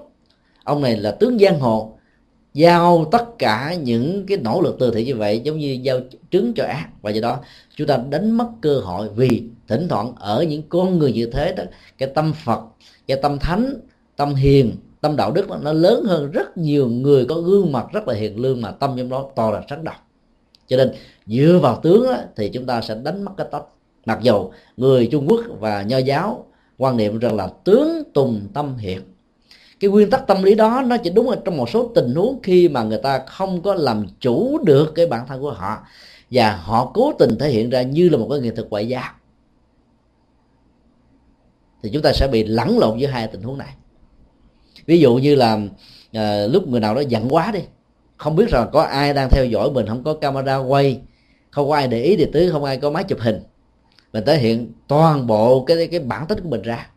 Ông 0.64 0.82
này 0.82 0.98
là 0.98 1.12
tướng 1.12 1.40
giang 1.40 1.60
hồ. 1.60 1.98
Giao 2.54 3.06
tất 3.12 3.26
cả 3.40 3.76
những 3.84 4.26
cái 4.26 4.38
nỗ 4.38 4.62
lực 4.62 4.76
từ 4.80 4.92
thiện 4.92 5.06
như 5.06 5.16
vậy, 5.16 5.42
giống 5.44 5.58
như 5.58 5.80
giao 5.82 6.00
trứng 6.32 6.54
cho 6.54 6.64
ác. 6.64 6.90
Và 7.02 7.12
do 7.12 7.22
đó, 7.22 7.40
chúng 7.76 7.88
ta 7.88 7.98
đánh 8.10 8.32
mất 8.32 8.48
cơ 8.62 8.80
hội 8.80 9.10
vì 9.10 9.44
thỉnh 9.68 9.88
thoảng 9.90 10.14
ở 10.16 10.44
những 10.44 10.62
con 10.70 11.00
người 11.00 11.14
như 11.14 11.26
thế 11.26 11.54
đó, 11.58 11.64
cái 11.98 12.10
tâm 12.16 12.34
phật, 12.34 12.60
cái 13.08 13.18
tâm 13.22 13.40
thánh, 13.40 13.74
tâm 14.16 14.36
hiền 14.36 14.72
tâm 15.04 15.16
đạo 15.16 15.32
đức 15.32 15.50
nó 15.62 15.74
lớn 15.74 16.06
hơn 16.06 16.32
rất 16.32 16.58
nhiều 16.58 16.88
người 16.88 17.26
có 17.26 17.36
gương 17.36 17.72
mặt 17.72 17.86
rất 17.94 18.08
là 18.08 18.14
hiền 18.14 18.40
lương 18.40 18.62
mà 18.62 18.72
tâm 18.72 18.94
trong 18.98 19.10
đó 19.10 19.30
to 19.36 19.52
là 19.52 19.62
sáng 19.70 19.84
độc 19.84 19.96
cho 20.68 20.78
nên 20.78 20.92
dựa 21.26 21.60
vào 21.62 21.80
tướng 21.84 22.04
đó, 22.04 22.18
thì 22.36 22.50
chúng 22.50 22.66
ta 22.66 22.82
sẽ 22.82 22.96
đánh 22.96 23.24
mất 23.24 23.32
cái 23.38 23.48
tóc. 23.52 23.78
Mặc 24.06 24.20
dù 24.22 24.52
người 24.78 25.08
trung 25.12 25.28
quốc 25.28 25.42
và 25.60 25.82
nho 25.82 25.98
giáo 25.98 26.46
quan 26.78 26.98
niệm 26.98 27.20
rằng 27.20 27.36
là 27.36 27.50
tướng 27.64 28.04
tùng 28.14 28.48
tâm 28.54 28.78
hiền. 28.78 29.02
Cái 29.80 29.90
nguyên 29.90 30.10
tắc 30.10 30.28
tâm 30.28 30.44
lý 30.44 30.56
đó 30.56 30.84
nó 30.86 30.98
chỉ 30.98 31.10
đúng 31.10 31.30
ở 31.30 31.36
trong 31.46 31.58
một 31.58 31.70
số 31.70 31.92
tình 31.96 32.16
huống 32.16 32.40
khi 32.44 32.70
mà 32.70 32.84
người 32.84 32.98
ta 32.98 33.20
không 33.28 33.62
có 33.62 33.76
làm 33.76 34.06
chủ 34.20 34.58
được 34.66 34.92
cái 34.96 35.08
bản 35.08 35.28
thân 35.28 35.42
của 35.42 35.52
họ. 35.52 35.78
Và 36.32 36.56
họ 36.56 36.92
cố 36.94 37.14
tình 37.20 37.38
thể 37.40 37.50
hiện 37.50 37.70
ra 37.70 37.82
như 37.82 38.10
là 38.10 38.18
một 38.18 38.28
cái 38.30 38.40
nghệ 38.40 38.52
thuật 38.56 38.70
ngoại 38.70 38.88
giao. 38.88 39.12
Thì 41.84 41.90
chúng 41.94 42.02
ta 42.02 42.14
sẽ 42.14 42.28
bị 42.28 42.44
lẫn 42.44 42.80
lộn 42.80 42.98
giữa 42.98 43.08
hai 43.08 43.28
tình 43.28 43.42
huống 43.42 43.58
này 43.58 43.74
ví 44.86 45.00
dụ 45.00 45.16
như 45.16 45.36
là 45.36 45.60
à, 46.12 46.48
lúc 46.48 46.68
người 46.68 46.80
nào 46.80 46.96
đó 46.96 47.02
giận 47.02 47.28
quá 47.30 47.52
đi 47.52 47.60
không 48.18 48.36
biết 48.36 48.50
rằng 48.50 48.70
có 48.74 48.82
ai 48.82 49.14
đang 49.14 49.30
theo 49.30 49.46
dõi 49.46 49.72
mình 49.72 49.88
không 49.88 50.04
có 50.04 50.14
camera 50.14 50.58
quay 50.58 51.02
không 51.54 51.70
có 51.70 51.76
ai 51.76 51.88
để 51.88 52.02
ý 52.02 52.16
thì 52.16 52.26
tứ 52.34 52.52
không 52.52 52.64
ai 52.64 52.78
có 52.78 52.90
máy 52.90 53.04
chụp 53.04 53.20
hình. 53.20 53.40
Mình 54.14 54.26
thể 54.26 54.38
hiện 54.38 54.72
toàn 54.88 55.28
bộ 55.28 55.64
cái 55.66 55.88
cái 55.88 56.00
bản 56.00 56.28
tính 56.28 56.40
của 56.44 56.50
mình 56.50 56.62
ra. 56.62 56.90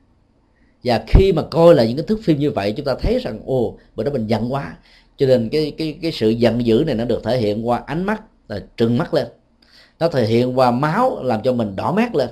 Và 0.85 1.05
khi 1.07 1.33
mà 1.33 1.43
coi 1.43 1.75
là 1.75 1.85
những 1.85 1.97
cái 1.97 2.07
thước 2.07 2.21
phim 2.25 2.39
như 2.39 2.51
vậy 2.51 2.73
chúng 2.77 2.87
ta 2.87 2.95
thấy 3.01 3.19
rằng 3.19 3.41
ồ 3.47 3.79
bữa 3.97 4.05
đó 4.05 4.11
mình 4.13 4.27
giận 4.27 4.53
quá. 4.53 4.77
Cho 5.17 5.27
nên 5.27 5.49
cái 5.49 5.73
cái 5.79 5.99
cái 6.03 6.13
sự 6.13 6.29
giận 6.29 6.67
dữ 6.67 6.85
này 6.87 6.95
nó 6.95 7.05
được 7.05 7.25
thể 7.25 7.39
hiện 7.39 7.69
qua 7.69 7.83
ánh 7.87 8.05
mắt 8.05 8.23
là 8.49 8.61
trừng 8.77 8.99
mắt 8.99 9.15
lên. 9.15 9.27
Nó 9.99 10.09
thể 10.09 10.27
hiện 10.27 10.59
qua 10.59 10.71
máu 10.71 11.23
làm 11.23 11.43
cho 11.43 11.53
mình 11.53 11.77
đỏ 11.77 11.93
mát 11.93 12.15
lên. 12.15 12.29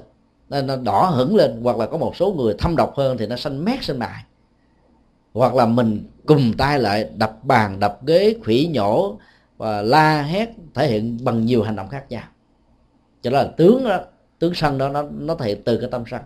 Nó 0.49 0.77
đỏ 0.77 1.05
hửng 1.15 1.37
lên 1.37 1.61
hoặc 1.63 1.77
là 1.77 1.87
có 1.87 1.97
một 1.97 2.17
số 2.17 2.33
người 2.33 2.55
thâm 2.59 2.77
độc 2.77 2.97
hơn 2.97 3.19
thì 3.19 3.27
nó 3.27 3.37
xanh 3.37 3.65
mét 3.65 3.85
xanh 3.85 3.99
mại 3.99 4.25
hoặc 5.35 5.55
là 5.55 5.67
mình 5.67 6.05
cùng 6.27 6.53
tay 6.59 6.79
lại 6.79 7.09
đập 7.17 7.45
bàn 7.45 7.81
đập 7.81 8.07
ghế 8.07 8.35
khủy 8.45 8.69
nhổ 8.73 9.19
và 9.57 9.83
la 9.83 10.23
hét 10.23 10.49
thể 10.75 10.89
hiện 10.89 11.19
bằng 11.25 11.47
nhiều 11.47 11.63
hành 11.63 11.77
động 11.77 11.89
khác 11.89 12.05
nhau. 12.09 12.23
Cho 13.23 13.31
đó 13.31 13.39
là 13.39 13.49
tướng 13.57 13.85
đó 13.85 14.01
tướng 14.39 14.55
sân 14.55 14.79
đó 14.79 14.89
nó 14.89 15.03
nó 15.03 15.35
thể 15.35 15.49
hiện 15.49 15.63
từ 15.65 15.77
cái 15.77 15.89
tâm 15.91 16.05
sân. 16.11 16.21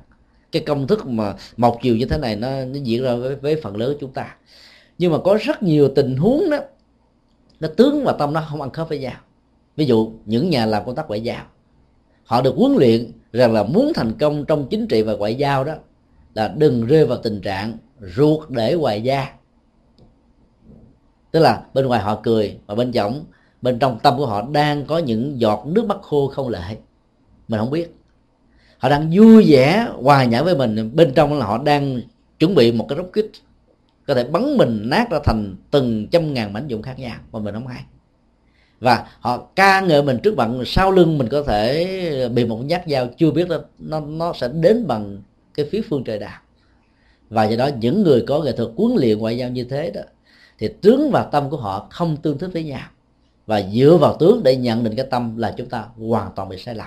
Cái 0.52 0.62
công 0.66 0.86
thức 0.86 1.06
mà 1.06 1.34
một 1.56 1.78
chiều 1.82 1.96
như 1.96 2.04
thế 2.04 2.18
này 2.18 2.36
nó, 2.36 2.48
nó 2.64 2.78
diễn 2.82 3.02
ra 3.02 3.14
với, 3.14 3.36
với 3.36 3.60
phần 3.62 3.76
lớn 3.76 3.92
của 3.92 3.98
chúng 4.00 4.12
ta. 4.12 4.36
Nhưng 4.98 5.12
mà 5.12 5.18
có 5.24 5.38
rất 5.42 5.62
nhiều 5.62 5.88
tình 5.94 6.16
huống 6.16 6.50
đó 6.50 6.58
nó 7.60 7.68
tướng 7.76 8.04
và 8.04 8.12
tâm 8.12 8.32
nó 8.32 8.44
không 8.50 8.60
ăn 8.60 8.70
khớp 8.70 8.88
với 8.88 8.98
nhau. 8.98 9.16
Ví 9.76 9.84
dụ 9.84 10.12
những 10.24 10.50
nhà 10.50 10.66
làm 10.66 10.84
công 10.86 10.94
tác 10.94 11.08
ngoại 11.08 11.20
giao 11.20 11.44
họ 12.24 12.42
được 12.42 12.54
huấn 12.56 12.72
luyện 12.72 13.12
rằng 13.32 13.52
là 13.52 13.62
muốn 13.62 13.92
thành 13.94 14.12
công 14.18 14.44
trong 14.44 14.66
chính 14.70 14.86
trị 14.86 15.02
và 15.02 15.12
ngoại 15.12 15.34
giao 15.34 15.64
đó 15.64 15.74
là 16.34 16.48
đừng 16.48 16.86
rơi 16.86 17.06
vào 17.06 17.18
tình 17.22 17.40
trạng 17.40 17.76
ruột 18.00 18.50
để 18.50 18.74
hoài 18.74 19.02
da, 19.02 19.32
tức 21.30 21.40
là 21.40 21.62
bên 21.74 21.86
ngoài 21.86 22.00
họ 22.00 22.20
cười 22.22 22.58
và 22.66 22.74
bên 22.74 22.92
trong 22.92 23.24
bên 23.62 23.78
trong 23.78 23.98
tâm 24.02 24.18
của 24.18 24.26
họ 24.26 24.48
đang 24.52 24.84
có 24.84 24.98
những 24.98 25.40
giọt 25.40 25.66
nước 25.66 25.86
mắt 25.86 25.98
khô 26.02 26.28
không 26.28 26.48
lệ. 26.48 26.76
Mình 27.48 27.60
không 27.60 27.70
biết. 27.70 27.94
Họ 28.78 28.88
đang 28.88 29.10
vui 29.12 29.44
vẻ 29.48 29.88
hòa 30.02 30.24
nhã 30.24 30.42
với 30.42 30.56
mình. 30.56 30.90
Bên 30.94 31.14
trong 31.14 31.38
là 31.38 31.46
họ 31.46 31.58
đang 31.58 32.00
chuẩn 32.38 32.54
bị 32.54 32.72
một 32.72 32.86
cái 32.88 32.96
rốc 32.98 33.06
kích. 33.12 33.30
Có 34.06 34.14
thể 34.14 34.24
bắn 34.24 34.56
mình 34.56 34.82
nát 34.84 35.10
ra 35.10 35.18
thành 35.24 35.56
từng 35.70 36.06
trăm 36.10 36.34
ngàn 36.34 36.52
mảnh 36.52 36.68
dụng 36.68 36.82
khác 36.82 36.98
nhau 36.98 37.16
mà 37.32 37.38
mình 37.38 37.54
không 37.54 37.66
hay. 37.66 37.84
Và 38.80 39.08
họ 39.20 39.38
ca 39.56 39.80
ngợi 39.80 40.02
mình 40.02 40.18
trước 40.22 40.36
bạn, 40.36 40.62
sau 40.66 40.90
lưng 40.90 41.18
mình 41.18 41.28
có 41.28 41.42
thể 41.42 42.28
bị 42.34 42.44
một 42.44 42.56
nhát 42.56 42.82
dao 42.86 43.06
chưa 43.16 43.30
biết 43.30 43.48
nó 43.48 43.58
nó, 43.78 44.00
nó 44.00 44.32
sẽ 44.32 44.48
đến 44.48 44.86
bằng 44.86 45.22
cái 45.54 45.66
phía 45.72 45.82
phương 45.90 46.04
trời 46.04 46.18
đạo 46.18 46.40
và 47.30 47.44
do 47.44 47.56
đó 47.56 47.70
những 47.80 48.02
người 48.02 48.24
có 48.26 48.40
nghệ 48.40 48.52
thuật 48.52 48.68
huấn 48.76 48.92
luyện 48.96 49.18
ngoại 49.18 49.36
giao 49.36 49.48
như 49.48 49.64
thế 49.64 49.90
đó 49.90 50.00
thì 50.58 50.68
tướng 50.80 51.10
và 51.10 51.22
tâm 51.22 51.50
của 51.50 51.56
họ 51.56 51.86
không 51.90 52.16
tương 52.16 52.38
thích 52.38 52.50
với 52.52 52.64
nhau. 52.64 52.88
Và 53.46 53.62
dựa 53.62 53.96
vào 54.00 54.16
tướng 54.20 54.42
để 54.42 54.56
nhận 54.56 54.84
định 54.84 54.96
cái 54.96 55.06
tâm 55.10 55.36
là 55.36 55.54
chúng 55.56 55.68
ta 55.68 55.84
hoàn 55.96 56.30
toàn 56.36 56.48
bị 56.48 56.58
sai 56.58 56.74
lầm. 56.74 56.86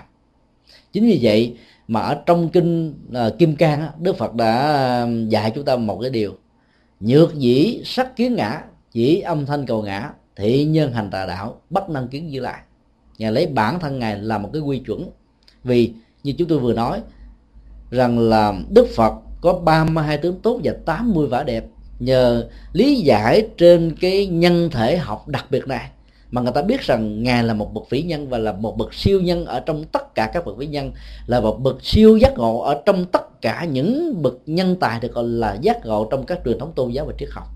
Chính 0.92 1.06
vì 1.06 1.20
vậy 1.22 1.58
mà 1.88 2.02
ở 2.02 2.18
trong 2.26 2.50
kinh 2.50 2.94
uh, 3.10 3.38
kim 3.40 3.56
cang 3.56 3.88
đức 4.00 4.18
phật 4.18 4.34
đã 4.34 4.62
à, 4.62 5.08
dạy 5.28 5.52
chúng 5.56 5.66
ta 5.66 5.76
một 5.76 6.00
cái 6.02 6.10
điều. 6.10 6.38
Nhược 7.00 7.36
dĩ 7.36 7.82
sắc 7.86 8.16
kiến 8.16 8.36
ngã 8.36 8.62
chỉ 8.92 9.22
âm 9.22 9.46
thanh 9.46 9.66
cầu 9.66 9.84
ngã 9.84 10.12
thị 10.36 10.66
nhân 10.66 10.92
hành 10.92 11.10
tà 11.10 11.26
đạo 11.26 11.62
bất 11.70 11.90
năng 11.90 12.08
kiến 12.08 12.30
dư 12.34 12.40
lại 12.40 12.62
ngài 13.18 13.32
lấy 13.32 13.48
bản 13.48 13.80
thân 13.80 14.00
ngài 14.00 14.18
là 14.18 14.38
một 14.38 14.50
cái 14.54 14.62
quy 14.62 14.80
chuẩn. 14.80 15.10
Vì 15.64 15.94
như 16.24 16.34
chúng 16.38 16.48
tôi 16.48 16.60
vừa 16.60 16.74
nói 16.74 17.02
rằng 17.92 18.20
là 18.20 18.54
đức 18.70 18.88
phật 18.96 19.14
có 19.42 19.54
32 19.54 20.18
tướng 20.18 20.40
tốt 20.42 20.60
và 20.64 20.74
80 20.86 21.28
vả 21.28 21.44
đẹp 21.44 21.66
nhờ 22.00 22.48
lý 22.74 22.96
giải 22.96 23.48
trên 23.58 23.96
cái 24.02 24.28
nhân 24.28 24.70
thể 24.72 24.98
học 24.98 25.28
đặc 25.28 25.46
biệt 25.50 25.68
này. 25.68 25.90
Mà 26.32 26.42
người 26.42 26.52
ta 26.52 26.62
biết 26.62 26.82
rằng 26.82 27.24
ngài 27.24 27.44
là 27.44 27.54
một 27.54 27.74
bậc 27.74 27.90
vĩ 27.90 28.02
nhân 28.02 28.30
và 28.30 28.38
là 28.38 28.52
một 28.52 28.78
bậc 28.78 28.94
siêu 28.94 29.22
nhân 29.22 29.46
ở 29.46 29.60
trong 29.60 29.84
tất 29.84 30.16
cả 30.16 30.32
các 30.34 30.46
bậc 30.46 30.58
vĩ 30.58 30.68
nhân, 30.68 30.92
là 31.28 31.40
một 31.40 31.60
bậc 31.60 31.76
siêu 31.82 32.18
giác 32.18 32.34
ngộ 32.38 32.60
ở 32.60 32.82
trong 32.86 33.06
tất 33.06 33.42
cả 33.42 33.66
những 33.66 34.22
bậc 34.22 34.34
nhân 34.46 34.76
tài 34.76 35.00
được 35.00 35.14
gọi 35.14 35.24
là 35.24 35.58
giác 35.62 35.86
ngộ 35.86 36.08
trong 36.12 36.26
các 36.26 36.40
truyền 36.46 36.60
thống 36.60 36.72
tôn 36.76 36.92
giáo 36.92 37.06
và 37.06 37.14
triết 37.20 37.30
học. 37.32 37.48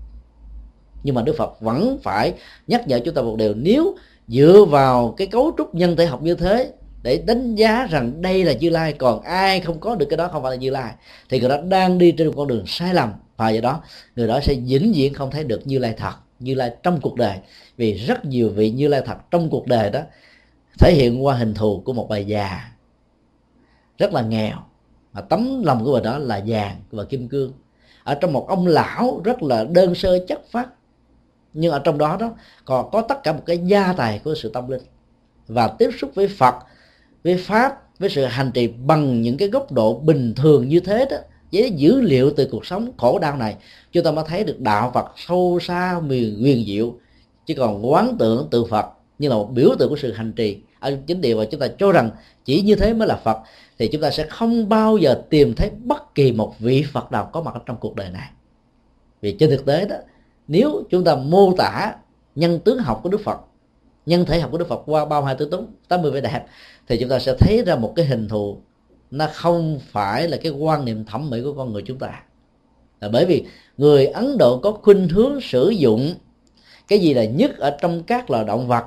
Nhưng 1.02 1.14
mà 1.14 1.22
đức 1.22 1.34
phật 1.38 1.60
vẫn 1.60 1.98
phải 2.02 2.34
nhắc 2.66 2.88
nhở 2.88 3.00
chúng 3.04 3.14
ta 3.14 3.22
một 3.22 3.36
điều, 3.36 3.54
nếu 3.54 3.94
dựa 4.28 4.64
vào 4.64 5.14
cái 5.16 5.26
cấu 5.26 5.52
trúc 5.58 5.74
nhân 5.74 5.96
thể 5.96 6.06
học 6.06 6.22
như 6.22 6.34
thế 6.34 6.72
để 7.06 7.22
đánh 7.26 7.54
giá 7.54 7.86
rằng 7.90 8.22
đây 8.22 8.44
là 8.44 8.52
như 8.52 8.70
lai, 8.70 8.92
còn 8.92 9.22
ai 9.22 9.60
không 9.60 9.80
có 9.80 9.94
được 9.94 10.06
cái 10.10 10.16
đó 10.16 10.28
không 10.28 10.42
phải 10.42 10.50
là 10.52 10.56
như 10.56 10.70
lai. 10.70 10.94
Thì 11.28 11.40
người 11.40 11.48
đó 11.48 11.56
đang 11.60 11.98
đi 11.98 12.12
trên 12.12 12.26
một 12.26 12.32
con 12.36 12.48
đường 12.48 12.66
sai 12.66 12.94
lầm, 12.94 13.12
và 13.36 13.50
do 13.50 13.60
đó, 13.60 13.82
người 14.16 14.28
đó 14.28 14.40
sẽ 14.40 14.54
vĩnh 14.54 14.92
viễn 14.92 15.14
không 15.14 15.30
thấy 15.30 15.44
được 15.44 15.66
như 15.66 15.78
lai 15.78 15.94
thật, 15.96 16.12
như 16.38 16.54
lai 16.54 16.70
trong 16.82 17.00
cuộc 17.00 17.16
đời. 17.16 17.38
Vì 17.76 17.94
rất 17.94 18.24
nhiều 18.24 18.48
vị 18.48 18.70
như 18.70 18.88
lai 18.88 19.02
thật 19.06 19.16
trong 19.30 19.50
cuộc 19.50 19.66
đời 19.66 19.90
đó 19.90 20.00
thể 20.78 20.94
hiện 20.94 21.24
qua 21.24 21.34
hình 21.34 21.54
thù 21.54 21.82
của 21.84 21.92
một 21.92 22.08
bà 22.08 22.18
già 22.18 22.70
rất 23.98 24.12
là 24.12 24.22
nghèo, 24.22 24.56
mà 25.12 25.20
tấm 25.20 25.62
lòng 25.64 25.84
của 25.84 25.92
bà 25.92 26.00
đó 26.00 26.18
là 26.18 26.42
vàng 26.46 26.76
và 26.90 27.04
kim 27.04 27.28
cương. 27.28 27.52
Ở 28.04 28.14
trong 28.14 28.32
một 28.32 28.48
ông 28.48 28.66
lão 28.66 29.20
rất 29.24 29.42
là 29.42 29.64
đơn 29.64 29.94
sơ 29.94 30.24
chất 30.28 30.40
phát 30.50 30.68
nhưng 31.52 31.72
ở 31.72 31.78
trong 31.78 31.98
đó 31.98 32.16
đó 32.20 32.30
còn 32.64 32.90
có 32.90 33.02
tất 33.02 33.22
cả 33.22 33.32
một 33.32 33.42
cái 33.46 33.58
gia 33.58 33.92
tài 33.92 34.18
của 34.18 34.34
sự 34.34 34.50
tâm 34.54 34.68
linh. 34.68 34.82
Và 35.46 35.68
tiếp 35.68 35.90
xúc 36.00 36.10
với 36.14 36.28
phật 36.28 36.54
với 37.26 37.36
pháp, 37.36 37.98
với 37.98 38.10
sự 38.10 38.24
hành 38.24 38.50
trì 38.52 38.68
bằng 38.68 39.22
những 39.22 39.36
cái 39.36 39.48
góc 39.48 39.72
độ 39.72 39.98
bình 39.98 40.34
thường 40.36 40.68
như 40.68 40.80
thế 40.80 41.06
đó, 41.10 41.16
với 41.52 41.70
dữ 41.70 42.00
liệu 42.00 42.30
từ 42.36 42.48
cuộc 42.50 42.66
sống 42.66 42.90
khổ 42.96 43.18
đau 43.18 43.36
này, 43.36 43.56
chúng 43.92 44.04
ta 44.04 44.10
mới 44.10 44.24
thấy 44.28 44.44
được 44.44 44.60
đạo 44.60 44.90
Phật 44.94 45.06
sâu 45.16 45.58
xa 45.62 46.00
miền 46.00 46.40
nguyên 46.40 46.64
diệu. 46.66 46.94
Chứ 47.46 47.54
còn 47.54 47.92
quán 47.92 48.16
tưởng 48.18 48.48
từ 48.50 48.64
Phật 48.64 48.86
như 49.18 49.28
là 49.28 49.34
một 49.34 49.50
biểu 49.52 49.68
tượng 49.78 49.88
của 49.88 49.96
sự 49.96 50.12
hành 50.12 50.32
trì 50.32 50.58
ở 50.80 50.96
chính 51.06 51.20
điều 51.20 51.38
mà 51.38 51.44
chúng 51.50 51.60
ta 51.60 51.66
cho 51.78 51.92
rằng 51.92 52.10
chỉ 52.44 52.62
như 52.62 52.74
thế 52.74 52.94
mới 52.94 53.08
là 53.08 53.16
Phật, 53.16 53.38
thì 53.78 53.88
chúng 53.88 54.02
ta 54.02 54.10
sẽ 54.10 54.26
không 54.26 54.68
bao 54.68 54.96
giờ 54.96 55.22
tìm 55.30 55.54
thấy 55.54 55.70
bất 55.84 56.14
kỳ 56.14 56.32
một 56.32 56.54
vị 56.58 56.84
Phật 56.92 57.12
nào 57.12 57.30
có 57.32 57.42
mặt 57.42 57.54
trong 57.66 57.76
cuộc 57.80 57.96
đời 57.96 58.10
này. 58.10 58.30
Vì 59.20 59.36
trên 59.38 59.50
thực 59.50 59.66
tế 59.66 59.86
đó, 59.86 59.96
nếu 60.48 60.82
chúng 60.90 61.04
ta 61.04 61.16
mô 61.16 61.52
tả 61.56 61.94
nhân 62.34 62.58
tướng 62.58 62.78
học 62.78 63.00
của 63.02 63.08
Đức 63.08 63.20
Phật, 63.24 63.40
nhân 64.06 64.24
thể 64.24 64.40
học 64.40 64.50
của 64.50 64.58
Đức 64.58 64.68
Phật 64.68 64.82
qua 64.86 65.04
bao 65.04 65.24
hai 65.24 65.34
tướng 65.34 65.50
túng 65.50 65.66
80 65.88 66.10
vẻ 66.10 66.20
đẹp 66.20 66.46
thì 66.88 66.98
chúng 67.00 67.08
ta 67.08 67.18
sẽ 67.18 67.34
thấy 67.38 67.62
ra 67.66 67.76
một 67.76 67.92
cái 67.96 68.06
hình 68.06 68.28
thù, 68.28 68.58
nó 69.10 69.26
không 69.32 69.80
phải 69.90 70.28
là 70.28 70.36
cái 70.36 70.52
quan 70.52 70.84
niệm 70.84 71.04
thẩm 71.04 71.30
mỹ 71.30 71.40
của 71.44 71.52
con 71.52 71.72
người 71.72 71.82
chúng 71.86 71.98
ta. 71.98 72.22
Là 73.00 73.08
bởi 73.08 73.26
vì 73.26 73.44
người 73.76 74.06
Ấn 74.06 74.38
Độ 74.38 74.58
có 74.58 74.72
khuynh 74.72 75.08
hướng 75.08 75.40
sử 75.40 75.70
dụng 75.70 76.14
cái 76.88 76.98
gì 76.98 77.14
là 77.14 77.24
nhất 77.24 77.58
ở 77.58 77.70
trong 77.80 78.02
các 78.02 78.30
loài 78.30 78.44
động 78.44 78.68
vật, 78.68 78.84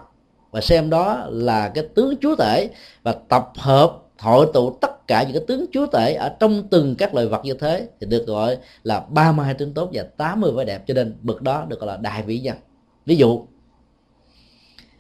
và 0.52 0.62
xem 0.62 0.90
đó 0.90 1.28
là 1.30 1.70
cái 1.70 1.84
tướng 1.96 2.16
chúa 2.22 2.36
tể, 2.36 2.70
và 3.04 3.16
tập 3.30 3.52
hợp, 3.56 3.98
hội 4.20 4.48
tụ 4.54 4.78
tất 4.82 5.08
cả 5.08 5.24
những 5.24 5.34
cái 5.34 5.44
tướng 5.48 5.66
chúa 5.72 5.86
tể 5.86 6.14
ở 6.14 6.30
trong 6.40 6.68
từng 6.70 6.96
các 6.96 7.16
loài 7.16 7.28
vật 7.28 7.42
như 7.46 7.54
thế, 7.54 7.88
thì 8.00 8.08
được 8.08 8.28
gọi 8.28 8.58
là 8.84 9.00
32 9.00 9.54
tướng 9.54 9.74
tốt 9.74 9.90
và 9.94 10.04
80 10.04 10.52
vẻ 10.52 10.66
đẹp. 10.66 10.84
Cho 10.88 10.94
nên 10.94 11.16
bậc 11.22 11.42
đó 11.42 11.66
được 11.70 11.80
gọi 11.80 11.88
là 11.88 11.98
đại 11.98 12.24
vĩ 12.24 12.40
nhân. 12.40 12.58
Ví 13.06 13.16
dụ, 13.16 13.46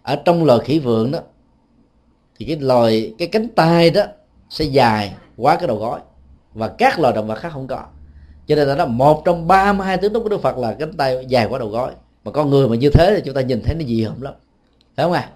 ở 0.03 0.15
trong 0.15 0.45
loài 0.45 0.59
khỉ 0.63 0.79
vượng 0.79 1.11
đó 1.11 1.19
thì 2.39 2.45
cái 2.45 2.57
loài, 2.59 3.13
cái 3.17 3.27
cánh 3.27 3.47
tay 3.49 3.89
đó 3.89 4.03
sẽ 4.49 4.65
dài 4.65 5.13
quá 5.37 5.55
cái 5.55 5.67
đầu 5.67 5.77
gối. 5.77 5.99
Và 6.53 6.67
các 6.67 6.99
loài 6.99 7.13
động 7.13 7.27
vật 7.27 7.35
khác 7.35 7.49
không 7.53 7.67
có. 7.67 7.83
Cho 8.47 8.55
nên 8.55 8.67
là 8.67 8.75
đó 8.75 8.85
một 8.85 9.21
trong 9.25 9.47
ba 9.47 9.73
mươi 9.73 9.87
hai 9.87 9.97
tướng 9.97 10.13
tốt 10.13 10.19
của 10.19 10.29
đức 10.29 10.41
phật 10.41 10.57
là 10.57 10.75
cánh 10.79 10.93
tay 10.93 11.25
dài 11.27 11.45
quá 11.45 11.59
đầu 11.59 11.67
gối. 11.67 11.91
Mà 12.23 12.31
con 12.31 12.49
người 12.49 12.67
mà 12.67 12.75
như 12.75 12.89
thế 12.89 13.13
thì 13.15 13.21
chúng 13.25 13.35
ta 13.35 13.41
nhìn 13.41 13.61
thấy 13.63 13.75
nó 13.75 13.85
dị 13.87 14.03
hợm 14.03 14.21
lắm. 14.21 14.33
Phải 14.95 15.03
không 15.03 15.13
à 15.13 15.29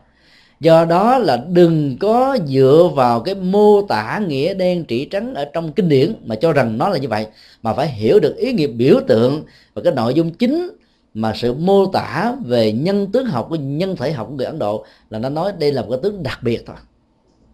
do 0.59 0.85
đó 0.85 1.17
là 1.17 1.37
đừng 1.37 1.97
có 1.97 2.37
dựa 2.47 2.89
vào 2.95 3.19
cái 3.19 3.35
mô 3.35 3.81
tả 3.81 4.21
nghĩa 4.27 4.53
đen 4.53 4.85
trị 4.85 5.05
trắng 5.05 5.33
ở 5.33 5.45
trong 5.45 5.73
kinh 5.73 5.89
điển 5.89 6.15
mà 6.25 6.35
cho 6.35 6.53
rằng 6.53 6.77
nó 6.77 6.89
là 6.89 6.97
như 6.97 7.07
vậy, 7.07 7.27
mà 7.61 7.73
phải 7.73 7.87
hiểu 7.87 8.19
được 8.19 8.35
ý 8.37 8.53
nghĩa 8.53 8.67
biểu 8.67 8.99
tượng 9.07 9.43
và 9.73 9.81
cái 9.81 9.93
nội 9.93 10.13
dung 10.13 10.31
chính 10.31 10.69
mà 11.13 11.33
sự 11.35 11.53
mô 11.53 11.85
tả 11.85 12.35
về 12.45 12.71
nhân 12.71 13.11
tướng 13.11 13.25
học 13.25 13.47
của 13.49 13.55
nhân 13.55 13.95
thể 13.95 14.11
học 14.11 14.27
của 14.29 14.35
người 14.35 14.45
ấn 14.45 14.59
độ 14.59 14.85
là 15.09 15.19
nó 15.19 15.29
nói 15.29 15.51
đây 15.59 15.71
là 15.71 15.81
một 15.81 15.87
cái 15.89 15.99
tướng 16.03 16.23
đặc 16.23 16.39
biệt 16.43 16.63
thôi 16.65 16.75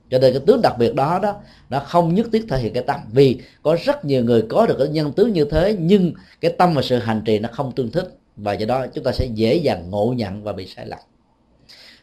cho 0.09 0.19
nên 0.19 0.33
cái 0.33 0.41
tướng 0.45 0.61
đặc 0.61 0.75
biệt 0.79 0.95
đó 0.95 1.19
đó, 1.23 1.35
nó 1.69 1.79
không 1.79 2.15
nhất 2.15 2.27
thiết 2.33 2.45
thể 2.49 2.57
hiện 2.57 2.73
cái 2.73 2.83
tâm. 2.83 2.99
Vì 3.11 3.37
có 3.63 3.77
rất 3.83 4.05
nhiều 4.05 4.23
người 4.23 4.41
có 4.49 4.65
được 4.65 4.75
cái 4.79 4.87
nhân 4.87 5.11
tướng 5.11 5.33
như 5.33 5.45
thế, 5.45 5.75
nhưng 5.79 6.13
cái 6.41 6.51
tâm 6.57 6.73
và 6.73 6.81
sự 6.81 6.97
hành 6.97 7.21
trì 7.25 7.39
nó 7.39 7.49
không 7.51 7.71
tương 7.71 7.91
thích. 7.91 8.17
Và 8.35 8.53
do 8.53 8.65
đó 8.65 8.85
chúng 8.93 9.03
ta 9.03 9.11
sẽ 9.11 9.27
dễ 9.33 9.55
dàng 9.55 9.89
ngộ 9.89 10.13
nhận 10.17 10.43
và 10.43 10.53
bị 10.53 10.67
sai 10.67 10.85
lầm. 10.85 10.99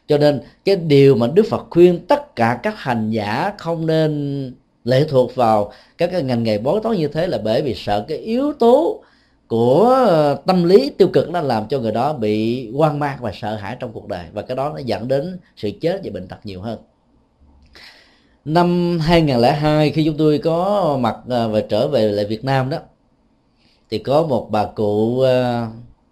Cho 0.07 0.17
nên 0.17 0.41
cái 0.65 0.75
điều 0.75 1.15
mà 1.15 1.27
đức 1.27 1.45
phật 1.49 1.67
khuyên 1.69 2.05
tất 2.07 2.35
cả 2.35 2.59
các 2.63 2.73
hành 2.77 3.11
giả 3.11 3.53
không 3.57 3.85
nên 3.85 4.53
lệ 4.83 5.05
thuộc 5.09 5.35
vào 5.35 5.71
các 5.97 6.11
cái 6.11 6.23
ngành 6.23 6.43
nghề 6.43 6.57
bói 6.57 6.79
toán 6.83 6.97
như 6.97 7.07
thế 7.07 7.27
là 7.27 7.37
bởi 7.37 7.61
vì 7.61 7.73
sợ 7.75 8.05
cái 8.07 8.17
yếu 8.17 8.53
tố 8.53 9.03
của 9.47 10.37
tâm 10.45 10.63
lý 10.63 10.89
tiêu 10.97 11.07
cực 11.13 11.29
nó 11.29 11.41
làm 11.41 11.67
cho 11.67 11.79
người 11.79 11.91
đó 11.91 12.13
bị 12.13 12.69
hoang 12.71 12.99
mang 12.99 13.17
và 13.21 13.31
sợ 13.41 13.55
hãi 13.55 13.77
trong 13.79 13.93
cuộc 13.93 14.07
đời. 14.07 14.25
Và 14.33 14.41
cái 14.41 14.57
đó 14.57 14.69
nó 14.69 14.79
dẫn 14.85 15.07
đến 15.07 15.37
sự 15.57 15.71
chết 15.81 16.01
và 16.03 16.11
bệnh 16.13 16.27
tật 16.27 16.37
nhiều 16.43 16.61
hơn 16.61 16.79
năm 18.47 18.99
2002 19.01 19.91
khi 19.91 20.05
chúng 20.05 20.17
tôi 20.17 20.37
có 20.37 20.97
mặt 21.01 21.17
à, 21.29 21.47
và 21.47 21.61
trở 21.69 21.87
về 21.87 22.11
lại 22.11 22.25
Việt 22.25 22.43
Nam 22.43 22.69
đó, 22.69 22.77
thì 23.89 23.99
có 23.99 24.23
một 24.23 24.47
bà 24.51 24.65
cụ 24.65 25.21
à, 25.21 25.67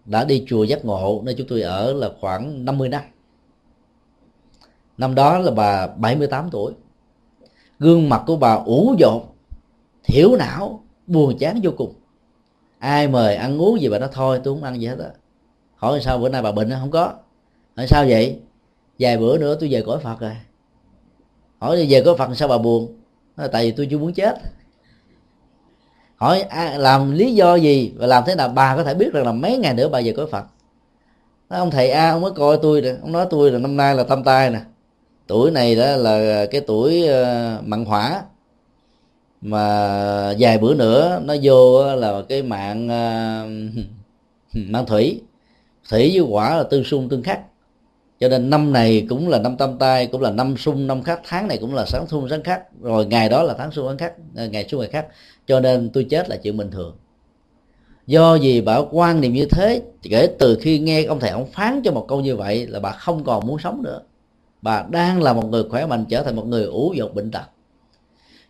đã 0.06 0.24
đi 0.24 0.46
chùa 0.48 0.64
giác 0.64 0.86
ngộ 0.86 1.22
nơi 1.26 1.36
chúng 1.38 1.48
tôi 1.48 1.62
ở 1.62 1.94
là 1.94 2.10
khoảng 2.22 2.66
50 2.66 2.90
năm. 2.90 3.02
Năm 4.98 5.16
đó 5.16 5.40
là 5.40 5.52
bà 5.52 5.88
78 5.88 6.50
tuổi. 6.52 6.74
Gương 7.80 8.10
mặt 8.10 8.24
của 8.28 8.36
bà 8.36 8.54
ủ 8.54 8.96
dột, 9.00 9.36
thiểu 10.04 10.36
não, 10.36 10.84
buồn 11.08 11.38
chán 11.38 11.60
vô 11.64 11.72
cùng. 11.78 11.94
Ai 12.80 13.08
mời 13.08 13.36
ăn 13.36 13.62
uống 13.62 13.82
gì 13.82 13.90
bà 13.90 14.00
nói, 14.00 14.10
thôi, 14.14 14.40
tôi 14.44 14.54
không 14.54 14.64
ăn 14.64 14.82
gì 14.82 14.88
hết 14.88 15.00
á. 15.00 15.10
Hỏi 15.76 16.02
sao 16.02 16.18
bữa 16.18 16.30
nay 16.30 16.42
bà 16.42 16.52
bệnh 16.52 16.70
không 16.70 16.92
có. 16.92 17.14
Hỏi 17.78 17.88
sao 17.88 18.06
vậy? 18.08 18.40
Vài 19.00 19.18
bữa 19.18 19.38
nữa 19.38 19.58
tôi 19.60 19.70
về 19.72 19.84
cõi 19.86 20.00
phật 20.00 20.20
rồi 20.20 20.32
hỏi 21.66 21.86
về 21.90 22.02
có 22.06 22.16
phần 22.16 22.36
sao 22.36 22.48
bà 22.48 22.58
buồn? 22.58 22.94
Nói, 23.38 23.50
tại 23.52 23.66
vì 23.66 23.72
tôi 23.72 23.88
chưa 23.92 23.98
muốn 23.98 24.14
chết. 24.14 24.38
Hỏi 26.16 26.42
à, 26.42 26.78
làm 26.78 27.12
lý 27.12 27.36
do 27.36 27.56
gì 27.56 27.94
và 27.96 28.08
làm 28.08 28.24
thế 28.28 28.36
nào 28.36 28.50
bà 28.50 28.76
có 28.76 28.84
thể 28.84 28.94
biết 28.94 29.14
rằng 29.14 29.26
là 29.26 29.32
mấy 29.32 29.58
ngày 29.58 29.74
nữa 29.74 29.90
bà 29.90 30.02
về 30.02 30.14
cõi 30.18 30.28
phật 30.32 30.46
nói, 31.50 31.60
ông 31.60 31.72
thầy 31.72 31.90
a 31.90 32.10
ông 32.10 32.22
mới 32.22 32.32
coi 32.32 32.58
tôi 32.62 32.82
nè 32.82 32.94
ông 33.02 33.12
nói 33.12 33.28
tôi 33.30 33.52
là 33.52 33.60
năm 33.60 33.78
nay 33.78 33.96
là 33.96 34.04
tâm 34.04 34.24
tai 34.24 34.50
nè. 34.50 34.60
Tuổi 35.28 35.52
này 35.52 35.76
đó 35.76 35.96
là 35.96 36.46
cái 36.52 36.62
tuổi 36.62 37.08
ờ, 37.08 37.60
mặn 37.66 37.86
hỏa. 37.86 38.24
Mà 39.42 40.34
vài 40.40 40.58
bữa 40.58 40.74
nữa 40.74 41.22
nó 41.26 41.36
vô 41.44 41.96
là 41.96 42.22
cái 42.30 42.44
mạng 42.44 42.90
ờ, 42.90 43.48
mạng 44.70 44.86
thủy. 44.86 45.22
Thủy 45.90 46.12
với 46.14 46.22
quả 46.30 46.58
là 46.58 46.64
tương 46.64 46.84
xung 46.84 47.10
tương 47.10 47.24
khắc 47.24 47.40
cho 48.20 48.30
nên 48.30 48.50
năm 48.50 48.74
này 48.74 49.06
cũng 49.10 49.28
là 49.28 49.40
năm 49.40 49.58
tâm 49.58 49.78
tai, 49.78 50.08
cũng 50.08 50.22
là 50.22 50.32
năm 50.32 50.58
xung 50.58 50.88
năm 50.88 51.04
khắc 51.04 51.22
tháng 51.28 51.48
này 51.48 51.58
cũng 51.62 51.76
là 51.76 51.86
sáng 51.86 52.08
xung 52.08 52.30
sáng 52.30 52.44
khắc 52.44 52.82
rồi 52.82 53.06
ngày 53.06 53.30
đó 53.30 53.44
là 53.44 53.54
tháng 53.58 53.72
xung 53.72 53.88
tháng 53.88 53.98
khắc 53.98 54.14
ờ, 54.36 54.48
ngày 54.48 54.68
xung 54.68 54.80
ngày 54.80 54.90
khắc 54.90 55.06
cho 55.48 55.60
nên 55.60 55.90
tôi 55.94 56.04
chết 56.10 56.30
là 56.30 56.36
chuyện 56.36 56.58
bình 56.58 56.72
thường. 56.72 56.96
Do 58.08 58.36
gì 58.36 58.62
bà 58.62 58.78
quan 58.92 59.22
niệm 59.22 59.34
như 59.34 59.46
thế, 59.46 59.82
kể 60.02 60.28
từ 60.40 60.58
khi 60.62 60.80
nghe 60.80 61.04
ông 61.04 61.20
thầy 61.20 61.30
ông 61.30 61.46
phán 61.52 61.82
cho 61.84 61.92
một 61.92 62.06
câu 62.08 62.22
như 62.22 62.36
vậy 62.36 62.68
là 62.68 62.80
bà 62.80 62.92
không 62.92 63.24
còn 63.24 63.48
muốn 63.48 63.60
sống 63.60 63.82
nữa. 63.84 64.02
Bà 64.62 64.86
đang 64.90 65.24
là 65.24 65.34
một 65.34 65.46
người 65.46 65.64
khỏe 65.70 65.86
mạnh 65.86 66.06
trở 66.10 66.24
thành 66.24 66.36
một 66.36 66.46
người 66.48 66.64
ủ 66.64 66.94
dột 66.94 67.16
bệnh 67.16 67.32
tật. 67.32 67.44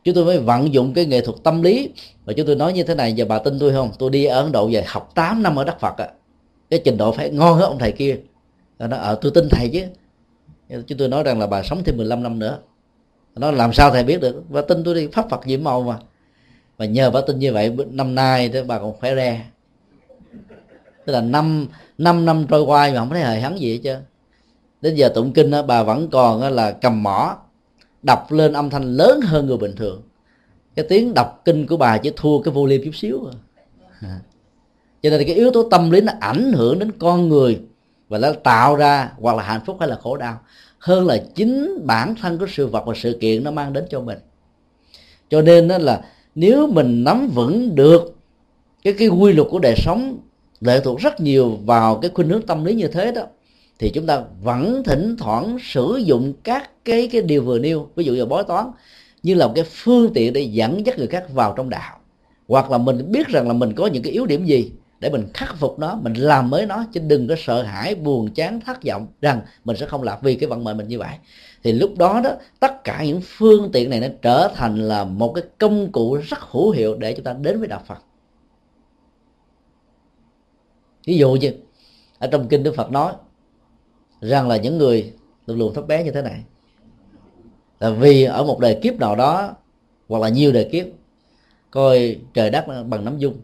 Chúng 0.03 0.15
tôi 0.15 0.25
mới 0.25 0.39
vận 0.39 0.73
dụng 0.73 0.93
cái 0.93 1.05
nghệ 1.05 1.21
thuật 1.21 1.37
tâm 1.43 1.61
lý. 1.61 1.89
Và 2.25 2.33
chúng 2.33 2.47
tôi 2.47 2.55
nói 2.55 2.73
như 2.73 2.83
thế 2.83 2.95
này, 2.95 3.13
giờ 3.13 3.25
bà 3.25 3.39
tin 3.39 3.59
tôi 3.59 3.73
không? 3.73 3.91
Tôi 3.99 4.09
đi 4.09 4.25
ở 4.25 4.41
ấn 4.41 4.51
độ 4.51 4.69
về 4.71 4.83
học 4.87 5.11
8 5.15 5.43
năm 5.43 5.55
ở 5.59 5.63
đất 5.63 5.79
phật 5.79 5.97
á. 5.97 6.09
Cái 6.69 6.81
trình 6.85 6.97
độ 6.97 7.11
phải 7.11 7.29
ngon 7.29 7.57
hơn 7.57 7.69
ông 7.69 7.79
thầy 7.79 7.91
kia 7.91 8.17
nó 8.79 8.97
ở 8.97 9.13
ờ, 9.13 9.19
tôi 9.21 9.31
tin 9.35 9.49
thầy 9.49 9.69
chứ. 9.69 9.83
Chúng 10.87 10.97
tôi 10.97 11.07
nói 11.07 11.23
rằng 11.23 11.39
là 11.39 11.47
bà 11.47 11.63
sống 11.63 11.83
thêm 11.83 11.97
15 11.97 12.23
năm 12.23 12.39
nữa. 12.39 12.59
Nó 13.35 13.51
làm 13.51 13.73
sao 13.73 13.91
thầy 13.91 14.03
biết 14.03 14.21
được? 14.21 14.43
Và 14.49 14.61
tin 14.61 14.83
tôi 14.83 14.95
đi 14.95 15.07
pháp 15.07 15.29
phật 15.29 15.41
diễm 15.45 15.63
màu 15.63 15.81
mà. 15.81 15.97
Và 16.77 16.85
nhờ 16.85 17.11
bà 17.11 17.21
tin 17.21 17.39
như 17.39 17.53
vậy 17.53 17.75
năm 17.89 18.15
nay 18.15 18.49
đó 18.49 18.59
bà 18.67 18.79
còn 18.79 18.93
khỏe 18.99 19.15
re. 19.15 19.45
Tức 21.05 21.13
là 21.13 21.21
năm 21.21 21.67
năm 21.97 22.25
năm 22.25 22.45
trôi 22.49 22.61
qua 22.61 22.89
mà 22.93 22.99
không 22.99 23.09
thấy 23.09 23.21
hề 23.21 23.39
hắn 23.39 23.59
gì 23.59 23.73
hết 23.73 23.79
trơn. 23.83 23.99
Đến 24.81 24.95
giờ 24.95 25.09
tụng 25.09 25.33
kinh 25.33 25.51
đó, 25.51 25.61
bà 25.61 25.83
vẫn 25.83 26.09
còn 26.09 26.53
là 26.53 26.71
cầm 26.71 27.03
mỏ 27.03 27.37
đọc 28.03 28.31
lên 28.31 28.53
âm 28.53 28.69
thanh 28.69 28.83
lớn 28.83 29.21
hơn 29.21 29.45
người 29.45 29.57
bình 29.57 29.75
thường. 29.75 30.01
Cái 30.75 30.85
tiếng 30.89 31.13
đọc 31.13 31.41
kinh 31.45 31.67
của 31.67 31.77
bà 31.77 31.97
chỉ 31.97 32.11
thua 32.15 32.41
cái 32.41 32.53
volume 32.53 32.83
chút 32.85 32.95
xíu 32.95 33.29
à. 34.01 34.19
cho 35.03 35.09
nên 35.09 35.25
cái 35.25 35.35
yếu 35.35 35.51
tố 35.51 35.69
tâm 35.69 35.91
lý 35.91 36.01
nó 36.01 36.13
ảnh 36.19 36.53
hưởng 36.53 36.79
đến 36.79 36.91
con 36.99 37.29
người 37.29 37.59
và 38.09 38.17
nó 38.17 38.31
tạo 38.31 38.75
ra 38.75 39.11
hoặc 39.19 39.37
là 39.37 39.43
hạnh 39.43 39.61
phúc 39.65 39.77
hay 39.79 39.89
là 39.89 39.95
khổ 39.95 40.17
đau. 40.17 40.39
Hơn 40.79 41.05
là 41.05 41.23
chính 41.35 41.85
bản 41.85 42.15
thân 42.21 42.37
của 42.39 42.47
sự 42.49 42.67
vật 42.67 42.83
và 42.85 42.93
sự 42.95 43.17
kiện 43.21 43.43
nó 43.43 43.51
mang 43.51 43.73
đến 43.73 43.85
cho 43.89 44.01
mình. 44.01 44.17
Cho 45.29 45.41
nên 45.41 45.67
đó 45.67 45.77
là 45.77 46.01
nếu 46.35 46.67
mình 46.67 47.03
nắm 47.03 47.29
vững 47.33 47.75
được 47.75 48.15
cái 48.83 48.93
cái 48.93 49.07
quy 49.07 49.33
luật 49.33 49.47
của 49.51 49.59
đời 49.59 49.75
sống, 49.77 50.17
lệ 50.61 50.79
thuộc 50.83 50.99
rất 50.99 51.21
nhiều 51.21 51.59
vào 51.65 51.95
cái 51.95 52.11
khuynh 52.13 52.29
hướng 52.29 52.41
tâm 52.41 52.65
lý 52.65 52.75
như 52.75 52.87
thế 52.87 53.11
đó, 53.11 53.23
thì 53.79 53.89
chúng 53.89 54.05
ta 54.05 54.23
vẫn 54.43 54.83
thỉnh 54.83 55.15
thoảng 55.19 55.57
sử 55.61 55.95
dụng 56.03 56.33
các 56.43 56.85
cái 56.85 57.07
cái 57.07 57.21
điều 57.21 57.41
vừa 57.41 57.59
nêu, 57.59 57.89
ví 57.95 58.03
dụ 58.05 58.13
như 58.13 58.25
bói 58.25 58.43
toán, 58.43 58.65
như 59.23 59.33
là 59.33 59.47
một 59.47 59.53
cái 59.55 59.65
phương 59.69 60.13
tiện 60.13 60.33
để 60.33 60.41
dẫn 60.41 60.85
dắt 60.85 60.97
người 60.97 61.07
khác 61.07 61.25
vào 61.33 61.53
trong 61.57 61.69
đạo. 61.69 61.99
Hoặc 62.47 62.71
là 62.71 62.77
mình 62.77 63.11
biết 63.11 63.27
rằng 63.27 63.47
là 63.47 63.53
mình 63.53 63.73
có 63.73 63.87
những 63.87 64.03
cái 64.03 64.13
yếu 64.13 64.25
điểm 64.25 64.45
gì 64.45 64.71
để 64.99 65.09
mình 65.09 65.27
khắc 65.33 65.55
phục 65.57 65.79
nó, 65.79 65.95
mình 65.95 66.13
làm 66.13 66.49
mới 66.49 66.65
nó, 66.65 66.85
chứ 66.91 66.99
đừng 66.99 67.27
có 67.27 67.35
sợ 67.37 67.63
hãi, 67.63 67.95
buồn, 67.95 68.33
chán, 68.33 68.59
thất 68.65 68.83
vọng 68.83 69.07
rằng 69.21 69.41
mình 69.65 69.77
sẽ 69.77 69.85
không 69.85 70.03
làm 70.03 70.19
vì 70.21 70.35
cái 70.35 70.49
vận 70.49 70.63
mệnh 70.63 70.77
mình 70.77 70.87
như 70.87 70.99
vậy. 70.99 71.17
Thì 71.63 71.71
lúc 71.71 71.97
đó 71.97 72.21
đó, 72.23 72.31
tất 72.59 72.83
cả 72.83 73.03
những 73.03 73.21
phương 73.23 73.69
tiện 73.73 73.89
này 73.89 73.99
nó 73.99 74.07
trở 74.21 74.51
thành 74.55 74.77
là 74.87 75.03
một 75.03 75.33
cái 75.33 75.43
công 75.57 75.91
cụ 75.91 76.15
rất 76.15 76.39
hữu 76.39 76.71
hiệu 76.71 76.95
để 76.95 77.13
chúng 77.13 77.23
ta 77.23 77.33
đến 77.33 77.59
với 77.59 77.67
đạo 77.67 77.81
phật. 77.87 78.03
Ví 81.05 81.17
dụ 81.17 81.33
như 81.33 81.53
ở 82.19 82.27
trong 82.27 82.47
kinh 82.47 82.63
đức 82.63 82.75
phật 82.75 82.91
nói 82.91 83.13
rằng 84.21 84.47
là 84.47 84.57
những 84.57 84.77
người 84.77 85.13
luôn 85.45 85.57
luôn 85.57 85.73
thấp 85.73 85.87
bé 85.87 86.03
như 86.03 86.11
thế 86.11 86.21
này, 86.21 86.43
là 87.79 87.89
vì 87.89 88.23
ở 88.23 88.43
một 88.43 88.59
đời 88.59 88.79
kiếp 88.81 88.99
nào 88.99 89.15
đó, 89.15 89.55
hoặc 90.07 90.21
là 90.21 90.29
nhiều 90.29 90.51
đời 90.51 90.69
kiếp, 90.71 90.85
coi 91.71 92.19
trời 92.33 92.49
đất 92.49 92.65
bằng 92.87 93.05
nắm 93.05 93.17
dung 93.17 93.37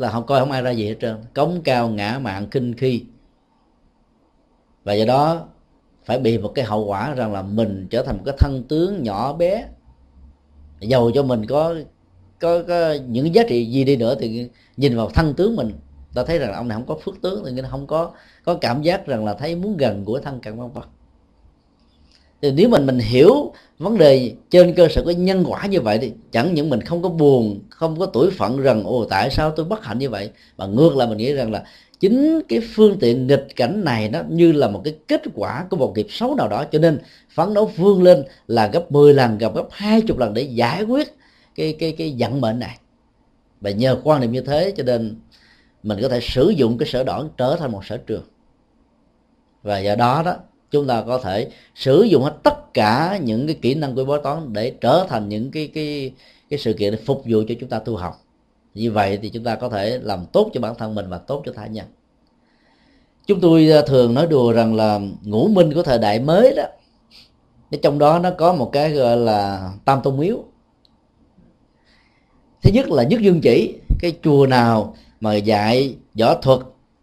là 0.00 0.10
không 0.10 0.26
coi 0.26 0.40
không 0.40 0.52
ai 0.52 0.62
ra 0.62 0.70
gì 0.70 0.88
hết 0.88 0.96
trơn. 1.00 1.16
Cống 1.34 1.60
cao 1.64 1.88
ngã 1.88 2.18
mạng 2.22 2.46
kinh 2.50 2.74
khi. 2.74 3.04
Và 4.84 4.92
do 4.92 5.04
đó 5.04 5.46
phải 6.04 6.18
bị 6.18 6.38
một 6.38 6.52
cái 6.54 6.64
hậu 6.64 6.84
quả 6.84 7.14
rằng 7.14 7.32
là 7.32 7.42
mình 7.42 7.86
trở 7.90 8.02
thành 8.02 8.16
một 8.16 8.22
cái 8.26 8.34
thân 8.38 8.64
tướng 8.68 9.02
nhỏ 9.02 9.32
bé. 9.32 9.66
Dầu 10.80 11.10
cho 11.14 11.22
mình 11.22 11.46
có 11.46 11.74
có, 12.40 12.62
có 12.68 12.94
những 13.08 13.34
giá 13.34 13.42
trị 13.48 13.66
gì 13.66 13.84
đi 13.84 13.96
nữa 13.96 14.14
thì 14.20 14.48
nhìn 14.76 14.96
vào 14.96 15.10
thân 15.14 15.34
tướng 15.34 15.56
mình 15.56 15.72
ta 16.14 16.24
thấy 16.24 16.38
rằng 16.38 16.52
ông 16.52 16.68
này 16.68 16.76
không 16.76 16.86
có 16.86 16.96
phước 17.04 17.22
tướng 17.22 17.44
thì 17.44 17.62
không 17.70 17.86
có 17.86 18.10
có 18.44 18.54
cảm 18.54 18.82
giác 18.82 19.06
rằng 19.06 19.24
là 19.24 19.34
thấy 19.34 19.56
muốn 19.56 19.76
gần 19.76 20.04
của 20.04 20.20
thân 20.20 20.40
cận 20.40 20.58
văn 20.58 20.72
vật 20.72 20.88
thì 22.42 22.50
nếu 22.50 22.68
mình 22.68 22.86
mình 22.86 22.98
hiểu 22.98 23.52
vấn 23.78 23.98
đề 23.98 24.34
trên 24.50 24.74
cơ 24.74 24.88
sở 24.88 25.02
của 25.02 25.10
nhân 25.10 25.44
quả 25.46 25.66
như 25.66 25.80
vậy 25.80 25.98
thì 25.98 26.12
chẳng 26.32 26.54
những 26.54 26.70
mình 26.70 26.80
không 26.80 27.02
có 27.02 27.08
buồn, 27.08 27.60
không 27.70 27.98
có 27.98 28.06
tuổi 28.06 28.30
phận 28.30 28.60
rằng, 28.60 28.84
ồ, 28.84 29.04
tại 29.04 29.30
sao 29.30 29.50
tôi 29.50 29.66
bất 29.66 29.84
hạnh 29.84 29.98
như 29.98 30.10
vậy? 30.10 30.30
Mà 30.56 30.66
ngược 30.66 30.96
lại 30.96 31.08
mình 31.08 31.18
nghĩ 31.18 31.32
rằng 31.32 31.52
là 31.52 31.64
chính 32.00 32.40
cái 32.48 32.60
phương 32.74 32.98
tiện 33.00 33.26
nghịch 33.26 33.46
cảnh 33.56 33.84
này 33.84 34.08
nó 34.08 34.22
như 34.28 34.52
là 34.52 34.68
một 34.68 34.80
cái 34.84 34.96
kết 35.08 35.22
quả 35.34 35.66
của 35.70 35.76
một 35.76 35.92
nghiệp 35.96 36.06
xấu 36.10 36.34
nào 36.34 36.48
đó. 36.48 36.64
Cho 36.64 36.78
nên 36.78 36.98
phấn 37.34 37.54
đấu 37.54 37.70
vươn 37.76 38.02
lên 38.02 38.24
là 38.46 38.66
gấp 38.66 38.92
10 38.92 39.14
lần, 39.14 39.38
gặp 39.38 39.54
gấp 39.54 39.66
20 39.70 40.16
lần 40.18 40.34
để 40.34 40.42
giải 40.42 40.82
quyết 40.82 41.14
cái 41.54 41.76
cái 41.78 41.92
cái 41.92 42.16
vận 42.18 42.40
mệnh 42.40 42.58
này. 42.58 42.78
Và 43.60 43.70
nhờ 43.70 44.00
quan 44.04 44.20
niệm 44.20 44.32
như 44.32 44.40
thế 44.40 44.72
cho 44.76 44.82
nên 44.82 45.16
mình 45.82 45.98
có 46.02 46.08
thể 46.08 46.20
sử 46.22 46.50
dụng 46.50 46.78
cái 46.78 46.88
sở 46.88 47.04
đoản 47.04 47.28
trở 47.36 47.56
thành 47.56 47.72
một 47.72 47.84
sở 47.84 47.96
trường. 47.96 48.24
Và 49.62 49.78
do 49.78 49.94
đó 49.94 50.22
đó 50.24 50.36
chúng 50.70 50.86
ta 50.86 51.02
có 51.06 51.18
thể 51.18 51.50
sử 51.74 52.02
dụng 52.02 52.22
hết 52.22 52.34
tất 52.42 52.74
cả 52.74 53.18
những 53.22 53.46
cái 53.46 53.56
kỹ 53.62 53.74
năng 53.74 53.94
của 53.94 54.04
bói 54.04 54.20
toán 54.22 54.52
để 54.52 54.72
trở 54.80 55.06
thành 55.08 55.28
những 55.28 55.50
cái 55.50 55.66
cái 55.74 56.12
cái 56.50 56.58
sự 56.58 56.72
kiện 56.72 56.92
để 56.92 56.98
phục 57.06 57.22
vụ 57.26 57.42
cho 57.48 57.54
chúng 57.60 57.68
ta 57.68 57.78
tu 57.78 57.96
học. 57.96 58.22
Như 58.74 58.92
vậy 58.92 59.18
thì 59.22 59.28
chúng 59.28 59.44
ta 59.44 59.54
có 59.54 59.68
thể 59.68 59.98
làm 60.02 60.26
tốt 60.32 60.50
cho 60.54 60.60
bản 60.60 60.74
thân 60.78 60.94
mình 60.94 61.08
và 61.08 61.18
tốt 61.18 61.42
cho 61.46 61.52
tha 61.56 61.66
nhân. 61.66 61.86
Chúng 63.26 63.40
tôi 63.40 63.70
à, 63.70 63.82
thường 63.86 64.14
nói 64.14 64.26
đùa 64.26 64.52
rằng 64.52 64.74
là 64.74 65.00
ngũ 65.22 65.48
minh 65.48 65.74
của 65.74 65.82
thời 65.82 65.98
đại 65.98 66.20
mới 66.20 66.54
đó 66.56 66.64
trong 67.82 67.98
đó 67.98 68.18
nó 68.18 68.30
có 68.30 68.52
một 68.52 68.70
cái 68.72 68.92
gọi 68.92 69.16
là 69.16 69.72
tam 69.84 70.00
tôn 70.02 70.18
miếu. 70.18 70.44
Thứ 72.62 72.70
nhất 72.74 72.88
là 72.88 73.02
nhất 73.02 73.20
dương 73.20 73.40
chỉ, 73.40 73.74
cái 74.00 74.12
chùa 74.22 74.46
nào 74.46 74.96
mà 75.20 75.34
dạy 75.34 75.96
võ 76.18 76.34
thuật, 76.34 76.60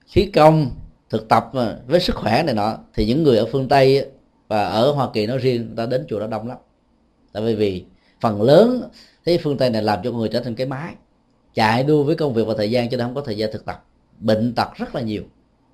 khí 0.08 0.26
công 0.26 0.72
thực 1.10 1.28
tập 1.30 1.50
à, 1.54 1.78
với 1.88 2.00
sức 2.00 2.16
khỏe 2.16 2.44
này 2.44 2.56
nọ, 2.56 2.78
thì 2.94 3.06
những 3.06 3.24
người 3.24 3.38
ở 3.38 3.46
phương 3.52 3.68
tây 3.68 4.06
và 4.48 4.64
ở 4.64 4.92
hoa 4.92 5.10
kỳ 5.14 5.26
nói 5.26 5.38
riêng 5.38 5.76
ta 5.76 5.86
đến 5.86 6.06
chùa 6.10 6.20
đó 6.20 6.28
đông 6.28 6.48
lắm. 6.48 6.58
Tại 7.34 7.44
vì 7.44 7.56
vì 7.56 7.84
phần 8.22 8.42
lớn 8.42 8.90
thế 9.26 9.40
phương 9.44 9.58
tây 9.58 9.70
này 9.70 9.84
làm 9.84 10.00
cho 10.04 10.12
người 10.12 10.30
trở 10.30 10.40
thành 10.40 10.56
cái 10.56 10.68
máy, 10.68 10.94
chạy 11.54 11.84
đua 11.84 12.04
với 12.04 12.16
công 12.16 12.34
việc 12.34 12.48
và 12.48 12.54
thời 12.58 12.72
gian 12.72 12.90
cho 12.90 12.98
nên 12.98 13.08
không 13.08 13.16
có 13.16 13.22
thời 13.22 13.38
gian 13.38 13.50
thực 13.54 13.66
tập. 13.66 13.86
Bệnh 14.20 14.54
tật 14.56 14.68
rất 14.76 14.96
là 14.96 15.02
nhiều 15.02 15.24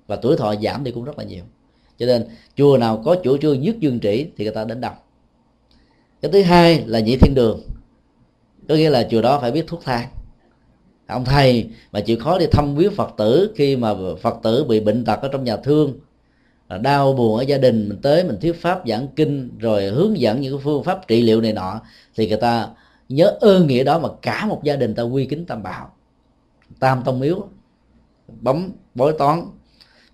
và 0.06 0.16
tuổi 0.16 0.36
thọ 0.36 0.54
giảm 0.62 0.84
đi 0.84 0.90
cũng 0.90 1.04
rất 1.04 1.18
là 1.18 1.24
nhiều. 1.24 1.44
Cho 1.98 2.06
nên 2.06 2.28
chùa 2.56 2.78
nào 2.78 3.02
có 3.04 3.16
chủ 3.24 3.36
trương 3.36 3.60
nhất 3.60 3.76
dương 3.80 4.00
trị 4.00 4.26
thì 4.36 4.44
người 4.44 4.54
ta 4.54 4.64
đến 4.64 4.80
đông. 4.80 4.94
Cái 6.22 6.32
thứ 6.32 6.42
hai 6.42 6.84
là 6.86 7.00
nhị 7.00 7.16
thiên 7.16 7.34
đường, 7.34 7.60
có 8.68 8.74
nghĩa 8.74 8.90
là 8.90 9.08
chùa 9.10 9.22
đó 9.22 9.38
phải 9.40 9.52
biết 9.52 9.64
thuốc 9.66 9.80
thang 9.84 10.08
ông 11.06 11.24
thầy, 11.24 11.68
mà 11.92 12.00
chịu 12.00 12.18
khó 12.20 12.38
đi 12.38 12.46
thăm 12.52 12.74
viếng 12.74 12.94
phật 12.94 13.14
tử 13.16 13.52
khi 13.56 13.76
mà 13.76 13.94
phật 14.22 14.36
tử 14.42 14.64
bị 14.64 14.80
bệnh 14.80 15.04
tật 15.04 15.22
ở 15.22 15.28
trong 15.32 15.44
nhà 15.44 15.56
thương. 15.56 15.98
Đau 16.82 17.12
buồn 17.12 17.38
ở 17.38 17.42
gia 17.42 17.58
đình, 17.58 17.88
mình 17.88 17.98
tới 18.02 18.24
mình 18.24 18.36
thuyết 18.40 18.62
pháp 18.62 18.82
giảng 18.86 19.08
kinh, 19.16 19.50
rồi 19.58 19.84
hướng 19.84 20.18
dẫn 20.18 20.40
những 20.40 20.60
phương 20.64 20.84
pháp 20.84 21.08
trị 21.08 21.22
liệu 21.22 21.40
này 21.40 21.52
nọ, 21.52 21.80
thì 22.16 22.28
người 22.28 22.36
ta 22.36 22.68
nhớ 23.08 23.36
ơn 23.40 23.66
nghĩa 23.66 23.84
đó 23.84 23.98
mà 23.98 24.08
cả 24.22 24.46
một 24.46 24.60
gia 24.64 24.76
đình 24.76 24.94
ta 24.94 25.02
quy 25.02 25.26
kính 25.26 25.46
tam 25.46 25.62
bảo. 25.62 25.90
Tam 26.80 27.02
tông 27.04 27.20
miếu, 27.20 27.48
bấm, 28.40 28.72
bói 28.94 29.12
toán. 29.18 29.42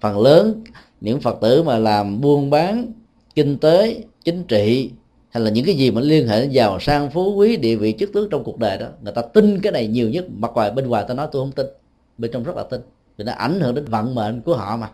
Phần 0.01 0.21
lớn 0.21 0.65
những 1.01 1.21
phật 1.21 1.39
tử 1.41 1.63
mà 1.63 1.79
làm 1.79 2.21
buôn 2.21 2.51
bán, 2.51 2.93
kinh 3.35 3.59
tế, 3.59 4.03
chính 4.25 4.45
trị 4.45 4.91
hay 5.31 5.43
là 5.43 5.51
những 5.51 5.65
cái 5.65 5.75
gì 5.75 5.91
mà 5.91 6.01
liên 6.01 6.29
hệ 6.29 6.41
đến 6.41 6.51
giàu 6.51 6.81
sang 6.81 7.11
phú 7.11 7.35
quý 7.35 7.57
địa 7.57 7.77
vị 7.77 7.95
chức 7.99 8.13
tước 8.13 8.31
trong 8.31 8.45
cuộc 8.45 8.59
đời 8.59 8.79
đó 8.79 8.87
người 9.03 9.13
ta 9.13 9.23
tin 9.23 9.61
cái 9.61 9.73
này 9.73 9.87
nhiều 9.87 10.11
nhất 10.11 10.25
mặt 10.31 10.51
ngoài 10.55 10.71
bên 10.71 10.89
ngoài 10.89 11.05
ta 11.09 11.15
nói 11.15 11.29
tôi 11.33 11.43
không 11.43 11.53
tin 11.53 11.67
bên 12.19 12.31
trong 12.33 12.45
rất 12.45 12.57
là 12.57 12.63
tin 12.63 12.81
vì 13.21 13.25
nó 13.25 13.33
ảnh 13.33 13.61
hưởng 13.61 13.75
đến 13.75 13.85
vận 13.85 14.15
mệnh 14.15 14.41
của 14.41 14.57
họ 14.57 14.77
mà. 14.77 14.91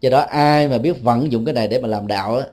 Do 0.00 0.10
đó 0.10 0.20
ai 0.20 0.68
mà 0.68 0.78
biết 0.78 1.02
vận 1.02 1.32
dụng 1.32 1.44
cái 1.44 1.54
này 1.54 1.68
để 1.68 1.80
mà 1.80 1.88
làm 1.88 2.06
đạo 2.06 2.36
đó, 2.36 2.46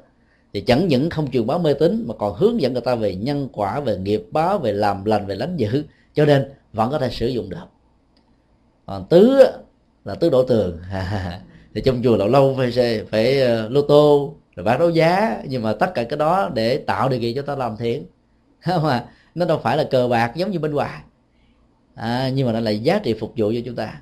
thì 0.54 0.62
chẳng 0.62 0.88
những 0.88 1.10
không 1.10 1.32
truyền 1.32 1.48
báo 1.48 1.60
mê 1.60 1.74
tín 1.74 2.04
mà 2.08 2.14
còn 2.20 2.36
hướng 2.36 2.62
dẫn 2.62 2.74
người 2.74 2.82
ta 2.82 2.96
về 2.96 3.16
nhân 3.16 3.50
quả 3.54 3.80
về 3.80 3.98
nghiệp 3.98 4.24
báo 4.32 4.58
về 4.58 4.72
làm 4.72 5.06
lành 5.06 5.28
về 5.28 5.36
lánh 5.36 5.58
dữ 5.58 5.84
cho 6.14 6.26
nên 6.26 6.52
vẫn 6.74 6.92
có 6.92 7.00
thể 7.00 7.10
sử 7.10 7.28
dụng 7.28 7.50
được. 7.50 7.58
Còn 8.86 9.06
tứ 9.10 9.44
là 10.06 10.16
tứ 10.16 10.30
đổ 10.30 10.44
tường. 10.44 10.78
Thì 11.74 11.82
trong 11.82 12.02
chùa 12.04 12.18
lâu 12.18 12.28
lâu 12.28 12.56
phải 12.58 13.02
phải 13.12 13.42
ờ, 13.42 13.70
lô 13.70 13.82
tô 13.82 14.34
rồi 14.56 14.64
bán 14.64 14.80
đấu 14.80 14.90
giá 14.90 15.42
nhưng 15.48 15.64
mà 15.64 15.74
tất 15.74 15.92
cả 15.96 16.04
cái 16.04 16.18
đó 16.18 16.50
để 16.54 16.78
tạo 16.78 17.10
điều 17.10 17.20
kiện 17.20 17.36
cho 17.36 17.42
ta 17.42 17.56
làm 17.56 17.78
thiện. 17.78 18.06
Không 18.60 18.86
à 18.86 19.06
nó 19.36 19.46
đâu 19.46 19.60
phải 19.64 19.78
là 19.78 19.84
cờ 19.84 20.08
bạc 20.08 20.32
giống 20.36 20.52
như 20.52 20.60
bên 20.60 20.74
ngoài 20.74 21.02
à, 21.96 22.30
nhưng 22.34 22.48
mà 22.48 22.54
nó 22.54 22.60
là 22.60 22.72
giá 22.72 23.00
trị 23.00 23.14
phục 23.20 23.34
vụ 23.38 23.52
cho 23.56 23.60
chúng 23.66 23.76
ta. 23.76 24.02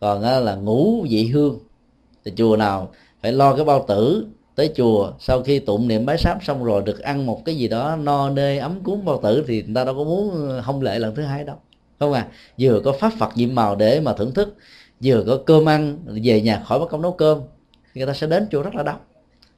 Còn 0.00 0.22
đó 0.22 0.40
là 0.40 0.54
ngủ 0.54 1.06
vị 1.10 1.26
hương. 1.26 1.58
Thì 2.24 2.32
chùa 2.36 2.56
nào 2.56 2.92
phải 3.22 3.32
lo 3.32 3.56
cái 3.56 3.64
bao 3.64 3.84
tử 3.88 4.26
tới 4.54 4.72
chùa 4.76 5.12
sau 5.18 5.42
khi 5.42 5.58
tụng 5.58 5.88
niệm 5.88 6.06
bái 6.06 6.18
sám 6.18 6.38
xong 6.42 6.64
rồi 6.64 6.82
được 6.82 7.00
ăn 7.00 7.26
một 7.26 7.44
cái 7.44 7.56
gì 7.56 7.68
đó 7.68 7.96
no 7.96 8.30
nê 8.30 8.58
ấm 8.58 8.80
cúng 8.84 9.04
bao 9.04 9.20
tử 9.22 9.44
thì 9.46 9.62
người 9.62 9.74
ta 9.74 9.84
đâu 9.84 9.94
có 9.94 10.04
muốn 10.04 10.48
ờ, 10.48 10.62
không 10.62 10.82
lệ 10.82 10.98
lần 10.98 11.14
thứ 11.14 11.22
hai 11.22 11.44
đâu. 11.44 11.56
Không 11.98 12.12
à 12.12 12.28
vừa 12.58 12.80
có 12.84 12.92
pháp 12.92 13.12
phật 13.18 13.30
nhiệm 13.36 13.54
màu 13.54 13.76
để 13.76 14.00
mà 14.00 14.12
thưởng 14.12 14.34
thức 14.34 14.56
vừa 15.04 15.24
có 15.26 15.38
cơm 15.46 15.68
ăn 15.68 15.98
về 16.24 16.40
nhà 16.40 16.62
khỏi 16.66 16.78
mất 16.78 16.86
công 16.90 17.02
nấu 17.02 17.12
cơm 17.12 17.40
người 17.94 18.06
ta 18.06 18.12
sẽ 18.12 18.26
đến 18.26 18.46
chùa 18.50 18.62
rất 18.62 18.74
là 18.74 18.82
đông 18.82 19.00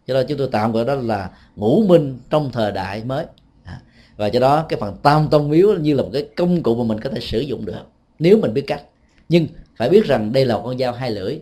cho 0.06 0.14
nên 0.14 0.26
chúng 0.26 0.38
tôi 0.38 0.48
tạm 0.52 0.72
gọi 0.72 0.84
đó 0.84 0.94
là 0.94 1.30
ngũ 1.56 1.84
minh 1.86 2.18
trong 2.30 2.50
thời 2.52 2.72
đại 2.72 3.04
mới. 3.04 3.26
À, 3.64 3.80
và 4.16 4.28
cho 4.28 4.40
đó 4.40 4.66
cái 4.68 4.80
phần 4.80 4.96
tam 5.02 5.28
tông 5.30 5.48
miếu 5.48 5.74
như 5.74 5.94
là 5.94 6.02
một 6.02 6.10
cái 6.12 6.28
công 6.36 6.62
cụ 6.62 6.74
mà 6.74 6.84
mình 6.84 7.00
có 7.00 7.10
thể 7.10 7.20
sử 7.20 7.40
dụng 7.40 7.64
được, 7.64 7.86
nếu 8.18 8.38
mình 8.38 8.54
biết 8.54 8.64
cách. 8.66 8.82
Nhưng 9.28 9.46
phải 9.76 9.90
biết 9.90 10.04
rằng 10.04 10.32
đây 10.32 10.44
là 10.44 10.60
con 10.64 10.78
dao 10.78 10.92
hai 10.92 11.10
lưỡi. 11.10 11.38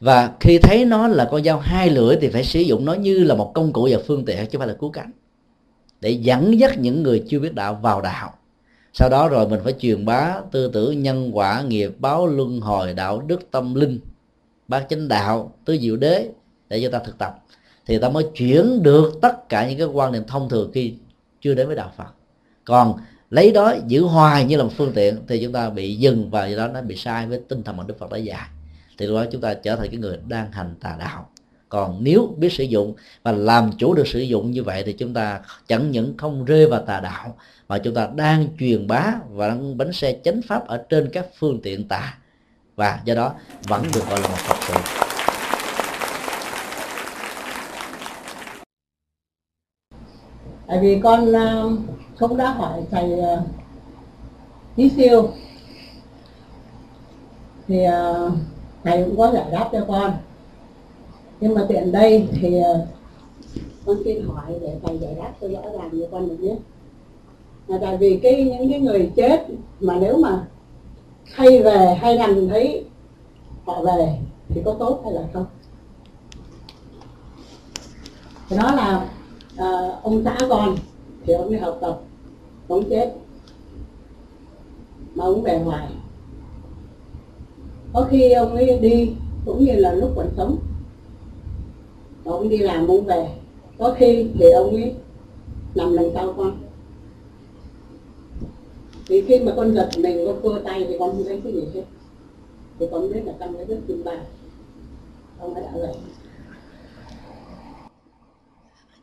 Và 0.00 0.32
khi 0.40 0.58
thấy 0.58 0.84
nó 0.84 1.08
là 1.08 1.28
con 1.30 1.44
dao 1.44 1.58
hai 1.58 1.90
lưỡi 1.90 2.16
thì 2.20 2.28
phải 2.28 2.44
sử 2.44 2.60
dụng 2.60 2.84
nó 2.84 2.94
như 2.94 3.24
là 3.24 3.34
một 3.34 3.52
công 3.54 3.72
cụ 3.72 3.88
và 3.90 3.98
phương 4.06 4.24
tiện, 4.24 4.36
chứ 4.36 4.44
không 4.52 4.58
phải 4.58 4.68
là 4.68 4.74
cứu 4.80 4.90
cánh. 4.90 5.10
Để 6.00 6.10
dẫn 6.10 6.58
dắt 6.58 6.78
những 6.78 7.02
người 7.02 7.24
chưa 7.28 7.38
biết 7.38 7.54
đạo 7.54 7.78
vào 7.82 8.00
đạo. 8.00 8.34
Sau 8.92 9.08
đó 9.08 9.28
rồi 9.28 9.48
mình 9.48 9.60
phải 9.64 9.72
truyền 9.78 10.04
bá 10.04 10.34
tư 10.50 10.70
tưởng 10.72 11.02
nhân 11.02 11.30
quả, 11.36 11.62
nghiệp 11.62 11.94
báo, 11.98 12.26
luân 12.26 12.60
hồi, 12.60 12.94
đạo 12.94 13.20
đức, 13.20 13.50
tâm 13.50 13.74
linh 13.74 14.00
bát 14.68 14.86
chánh 14.88 15.08
đạo, 15.08 15.52
tứ 15.64 15.78
diệu 15.78 15.96
đế 15.96 16.28
để 16.68 16.80
cho 16.82 16.90
ta 16.90 16.98
thực 17.04 17.18
tập. 17.18 17.42
Thì 17.86 17.98
ta 17.98 18.08
mới 18.08 18.24
chuyển 18.34 18.82
được 18.82 19.18
tất 19.22 19.48
cả 19.48 19.68
những 19.68 19.78
cái 19.78 19.86
quan 19.86 20.12
niệm 20.12 20.22
thông 20.26 20.48
thường 20.48 20.70
khi 20.74 20.94
chưa 21.40 21.54
đến 21.54 21.66
với 21.66 21.76
đạo 21.76 21.92
phật. 21.96 22.14
Còn 22.64 22.98
lấy 23.30 23.52
đó 23.52 23.74
giữ 23.86 24.02
hoài 24.02 24.44
như 24.44 24.56
là 24.56 24.64
một 24.64 24.72
phương 24.76 24.92
tiện 24.94 25.18
thì 25.28 25.42
chúng 25.42 25.52
ta 25.52 25.70
bị 25.70 25.94
dừng 25.94 26.30
và 26.30 26.46
do 26.46 26.56
đó 26.56 26.68
nó 26.68 26.82
bị 26.82 26.96
sai 26.96 27.26
với 27.26 27.40
tinh 27.48 27.62
thần 27.62 27.76
mà 27.76 27.84
đức 27.86 27.98
phật 27.98 28.10
đã 28.10 28.16
dạy. 28.16 28.48
Thì 28.98 29.06
lúc 29.06 29.16
đó 29.16 29.24
chúng 29.32 29.40
ta 29.40 29.54
trở 29.54 29.76
thành 29.76 29.88
cái 29.90 29.98
người 29.98 30.18
đang 30.28 30.52
hành 30.52 30.74
tà 30.80 30.96
đạo. 30.98 31.28
Còn 31.68 31.98
nếu 32.04 32.34
biết 32.36 32.52
sử 32.52 32.64
dụng 32.64 32.94
và 33.22 33.32
làm 33.32 33.70
chủ 33.78 33.94
được 33.94 34.06
sử 34.06 34.20
dụng 34.20 34.50
như 34.50 34.62
vậy 34.62 34.82
thì 34.86 34.92
chúng 34.92 35.14
ta 35.14 35.40
chẳng 35.66 35.90
những 35.90 36.16
không 36.16 36.44
rơi 36.44 36.66
vào 36.66 36.82
tà 36.82 37.00
đạo, 37.00 37.36
mà 37.68 37.78
chúng 37.78 37.94
ta 37.94 38.08
đang 38.14 38.48
truyền 38.58 38.86
bá 38.86 39.14
và 39.30 39.48
đang 39.48 39.76
bánh 39.78 39.92
xe 39.92 40.16
chánh 40.24 40.40
pháp 40.48 40.66
ở 40.66 40.84
trên 40.88 41.10
các 41.12 41.26
phương 41.38 41.60
tiện 41.62 41.88
tà 41.88 42.18
và 42.76 43.00
do 43.04 43.14
đó 43.14 43.32
vẫn 43.68 43.82
được 43.94 44.10
gọi 44.10 44.20
là 44.20 44.28
một 44.28 44.36
phật 44.38 44.56
tử. 44.68 44.74
Tại 50.66 50.78
vì 50.82 51.00
con 51.02 51.32
ờ, 51.32 51.70
cũng 52.18 52.36
đã 52.36 52.50
hỏi 52.50 52.82
thầy 52.90 53.20
ờ, 53.20 53.42
lý 54.76 54.90
siêu. 54.96 55.30
Thì 57.68 57.84
ờ, 57.84 58.30
thầy 58.84 59.04
cũng 59.04 59.16
có 59.16 59.32
giải 59.32 59.46
đáp 59.52 59.68
cho 59.72 59.84
con. 59.88 60.12
Nhưng 61.40 61.54
mà 61.54 61.66
tiện 61.68 61.92
đây 61.92 62.28
thì 62.40 62.60
con 63.86 63.96
xin 64.04 64.26
hỏi 64.26 64.54
để 64.60 64.76
thầy 64.82 64.98
giải 64.98 65.14
đáp 65.14 65.32
cho 65.40 65.48
rõ 65.48 65.60
ràng 65.78 65.90
cho 65.92 66.06
con 66.12 66.28
được 66.28 66.36
nhé. 66.40 66.54
Là 67.66 67.78
tại 67.82 67.96
vì 67.96 68.20
cái, 68.22 68.44
những 68.44 68.70
cái 68.70 68.80
người 68.80 69.12
chết 69.16 69.46
mà 69.80 69.96
nếu 70.00 70.16
mà 70.16 70.46
hay 71.32 71.62
về 71.62 71.98
hay 72.00 72.18
nằm 72.18 72.48
thấy 72.48 72.84
họ 73.64 73.82
về 73.82 74.18
thì 74.48 74.62
có 74.64 74.76
tốt 74.78 75.00
hay 75.04 75.12
là 75.12 75.22
không? 75.32 75.46
Thì 78.48 78.56
đó 78.56 78.74
là 78.74 79.08
à, 79.56 79.98
ông 80.02 80.22
xã 80.24 80.36
con 80.48 80.76
thì 81.24 81.32
ông 81.32 81.52
đi 81.52 81.58
học 81.58 81.78
tập 81.80 82.00
ông 82.68 82.90
chết. 82.90 83.14
Mà 85.14 85.24
ông 85.24 85.42
về 85.42 85.58
ngoài. 85.58 85.88
Có 87.92 88.06
khi 88.10 88.32
ông 88.32 88.54
ấy 88.54 88.78
đi 88.78 89.14
cũng 89.44 89.64
như 89.64 89.72
là 89.72 89.92
lúc 89.92 90.12
còn 90.16 90.28
sống. 90.36 90.56
Ông 92.24 92.48
đi 92.48 92.58
làm 92.58 92.88
ông 92.88 93.04
về. 93.04 93.28
Có 93.78 93.94
khi 93.98 94.28
thì 94.38 94.50
ông 94.50 94.70
ấy 94.70 94.94
nằm 95.74 95.96
đằng 95.96 96.10
sau 96.14 96.34
con 96.36 96.58
thì 99.08 99.24
khi 99.28 99.40
mà 99.40 99.52
con 99.56 99.74
giật 99.74 99.88
mình, 99.96 100.18
con 100.26 100.42
cua 100.42 100.58
tay 100.64 100.84
thì 100.88 100.96
con 100.98 101.10
không 101.10 101.24
thấy 101.24 101.40
cái 101.44 101.52
gì 101.52 101.62
hết. 101.74 101.84
Thì 102.78 102.86
con 102.90 103.12
biết 103.12 103.20
là 103.24 103.32
tâm 103.38 103.58
nó 103.58 103.64
rất 103.64 103.78
kim 103.88 104.04
bài 104.04 104.18
ông 105.38 105.54
ấy 105.54 105.62
đã 105.62 105.72
vậy 105.74 105.94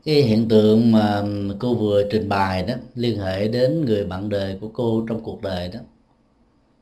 cái 0.05 0.15
hiện 0.15 0.47
tượng 0.49 0.91
mà 0.91 1.23
cô 1.59 1.75
vừa 1.75 2.03
trình 2.11 2.29
bày 2.29 2.63
đó, 2.63 2.73
liên 2.95 3.19
hệ 3.19 3.47
đến 3.47 3.85
người 3.85 4.05
bạn 4.05 4.29
đời 4.29 4.57
của 4.61 4.67
cô 4.73 5.05
trong 5.09 5.23
cuộc 5.23 5.41
đời 5.41 5.69
đó, 5.73 5.79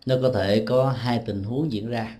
nó 0.05 0.15
có 0.21 0.31
thể 0.31 0.63
có 0.65 0.89
hai 0.89 1.19
tình 1.25 1.43
huống 1.43 1.71
diễn 1.71 1.89
ra. 1.89 2.17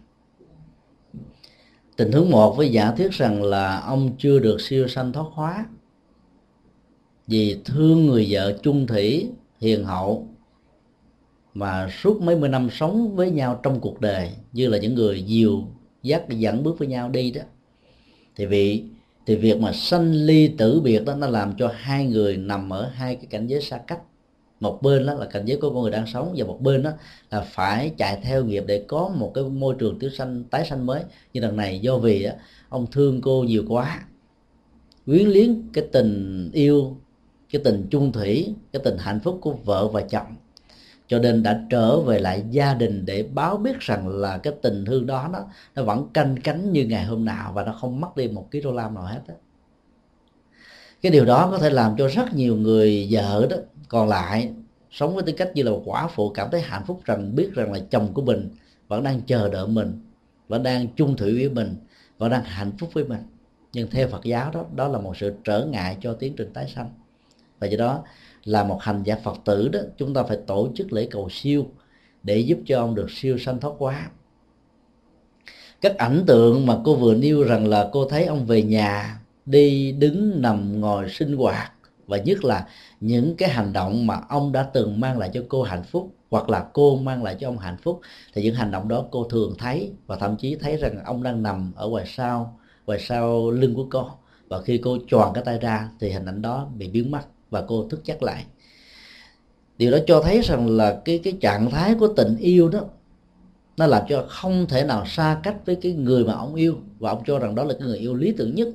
Tình 1.95 2.11
huống 2.11 2.29
một 2.29 2.57
với 2.57 2.69
giả 2.69 2.91
thuyết 2.97 3.11
rằng 3.11 3.43
là 3.43 3.79
ông 3.79 4.11
chưa 4.17 4.39
được 4.39 4.61
siêu 4.61 4.87
sanh 4.87 5.13
thoát 5.13 5.25
hóa 5.33 5.65
vì 7.27 7.57
thương 7.65 8.05
người 8.05 8.27
vợ 8.29 8.53
chung 8.63 8.87
thủy 8.87 9.29
hiền 9.59 9.85
hậu 9.85 10.27
mà 11.53 11.89
suốt 12.01 12.21
mấy 12.21 12.35
mươi 12.35 12.49
năm 12.49 12.69
sống 12.71 13.15
với 13.15 13.31
nhau 13.31 13.59
trong 13.63 13.79
cuộc 13.79 14.01
đời 14.01 14.31
như 14.53 14.67
là 14.67 14.77
những 14.77 14.95
người 14.95 15.21
nhiều 15.21 15.63
dắt 16.03 16.29
dẫn 16.29 16.63
bước 16.63 16.79
với 16.79 16.87
nhau 16.87 17.09
đi 17.09 17.31
đó 17.31 17.41
thì 18.35 18.45
vì 18.45 18.83
thì 19.25 19.35
việc 19.35 19.61
mà 19.61 19.71
sanh 19.73 20.11
ly 20.13 20.47
tử 20.47 20.81
biệt 20.81 21.05
đó 21.05 21.15
nó 21.15 21.27
làm 21.27 21.53
cho 21.57 21.71
hai 21.75 22.05
người 22.05 22.37
nằm 22.37 22.73
ở 22.73 22.89
hai 22.93 23.15
cái 23.15 23.25
cảnh 23.29 23.47
giới 23.47 23.61
xa 23.61 23.77
cách. 23.77 23.99
Một 24.59 24.81
bên 24.81 25.05
đó 25.05 25.13
là 25.13 25.25
cảnh 25.25 25.45
giới 25.45 25.57
của 25.57 25.69
con 25.69 25.81
người 25.81 25.91
đang 25.91 26.07
sống 26.07 26.33
và 26.37 26.45
một 26.45 26.61
bên 26.61 26.83
đó 26.83 26.91
là 27.31 27.41
phải 27.41 27.91
chạy 27.97 28.19
theo 28.23 28.45
nghiệp 28.45 28.63
để 28.67 28.85
có 28.87 29.11
một 29.15 29.31
cái 29.33 29.43
môi 29.43 29.75
trường 29.79 29.99
tiểu 29.99 30.09
sanh 30.09 30.43
tái 30.43 30.65
sanh 30.65 30.85
mới. 30.85 31.03
Như 31.33 31.41
lần 31.41 31.55
này 31.55 31.79
do 31.79 31.97
vì 31.97 32.23
đó, 32.23 32.31
ông 32.69 32.87
thương 32.91 33.21
cô 33.21 33.43
nhiều 33.43 33.63
quá 33.67 34.05
quyến 35.05 35.27
liếng 35.27 35.63
cái 35.73 35.87
tình 35.91 36.49
yêu 36.53 36.97
cái 37.49 37.61
tình 37.63 37.87
chung 37.91 38.11
thủy 38.11 38.55
cái 38.73 38.81
tình 38.83 38.97
hạnh 38.97 39.19
phúc 39.23 39.37
của 39.41 39.53
vợ 39.53 39.87
và 39.87 40.01
chồng 40.01 40.35
cho 41.11 41.19
nên 41.19 41.43
đã 41.43 41.61
trở 41.69 41.99
về 41.99 42.19
lại 42.19 42.43
gia 42.49 42.73
đình 42.73 43.05
để 43.05 43.25
báo 43.33 43.57
biết 43.57 43.79
rằng 43.79 44.07
là 44.07 44.37
cái 44.37 44.53
tình 44.61 44.85
thương 44.85 45.05
đó 45.05 45.29
nó 45.33 45.39
nó 45.75 45.83
vẫn 45.83 46.07
canh 46.13 46.35
cánh 46.43 46.71
như 46.71 46.85
ngày 46.85 47.05
hôm 47.05 47.25
nào 47.25 47.51
và 47.53 47.63
nó 47.63 47.73
không 47.73 48.01
mất 48.01 48.17
đi 48.17 48.27
một 48.27 48.51
ký 48.51 48.61
đô 48.61 48.71
la 48.71 48.89
nào 48.89 49.03
hết 49.03 49.19
đó. 49.27 49.33
cái 51.01 51.11
điều 51.11 51.25
đó 51.25 51.47
có 51.51 51.57
thể 51.57 51.69
làm 51.69 51.95
cho 51.97 52.07
rất 52.07 52.33
nhiều 52.33 52.55
người 52.55 53.07
vợ 53.11 53.47
đó 53.49 53.57
còn 53.87 54.09
lại 54.09 54.53
sống 54.91 55.15
với 55.15 55.23
tư 55.23 55.33
cách 55.37 55.51
như 55.53 55.63
là 55.63 55.71
một 55.71 55.81
quả 55.85 56.07
phụ 56.07 56.29
cảm 56.29 56.47
thấy 56.51 56.61
hạnh 56.61 56.83
phúc 56.87 57.01
rằng 57.05 57.35
biết 57.35 57.49
rằng 57.53 57.73
là 57.73 57.79
chồng 57.89 58.13
của 58.13 58.21
mình 58.21 58.49
vẫn 58.87 59.03
đang 59.03 59.21
chờ 59.21 59.49
đợi 59.49 59.67
mình, 59.67 59.99
vẫn 60.47 60.63
đang 60.63 60.87
chung 60.95 61.17
thủy 61.17 61.33
với 61.33 61.49
mình, 61.49 61.75
vẫn 62.17 62.31
đang 62.31 62.43
hạnh 62.43 62.71
phúc 62.77 62.89
với 62.93 63.03
mình 63.03 63.21
nhưng 63.73 63.89
theo 63.89 64.07
Phật 64.07 64.23
giáo 64.23 64.51
đó 64.51 64.65
đó 64.75 64.87
là 64.87 64.99
một 64.99 65.17
sự 65.17 65.33
trở 65.43 65.65
ngại 65.65 65.97
cho 66.01 66.13
tiến 66.13 66.33
trình 66.37 66.53
tái 66.53 66.71
sanh 66.75 66.89
và 67.59 67.67
do 67.67 67.77
đó 67.77 68.03
là 68.43 68.63
một 68.63 68.77
hành 68.81 69.03
giả 69.03 69.17
phật 69.23 69.37
tử 69.45 69.67
đó, 69.67 69.79
chúng 69.97 70.13
ta 70.13 70.23
phải 70.23 70.37
tổ 70.47 70.69
chức 70.75 70.93
lễ 70.93 71.07
cầu 71.11 71.27
siêu 71.31 71.65
để 72.23 72.37
giúp 72.37 72.59
cho 72.65 72.79
ông 72.79 72.95
được 72.95 73.11
siêu 73.11 73.37
sanh 73.37 73.59
thoát 73.59 73.73
quá. 73.77 74.09
các 75.81 75.97
ảnh 75.97 76.23
tượng 76.27 76.65
mà 76.65 76.77
cô 76.85 76.95
vừa 76.95 77.15
nêu 77.15 77.43
rằng 77.43 77.67
là 77.67 77.89
cô 77.91 78.05
thấy 78.05 78.25
ông 78.25 78.45
về 78.45 78.63
nhà, 78.63 79.19
đi 79.45 79.91
đứng 79.91 80.41
nằm 80.41 80.81
ngồi 80.81 81.09
sinh 81.09 81.37
hoạt, 81.37 81.71
và 82.07 82.17
nhất 82.17 82.43
là 82.43 82.67
những 82.99 83.35
cái 83.35 83.49
hành 83.49 83.73
động 83.73 84.07
mà 84.07 84.21
ông 84.29 84.51
đã 84.51 84.63
từng 84.63 84.99
mang 84.99 85.17
lại 85.17 85.29
cho 85.33 85.43
cô 85.49 85.63
hạnh 85.63 85.83
phúc, 85.83 86.15
hoặc 86.29 86.49
là 86.49 86.65
cô 86.73 86.95
mang 86.95 87.23
lại 87.23 87.35
cho 87.39 87.47
ông 87.47 87.57
hạnh 87.57 87.77
phúc, 87.83 88.01
thì 88.33 88.43
những 88.43 88.55
hành 88.55 88.71
động 88.71 88.87
đó 88.87 89.05
cô 89.11 89.23
thường 89.23 89.55
thấy, 89.57 89.91
và 90.07 90.15
thậm 90.15 90.35
chí 90.37 90.55
thấy 90.55 90.77
rằng 90.77 91.03
ông 91.05 91.23
đang 91.23 91.43
nằm 91.43 91.71
ở 91.75 91.87
ngoài 91.87 92.05
sau 92.07 92.59
ngoài 92.85 92.99
sau 92.99 93.51
lưng 93.51 93.75
của 93.75 93.87
cô 93.91 94.09
và 94.49 94.61
khi 94.61 94.77
cô 94.77 94.97
tròn 95.07 95.33
cái 95.33 95.43
tay 95.43 95.59
ra, 95.59 95.89
thì 95.99 96.09
hình 96.09 96.25
ảnh 96.25 96.41
đó 96.41 96.67
bị 96.77 96.87
biến 96.87 97.11
mất 97.11 97.21
và 97.51 97.63
cô 97.67 97.87
thức 97.89 98.05
giấc 98.05 98.23
lại. 98.23 98.45
Điều 99.77 99.91
đó 99.91 99.97
cho 100.07 100.21
thấy 100.21 100.41
rằng 100.41 100.69
là 100.69 101.01
cái 101.05 101.19
cái 101.23 101.33
trạng 101.41 101.71
thái 101.71 101.95
của 101.95 102.07
tình 102.07 102.37
yêu 102.37 102.69
đó, 102.69 102.79
nó 103.77 103.87
làm 103.87 104.03
cho 104.09 104.25
không 104.29 104.65
thể 104.69 104.83
nào 104.83 105.05
xa 105.05 105.39
cách 105.43 105.55
với 105.65 105.75
cái 105.75 105.93
người 105.93 106.25
mà 106.25 106.33
ông 106.33 106.55
yêu. 106.55 106.75
Và 106.99 107.09
ông 107.09 107.23
cho 107.25 107.39
rằng 107.39 107.55
đó 107.55 107.63
là 107.63 107.73
cái 107.79 107.87
người 107.87 107.97
yêu 107.97 108.13
lý 108.15 108.33
tưởng 108.37 108.55
nhất. 108.55 108.67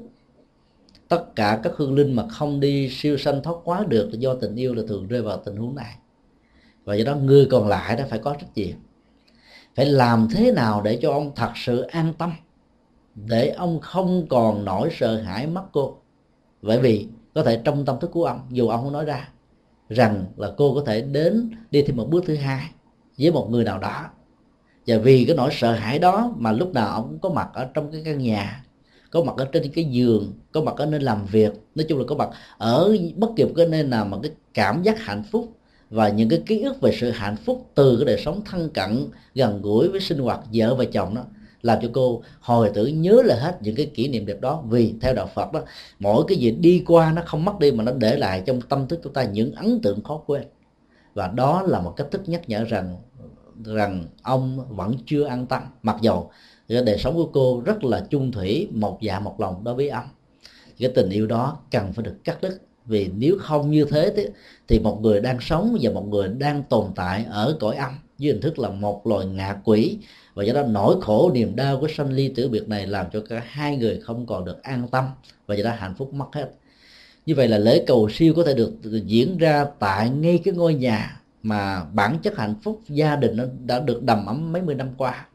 Tất 1.08 1.36
cả 1.36 1.60
các 1.62 1.72
hương 1.76 1.94
linh 1.94 2.12
mà 2.16 2.28
không 2.28 2.60
đi 2.60 2.90
siêu 2.90 3.16
sanh 3.16 3.42
thoát 3.42 3.56
quá 3.64 3.84
được 3.88 4.08
là 4.12 4.18
do 4.18 4.34
tình 4.34 4.56
yêu 4.56 4.74
là 4.74 4.82
thường 4.88 5.06
rơi 5.06 5.22
vào 5.22 5.42
tình 5.44 5.56
huống 5.56 5.74
này. 5.74 5.94
Và 6.84 6.94
do 6.94 7.04
đó 7.04 7.16
người 7.16 7.46
còn 7.50 7.68
lại 7.68 7.96
đó 7.96 8.04
phải 8.10 8.18
có 8.18 8.36
trách 8.40 8.54
nhiệm. 8.54 8.76
Phải 9.74 9.86
làm 9.86 10.28
thế 10.30 10.52
nào 10.52 10.82
để 10.82 10.98
cho 11.02 11.12
ông 11.12 11.32
thật 11.36 11.50
sự 11.54 11.80
an 11.80 12.12
tâm, 12.18 12.32
để 13.14 13.48
ông 13.48 13.80
không 13.80 14.26
còn 14.28 14.64
nỗi 14.64 14.88
sợ 14.98 15.20
hãi 15.20 15.46
mất 15.46 15.64
cô? 15.72 15.96
Bởi 16.62 16.78
vì 16.78 17.06
có 17.36 17.42
thể 17.42 17.60
trong 17.64 17.84
tâm 17.84 17.96
thức 18.00 18.10
của 18.10 18.24
ông, 18.24 18.40
dù 18.50 18.68
ông 18.68 18.82
không 18.82 18.92
nói 18.92 19.04
ra, 19.04 19.28
rằng 19.88 20.24
là 20.36 20.50
cô 20.56 20.74
có 20.74 20.82
thể 20.86 21.00
đến 21.00 21.50
đi 21.70 21.82
thêm 21.82 21.96
một 21.96 22.08
bước 22.10 22.24
thứ 22.26 22.36
hai 22.36 22.70
với 23.18 23.32
một 23.32 23.50
người 23.50 23.64
nào 23.64 23.78
đó. 23.78 24.04
Và 24.86 24.98
vì 24.98 25.24
cái 25.24 25.36
nỗi 25.36 25.50
sợ 25.52 25.72
hãi 25.72 25.98
đó 25.98 26.34
mà 26.36 26.52
lúc 26.52 26.74
nào 26.74 26.88
ông 26.88 27.08
cũng 27.08 27.18
có 27.18 27.28
mặt 27.28 27.48
ở 27.54 27.66
trong 27.74 27.92
cái 27.92 28.02
căn 28.04 28.18
nhà, 28.18 28.64
có 29.10 29.22
mặt 29.22 29.34
ở 29.36 29.44
trên 29.44 29.72
cái 29.74 29.84
giường, 29.84 30.32
có 30.52 30.60
mặt 30.62 30.74
ở 30.76 30.86
nơi 30.86 31.00
làm 31.00 31.26
việc. 31.26 31.52
Nói 31.74 31.86
chung 31.88 31.98
là 31.98 32.04
có 32.08 32.14
mặt 32.14 32.28
ở 32.58 32.96
bất 33.16 33.30
kỳ 33.36 33.44
một 33.44 33.52
cái 33.56 33.66
nơi 33.66 33.82
nào 33.82 34.04
mà 34.04 34.18
cái 34.22 34.30
cảm 34.54 34.82
giác 34.82 35.00
hạnh 35.00 35.22
phúc 35.30 35.56
và 35.90 36.08
những 36.08 36.28
cái 36.28 36.42
ký 36.46 36.62
ức 36.62 36.80
về 36.80 36.92
sự 37.00 37.10
hạnh 37.10 37.36
phúc 37.36 37.70
từ 37.74 37.96
cái 37.96 38.04
đời 38.04 38.22
sống 38.24 38.40
thân 38.44 38.70
cận, 38.70 39.06
gần 39.34 39.62
gũi 39.62 39.88
với 39.88 40.00
sinh 40.00 40.18
hoạt 40.18 40.40
vợ 40.52 40.74
và 40.74 40.84
chồng 40.84 41.14
đó 41.14 41.22
làm 41.66 41.78
cho 41.82 41.88
cô 41.92 42.22
hồi 42.40 42.70
tưởng 42.74 43.02
nhớ 43.02 43.22
lại 43.24 43.38
hết 43.38 43.58
những 43.62 43.76
cái 43.76 43.86
kỷ 43.86 44.08
niệm 44.08 44.26
đẹp 44.26 44.40
đó. 44.40 44.62
Vì 44.68 44.94
theo 45.00 45.14
đạo 45.14 45.28
Phật 45.34 45.52
đó, 45.52 45.60
mỗi 45.98 46.24
cái 46.28 46.38
gì 46.38 46.50
đi 46.50 46.82
qua 46.86 47.12
nó 47.12 47.22
không 47.26 47.44
mất 47.44 47.58
đi 47.58 47.72
mà 47.72 47.84
nó 47.84 47.92
để 47.92 48.16
lại 48.16 48.42
trong 48.46 48.60
tâm 48.60 48.88
thức 48.88 49.00
của 49.04 49.10
ta 49.10 49.24
những 49.24 49.52
ấn 49.52 49.80
tượng 49.82 50.02
khó 50.02 50.20
quên. 50.26 50.42
Và 51.14 51.28
đó 51.28 51.62
là 51.62 51.80
một 51.80 51.94
cách 51.96 52.06
thức 52.10 52.22
nhắc 52.26 52.48
nhở 52.48 52.64
rằng 52.64 52.96
rằng 53.64 54.04
ông 54.22 54.76
vẫn 54.76 54.94
chưa 55.06 55.24
an 55.24 55.46
tâm. 55.46 55.62
Mặc 55.82 55.96
dầu 56.00 56.30
cái 56.68 56.82
đời 56.82 56.98
sống 56.98 57.14
của 57.14 57.30
cô 57.32 57.62
rất 57.64 57.84
là 57.84 58.06
chung 58.10 58.32
thủy, 58.32 58.68
một 58.72 58.98
dạ 59.00 59.20
một 59.20 59.40
lòng 59.40 59.64
đối 59.64 59.74
với 59.74 59.88
ông, 59.88 60.06
cái 60.78 60.90
tình 60.94 61.10
yêu 61.10 61.26
đó 61.26 61.58
cần 61.70 61.92
phải 61.92 62.04
được 62.04 62.16
cắt 62.24 62.42
đứt. 62.42 62.60
Vì 62.84 63.10
nếu 63.16 63.36
không 63.40 63.70
như 63.70 63.84
thế 63.84 64.30
thì 64.68 64.78
một 64.78 65.00
người 65.00 65.20
đang 65.20 65.38
sống 65.40 65.76
và 65.80 65.90
một 65.90 66.06
người 66.08 66.28
đang 66.28 66.62
tồn 66.62 66.86
tại 66.94 67.24
ở 67.30 67.56
cõi 67.60 67.76
âm 67.76 67.92
dưới 68.18 68.32
hình 68.32 68.42
thức 68.42 68.58
là 68.58 68.70
một 68.70 69.06
loài 69.06 69.26
ngạ 69.26 69.56
quỷ. 69.64 69.98
Và 70.34 70.44
do 70.44 70.52
đó 70.52 70.62
nỗi 70.62 70.96
khổ, 71.00 71.30
niềm 71.34 71.56
đau 71.56 71.80
của 71.80 71.88
sanh 71.88 72.12
ly 72.12 72.28
tử 72.28 72.48
biệt 72.48 72.68
này 72.68 72.86
làm 72.86 73.06
cho 73.12 73.20
cả 73.28 73.42
hai 73.46 73.76
người 73.76 74.00
không 74.00 74.26
còn 74.26 74.44
được 74.44 74.62
an 74.62 74.88
tâm 74.90 75.04
và 75.46 75.54
do 75.54 75.64
đó 75.64 75.70
hạnh 75.70 75.94
phúc 75.98 76.14
mất 76.14 76.26
hết. 76.32 76.50
Như 77.26 77.34
vậy 77.34 77.48
là 77.48 77.58
lễ 77.58 77.84
cầu 77.86 78.08
siêu 78.08 78.34
có 78.36 78.44
thể 78.44 78.54
được 78.54 78.72
diễn 79.06 79.38
ra 79.38 79.66
tại 79.78 80.10
ngay 80.10 80.40
cái 80.44 80.54
ngôi 80.54 80.74
nhà 80.74 81.20
mà 81.42 81.84
bản 81.84 82.18
chất 82.22 82.36
hạnh 82.36 82.54
phúc 82.62 82.80
gia 82.88 83.16
đình 83.16 83.36
nó 83.36 83.44
đã 83.64 83.80
được 83.80 84.02
đầm 84.02 84.26
ấm 84.26 84.52
mấy 84.52 84.62
mươi 84.62 84.74
năm 84.74 84.88
qua. 84.98 85.26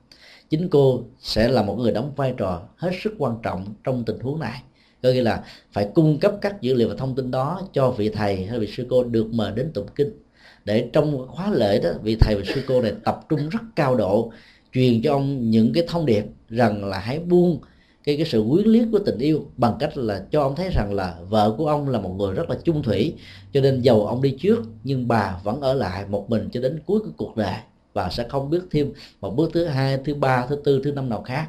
Chính 0.50 0.70
cô 0.70 1.04
sẽ 1.20 1.48
là 1.48 1.64
một 1.64 1.76
người 1.76 1.92
đóng 1.92 2.12
vai 2.16 2.34
trò 2.38 2.62
hết 2.76 2.92
sức 3.04 3.14
quan 3.18 3.36
trọng 3.44 3.66
trong 3.84 4.04
tình 4.04 4.20
huống 4.20 4.40
này. 4.40 4.62
Có 5.04 5.10
nghĩa 5.10 5.22
là 5.22 5.44
phải 5.72 5.90
cung 5.96 6.18
cấp 6.20 6.34
các 6.42 6.62
dữ 6.62 6.74
liệu 6.74 6.90
và 6.90 6.96
thông 6.98 7.16
tin 7.16 7.32
đó 7.32 7.62
cho 7.74 7.92
vị 7.92 8.10
thầy 8.10 8.46
hay 8.46 8.60
vị 8.60 8.68
sư 8.68 8.86
cô 8.90 9.04
được 9.04 9.28
mời 9.34 9.52
đến 9.52 9.72
tụng 9.74 9.88
kinh 9.96 10.21
để 10.66 10.90
trong 10.94 11.28
khóa 11.28 11.52
lễ 11.52 11.80
đó, 11.80 11.90
vị 12.04 12.18
thầy 12.20 12.36
và 12.36 12.42
sư 12.46 12.62
cô 12.68 12.82
này 12.82 12.94
tập 13.04 13.20
trung 13.30 13.50
rất 13.50 13.62
cao 13.76 13.96
độ, 13.96 14.32
truyền 14.74 15.02
cho 15.02 15.12
ông 15.12 15.50
những 15.50 15.74
cái 15.74 15.84
thông 15.88 16.06
điệp 16.06 16.26
rằng 16.50 16.86
là 16.86 17.00
hãy 17.00 17.20
buông 17.20 17.60
cái 18.04 18.18
cái 18.18 18.26
sự 18.26 18.46
quyến 18.50 18.68
liếc 18.68 18.88
của 18.92 19.00
tình 19.00 19.18
yêu 19.18 19.46
bằng 19.58 19.76
cách 19.80 19.98
là 19.98 20.26
cho 20.32 20.42
ông 20.42 20.56
thấy 20.56 20.70
rằng 20.70 20.94
là 20.94 21.16
vợ 21.30 21.56
của 21.58 21.68
ông 21.68 21.90
là 21.90 22.00
một 22.00 22.16
người 22.18 22.34
rất 22.34 22.50
là 22.50 22.58
chung 22.64 22.84
thủy. 22.84 23.16
Cho 23.54 23.62
nên 23.62 23.82
giàu 23.82 24.06
ông 24.06 24.22
đi 24.22 24.38
trước, 24.40 24.60
nhưng 24.84 25.08
bà 25.08 25.40
vẫn 25.44 25.62
ở 25.62 25.74
lại 25.74 26.06
một 26.10 26.30
mình 26.30 26.50
cho 26.52 26.62
đến 26.62 26.80
cuối 26.86 27.00
của 27.00 27.12
cuộc 27.18 27.38
đời. 27.38 27.56
Và 27.94 28.10
sẽ 28.10 28.26
không 28.30 28.50
biết 28.50 28.62
thêm 28.72 28.94
một 29.22 29.36
bước 29.36 29.50
thứ 29.54 29.66
hai, 29.66 29.98
thứ 30.06 30.16
ba, 30.16 30.46
thứ 30.50 30.56
tư, 30.64 30.82
thứ 30.84 30.92
năm 30.92 31.10
nào 31.10 31.22
khác. 31.22 31.48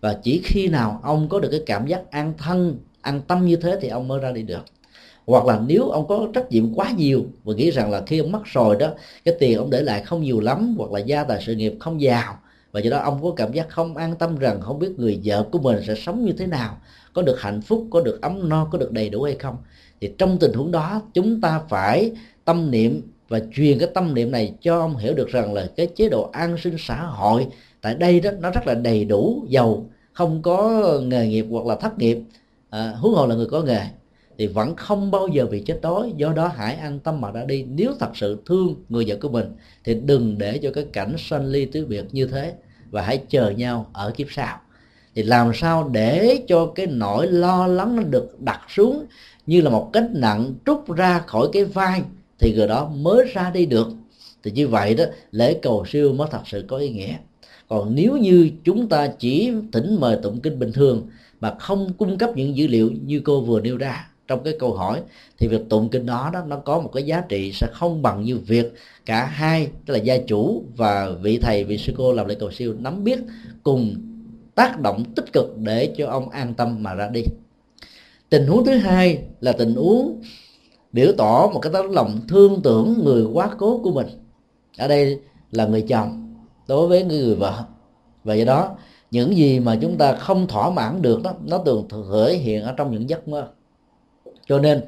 Và 0.00 0.18
chỉ 0.22 0.40
khi 0.44 0.68
nào 0.68 1.00
ông 1.02 1.28
có 1.28 1.40
được 1.40 1.48
cái 1.50 1.62
cảm 1.66 1.86
giác 1.86 2.10
an 2.10 2.32
thân, 2.38 2.78
an 3.00 3.20
tâm 3.20 3.46
như 3.46 3.56
thế 3.56 3.78
thì 3.80 3.88
ông 3.88 4.08
mới 4.08 4.20
ra 4.20 4.32
đi 4.32 4.42
được 4.42 4.64
hoặc 5.26 5.46
là 5.46 5.60
nếu 5.66 5.88
ông 5.88 6.06
có 6.08 6.28
trách 6.34 6.50
nhiệm 6.50 6.74
quá 6.74 6.90
nhiều 6.90 7.24
và 7.44 7.54
nghĩ 7.54 7.70
rằng 7.70 7.90
là 7.90 8.02
khi 8.06 8.18
ông 8.18 8.32
mất 8.32 8.42
rồi 8.44 8.76
đó 8.76 8.88
cái 9.24 9.34
tiền 9.38 9.58
ông 9.58 9.70
để 9.70 9.82
lại 9.82 10.02
không 10.02 10.22
nhiều 10.22 10.40
lắm 10.40 10.74
hoặc 10.78 10.92
là 10.92 11.00
gia 11.00 11.24
tài 11.24 11.42
sự 11.46 11.54
nghiệp 11.54 11.74
không 11.80 12.00
giàu 12.00 12.38
và 12.72 12.80
do 12.80 12.90
đó 12.90 12.98
ông 12.98 13.22
có 13.22 13.32
cảm 13.36 13.52
giác 13.52 13.68
không 13.68 13.96
an 13.96 14.14
tâm 14.18 14.36
rằng 14.36 14.60
không 14.60 14.78
biết 14.78 14.90
người 14.96 15.20
vợ 15.24 15.46
của 15.52 15.58
mình 15.58 15.76
sẽ 15.86 15.94
sống 15.94 16.24
như 16.24 16.32
thế 16.32 16.46
nào 16.46 16.76
có 17.12 17.22
được 17.22 17.40
hạnh 17.40 17.60
phúc 17.60 17.86
có 17.90 18.00
được 18.00 18.22
ấm 18.22 18.48
no 18.48 18.64
có 18.64 18.78
được 18.78 18.92
đầy 18.92 19.10
đủ 19.10 19.22
hay 19.22 19.34
không. 19.34 19.56
Thì 20.00 20.12
trong 20.18 20.38
tình 20.38 20.52
huống 20.52 20.70
đó 20.70 21.02
chúng 21.14 21.40
ta 21.40 21.60
phải 21.68 22.12
tâm 22.44 22.70
niệm 22.70 23.02
và 23.28 23.40
truyền 23.54 23.78
cái 23.78 23.88
tâm 23.94 24.14
niệm 24.14 24.30
này 24.30 24.54
cho 24.60 24.80
ông 24.80 24.96
hiểu 24.96 25.14
được 25.14 25.28
rằng 25.28 25.54
là 25.54 25.66
cái 25.76 25.86
chế 25.86 26.08
độ 26.08 26.30
an 26.32 26.56
sinh 26.58 26.76
xã 26.78 27.02
hội 27.02 27.46
tại 27.80 27.94
đây 27.94 28.20
đó 28.20 28.30
nó 28.40 28.50
rất 28.50 28.66
là 28.66 28.74
đầy 28.74 29.04
đủ 29.04 29.44
giàu 29.48 29.86
không 30.12 30.42
có 30.42 30.82
nghề 31.04 31.28
nghiệp 31.28 31.46
hoặc 31.50 31.66
là 31.66 31.74
thất 31.76 31.98
nghiệp. 31.98 32.18
À, 32.70 32.94
huống 32.96 33.14
hồ 33.14 33.26
là 33.26 33.34
người 33.34 33.46
có 33.46 33.62
nghề 33.62 33.80
thì 34.42 34.48
vẫn 34.48 34.76
không 34.76 35.10
bao 35.10 35.28
giờ 35.28 35.46
bị 35.46 35.60
chết 35.60 35.78
đói. 35.82 36.12
Do 36.16 36.32
đó 36.32 36.50
hãy 36.56 36.74
an 36.74 36.98
tâm 36.98 37.20
mà 37.20 37.30
ra 37.30 37.44
đi. 37.44 37.62
Nếu 37.62 37.92
thật 38.00 38.10
sự 38.14 38.42
thương 38.46 38.74
người 38.88 39.04
vợ 39.08 39.16
của 39.20 39.28
mình, 39.28 39.46
thì 39.84 39.94
đừng 39.94 40.38
để 40.38 40.58
cho 40.58 40.70
cái 40.70 40.84
cảnh 40.92 41.14
sanh 41.18 41.46
ly 41.46 41.64
tứ 41.64 41.86
biệt 41.86 42.04
như 42.12 42.26
thế. 42.26 42.52
Và 42.90 43.02
hãy 43.02 43.18
chờ 43.28 43.50
nhau 43.50 43.86
ở 43.92 44.10
kiếp 44.16 44.26
sau. 44.30 44.60
Thì 45.14 45.22
làm 45.22 45.50
sao 45.54 45.88
để 45.88 46.42
cho 46.48 46.66
cái 46.74 46.86
nỗi 46.86 47.26
lo 47.26 47.66
lắng 47.66 47.96
nó 47.96 48.02
được 48.02 48.40
đặt 48.40 48.60
xuống 48.68 49.06
như 49.46 49.60
là 49.60 49.70
một 49.70 49.90
cách 49.92 50.04
nặng 50.12 50.54
trút 50.66 50.96
ra 50.96 51.18
khỏi 51.18 51.48
cái 51.52 51.64
vai 51.64 52.02
thì 52.38 52.54
người 52.54 52.68
đó 52.68 52.90
mới 52.94 53.24
ra 53.34 53.50
đi 53.50 53.66
được. 53.66 53.88
Thì 54.42 54.50
như 54.50 54.68
vậy 54.68 54.94
đó, 54.94 55.04
lễ 55.30 55.58
cầu 55.62 55.84
siêu 55.86 56.12
mới 56.12 56.28
thật 56.30 56.42
sự 56.44 56.64
có 56.68 56.76
ý 56.76 56.88
nghĩa. 56.88 57.16
Còn 57.68 57.94
nếu 57.94 58.16
như 58.16 58.50
chúng 58.64 58.88
ta 58.88 59.06
chỉ 59.18 59.52
thỉnh 59.72 59.96
mời 60.00 60.18
tụng 60.22 60.40
kinh 60.40 60.58
bình 60.58 60.72
thường 60.72 61.08
mà 61.40 61.54
không 61.58 61.92
cung 61.98 62.18
cấp 62.18 62.30
những 62.36 62.56
dữ 62.56 62.66
liệu 62.66 62.90
như 63.06 63.20
cô 63.24 63.40
vừa 63.40 63.60
nêu 63.60 63.76
ra 63.76 64.08
trong 64.28 64.44
cái 64.44 64.54
câu 64.58 64.74
hỏi, 64.74 65.02
thì 65.38 65.48
việc 65.48 65.68
tụng 65.68 65.88
kinh 65.88 66.06
đó 66.06 66.30
đó, 66.32 66.44
nó 66.46 66.56
có 66.56 66.80
một 66.80 66.90
cái 66.94 67.02
giá 67.02 67.20
trị 67.28 67.52
sẽ 67.52 67.66
không 67.72 68.02
bằng 68.02 68.22
như 68.22 68.38
việc 68.38 68.74
cả 69.06 69.24
hai, 69.24 69.68
tức 69.86 69.94
là 69.94 70.00
gia 70.00 70.16
chủ 70.18 70.64
và 70.76 71.10
vị 71.22 71.38
thầy, 71.42 71.64
vị 71.64 71.78
sư 71.78 71.92
cô 71.96 72.12
làm 72.12 72.26
lễ 72.26 72.34
cầu 72.34 72.50
siêu 72.50 72.74
nắm 72.78 73.04
biết 73.04 73.18
cùng 73.62 73.94
tác 74.54 74.80
động 74.80 75.04
tích 75.14 75.32
cực 75.32 75.58
để 75.58 75.94
cho 75.96 76.06
ông 76.08 76.28
an 76.28 76.54
tâm 76.54 76.82
mà 76.82 76.94
ra 76.94 77.08
đi. 77.08 77.24
Tình 78.28 78.46
huống 78.46 78.64
thứ 78.64 78.76
hai 78.76 79.18
là 79.40 79.52
tình 79.52 79.74
huống 79.74 80.22
biểu 80.92 81.12
tỏ 81.18 81.50
một 81.54 81.60
cái 81.60 81.72
tấm 81.72 81.90
lòng 81.90 82.20
thương 82.28 82.60
tưởng 82.62 83.00
người 83.04 83.24
quá 83.32 83.50
cố 83.58 83.80
của 83.84 83.90
mình. 83.90 84.06
Ở 84.78 84.88
đây 84.88 85.18
là 85.50 85.66
người 85.66 85.82
chồng 85.82 86.34
đối 86.68 86.88
với 86.88 87.04
người 87.04 87.34
vợ. 87.34 87.64
Và 88.24 88.34
do 88.34 88.44
đó, 88.44 88.76
những 89.10 89.36
gì 89.36 89.60
mà 89.60 89.78
chúng 89.80 89.98
ta 89.98 90.14
không 90.14 90.46
thỏa 90.46 90.70
mãn 90.70 91.02
được 91.02 91.22
đó, 91.22 91.34
nó 91.46 91.58
thường 91.58 91.88
thể 91.90 92.34
hiện 92.36 92.62
ở 92.62 92.74
trong 92.76 92.90
những 92.90 93.08
giấc 93.08 93.28
mơ 93.28 93.48
cho 94.48 94.58
nên, 94.58 94.80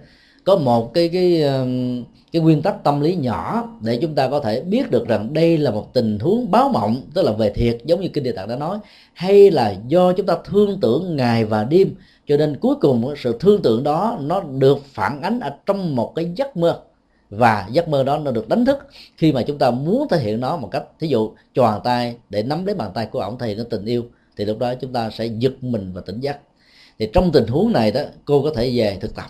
có 0.45 0.57
một 0.57 0.95
cái 0.95 1.09
cái 1.09 1.43
cái 2.33 2.43
nguyên 2.43 2.63
tắc 2.63 2.85
tâm 2.85 3.01
lý 3.01 3.15
nhỏ 3.15 3.69
để 3.81 3.99
chúng 4.03 4.15
ta 4.15 4.29
có 4.29 4.41
thể 4.41 4.61
biết 4.61 4.91
được 4.91 5.09
rằng 5.09 5.33
đây 5.33 5.59
là 5.59 5.71
một 5.71 5.91
tình 5.93 6.19
huống 6.19 6.51
báo 6.51 6.69
mộng, 6.69 7.03
tức 7.15 7.23
là 7.23 7.33
về 7.33 7.51
thiệt, 7.51 7.79
giống 7.85 8.01
như 8.01 8.09
kinh 8.09 8.25
địa 8.25 8.33
tạng 8.33 8.49
đã 8.49 8.57
nói, 8.57 8.79
hay 9.15 9.51
là 9.51 9.75
do 9.89 10.13
chúng 10.13 10.27
ta 10.27 10.37
thương 10.45 10.81
tưởng 10.81 11.17
ngày 11.17 11.45
và 11.45 11.65
đêm. 11.65 11.95
Cho 12.27 12.37
nên 12.37 12.57
cuối 12.57 12.75
cùng 12.81 13.15
sự 13.17 13.37
thương 13.41 13.63
tưởng 13.63 13.83
đó 13.83 14.19
nó 14.21 14.41
được 14.41 14.79
phản 14.85 15.23
ánh 15.23 15.41
ở 15.41 15.51
trong 15.67 15.97
một 15.97 16.13
cái 16.15 16.31
giấc 16.37 16.57
mơ. 16.57 16.81
Và 17.31 17.67
giấc 17.71 17.89
mơ 17.89 18.03
đó 18.03 18.19
nó 18.19 18.31
được 18.31 18.49
đánh 18.49 18.65
thức 18.65 18.79
khi 19.17 19.33
mà 19.33 19.43
chúng 19.43 19.59
ta 19.59 19.71
muốn 19.71 20.09
thể 20.09 20.19
hiện 20.19 20.41
nó 20.41 20.57
một 20.57 20.69
cách, 20.71 20.85
thí 21.01 21.09
dụ, 21.09 21.33
choàng 21.55 21.81
tay 21.85 22.17
để 22.31 22.43
nắm 22.43 22.67
lấy 22.67 22.75
bàn 22.75 22.91
tay 22.95 23.07
của 23.07 23.21
ổng 23.21 23.39
thể 23.39 23.47
hiện 23.47 23.57
cái 23.57 23.67
tình 23.71 23.85
yêu, 23.85 24.05
thì 24.37 24.45
lúc 24.45 24.59
đó 24.59 24.75
chúng 24.75 24.93
ta 24.93 25.11
sẽ 25.11 25.27
giật 25.27 25.53
mình 25.61 25.93
và 25.95 26.01
tỉnh 26.01 26.21
giấc 26.21 26.37
thì 26.99 27.09
trong 27.13 27.33
tình 27.33 27.47
huống 27.47 27.73
này 27.73 27.91
đó, 27.91 28.01
cô 28.25 28.43
có 28.43 28.51
thể 28.57 28.73
về 28.75 28.99
thực 29.01 29.15
tập 29.15 29.27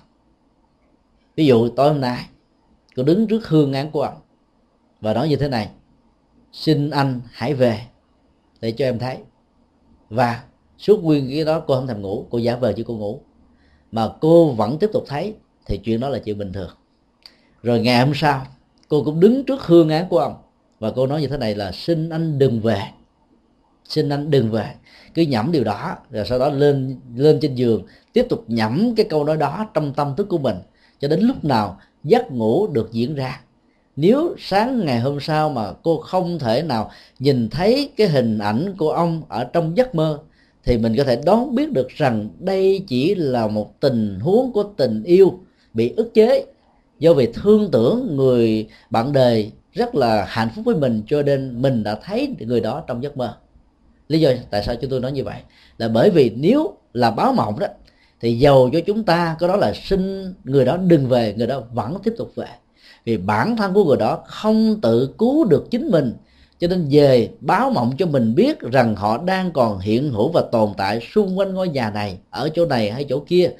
ví 1.36 1.46
dụ 1.46 1.68
tối 1.68 1.92
hôm 1.92 2.00
nay, 2.00 2.26
cô 2.96 3.02
đứng 3.02 3.26
trước 3.26 3.48
hương 3.48 3.72
án 3.72 3.90
của 3.90 4.02
ông 4.02 4.16
và 5.00 5.14
nói 5.14 5.28
như 5.28 5.36
thế 5.36 5.48
này, 5.48 5.70
xin 6.52 6.90
anh 6.90 7.20
hãy 7.32 7.54
về 7.54 7.80
để 8.60 8.72
cho 8.72 8.84
em 8.84 8.98
thấy. 8.98 9.18
Và 10.08 10.42
suốt 10.78 11.04
nguyên 11.04 11.28
cái 11.30 11.44
đó 11.44 11.60
cô 11.60 11.74
không 11.74 11.86
thèm 11.86 12.02
ngủ, 12.02 12.26
cô 12.30 12.38
giả 12.38 12.56
vờ 12.56 12.72
chứ 12.72 12.84
cô 12.86 12.94
ngủ. 12.94 13.20
Mà 13.92 14.08
cô 14.20 14.52
vẫn 14.52 14.78
tiếp 14.78 14.90
tục 14.92 15.04
thấy 15.08 15.34
thì 15.66 15.78
chuyện 15.78 16.00
đó 16.00 16.08
là 16.08 16.18
chuyện 16.18 16.38
bình 16.38 16.52
thường. 16.52 16.70
Rồi 17.62 17.80
ngày 17.80 18.04
hôm 18.04 18.14
sau, 18.14 18.46
cô 18.88 19.04
cũng 19.04 19.20
đứng 19.20 19.44
trước 19.44 19.62
hương 19.62 19.88
án 19.88 20.08
của 20.08 20.18
ông 20.18 20.34
và 20.78 20.92
cô 20.96 21.06
nói 21.06 21.20
như 21.20 21.28
thế 21.28 21.36
này 21.36 21.54
là, 21.54 21.72
xin 21.72 22.08
anh 22.08 22.38
đừng 22.38 22.60
về, 22.60 22.82
xin 23.84 24.08
anh 24.08 24.30
đừng 24.30 24.50
về. 24.50 24.74
Cứ 25.14 25.22
nhẩm 25.22 25.52
điều 25.52 25.64
đó, 25.64 25.96
rồi 26.10 26.26
sau 26.26 26.38
đó 26.38 26.48
lên 26.48 27.00
lên 27.16 27.38
trên 27.40 27.54
giường, 27.54 27.86
tiếp 28.12 28.26
tục 28.28 28.44
nhẩm 28.46 28.94
cái 28.96 29.06
câu 29.10 29.24
nói 29.24 29.36
đó 29.36 29.66
trong 29.74 29.94
tâm 29.94 30.14
thức 30.16 30.26
của 30.28 30.38
mình 30.38 30.56
cho 31.04 31.08
đến 31.08 31.20
lúc 31.20 31.44
nào 31.44 31.80
giấc 32.04 32.32
ngủ 32.32 32.66
được 32.66 32.92
diễn 32.92 33.14
ra. 33.14 33.40
Nếu 33.96 34.34
sáng 34.38 34.84
ngày 34.84 35.00
hôm 35.00 35.20
sau 35.20 35.50
mà 35.50 35.72
cô 35.82 35.96
không 35.96 36.38
thể 36.38 36.62
nào 36.62 36.90
nhìn 37.18 37.48
thấy 37.50 37.90
cái 37.96 38.08
hình 38.08 38.38
ảnh 38.38 38.74
của 38.76 38.90
ông 38.90 39.22
ở 39.28 39.44
trong 39.44 39.76
giấc 39.76 39.94
mơ, 39.94 40.18
thì 40.64 40.78
mình 40.78 40.96
có 40.96 41.04
thể 41.04 41.16
đoán 41.16 41.54
biết 41.54 41.72
được 41.72 41.88
rằng 41.88 42.28
đây 42.38 42.84
chỉ 42.86 43.14
là 43.14 43.46
một 43.46 43.80
tình 43.80 44.20
huống 44.20 44.52
của 44.52 44.62
tình 44.62 45.02
yêu 45.02 45.38
bị 45.74 45.92
ức 45.96 46.14
chế 46.14 46.44
do 46.98 47.12
vì 47.12 47.28
thương 47.34 47.70
tưởng 47.70 48.16
người 48.16 48.68
bạn 48.90 49.12
đời 49.12 49.52
rất 49.72 49.94
là 49.94 50.24
hạnh 50.28 50.48
phúc 50.54 50.64
với 50.64 50.74
mình 50.74 51.02
cho 51.06 51.22
nên 51.22 51.62
mình 51.62 51.82
đã 51.82 51.98
thấy 52.04 52.34
người 52.38 52.60
đó 52.60 52.84
trong 52.86 53.02
giấc 53.02 53.16
mơ. 53.16 53.36
Lý 54.08 54.20
do 54.20 54.30
tại 54.50 54.62
sao 54.62 54.74
chúng 54.76 54.90
tôi 54.90 55.00
nói 55.00 55.12
như 55.12 55.24
vậy 55.24 55.40
là 55.78 55.88
bởi 55.88 56.10
vì 56.10 56.30
nếu 56.36 56.76
là 56.92 57.10
báo 57.10 57.32
mộng 57.32 57.58
đó 57.58 57.66
thì 58.24 58.38
giàu 58.38 58.70
cho 58.72 58.80
chúng 58.86 59.04
ta 59.04 59.36
có 59.40 59.48
đó 59.48 59.56
là 59.56 59.72
xin 59.74 60.34
người 60.44 60.64
đó 60.64 60.76
đừng 60.76 61.08
về, 61.08 61.34
người 61.36 61.46
đó 61.46 61.62
vẫn 61.72 61.96
tiếp 62.04 62.14
tục 62.18 62.32
về. 62.34 62.46
Vì 63.04 63.16
bản 63.16 63.56
thân 63.56 63.74
của 63.74 63.84
người 63.84 63.96
đó 63.96 64.22
không 64.26 64.80
tự 64.80 65.14
cứu 65.18 65.44
được 65.44 65.70
chính 65.70 65.90
mình. 65.90 66.14
Cho 66.58 66.68
nên 66.68 66.86
về 66.90 67.30
báo 67.40 67.70
mộng 67.70 67.92
cho 67.98 68.06
mình 68.06 68.34
biết 68.34 68.60
rằng 68.60 68.96
họ 68.96 69.18
đang 69.18 69.50
còn 69.50 69.78
hiện 69.78 70.12
hữu 70.12 70.28
và 70.28 70.42
tồn 70.52 70.72
tại 70.76 71.00
xung 71.14 71.38
quanh 71.38 71.54
ngôi 71.54 71.68
nhà 71.68 71.90
này, 71.90 72.18
ở 72.30 72.48
chỗ 72.54 72.66
này 72.66 72.90
hay 72.90 73.06
chỗ 73.08 73.20
kia. 73.26 73.50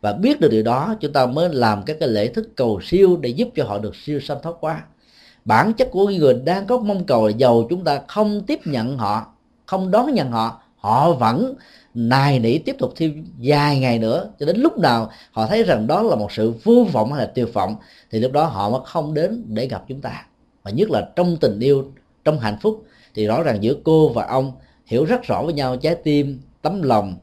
Và 0.00 0.12
biết 0.12 0.40
được 0.40 0.48
điều 0.50 0.62
đó, 0.62 0.94
chúng 1.00 1.12
ta 1.12 1.26
mới 1.26 1.48
làm 1.48 1.82
các 1.82 1.96
cái 2.00 2.08
lễ 2.08 2.28
thức 2.28 2.48
cầu 2.56 2.80
siêu 2.82 3.16
để 3.16 3.28
giúp 3.28 3.48
cho 3.56 3.64
họ 3.64 3.78
được 3.78 3.96
siêu 3.96 4.20
sanh 4.20 4.38
thoát 4.42 4.56
qua. 4.60 4.82
Bản 5.44 5.72
chất 5.72 5.88
của 5.90 6.06
người 6.06 6.34
đang 6.34 6.66
có 6.66 6.78
mong 6.78 7.04
cầu 7.04 7.26
là 7.26 7.32
giàu 7.36 7.66
chúng 7.70 7.84
ta 7.84 8.00
không 8.08 8.40
tiếp 8.46 8.60
nhận 8.64 8.98
họ, 8.98 9.26
không 9.66 9.90
đón 9.90 10.14
nhận 10.14 10.30
họ 10.30 10.60
họ 10.76 11.12
vẫn 11.12 11.54
nài 11.94 12.38
nỉ 12.38 12.58
tiếp 12.58 12.76
tục 12.78 12.92
thêm 12.96 13.24
vài 13.38 13.78
ngày 13.78 13.98
nữa, 13.98 14.30
cho 14.40 14.46
đến 14.46 14.56
lúc 14.56 14.78
nào 14.78 15.10
họ 15.32 15.46
thấy 15.46 15.62
rằng 15.62 15.86
đó 15.86 16.02
là 16.02 16.16
một 16.16 16.32
sự 16.32 16.52
vô 16.64 16.86
vọng 16.92 17.12
hay 17.12 17.26
là 17.26 17.32
tuyệt 17.34 17.52
vọng, 17.52 17.76
thì 18.10 18.20
lúc 18.20 18.32
đó 18.32 18.44
họ 18.44 18.70
mới 18.70 18.80
không 18.84 19.14
đến 19.14 19.44
để 19.46 19.66
gặp 19.66 19.84
chúng 19.88 20.00
ta. 20.00 20.26
Và 20.62 20.70
nhất 20.70 20.90
là 20.90 21.08
trong 21.16 21.36
tình 21.36 21.60
yêu, 21.60 21.92
trong 22.24 22.38
hạnh 22.38 22.58
phúc, 22.62 22.84
thì 23.14 23.26
rõ 23.26 23.42
ràng 23.42 23.62
giữa 23.62 23.74
cô 23.84 24.08
và 24.08 24.26
ông 24.26 24.52
hiểu 24.86 25.04
rất 25.04 25.22
rõ 25.22 25.42
với 25.42 25.54
nhau 25.54 25.76
trái 25.76 25.94
tim, 25.94 26.40
tấm 26.62 26.82
lòng 26.82 27.14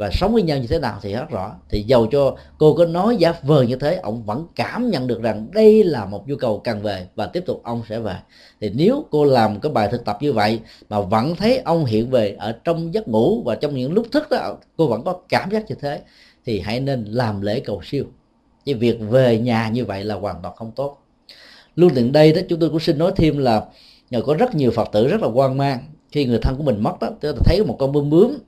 và 0.00 0.10
sống 0.10 0.32
với 0.32 0.42
nhau 0.42 0.58
như 0.58 0.66
thế 0.66 0.78
nào 0.78 0.98
thì 1.02 1.12
rất 1.12 1.30
rõ. 1.30 1.52
Thì 1.68 1.82
giàu 1.82 2.06
cho 2.12 2.36
cô 2.58 2.74
có 2.74 2.86
nói 2.86 3.16
giả 3.16 3.34
vờ 3.42 3.62
như 3.62 3.76
thế, 3.76 3.96
ông 3.96 4.22
vẫn 4.22 4.46
cảm 4.54 4.90
nhận 4.90 5.06
được 5.06 5.22
rằng 5.22 5.48
đây 5.52 5.84
là 5.84 6.04
một 6.04 6.28
nhu 6.28 6.36
cầu 6.36 6.60
cần 6.64 6.82
về 6.82 7.06
và 7.14 7.26
tiếp 7.26 7.42
tục 7.46 7.60
ông 7.64 7.82
sẽ 7.88 7.98
về. 7.98 8.14
Thì 8.60 8.70
nếu 8.74 9.04
cô 9.10 9.24
làm 9.24 9.60
cái 9.60 9.72
bài 9.72 9.88
thực 9.92 10.04
tập 10.04 10.18
như 10.20 10.32
vậy 10.32 10.60
mà 10.88 11.00
vẫn 11.00 11.36
thấy 11.36 11.58
ông 11.58 11.84
hiện 11.84 12.10
về 12.10 12.36
ở 12.38 12.52
trong 12.64 12.94
giấc 12.94 13.08
ngủ 13.08 13.42
và 13.42 13.54
trong 13.54 13.74
những 13.74 13.92
lúc 13.92 14.06
thức 14.12 14.26
đó, 14.30 14.56
cô 14.76 14.86
vẫn 14.86 15.04
có 15.04 15.20
cảm 15.28 15.50
giác 15.50 15.64
như 15.68 15.74
thế, 15.80 16.00
thì 16.46 16.60
hãy 16.60 16.80
nên 16.80 17.04
làm 17.04 17.40
lễ 17.40 17.60
cầu 17.60 17.80
siêu. 17.84 18.04
Chứ 18.64 18.76
việc 18.76 18.98
về 19.00 19.38
nhà 19.38 19.68
như 19.68 19.84
vậy 19.84 20.04
là 20.04 20.14
hoàn 20.14 20.36
toàn 20.42 20.54
không 20.56 20.72
tốt. 20.76 20.98
Luôn 21.76 21.90
tiện 21.94 22.12
đây 22.12 22.32
đó, 22.32 22.40
chúng 22.48 22.60
tôi 22.60 22.70
cũng 22.70 22.80
xin 22.80 22.98
nói 22.98 23.12
thêm 23.16 23.38
là 23.38 23.64
nhờ 24.10 24.22
có 24.22 24.34
rất 24.34 24.54
nhiều 24.54 24.70
phật 24.70 24.88
tử 24.92 25.08
rất 25.08 25.22
là 25.22 25.28
hoang 25.28 25.58
mang. 25.58 25.78
Khi 26.12 26.24
người 26.24 26.38
thân 26.42 26.56
của 26.56 26.62
mình 26.62 26.82
mất 26.82 27.00
đó, 27.00 27.08
tôi 27.20 27.34
thấy 27.44 27.64
một 27.64 27.76
con 27.78 27.92
bướm 27.92 28.10
bướm 28.10 28.38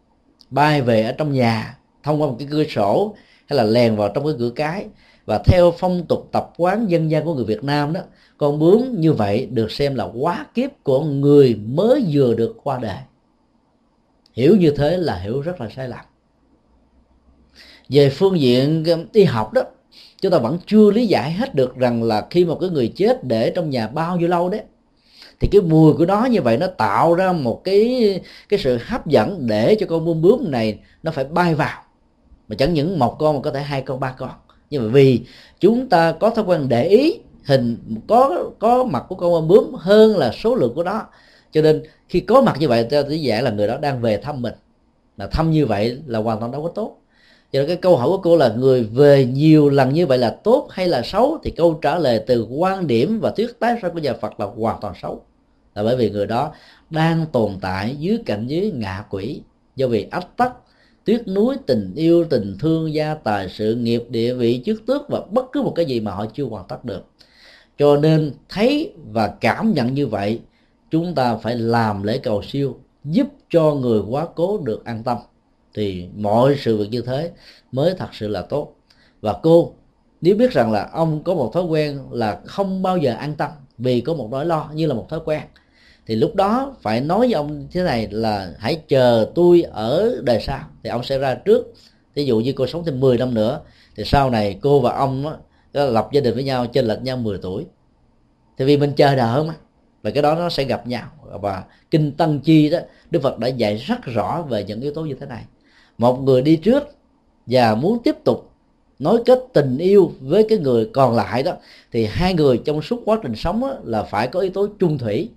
bay 0.53 0.83
về 0.83 1.03
ở 1.03 1.13
trong 1.13 1.33
nhà, 1.33 1.79
thông 2.03 2.23
qua 2.23 2.29
một 2.29 2.37
cái 2.39 2.49
cửa 2.51 2.65
sổ, 2.65 3.15
hay 3.47 3.57
là 3.57 3.65
lèn 3.65 3.97
vào 3.97 4.09
trong 4.15 4.25
cái 4.25 4.35
cửa 4.39 4.51
cái. 4.51 4.87
Và 5.27 5.43
theo 5.45 5.73
phong 5.79 6.07
tục 6.09 6.29
tập 6.33 6.53
quán 6.57 6.91
dân 6.91 7.11
gian 7.11 7.25
của 7.25 7.35
người 7.35 7.45
Việt 7.45 7.65
Nam 7.65 7.93
đó, 7.93 8.01
con 8.39 8.59
bướm 8.59 9.01
như 9.01 9.13
vậy 9.13 9.47
được 9.47 9.71
xem 9.73 9.95
là 9.95 10.09
quá 10.15 10.47
kiếp 10.55 10.71
của 10.83 11.05
người 11.05 11.55
mới 11.55 12.05
vừa 12.13 12.35
được 12.35 12.57
qua 12.63 12.79
đời. 12.83 12.99
Hiểu 14.33 14.57
như 14.57 14.71
thế 14.71 14.97
là 14.97 15.17
hiểu 15.17 15.41
rất 15.41 15.61
là 15.61 15.69
sai 15.77 15.89
lầm. 15.89 16.05
Về 17.89 18.11
phương 18.11 18.41
diện 18.41 18.85
um, 18.85 19.05
y 19.13 19.25
học 19.25 19.53
đó, 19.53 19.63
chúng 20.21 20.33
ta 20.33 20.39
vẫn 20.39 20.59
chưa 20.67 20.91
lý 20.91 21.07
giải 21.07 21.33
hết 21.33 21.55
được 21.55 21.77
rằng 21.77 22.03
là 22.03 22.27
khi 22.31 22.45
một 22.45 22.59
cái 22.61 22.71
người 22.71 22.93
chết 22.97 23.25
để 23.25 23.53
trong 23.55 23.71
nhà 23.71 23.89
bao 23.89 24.17
nhiêu 24.17 24.29
lâu 24.29 24.49
đấy 24.49 24.61
thì 25.43 25.49
cái 25.53 25.61
mùi 25.61 25.93
của 25.93 26.07
nó 26.07 26.25
như 26.25 26.43
vậy 26.43 26.57
nó 26.57 26.67
tạo 26.67 27.15
ra 27.15 27.33
một 27.33 27.61
cái 27.65 28.21
cái 28.49 28.61
sự 28.61 28.79
hấp 28.87 29.07
dẫn 29.07 29.47
để 29.47 29.77
cho 29.81 29.87
con 29.87 30.05
bướm 30.05 30.23
bướm 30.23 30.51
này 30.51 30.79
nó 31.03 31.13
phải 31.13 31.25
bay 31.25 31.55
vào. 31.55 31.83
Mà 32.49 32.57
chẳng 32.57 32.75
những 32.75 32.99
một 32.99 33.17
con 33.19 33.37
mà 33.37 33.43
có 33.43 33.51
thể 33.51 33.61
hai 33.61 33.83
con, 33.83 34.01
ba 34.01 34.15
con. 34.19 34.31
Nhưng 34.71 34.83
mà 34.83 34.89
vì 34.93 35.21
chúng 35.61 35.89
ta 35.89 36.13
có 36.13 36.31
thói 36.31 36.45
quen 36.45 36.69
để 36.69 36.89
ý, 36.89 37.19
hình 37.45 37.77
có 38.09 38.51
có 38.59 38.85
mặt 38.85 39.05
của 39.09 39.15
con 39.15 39.49
bướm 39.49 39.75
hơn 39.75 40.17
là 40.17 40.33
số 40.33 40.55
lượng 40.55 40.75
của 40.75 40.83
nó. 40.83 41.03
Cho 41.53 41.63
nên 41.63 41.83
khi 42.09 42.21
có 42.21 42.43
mặt 42.43 42.57
như 42.59 42.69
vậy, 42.69 42.85
ta 42.85 43.03
dễ 43.09 43.41
là 43.41 43.51
người 43.51 43.67
đó 43.67 43.77
đang 43.79 44.01
về 44.01 44.17
thăm 44.17 44.43
mình. 44.43 44.55
Mà 45.17 45.27
thăm 45.27 45.51
như 45.51 45.67
vậy 45.67 45.99
là 46.07 46.19
hoàn 46.19 46.41
toàn 46.41 46.53
đâu 46.53 46.63
có 46.63 46.69
tốt. 46.69 46.97
Cho 47.53 47.59
nên 47.59 47.67
cái 47.67 47.77
câu 47.77 47.97
hỏi 47.97 48.09
của 48.09 48.19
cô 48.19 48.37
là 48.37 48.49
người 48.49 48.83
về 48.85 49.25
nhiều 49.25 49.71
lần 49.71 49.93
như 49.93 50.07
vậy 50.07 50.19
là 50.19 50.31
tốt 50.31 50.69
hay 50.71 50.89
là 50.89 51.03
xấu? 51.03 51.39
Thì 51.45 51.51
câu 51.51 51.79
trả 51.83 51.99
lời 51.99 52.25
từ 52.27 52.47
quan 52.51 52.87
điểm 52.87 53.21
và 53.21 53.31
thuyết 53.31 53.61
tái 53.61 53.77
ra 53.83 53.89
của 53.89 53.99
nhà 53.99 54.13
Phật 54.21 54.41
là 54.41 54.47
hoàn 54.47 54.81
toàn 54.81 54.95
xấu 55.03 55.23
là 55.75 55.83
bởi 55.83 55.97
vì 55.97 56.11
người 56.11 56.27
đó 56.27 56.55
đang 56.91 57.27
tồn 57.33 57.53
tại 57.61 57.97
dưới 57.97 58.19
cảnh 58.27 58.47
dưới 58.47 58.71
ngạ 58.71 59.05
quỷ. 59.11 59.41
Do 59.77 59.87
vì 59.87 60.07
ách 60.11 60.37
tắc 60.37 60.53
tuyết 61.05 61.29
núi 61.29 61.57
tình 61.67 61.93
yêu, 61.95 62.25
tình 62.31 62.57
thương, 62.61 62.95
gia 62.95 63.15
tài, 63.15 63.49
sự 63.49 63.75
nghiệp, 63.75 64.05
địa 64.09 64.35
vị, 64.35 64.63
chức 64.65 64.87
tước 64.87 65.09
và 65.09 65.21
bất 65.31 65.45
cứ 65.53 65.63
một 65.63 65.73
cái 65.77 65.85
gì 65.85 66.01
mà 66.01 66.13
họ 66.13 66.27
chưa 66.35 66.45
hoàn 66.45 66.65
tất 66.69 66.85
được. 66.85 67.05
Cho 67.79 67.97
nên 67.97 68.33
thấy 68.49 68.93
và 69.11 69.35
cảm 69.41 69.73
nhận 69.73 69.95
như 69.95 70.07
vậy, 70.07 70.41
chúng 70.91 71.15
ta 71.15 71.37
phải 71.37 71.57
làm 71.57 72.03
lễ 72.03 72.19
cầu 72.19 72.43
siêu, 72.43 72.79
giúp 73.05 73.27
cho 73.51 73.75
người 73.75 74.01
quá 74.09 74.27
cố 74.35 74.59
được 74.59 74.85
an 74.85 75.03
tâm. 75.03 75.19
Thì 75.75 76.09
mọi 76.17 76.57
sự 76.59 76.77
việc 76.79 76.89
như 76.91 77.03
thế 77.03 77.31
mới 77.73 77.95
thật 77.99 78.09
sự 78.13 78.29
là 78.29 78.43
tốt. 78.43 78.75
Và 79.21 79.37
cô, 79.43 79.75
nếu 80.21 80.37
biết 80.37 80.53
rằng 80.53 80.73
là 80.73 80.89
ông 80.93 81.23
có 81.25 81.35
một 81.35 81.51
thói 81.55 81.65
quen 81.65 82.01
là 82.11 82.41
không 82.47 82.83
bao 82.83 82.97
giờ 82.97 83.15
an 83.15 83.35
tâm 83.35 83.51
vì 83.79 84.01
có 84.01 84.15
một 84.15 84.29
nỗi 84.31 84.47
lo 84.47 84.71
như 84.75 84.87
là 84.87 84.95
một 84.95 85.07
thói 85.09 85.21
quen 85.25 85.43
thì 86.07 86.17
lúc 86.17 86.35
đó 86.35 86.77
phải 86.83 87.01
nói 87.01 87.19
với 87.19 87.33
ông 87.33 87.67
thế 87.73 87.83
này 87.83 88.09
là 88.11 88.55
hãy 88.59 88.81
chờ 88.89 89.31
tôi 89.35 89.63
ở 89.63 90.21
đời 90.23 90.41
sau. 90.41 90.61
Thì 90.83 90.91
ông 90.91 91.05
sẽ 91.05 91.19
ra 91.19 91.35
trước. 91.35 91.75
Ví 92.15 92.25
dụ 92.25 92.41
như 92.41 92.53
cô 92.53 92.67
sống 92.67 92.85
thêm 92.85 93.01
10 93.01 93.19
năm 93.19 93.35
nữa 93.35 93.61
thì 93.97 94.05
sau 94.05 94.31
này 94.31 94.59
cô 94.63 94.81
và 94.81 94.93
ông 94.93 95.25
đó, 95.73 95.85
lập 95.85 96.09
gia 96.13 96.21
đình 96.21 96.35
với 96.35 96.45
nhau 96.45 96.67
trên 96.67 96.85
lệch 96.85 97.03
nhau 97.03 97.17
10 97.17 97.39
tuổi. 97.39 97.67
Thì 98.59 98.65
vì 98.65 98.77
mình 98.77 98.93
chờ 98.93 99.17
đợi 99.17 99.45
mà. 99.45 99.55
Và 100.03 100.11
cái 100.11 100.23
đó 100.23 100.35
nó 100.35 100.49
sẽ 100.49 100.65
gặp 100.65 100.87
nhau. 100.87 101.07
Và 101.41 101.65
kinh 101.91 102.13
tăng 102.13 102.41
chi 102.41 102.71
đó 102.71 102.79
đức 103.11 103.23
phật 103.23 103.39
đã 103.39 103.49
dạy 103.49 103.77
rất 103.77 104.05
rõ 104.05 104.45
về 104.49 104.65
những 104.65 104.81
yếu 104.81 104.93
tố 104.93 105.03
như 105.03 105.15
thế 105.21 105.27
này. 105.27 105.45
Một 105.99 106.21
người 106.23 106.43
đi 106.43 106.57
trước 106.57 106.83
và 107.47 107.75
muốn 107.75 107.99
tiếp 108.03 108.17
tục 108.25 108.51
nối 108.99 109.23
kết 109.27 109.45
tình 109.53 109.79
yêu 109.79 110.13
với 110.21 110.47
cái 110.49 110.59
người 110.59 110.91
còn 110.93 111.17
lại 111.17 111.43
đó 111.43 111.53
thì 111.93 112.07
hai 112.07 112.35
người 112.35 112.61
trong 112.65 112.83
suốt 112.83 113.03
quá 113.05 113.19
trình 113.23 113.37
sống 113.37 113.61
đó, 113.61 113.77
là 113.85 114.03
phải 114.03 114.29
có 114.29 114.41
yếu 114.41 114.51
tố 114.51 114.69
chung 114.79 114.99
thủy 114.99 115.31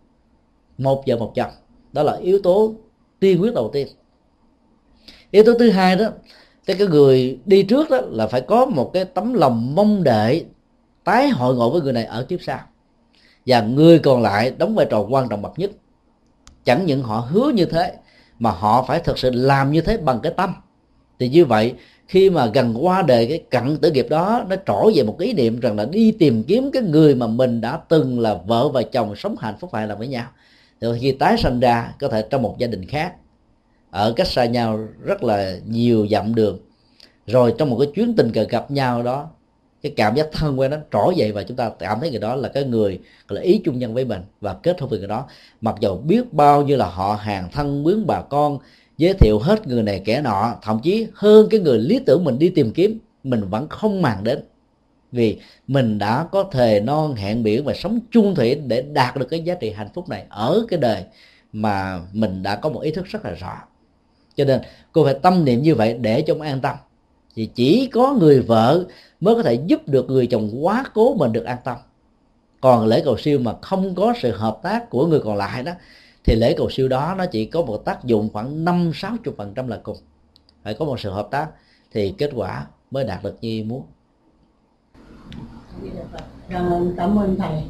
một 0.78 1.04
vợ 1.08 1.18
một 1.18 1.32
chồng 1.36 1.52
đó 1.94 2.04
là 2.04 2.14
yếu 2.14 2.40
tố 2.44 2.74
tiên 3.20 3.42
quyết 3.42 3.54
đầu 3.54 3.70
tiên. 3.74 3.88
Yếu 5.32 5.44
tố 5.44 5.54
thứ 5.60 5.70
hai 5.70 5.96
đó, 5.96 6.06
cái 6.66 6.76
cái 6.80 6.88
người 6.88 7.40
đi 7.46 7.64
trước 7.64 7.90
đó 7.90 7.98
là 8.02 8.28
phải 8.28 8.42
có 8.42 8.66
một 8.66 8.92
cái 8.94 9.06
tấm 9.06 9.34
lòng 9.34 9.76
mong 9.76 10.04
đợi, 10.04 10.46
tái 11.04 11.30
hội 11.30 11.56
ngộ 11.56 11.70
với 11.70 11.82
người 11.82 11.94
này 11.94 12.06
ở 12.06 12.24
kiếp 12.24 12.40
sau. 12.42 12.60
Và 13.46 13.62
người 13.62 14.00
còn 14.00 14.22
lại 14.22 14.54
đóng 14.58 14.76
vai 14.76 14.86
trò 14.90 15.00
quan 15.10 15.30
trọng 15.30 15.42
bậc 15.42 15.60
nhất. 15.60 15.72
Chẳng 16.64 16.86
những 16.86 17.04
họ 17.04 17.28
hứa 17.30 17.50
như 17.50 17.66
thế, 17.66 17.94
mà 18.40 18.52
họ 18.52 18.86
phải 18.88 19.00
thực 19.00 19.20
sự 19.20 19.32
làm 19.34 19.72
như 19.72 19.82
thế 19.82 19.98
bằng 19.98 20.20
cái 20.24 20.34
tâm. 20.38 20.54
Thì 21.20 21.30
như 21.30 21.46
vậy, 21.46 21.74
khi 22.08 22.30
mà 22.30 22.46
gần 22.46 22.86
qua 22.86 23.02
đời 23.02 23.28
cái 23.28 23.44
cận 23.50 23.78
tử 23.78 23.92
nghiệp 23.92 24.08
đó, 24.10 24.46
nó 24.50 24.56
trỗi 24.66 24.94
về 24.96 25.04
một 25.04 25.20
ý 25.20 25.34
niệm 25.34 25.60
rằng 25.60 25.76
là 25.76 25.86
đi 25.86 26.12
tìm 26.12 26.44
kiếm 26.44 26.72
cái 26.72 26.84
người 26.84 27.16
mà 27.16 27.28
mình 27.28 27.62
đã 27.62 27.80
từng 27.90 28.20
là 28.20 28.40
vợ 28.48 28.70
và 28.70 28.82
chồng 28.82 29.16
sống 29.16 29.36
hạnh 29.40 29.56
phúc 29.60 29.74
hài 29.74 29.88
lòng 29.88 29.98
với 29.98 30.08
nhau 30.08 30.26
rồi 30.82 31.00
khi 31.02 31.12
tái 31.12 31.38
sanh 31.38 31.60
ra, 31.60 31.94
có 32.00 32.08
thể 32.08 32.24
trong 32.30 32.42
một 32.42 32.56
gia 32.58 32.68
đình 32.68 32.86
khác. 32.86 33.14
Ở 33.90 34.14
cách 34.16 34.28
xa 34.28 34.46
nhau 34.46 34.80
rất 35.04 35.24
là 35.24 35.58
nhiều 35.68 36.08
dặm 36.12 36.36
đường. 36.36 36.60
Rồi 37.28 37.54
trong 37.58 37.70
một 37.70 37.78
cái 37.80 37.90
chuyến 37.96 38.16
tình 38.16 38.32
cờ 38.32 38.44
gặp 38.44 38.72
nhau 38.72 39.04
đó, 39.04 39.30
cái 39.82 39.94
cảm 39.96 40.16
giác 40.16 40.28
thân 40.32 40.60
quen 40.60 40.72
nó 40.72 40.78
trỗi 40.92 41.16
dậy 41.16 41.32
và 41.32 41.44
chúng 41.44 41.58
ta 41.58 41.70
cảm 41.80 42.00
thấy 42.00 42.12
người 42.12 42.20
đó 42.20 42.36
là 42.36 42.50
cái 42.50 42.64
người 42.64 43.00
là 43.30 43.42
ý 43.42 43.62
chung 43.66 43.80
nhân 43.80 43.94
với 43.94 44.06
mình 44.06 44.22
và 44.42 44.54
kết 44.54 44.82
hôn 44.82 44.90
với 44.90 45.00
người 45.00 45.08
đó. 45.08 45.26
Mặc 45.62 45.76
dù 45.80 45.98
biết 45.98 46.34
bao 46.34 46.64
nhiêu 46.64 46.78
là 46.78 46.86
họ 46.86 47.14
hàng 47.22 47.50
thân 47.52 47.84
quyến 47.84 48.08
bà 48.08 48.22
con, 48.22 48.60
giới 48.98 49.14
thiệu 49.14 49.40
hết 49.40 49.68
người 49.68 49.84
này 49.84 50.02
kẻ 50.06 50.22
nọ, 50.22 50.56
thậm 50.62 50.80
chí 50.84 51.08
hơn 51.14 51.48
cái 51.50 51.60
người 51.60 51.80
lý 51.80 52.00
tưởng 52.00 52.24
mình 52.24 52.40
đi 52.40 52.50
tìm 52.50 52.72
kiếm, 52.72 53.00
mình 53.24 53.50
vẫn 53.50 53.70
không 53.70 54.02
màng 54.02 54.24
đến 54.24 54.44
vì 55.12 55.40
mình 55.68 55.98
đã 55.98 56.28
có 56.32 56.44
thề 56.52 56.80
non 56.80 57.16
hẹn 57.16 57.44
biển 57.44 57.64
và 57.64 57.74
sống 57.74 58.00
chung 58.12 58.36
thủy 58.36 58.56
để 58.56 58.82
đạt 58.82 59.18
được 59.18 59.26
cái 59.30 59.40
giá 59.40 59.56
trị 59.56 59.72
hạnh 59.72 59.90
phúc 59.94 60.10
này 60.10 60.26
ở 60.30 60.66
cái 60.68 60.80
đời 60.80 61.04
mà 61.54 62.02
mình 62.14 62.44
đã 62.44 62.56
có 62.56 62.70
một 62.70 62.80
ý 62.80 62.92
thức 62.92 63.06
rất 63.06 63.26
là 63.26 63.32
rõ. 63.32 63.62
Cho 64.36 64.46
nên 64.46 64.62
cô 64.92 65.06
phải 65.06 65.14
tâm 65.22 65.46
niệm 65.46 65.62
như 65.62 65.76
vậy 65.76 65.94
để 65.94 66.22
cho 66.22 66.34
ông 66.34 66.42
an 66.42 66.62
tâm. 66.62 66.76
Thì 67.36 67.50
chỉ 67.56 67.90
có 67.94 68.14
người 68.20 68.42
vợ 68.42 68.86
mới 69.20 69.36
có 69.36 69.44
thể 69.44 69.54
giúp 69.54 69.88
được 69.88 70.10
người 70.10 70.28
chồng 70.28 70.66
quá 70.66 70.86
cố 70.94 71.16
mình 71.16 71.34
được 71.34 71.44
an 71.44 71.58
tâm. 71.64 71.78
Còn 72.62 72.86
lễ 72.88 73.02
cầu 73.06 73.18
siêu 73.18 73.40
mà 73.40 73.54
không 73.62 73.96
có 73.96 74.14
sự 74.22 74.32
hợp 74.32 74.60
tác 74.64 74.90
của 74.90 75.08
người 75.08 75.20
còn 75.20 75.36
lại 75.38 75.64
đó, 75.64 75.72
thì 76.24 76.36
lễ 76.36 76.54
cầu 76.58 76.70
siêu 76.70 76.88
đó 76.88 77.16
nó 77.18 77.26
chỉ 77.26 77.46
có 77.46 77.62
một 77.62 77.78
tác 77.86 78.04
dụng 78.04 78.30
khoảng 78.34 78.66
năm, 78.66 78.92
sáu 78.94 79.18
chục 79.24 79.36
phần 79.38 79.54
trăm 79.54 79.68
là 79.68 79.80
cùng. 79.84 79.98
Phải 80.64 80.74
có 80.74 80.86
một 80.86 81.00
sự 81.00 81.10
hợp 81.10 81.28
tác 81.32 81.48
thì 81.92 82.14
kết 82.18 82.32
quả 82.36 82.68
mới 82.92 83.04
đạt 83.04 83.24
được 83.24 83.38
như 83.42 83.64
muốn. 83.64 83.84
Dạ, 85.84 86.04
vâng. 86.12 86.70
Vâng, 86.70 86.94
cảm 86.98 87.20
ơn 87.20 87.36
thầy. 87.36 87.64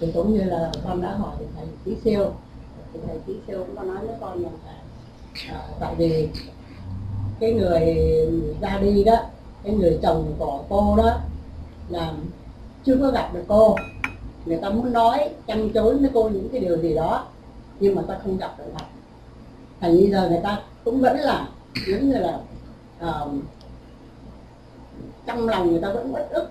Thì 0.00 0.12
cũng 0.14 0.34
như 0.34 0.42
là 0.42 0.72
con 0.84 1.02
đã 1.02 1.14
hỏi 1.14 1.36
thầy 1.56 1.66
tí 1.84 1.96
siêu. 2.04 2.32
Thì 2.92 3.00
thầy 3.06 3.18
tí 3.26 3.32
siêu 3.46 3.64
cũng 3.66 3.76
có 3.76 3.82
nói 3.82 4.06
với 4.06 4.16
con 4.20 4.42
rằng 4.42 4.52
là 4.66 4.72
à, 5.48 5.68
tại 5.80 5.94
vì 5.98 6.28
cái 7.40 7.52
người 7.52 7.96
ra 8.60 8.78
đi 8.78 9.04
đó 9.04 9.16
cái 9.64 9.74
người 9.74 9.98
chồng 10.02 10.34
của 10.38 10.60
cô 10.68 10.96
đó 10.96 11.20
là 11.88 12.12
chưa 12.84 12.96
có 13.00 13.10
gặp 13.10 13.30
được 13.34 13.44
cô. 13.48 13.76
Người 14.46 14.56
ta 14.56 14.70
muốn 14.70 14.92
nói 14.92 15.28
chăn 15.46 15.70
chối 15.70 15.98
với 15.98 16.10
cô 16.14 16.28
những 16.28 16.48
cái 16.48 16.60
điều 16.60 16.76
gì 16.76 16.94
đó 16.94 17.26
nhưng 17.80 17.94
mà 17.94 18.02
ta 18.08 18.18
không 18.22 18.36
gặp 18.36 18.54
được 18.58 18.64
thầy. 18.78 18.88
Thành 19.80 19.96
như 19.96 20.08
giờ 20.10 20.28
người 20.28 20.40
ta 20.42 20.62
cũng 20.84 21.00
vẫn 21.00 21.16
là 21.16 21.48
giống 21.88 22.10
như 22.10 22.18
là 22.18 22.40
uh, 23.04 23.30
trong 25.26 25.48
lòng 25.48 25.70
người 25.70 25.80
ta 25.80 25.92
vẫn 25.92 26.12
bất 26.12 26.28
ức 26.30 26.50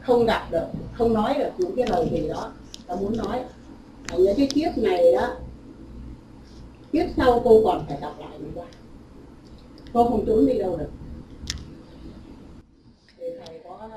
không 0.00 0.26
gặp 0.26 0.48
được 0.50 0.66
không 0.92 1.14
nói 1.14 1.34
được 1.38 1.50
những 1.58 1.76
cái 1.76 1.86
lời 1.88 2.08
gì 2.12 2.28
đó. 2.28 2.52
Ta 2.86 2.94
muốn 2.94 3.16
nói 3.16 3.40
ở 4.08 4.18
những 4.18 4.36
cái 4.36 4.46
kiếp 4.46 4.78
này 4.78 5.12
đó 5.12 5.36
kiếp 6.92 7.06
sau 7.16 7.40
cô 7.44 7.62
còn 7.64 7.84
phải 7.88 7.98
gặp 8.00 8.12
lại 8.18 8.38
người 8.38 8.50
ta 8.56 8.62
cô 9.92 10.04
không 10.04 10.26
trốn 10.26 10.46
đi 10.46 10.58
đâu 10.58 10.76
được. 10.76 10.90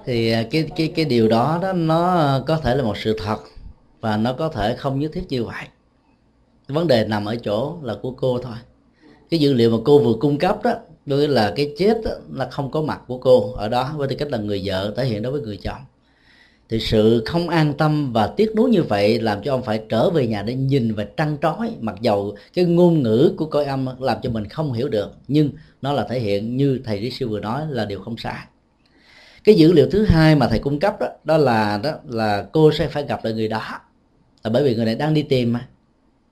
Thì 0.06 0.32
à, 0.32 0.44
cái 0.52 0.70
cái 0.76 0.94
cái 0.96 1.06
điều 1.06 1.28
đó 1.28 1.60
đó 1.62 1.74
nó 1.74 2.40
có 2.48 2.58
thể 2.58 2.76
là 2.76 2.84
một 2.84 2.98
sự 2.98 3.18
thật 3.24 3.38
và 4.02 4.18
nó 4.18 4.34
có 4.34 4.50
thể 4.50 4.76
không 4.76 5.00
nhất 5.00 5.12
thiết 5.14 5.24
như 5.30 5.44
vậy. 5.44 5.66
Vấn 6.68 6.88
đề 6.88 7.06
nằm 7.06 7.26
ở 7.26 7.36
chỗ 7.36 7.78
là 7.82 7.96
của 8.02 8.12
cô 8.12 8.40
thôi. 8.40 8.56
Cái 9.30 9.40
dữ 9.40 9.54
liệu 9.54 9.72
mà 9.72 9.78
cô 9.86 10.00
vừa 10.00 10.14
cung 10.20 10.38
cấp 10.38 10.64
đó 10.64 10.74
đối 11.06 11.28
là 11.28 11.54
cái 11.56 11.74
chết 11.78 12.02
đó, 12.04 12.12
là 12.32 12.50
không 12.50 12.72
có 12.72 12.82
mặt 12.82 13.02
của 13.08 13.18
cô. 13.18 13.54
Ở 13.54 13.70
đó 13.70 13.94
với 13.98 14.08
tư 14.08 14.16
cách 14.20 14.32
là 14.32 14.38
người 14.38 14.62
vợ 14.66 14.94
thể 14.98 15.06
hiện 15.06 15.22
đối 15.22 15.32
với 15.32 15.42
người 15.42 15.60
chồng 15.64 15.82
thì 16.70 16.80
sự 16.80 17.24
không 17.26 17.50
an 17.50 17.74
tâm 17.78 18.14
và 18.14 18.28
tiếc 18.28 18.56
nuối 18.56 18.70
như 18.70 18.84
vậy 18.84 19.20
làm 19.20 19.44
cho 19.44 19.54
ông 19.54 19.64
phải 19.64 19.82
trở 19.90 20.10
về 20.10 20.28
nhà 20.28 20.42
để 20.44 20.56
nhìn 20.56 20.96
và 20.96 21.04
trăn 21.18 21.38
trói, 21.42 21.72
mặc 21.80 21.96
dầu 22.02 22.36
cái 22.54 22.66
ngôn 22.66 23.04
ngữ 23.04 23.34
của 23.38 23.46
cõi 23.46 23.66
âm 23.66 23.88
làm 24.00 24.18
cho 24.24 24.30
mình 24.30 24.48
không 24.48 24.74
hiểu 24.74 24.90
được, 24.90 25.12
nhưng 25.28 25.50
nó 25.82 25.94
là 25.94 26.08
thể 26.10 26.20
hiện 26.20 26.58
như 26.58 26.80
thầy 26.86 27.00
lý 27.00 27.12
sư 27.12 27.28
vừa 27.28 27.40
nói 27.40 27.62
là 27.70 27.86
điều 27.86 28.00
không 28.00 28.18
sai. 28.18 28.36
Cái 29.44 29.56
dữ 29.56 29.74
liệu 29.74 29.90
thứ 29.92 30.06
hai 30.06 30.36
mà 30.36 30.48
thầy 30.48 30.60
cung 30.60 30.80
cấp 30.80 31.00
đó 31.00 31.08
đó 31.24 31.38
là 31.38 31.80
đó 31.84 31.92
là 32.08 32.46
cô 32.52 32.72
sẽ 32.72 32.88
phải 32.88 33.06
gặp 33.06 33.26
lại 33.26 33.34
người 33.34 33.48
đó. 33.48 33.62
Là 34.44 34.50
bởi 34.50 34.64
vì 34.64 34.76
người 34.76 34.86
này 34.86 34.96
đang 34.96 35.14
đi 35.14 35.22
tìm 35.22 35.54
mà. 35.54 35.68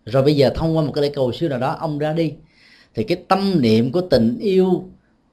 Rồi 0.06 0.24
bây 0.24 0.36
giờ 0.36 0.52
thông 0.56 0.78
qua 0.78 0.84
một 0.84 0.92
cái 0.92 1.02
lễ 1.02 1.10
cầu 1.10 1.32
siêu 1.32 1.50
nào 1.50 1.60
đó, 1.60 1.78
ông 1.80 2.00
ra 2.00 2.14
đi. 2.14 2.34
Thì 2.96 3.04
cái 3.04 3.18
tâm 3.28 3.62
niệm 3.62 3.92
của 3.92 4.02
tình 4.02 4.38
yêu 4.40 4.84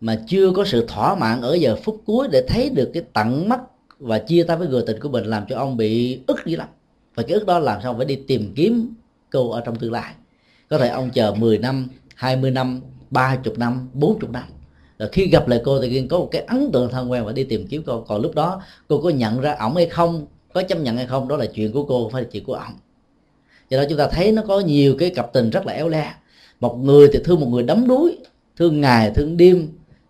mà 0.00 0.22
chưa 0.26 0.50
có 0.50 0.64
sự 0.64 0.84
thỏa 0.88 1.14
mãn 1.14 1.40
ở 1.40 1.54
giờ 1.54 1.76
phút 1.84 2.02
cuối 2.06 2.28
để 2.32 2.44
thấy 2.48 2.70
được 2.70 2.90
cái 2.94 3.02
tận 3.12 3.48
mắt 3.48 3.60
và 3.98 4.18
chia 4.18 4.42
tay 4.42 4.56
với 4.56 4.68
người 4.68 4.82
tình 4.86 5.00
của 5.00 5.08
mình 5.08 5.24
làm 5.24 5.44
cho 5.48 5.56
ông 5.56 5.76
bị 5.76 6.20
ức 6.26 6.36
dữ 6.46 6.56
lắm. 6.56 6.68
Và 7.14 7.22
cái 7.22 7.32
ức 7.32 7.46
đó 7.46 7.58
làm 7.58 7.80
sao 7.82 7.94
phải 7.96 8.06
đi 8.06 8.16
tìm 8.26 8.52
kiếm 8.56 8.94
cô 9.30 9.50
ở 9.50 9.60
trong 9.60 9.76
tương 9.76 9.92
lai. 9.92 10.14
Có 10.68 10.78
thể 10.78 10.88
ông 10.88 11.10
chờ 11.10 11.34
10 11.34 11.58
năm 11.58 11.88
20 12.14 12.50
năm 12.50 12.80
30 13.10 13.54
năm 13.56 13.88
40 13.92 14.30
năm. 14.32 14.44
Rồi 14.98 15.08
khi 15.12 15.28
gặp 15.28 15.48
lại 15.48 15.60
cô 15.64 15.80
thì 15.80 16.06
có 16.10 16.18
một 16.18 16.28
cái 16.32 16.42
ấn 16.42 16.70
tượng 16.72 16.90
thân 16.90 17.10
quen 17.10 17.24
và 17.24 17.32
đi 17.32 17.44
tìm 17.44 17.66
kiếm 17.66 17.82
cô. 17.86 18.04
Còn 18.08 18.22
lúc 18.22 18.34
đó, 18.34 18.62
cô 18.88 19.00
có 19.00 19.10
nhận 19.10 19.40
ra 19.40 19.56
ổng 19.60 19.76
hay 19.76 19.86
không, 19.86 20.26
có 20.52 20.62
chấp 20.62 20.78
nhận 20.78 20.96
hay 20.96 21.06
không, 21.06 21.28
đó 21.28 21.36
là 21.36 21.46
chuyện 21.46 21.72
của 21.72 21.84
cô, 21.84 22.04
không 22.04 22.12
phải 22.12 22.22
là 22.22 22.28
chuyện 22.32 22.44
của 22.44 22.54
ổng. 22.54 22.74
Do 23.70 23.78
đó 23.78 23.84
chúng 23.88 23.98
ta 23.98 24.08
thấy 24.08 24.32
nó 24.32 24.42
có 24.48 24.60
nhiều 24.60 24.96
cái 24.98 25.10
cặp 25.10 25.32
tình 25.32 25.50
rất 25.50 25.66
là 25.66 25.72
éo 25.72 25.88
le. 25.88 26.14
Một 26.60 26.76
người 26.76 27.08
thì 27.12 27.18
thương 27.24 27.40
một 27.40 27.46
người 27.46 27.62
đấm 27.62 27.88
đuối, 27.88 28.18
thương 28.56 28.80
ngày, 28.80 29.12
thương 29.14 29.36
đêm 29.36 29.68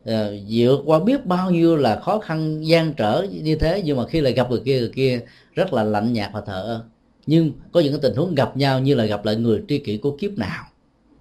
Ờ, 0.08 0.34
vượt 0.48 0.82
qua 0.84 0.98
biết 0.98 1.26
bao 1.26 1.50
nhiêu 1.50 1.76
là 1.76 2.00
khó 2.00 2.18
khăn, 2.18 2.66
gian 2.66 2.94
trở 2.94 3.26
như 3.42 3.56
thế, 3.56 3.82
nhưng 3.84 3.96
mà 3.96 4.06
khi 4.06 4.20
lại 4.20 4.32
gặp 4.32 4.50
người 4.50 4.60
kia 4.64 4.80
người 4.80 4.92
kia 4.94 5.20
rất 5.54 5.72
là 5.72 5.82
lạnh 5.82 6.12
nhạt 6.12 6.30
và 6.32 6.40
thờ 6.40 6.62
ơ. 6.62 6.84
Nhưng 7.26 7.52
có 7.72 7.80
những 7.80 7.92
cái 7.92 8.00
tình 8.02 8.16
huống 8.16 8.34
gặp 8.34 8.56
nhau 8.56 8.80
như 8.80 8.94
là 8.94 9.04
gặp 9.04 9.24
lại 9.24 9.36
người 9.36 9.62
tri 9.68 9.78
kỷ 9.78 9.96
của 9.96 10.16
kiếp 10.20 10.38
nào. 10.38 10.64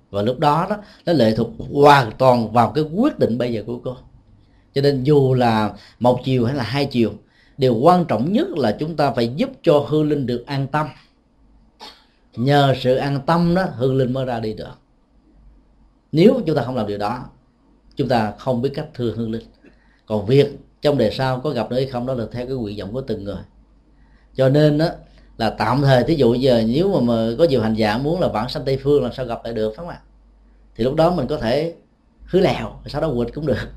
Và 0.10 0.22
lúc 0.22 0.40
đó 0.40 0.68
đó, 0.70 0.78
nó 1.06 1.14
lệ 1.14 1.36
thuộc 1.36 1.50
hoàn 1.74 2.12
toàn 2.18 2.52
vào 2.52 2.72
cái 2.72 2.84
quyết 2.84 3.20
định 3.20 3.38
bây 3.38 3.54
giờ 3.54 3.64
của 3.66 3.80
cô. 3.84 3.98
Cho 4.76 4.82
nên 4.82 5.04
dù 5.04 5.34
là 5.34 5.74
một 6.00 6.20
chiều 6.24 6.46
hay 6.46 6.56
là 6.56 6.64
hai 6.64 6.86
chiều, 6.86 7.12
điều 7.58 7.76
quan 7.76 8.06
trọng 8.06 8.34
nhất 8.34 8.48
là 8.50 8.78
chúng 8.80 8.96
ta 8.96 9.12
phải 9.12 9.34
giúp 9.36 9.50
cho 9.64 9.80
hư 9.80 10.04
linh 10.04 10.26
được 10.26 10.46
an 10.46 10.68
tâm. 10.68 10.88
Nhờ 12.36 12.76
sự 12.82 12.96
an 12.96 13.20
tâm 13.26 13.56
đó, 13.56 13.66
hư 13.76 13.94
linh 13.94 14.14
mới 14.14 14.26
ra 14.26 14.40
đi 14.40 14.54
được. 14.54 14.76
Nếu 16.12 16.42
chúng 16.46 16.56
ta 16.56 16.64
không 16.64 16.76
làm 16.76 16.88
điều 16.88 16.98
đó 16.98 17.26
chúng 17.98 18.08
ta 18.08 18.34
không 18.38 18.62
biết 18.62 18.70
cách 18.74 18.88
thương 18.94 19.18
hương 19.18 19.32
linh. 19.32 19.44
Còn 20.06 20.26
việc 20.26 20.58
trong 20.82 20.98
đề 20.98 21.12
sau 21.12 21.40
có 21.40 21.50
gặp 21.50 21.72
nữa 21.72 21.78
hay 21.78 21.86
không 21.86 22.06
đó 22.06 22.14
là 22.14 22.26
theo 22.32 22.46
cái 22.46 22.56
nguyện 22.56 22.80
vọng 22.80 22.94
của 22.94 23.02
từng 23.02 23.24
người. 23.24 23.42
Cho 24.36 24.50
nên 24.50 24.78
đó 24.78 24.90
là 25.38 25.50
tạm 25.50 25.82
thời 25.82 26.04
thí 26.04 26.16
dụ 26.16 26.34
giờ 26.34 26.64
nếu 26.68 26.94
mà, 26.94 27.00
mà 27.00 27.36
có 27.38 27.44
nhiều 27.44 27.62
hành 27.62 27.74
giả 27.74 27.98
muốn 27.98 28.22
là 28.22 28.28
vãng 28.28 28.50
sanh 28.50 28.66
tây 28.66 28.80
phương 28.84 29.04
làm 29.04 29.14
sao 29.14 29.26
gặp 29.26 29.42
lại 29.44 29.54
được 29.54 29.70
phải 29.70 29.78
không 29.78 29.90
ạ? 29.90 30.00
Thì 30.76 30.84
lúc 30.84 30.96
đó 30.96 31.12
mình 31.12 31.28
có 31.28 31.38
thể 31.38 31.74
hứa 32.26 32.40
lèo 32.40 32.80
sau 32.86 33.02
đó 33.02 33.12
quỵt 33.16 33.34
cũng 33.34 33.46
được. 33.46 33.58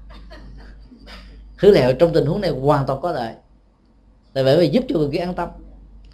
Hứa 1.59 1.71
lèo 1.71 1.93
trong 1.93 2.13
tình 2.13 2.27
huống 2.27 2.41
này 2.41 2.51
hoàn 2.51 2.87
toàn 2.87 3.01
có 3.01 3.13
lợi 3.13 3.35
tại 4.33 4.45
vậy 4.45 4.69
giúp 4.69 4.85
cho 4.89 4.99
người 4.99 5.09
kia 5.13 5.19
an 5.19 5.35
tâm. 5.35 5.49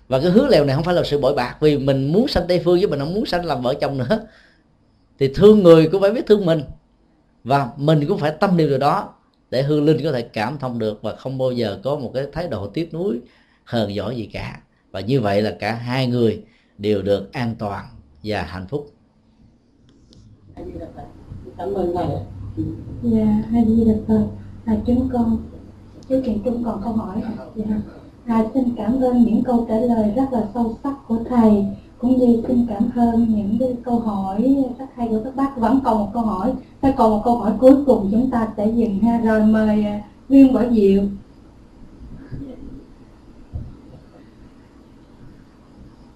Và 0.08 0.20
cái 0.20 0.30
hứa 0.30 0.46
lèo 0.46 0.64
này 0.64 0.76
không 0.76 0.84
phải 0.84 0.94
là 0.94 1.02
sự 1.04 1.18
bội 1.18 1.34
bạc 1.34 1.56
vì 1.60 1.78
mình 1.78 2.12
muốn 2.12 2.28
sanh 2.28 2.44
tây 2.48 2.60
phương 2.64 2.78
với 2.78 2.86
mình 2.86 2.98
không 2.98 3.14
muốn 3.14 3.26
sanh 3.26 3.44
làm 3.44 3.62
vợ 3.62 3.74
chồng 3.74 3.98
nữa. 3.98 4.26
Thì 5.18 5.32
thương 5.34 5.62
người 5.62 5.88
cũng 5.92 6.00
phải 6.00 6.10
biết 6.10 6.26
thương 6.26 6.46
mình 6.46 6.62
và 7.46 7.70
mình 7.76 8.04
cũng 8.08 8.18
phải 8.18 8.32
tâm 8.40 8.56
niệm 8.56 8.68
điều 8.68 8.78
đó 8.78 9.14
để 9.50 9.62
hương 9.62 9.84
linh 9.84 10.04
có 10.04 10.12
thể 10.12 10.22
cảm 10.22 10.58
thông 10.58 10.78
được 10.78 11.02
và 11.02 11.16
không 11.16 11.38
bao 11.38 11.52
giờ 11.52 11.78
có 11.84 11.96
một 11.96 12.10
cái 12.14 12.26
thái 12.32 12.48
độ 12.48 12.66
tiếc 12.66 12.94
nuối 12.94 13.20
hờn 13.64 13.94
giỏi 13.94 14.16
gì 14.16 14.30
cả. 14.32 14.60
Và 14.90 15.00
như 15.00 15.20
vậy 15.20 15.42
là 15.42 15.56
cả 15.60 15.74
hai 15.74 16.06
người 16.06 16.44
đều 16.78 17.02
được 17.02 17.32
an 17.32 17.54
toàn 17.58 17.84
và 18.22 18.42
hạnh 18.42 18.66
phúc. 18.68 18.90
Cảm 21.58 21.74
ơn 21.74 21.94
thầy 21.96 22.06
dạ 23.02 23.26
hai 23.50 23.64
di 23.66 23.84
đà 23.84 23.94
phật 24.08 24.26
à, 24.64 24.76
chúng 24.86 25.08
con 25.12 25.38
chú 26.08 26.20
kiện 26.24 26.42
trung 26.44 26.64
còn 26.64 26.80
câu 26.84 26.92
hỏi 26.92 27.22
dạ. 27.54 27.64
à, 28.26 28.44
xin 28.54 28.64
cảm 28.76 29.00
ơn 29.00 29.22
những 29.22 29.42
câu 29.44 29.66
trả 29.68 29.76
lời 29.76 30.12
rất 30.16 30.32
là 30.32 30.48
sâu 30.54 30.78
sắc 30.84 30.94
của 31.08 31.18
thầy 31.28 31.64
cũng 31.98 32.18
như 32.18 32.42
xin 32.48 32.66
cảm 32.68 32.90
ơn 32.96 33.26
những 33.28 33.56
cái 33.60 33.76
câu 33.84 33.98
hỏi 33.98 34.56
rất 34.78 34.86
hay 34.94 35.08
của 35.08 35.20
các 35.24 35.36
bác 35.36 35.56
vẫn 35.56 35.80
còn 35.84 35.98
một 35.98 36.10
câu 36.14 36.22
hỏi. 36.22 36.52
Phải 36.80 36.94
còn 36.96 37.10
một 37.10 37.22
câu 37.24 37.36
hỏi 37.36 37.52
cuối 37.60 37.76
cùng 37.86 38.08
chúng 38.10 38.30
ta 38.30 38.48
sẽ 38.56 38.66
dừng 38.66 38.98
ha. 38.98 39.20
Rồi 39.20 39.42
mời 39.42 39.84
à, 39.84 40.02
viên 40.28 40.52
bảo 40.52 40.64
diệu. 40.72 41.02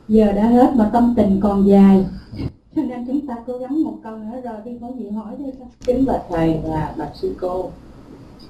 Giờ 0.09 0.33
đã 0.33 0.47
hết 0.47 0.73
mà 0.77 0.91
tâm 0.93 1.15
tình 1.17 1.41
còn 1.43 1.67
dài. 1.67 2.07
Cho 2.77 2.83
nên 2.83 3.07
chúng 3.07 3.27
ta 3.27 3.35
cố 3.47 3.59
gắng 3.59 3.83
một 3.83 3.95
câu 4.05 4.19
nữa. 4.19 4.41
Rồi 4.45 4.55
viên 4.65 4.81
bảo 4.81 4.95
diệu 4.99 5.13
hỏi 5.13 5.35
đi. 5.39 5.45
Kính 5.87 6.07
bạch 6.07 6.23
thầy 6.31 6.61
và 6.65 6.95
bạch 6.99 7.17
sư 7.17 7.35
cô, 7.41 7.71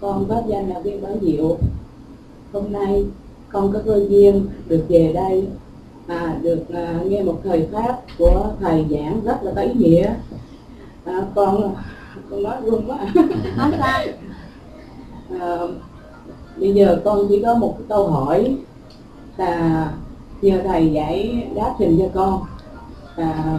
con 0.00 0.26
có 0.28 0.42
danh 0.46 0.68
là 0.68 0.80
viên 0.80 1.02
bảo 1.02 1.12
diệu, 1.22 1.58
hôm 2.52 2.72
nay 2.72 3.04
con 3.48 3.72
có 3.72 3.80
cơ 3.84 4.06
duyên 4.08 4.46
được 4.68 4.84
về 4.88 5.12
đây 5.14 5.48
à, 6.10 6.38
được 6.42 6.64
à, 6.72 7.00
nghe 7.06 7.22
một 7.22 7.40
thời 7.44 7.68
pháp 7.72 7.98
của 8.18 8.50
thầy 8.60 8.86
giảng 8.90 9.20
rất 9.24 9.42
là 9.42 9.52
có 9.56 9.62
ý 9.62 9.72
nghĩa. 9.74 10.14
À, 11.04 11.26
con 11.34 11.74
con 12.30 12.42
nói 12.42 12.56
run 12.64 12.86
quá. 12.86 12.98
Nói 13.56 13.70
sao 13.78 14.00
à, 15.40 15.58
bây 16.56 16.74
giờ 16.74 17.00
con 17.04 17.26
chỉ 17.28 17.42
có 17.42 17.54
một 17.54 17.78
câu 17.88 18.06
hỏi 18.06 18.56
là 19.36 19.92
nhờ 20.42 20.60
thầy 20.64 20.92
giải 20.92 21.48
đáp 21.54 21.74
dùm 21.78 21.98
cho 21.98 22.08
con. 22.14 22.42
À, 23.16 23.58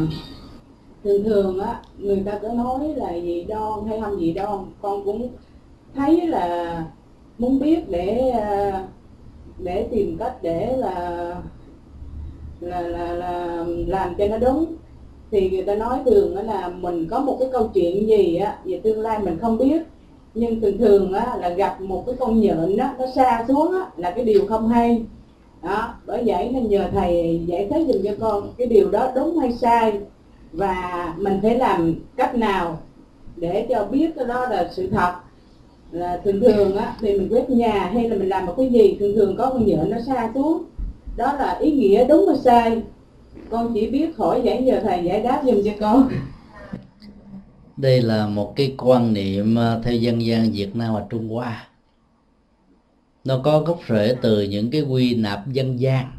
thường 1.04 1.24
thường 1.24 1.60
á 1.60 1.82
người 1.98 2.24
ta 2.26 2.40
có 2.42 2.48
nói 2.54 2.94
là 2.96 3.14
gì 3.14 3.44
đoan 3.44 3.86
hay 3.88 4.02
không 4.02 4.20
gì 4.20 4.34
đoan 4.34 4.66
con 4.82 5.06
cũng 5.06 5.30
thấy 5.96 6.28
là 6.28 6.86
muốn 7.38 7.60
biết 7.60 7.90
để 7.90 8.30
à, 8.30 8.84
để 9.58 9.88
tìm 9.92 10.18
cách 10.18 10.36
để 10.42 10.78
là 10.78 11.36
là 12.62 12.82
là 12.82 13.14
là 13.14 13.66
làm 13.88 14.16
cho 14.16 14.28
nó 14.28 14.38
đúng. 14.38 14.66
Thì 15.32 15.50
người 15.50 15.64
ta 15.64 15.76
nói 15.76 16.00
thường 16.06 16.38
là 16.38 16.70
mình 16.70 17.08
có 17.10 17.20
một 17.20 17.38
cái 17.40 17.50
câu 17.52 17.70
chuyện 17.74 18.08
gì 18.08 18.36
á, 18.36 18.58
về 18.66 18.80
tương 18.84 19.02
lai 19.02 19.20
mình 19.20 19.38
không 19.42 19.58
biết. 19.58 19.82
Nhưng 20.34 20.62
thường 20.62 20.78
thường 20.78 21.14
á 21.14 21.38
là 21.40 21.50
gặp 21.50 21.82
một 21.82 22.04
cái 22.06 22.16
con 22.20 22.40
nhện 22.40 22.78
á, 22.78 22.96
nó 23.00 23.06
xa 23.16 23.46
xuống 23.48 23.72
á 23.72 23.86
là 23.98 24.12
cái 24.12 24.26
điều 24.26 24.46
không 24.48 24.68
hay. 24.68 25.06
Đó, 25.64 25.94
bởi 26.06 26.24
vậy 26.26 26.50
nên 26.54 26.70
nhờ 26.70 26.88
thầy 26.92 27.42
giải 27.46 27.68
thích 27.70 27.88
dùm 27.88 28.04
cho 28.04 28.12
con 28.20 28.54
cái 28.58 28.68
điều 28.68 28.90
đó 28.90 29.12
đúng 29.16 29.38
hay 29.38 29.54
sai. 29.54 30.00
Và 30.52 31.14
mình 31.18 31.40
phải 31.42 31.56
làm 31.58 31.96
cách 32.16 32.36
nào 32.36 32.78
để 33.36 33.66
cho 33.70 33.86
biết 33.92 34.10
cái 34.16 34.26
đó 34.26 34.48
là 34.50 34.70
sự 34.72 34.88
thật. 34.88 35.14
Là 35.92 36.22
thường 36.24 36.42
thường 36.42 36.76
á 36.76 36.96
thì 37.00 37.18
mình 37.18 37.28
quét 37.32 37.50
nhà 37.50 37.90
hay 37.94 38.10
là 38.10 38.16
mình 38.16 38.30
làm 38.30 38.46
một 38.46 38.54
cái 38.58 38.70
gì, 38.70 38.98
thường 39.00 39.16
thường 39.16 39.36
có 39.38 39.50
con 39.50 39.66
nhện 39.66 39.90
nó 39.90 39.98
xa 40.08 40.32
xuống 40.34 40.64
đó 41.16 41.34
là 41.34 41.58
ý 41.60 41.72
nghĩa 41.72 42.08
đúng 42.08 42.28
hay 42.28 42.38
sai? 42.38 42.82
Con 43.50 43.72
chỉ 43.74 43.90
biết 43.90 44.18
hỏi 44.18 44.42
giải 44.44 44.64
giờ 44.66 44.80
thầy 44.84 45.04
giải 45.04 45.22
đáp 45.22 45.42
giùm 45.46 45.64
cho 45.66 45.72
con. 45.80 46.10
Đây 47.78 48.02
là 48.02 48.28
một 48.28 48.54
cái 48.56 48.76
quan 48.78 49.14
niệm 49.14 49.60
à, 49.60 49.80
theo 49.84 49.94
dân 49.94 50.26
gian 50.26 50.52
Việt 50.52 50.76
Nam 50.76 50.94
và 50.94 51.06
Trung 51.10 51.30
Hoa. 51.30 51.68
Nó 53.24 53.40
có 53.44 53.60
gốc 53.60 53.80
rễ 53.90 54.16
từ 54.22 54.42
những 54.42 54.72
cái 54.72 54.82
quy 54.82 55.16
nạp 55.16 55.48
dân 55.48 55.80
gian 55.80 56.12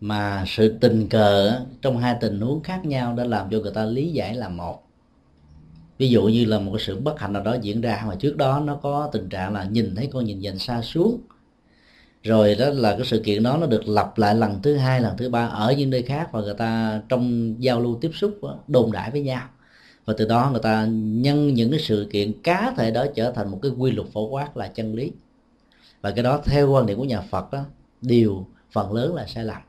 mà 0.00 0.44
sự 0.46 0.78
tình 0.80 1.08
cờ 1.08 1.60
trong 1.82 1.98
hai 1.98 2.16
tình 2.20 2.40
huống 2.40 2.62
khác 2.62 2.84
nhau 2.84 3.14
đã 3.16 3.24
làm 3.24 3.50
cho 3.50 3.58
người 3.58 3.72
ta 3.74 3.84
lý 3.84 4.10
giải 4.12 4.34
là 4.34 4.48
một. 4.48 4.82
Ví 5.98 6.08
dụ 6.08 6.22
như 6.22 6.44
là 6.44 6.58
một 6.58 6.72
cái 6.74 6.84
sự 6.86 7.00
bất 7.00 7.20
hạnh 7.20 7.32
nào 7.32 7.42
đó 7.42 7.56
diễn 7.62 7.80
ra, 7.80 8.04
mà 8.06 8.14
trước 8.14 8.36
đó 8.36 8.60
nó 8.60 8.74
có 8.74 9.08
tình 9.12 9.28
trạng 9.28 9.52
là 9.52 9.64
nhìn 9.64 9.94
thấy 9.94 10.08
con 10.12 10.24
nhìn 10.24 10.40
dành 10.40 10.58
xa 10.58 10.82
xuống 10.82 11.20
rồi 12.24 12.54
đó 12.54 12.70
là 12.70 12.96
cái 12.96 13.06
sự 13.06 13.18
kiện 13.24 13.42
đó 13.42 13.56
nó 13.56 13.66
được 13.66 13.88
lặp 13.88 14.18
lại 14.18 14.34
lần 14.34 14.62
thứ 14.62 14.76
hai 14.76 15.00
lần 15.00 15.16
thứ 15.16 15.28
ba 15.28 15.46
ở 15.46 15.74
những 15.78 15.90
nơi 15.90 16.02
khác 16.02 16.28
và 16.32 16.40
người 16.40 16.54
ta 16.54 17.00
trong 17.08 17.54
giao 17.62 17.80
lưu 17.80 17.98
tiếp 18.00 18.10
xúc 18.14 18.38
đồn 18.68 18.92
đại 18.92 19.10
với 19.10 19.22
nhau. 19.22 19.48
Và 20.04 20.14
từ 20.16 20.28
đó 20.28 20.48
người 20.50 20.60
ta 20.62 20.86
nhân 20.90 21.54
những 21.54 21.70
cái 21.70 21.80
sự 21.80 22.08
kiện 22.12 22.42
cá 22.42 22.72
thể 22.76 22.90
đó 22.90 23.06
trở 23.14 23.32
thành 23.32 23.50
một 23.50 23.58
cái 23.62 23.72
quy 23.78 23.90
luật 23.90 24.08
phổ 24.12 24.28
quát 24.28 24.56
là 24.56 24.68
chân 24.68 24.94
lý. 24.94 25.12
Và 26.00 26.10
cái 26.10 26.22
đó 26.22 26.40
theo 26.44 26.70
quan 26.70 26.86
điểm 26.86 26.98
của 26.98 27.04
nhà 27.04 27.20
Phật 27.20 27.52
đó 27.52 27.64
điều 28.00 28.46
phần 28.72 28.92
lớn 28.92 29.14
là 29.14 29.26
sai 29.26 29.44
lầm. 29.44 29.62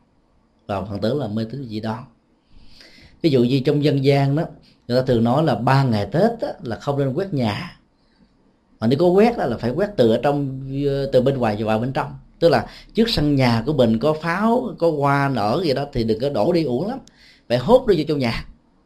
Và 0.67 0.85
phần 0.85 1.03
lớn 1.03 1.19
là 1.19 1.27
mê 1.27 1.45
tín 1.51 1.67
dị 1.69 1.79
đoan. 1.79 2.03
Ví 3.21 3.29
dụ 3.29 3.43
như 3.43 3.61
trong 3.65 3.83
dân 3.83 4.03
gian 4.03 4.35
đó 4.35 4.43
người 4.87 5.01
ta 5.01 5.05
thường 5.05 5.23
nói 5.23 5.43
là 5.43 5.55
ba 5.55 5.83
ngày 5.83 6.07
tết 6.11 6.31
đó, 6.41 6.47
là 6.63 6.75
không 6.75 6.99
nên 6.99 7.13
quét 7.13 7.33
nhà. 7.33 7.79
Mà 8.79 8.87
nếu 8.87 8.99
có 8.99 9.07
quét 9.07 9.37
đó 9.37 9.45
là 9.45 9.57
phải 9.57 9.71
quét 9.71 9.89
từ 9.97 10.11
ở 10.11 10.19
trong 10.23 10.61
ờ, 10.87 11.05
từ 11.05 11.21
bên 11.21 11.37
ngoài 11.37 11.63
vào 11.63 11.79
bên 11.79 11.93
trong 11.93 12.13
tức 12.39 12.49
là 12.49 12.65
trước 12.93 13.09
sân 13.09 13.35
nhà 13.35 13.63
của 13.65 13.73
mình 13.73 13.99
có 13.99 14.13
pháo 14.13 14.75
có 14.77 14.91
hoa 14.91 15.29
nở 15.29 15.61
gì 15.65 15.73
đó 15.73 15.85
thì 15.93 16.03
đừng 16.03 16.19
có 16.19 16.29
đổ 16.29 16.53
đi 16.53 16.63
uổng 16.63 16.87
lắm. 16.87 16.99
Phải 17.49 17.57
hốt 17.57 17.85
nó 17.87 17.93
vô 17.97 18.03
trong 18.07 18.19
nhà 18.19 18.45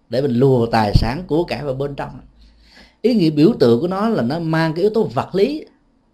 để 0.09 0.21
mình 0.21 0.34
lùa 0.34 0.65
tài 0.65 0.93
sản 0.93 1.23
của 1.27 1.43
cải 1.43 1.63
vào 1.63 1.73
bên 1.73 1.95
trong. 1.95 2.19
Ý 3.01 3.13
nghĩa 3.13 3.30
biểu 3.30 3.53
tượng 3.59 3.81
của 3.81 3.88
nó 3.88 4.09
là 4.09 4.23
nó 4.23 4.39
mang 4.39 4.73
cái 4.73 4.81
yếu 4.81 4.89
tố 4.89 5.03
vật 5.03 5.35
lý. 5.35 5.65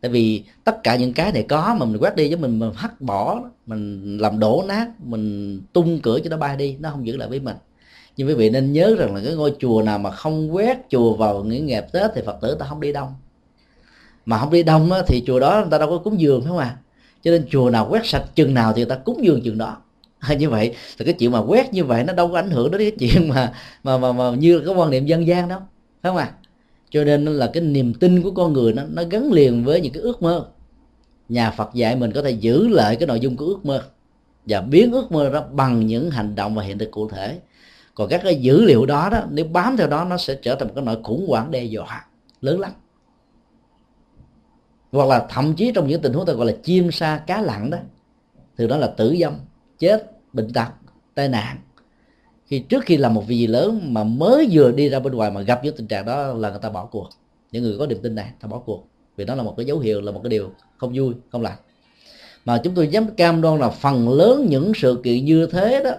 Tại 0.01 0.11
vì 0.11 0.43
tất 0.63 0.83
cả 0.83 0.95
những 0.95 1.13
cái 1.13 1.31
này 1.31 1.43
có 1.43 1.75
mà 1.79 1.85
mình 1.85 1.97
quét 1.97 2.15
đi 2.15 2.27
với 2.27 2.37
mình 2.37 2.59
mình 2.59 2.71
hắt 2.75 3.01
bỏ 3.01 3.41
mình 3.65 4.17
làm 4.17 4.39
đổ 4.39 4.63
nát 4.67 4.87
mình 5.03 5.61
tung 5.73 5.99
cửa 6.03 6.19
cho 6.23 6.29
nó 6.29 6.37
bay 6.37 6.57
đi 6.57 6.75
nó 6.79 6.89
không 6.89 7.07
giữ 7.07 7.17
lại 7.17 7.29
với 7.29 7.39
mình. 7.39 7.55
Nhưng 8.17 8.27
quý 8.27 8.33
vị 8.33 8.49
nên 8.49 8.73
nhớ 8.73 8.95
rằng 8.99 9.15
là 9.15 9.21
cái 9.25 9.35
ngôi 9.35 9.55
chùa 9.59 9.81
nào 9.81 9.99
mà 9.99 10.11
không 10.11 10.55
quét 10.55 10.77
chùa 10.89 11.13
vào 11.13 11.43
những 11.43 11.65
ngày 11.65 11.81
tết 11.93 12.11
thì 12.15 12.21
phật 12.25 12.37
tử 12.41 12.55
ta 12.59 12.65
không 12.65 12.79
đi 12.79 12.93
đông. 12.93 13.13
Mà 14.25 14.37
không 14.37 14.51
đi 14.51 14.63
đông 14.63 14.91
á, 14.91 15.01
thì 15.07 15.23
chùa 15.27 15.39
đó 15.39 15.59
người 15.61 15.71
ta 15.71 15.77
đâu 15.77 15.89
có 15.89 15.97
cúng 15.97 16.19
dường 16.19 16.41
phải 16.41 16.49
không 16.49 16.57
à? 16.57 16.77
Cho 17.25 17.31
nên 17.31 17.45
chùa 17.49 17.69
nào 17.69 17.87
quét 17.89 18.05
sạch 18.05 18.25
chừng 18.35 18.53
nào 18.53 18.73
thì 18.73 18.81
người 18.81 18.89
ta 18.89 18.95
cúng 18.95 19.25
dường 19.25 19.41
chừng 19.41 19.57
đó. 19.57 19.77
Như 20.39 20.49
vậy 20.49 20.69
là 20.97 21.05
cái 21.05 21.13
chuyện 21.13 21.31
mà 21.31 21.39
quét 21.39 21.73
như 21.73 21.83
vậy 21.83 22.03
nó 22.03 22.13
đâu 22.13 22.27
có 22.27 22.39
ảnh 22.39 22.51
hưởng 22.51 22.71
đến 22.71 22.81
cái 22.81 22.91
chuyện 22.99 23.29
mà 23.29 23.53
mà 23.83 23.97
mà, 23.97 24.11
mà 24.11 24.29
như 24.29 24.59
cái 24.59 24.75
quan 24.75 24.89
niệm 24.89 25.05
dân 25.05 25.27
gian 25.27 25.47
đâu. 25.47 25.59
Phải 26.01 26.09
không 26.09 26.17
à 26.17 26.31
cho 26.89 27.03
nên 27.03 27.25
là 27.25 27.51
cái 27.53 27.63
niềm 27.63 27.93
tin 27.93 28.21
của 28.21 28.31
con 28.31 28.53
người 28.53 28.73
nó 28.73 28.83
nó 28.89 29.03
gắn 29.09 29.31
liền 29.31 29.63
với 29.63 29.81
những 29.81 29.93
cái 29.93 30.01
ước 30.01 30.21
mơ. 30.21 30.45
Nhà 31.29 31.51
Phật 31.51 31.73
dạy 31.73 31.95
mình 31.95 32.11
có 32.11 32.21
thể 32.21 32.31
giữ 32.31 32.67
lại 32.67 32.95
cái 32.95 33.07
nội 33.07 33.19
dung 33.19 33.37
của 33.37 33.45
ước 33.45 33.65
mơ 33.65 33.83
và 34.45 34.61
biến 34.61 34.91
ước 34.91 35.11
mơ 35.11 35.29
đó 35.29 35.43
bằng 35.51 35.87
những 35.87 36.11
hành 36.11 36.35
động 36.35 36.55
và 36.55 36.63
hiện 36.63 36.77
thực 36.77 36.91
cụ 36.91 37.09
thể. 37.09 37.39
Còn 37.95 38.09
các 38.09 38.21
cái 38.23 38.35
dữ 38.35 38.61
liệu 38.61 38.85
đó 38.85 39.09
đó 39.11 39.23
nếu 39.29 39.45
bám 39.45 39.77
theo 39.77 39.87
đó 39.87 40.05
nó 40.05 40.17
sẽ 40.17 40.35
trở 40.35 40.55
thành 40.55 40.67
một 40.67 40.73
cái 40.75 40.85
nỗi 40.85 40.97
khủng 41.03 41.25
hoảng 41.27 41.51
đe 41.51 41.63
dọa 41.63 42.05
lớn 42.41 42.59
lắm 42.59 42.71
hoặc 44.95 45.07
là 45.07 45.25
thậm 45.29 45.53
chí 45.53 45.71
trong 45.75 45.87
những 45.87 46.01
tình 46.01 46.13
huống 46.13 46.25
ta 46.25 46.33
gọi 46.33 46.45
là 46.45 46.53
chim 46.63 46.91
sa 46.91 47.23
cá 47.27 47.41
lặn 47.41 47.69
đó, 47.69 47.77
thì 48.57 48.67
đó 48.67 48.77
là 48.77 48.87
tử 48.87 49.15
vong, 49.19 49.39
chết, 49.79 50.11
bệnh 50.33 50.53
tật, 50.53 50.67
tai 51.13 51.29
nạn. 51.29 51.57
Khi 52.45 52.59
trước 52.59 52.83
khi 52.85 52.97
làm 52.97 53.13
một 53.13 53.27
việc 53.27 53.35
gì 53.35 53.47
lớn 53.47 53.93
mà 53.93 54.03
mới 54.03 54.47
vừa 54.51 54.71
đi 54.71 54.89
ra 54.89 54.99
bên 54.99 55.13
ngoài 55.13 55.31
mà 55.31 55.41
gặp 55.41 55.63
những 55.63 55.75
tình 55.77 55.87
trạng 55.87 56.05
đó 56.05 56.33
là 56.33 56.49
người 56.49 56.59
ta 56.61 56.69
bỏ 56.69 56.85
cuộc. 56.85 57.09
Những 57.51 57.63
người 57.63 57.77
có 57.79 57.87
niềm 57.87 57.99
tin 58.01 58.15
này, 58.15 58.31
ta 58.41 58.47
bỏ 58.47 58.59
cuộc. 58.59 58.87
Vì 59.15 59.25
đó 59.25 59.35
là 59.35 59.43
một 59.43 59.53
cái 59.57 59.65
dấu 59.65 59.79
hiệu, 59.79 60.01
là 60.01 60.11
một 60.11 60.19
cái 60.23 60.29
điều 60.29 60.51
không 60.77 60.91
vui, 60.95 61.13
không 61.31 61.41
lành. 61.41 61.57
Mà 62.45 62.61
chúng 62.63 62.75
tôi 62.75 62.87
dám 62.87 63.07
cam 63.17 63.41
đoan 63.41 63.59
là 63.59 63.69
phần 63.69 64.09
lớn 64.09 64.45
những 64.49 64.71
sự 64.75 65.01
kiện 65.03 65.25
như 65.25 65.47
thế 65.47 65.81
đó, 65.83 65.91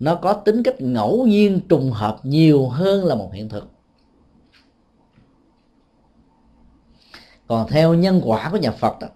nó 0.00 0.14
có 0.14 0.32
tính 0.32 0.62
cách 0.62 0.80
ngẫu 0.80 1.26
nhiên 1.26 1.60
trùng 1.68 1.90
hợp 1.90 2.18
nhiều 2.22 2.68
hơn 2.68 3.04
là 3.04 3.14
một 3.14 3.30
hiện 3.32 3.48
thực. 3.48 3.66
Còn 7.52 7.68
theo 7.68 7.94
nhân 7.94 8.20
quả 8.24 8.48
của 8.50 8.56
nhà 8.56 8.70
Phật 8.70 8.98
đó, 9.00 9.06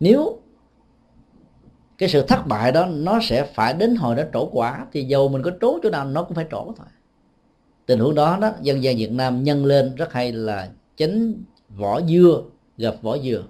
nếu 0.00 0.38
cái 1.98 2.08
sự 2.08 2.22
thất 2.22 2.46
bại 2.46 2.72
đó 2.72 2.86
nó 2.86 3.20
sẽ 3.22 3.44
phải 3.54 3.74
đến 3.74 3.94
hồi 3.94 4.16
nó 4.16 4.22
trổ 4.32 4.48
quả, 4.52 4.86
thì 4.92 5.04
dầu 5.04 5.28
mình 5.28 5.42
có 5.42 5.50
trốn 5.60 5.80
chỗ 5.82 5.90
nào 5.90 6.04
nó 6.04 6.22
cũng 6.22 6.34
phải 6.34 6.46
trổ 6.50 6.64
thôi. 6.76 6.86
Tình 7.86 7.98
huống 7.98 8.14
đó 8.14 8.38
đó, 8.40 8.50
dân 8.62 8.82
gian 8.82 8.96
Việt 8.96 9.12
Nam 9.12 9.44
nhân 9.44 9.64
lên 9.64 9.94
rất 9.94 10.12
hay 10.12 10.32
là 10.32 10.68
chính 10.96 11.44
vỏ 11.68 12.00
dưa, 12.00 12.42
gặp 12.76 12.94
vỏ 13.02 13.18
dừa. 13.18 13.44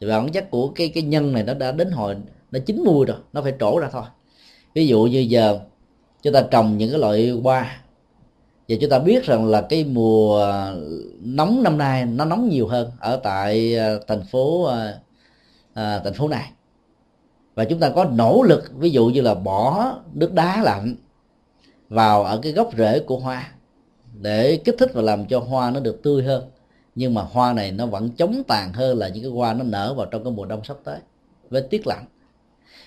Thì 0.00 0.06
bản 0.06 0.32
chất 0.32 0.50
của 0.50 0.68
cái 0.68 0.88
cái 0.88 1.02
nhân 1.02 1.32
này 1.32 1.42
nó 1.42 1.54
đã 1.54 1.72
đến 1.72 1.90
hồi, 1.90 2.16
nó 2.50 2.58
chín 2.66 2.82
mùi 2.84 3.06
rồi, 3.06 3.18
nó 3.32 3.42
phải 3.42 3.54
trổ 3.60 3.78
ra 3.78 3.88
thôi. 3.92 4.04
Ví 4.74 4.86
dụ 4.86 5.04
như 5.04 5.18
giờ 5.18 5.60
chúng 6.22 6.32
ta 6.32 6.42
trồng 6.50 6.78
những 6.78 6.90
cái 6.90 6.98
loại 6.98 7.30
hoa 7.30 7.80
và 8.68 8.76
chúng 8.80 8.90
ta 8.90 8.98
biết 8.98 9.24
rằng 9.24 9.46
là 9.46 9.60
cái 9.60 9.84
mùa 9.84 10.38
ờ, 10.38 10.80
nóng 11.20 11.62
năm 11.62 11.78
nay 11.78 12.04
nó 12.04 12.24
nóng 12.24 12.48
nhiều 12.48 12.66
hơn 12.66 12.90
ở 13.00 13.16
tại 13.16 13.74
ờ, 13.74 14.00
thành 14.06 14.22
phố 14.32 14.64
à, 14.64 14.94
à, 15.74 16.00
thành 16.04 16.14
phố 16.14 16.28
này. 16.28 16.50
Và 17.54 17.64
chúng 17.64 17.80
ta 17.80 17.90
có 17.90 18.04
nỗ 18.04 18.42
lực 18.42 18.72
ví 18.74 18.90
dụ 18.90 19.06
như 19.06 19.20
là 19.20 19.34
bỏ 19.34 19.94
nước 20.12 20.32
đá 20.32 20.62
lạnh 20.62 20.96
vào 21.88 22.24
ở 22.24 22.38
cái 22.42 22.52
gốc 22.52 22.70
rễ 22.78 23.00
của 23.00 23.18
hoa 23.18 23.52
để 24.20 24.56
kích 24.64 24.74
thích 24.78 24.90
và 24.94 25.02
làm 25.02 25.26
cho 25.26 25.40
hoa 25.40 25.70
nó 25.70 25.80
được 25.80 26.02
tươi 26.02 26.22
hơn. 26.22 26.44
Nhưng 26.94 27.14
mà 27.14 27.22
hoa 27.22 27.52
này 27.52 27.72
nó 27.72 27.86
vẫn 27.86 28.10
chống 28.10 28.42
tàn 28.48 28.72
hơn 28.72 28.98
là 28.98 29.08
những 29.08 29.22
cái 29.22 29.32
hoa 29.32 29.54
nó 29.54 29.64
nở 29.64 29.94
vào 29.96 30.06
trong 30.06 30.24
cái 30.24 30.32
mùa 30.32 30.44
đông 30.44 30.64
sắp 30.64 30.76
tới 30.84 30.98
với 31.50 31.62
tiết 31.62 31.86
lạnh. 31.86 32.04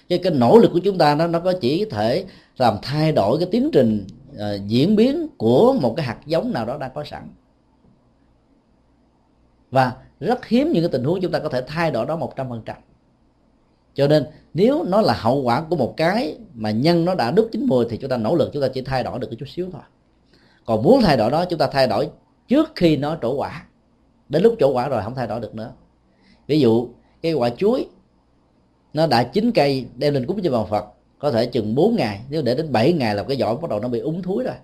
Cái 0.10 0.20
cái 0.20 0.34
nỗ 0.34 0.58
lực 0.58 0.72
của 0.74 0.80
chúng 0.80 0.98
ta 0.98 1.16
nó 1.16 1.28
nó 1.28 1.40
có 1.40 1.54
chỉ 1.62 1.86
thể 1.86 2.26
làm 2.58 2.78
thay 2.82 3.12
đổi 3.12 3.40
cái 3.40 3.48
tiến 3.52 3.70
trình 3.74 4.08
uh, 4.38 4.68
diễn 4.68 4.96
biến 4.96 5.28
của 5.38 5.74
một 5.82 5.94
cái 5.98 6.06
hạt 6.06 6.18
giống 6.26 6.54
nào 6.54 6.66
đó 6.66 6.78
đang 6.78 6.92
có 6.94 7.04
sẵn. 7.04 7.30
Và 9.72 9.94
rất 10.20 10.46
hiếm 10.46 10.72
những 10.72 10.84
cái 10.84 10.90
tình 10.92 11.04
huống 11.04 11.22
chúng 11.22 11.32
ta 11.32 11.40
có 11.40 11.50
thể 11.50 11.62
thay 11.68 11.92
đổi 11.92 12.06
đó 12.06 12.16
một 12.16 12.36
trăm 12.36 12.50
phần 12.50 12.62
trăm. 12.66 12.78
Cho 13.94 14.08
nên 14.08 14.26
nếu 14.54 14.84
nó 14.84 15.02
là 15.02 15.14
hậu 15.14 15.42
quả 15.42 15.62
của 15.62 15.76
một 15.76 15.94
cái 15.98 16.38
mà 16.54 16.72
nhân 16.72 17.06
nó 17.06 17.16
đã 17.16 17.32
đứt 17.32 17.50
chín 17.52 17.66
mùi 17.66 17.86
thì 17.90 17.98
chúng 17.98 18.10
ta 18.10 18.18
nỗ 18.18 18.36
lực 18.36 18.50
chúng 18.54 18.62
ta 18.62 18.68
chỉ 18.74 18.82
thay 18.82 19.04
đổi 19.04 19.20
được 19.20 19.28
cái 19.28 19.38
chút 19.40 19.50
xíu 19.50 19.70
thôi. 19.72 19.82
Còn 20.66 20.84
muốn 20.84 21.02
thay 21.02 21.18
đổi 21.18 21.32
đó 21.32 21.46
chúng 21.46 21.60
ta 21.60 21.68
thay 21.72 21.88
đổi 21.88 22.10
trước 22.48 22.72
khi 22.76 22.98
nó 22.98 23.18
trổ 23.22 23.36
quả. 23.36 23.66
Đến 24.30 24.44
lúc 24.44 24.56
trổ 24.60 24.74
quả 24.74 24.88
rồi 24.88 25.02
không 25.04 25.16
thay 25.16 25.28
đổi 25.28 25.40
được 25.40 25.56
nữa. 25.56 25.72
Ví 26.48 26.60
dụ 26.60 26.88
cái 27.22 27.34
quả 27.34 27.50
chuối 27.50 27.88
nó 28.94 29.08
đã 29.08 29.24
chín 29.24 29.52
cây 29.52 29.86
đem 29.96 30.14
lên 30.14 30.26
cúng 30.26 30.40
cho 30.44 30.52
bàn 30.52 30.66
phật 30.70 30.86
có 31.20 31.32
thể 31.32 31.46
chừng 31.46 31.76
4 31.76 31.96
ngày, 31.96 32.22
nếu 32.30 32.42
để 32.42 32.56
đến 32.56 32.72
7 32.72 32.94
ngày 32.94 33.16
là 33.16 33.24
cái 33.24 33.38
vỏ 33.40 33.56
bắt 33.56 33.70
đầu 33.70 33.80
nó 33.80 33.88
bị 33.88 34.00
úng 34.00 34.22
thúi 34.22 34.44
rồi. 34.44 34.56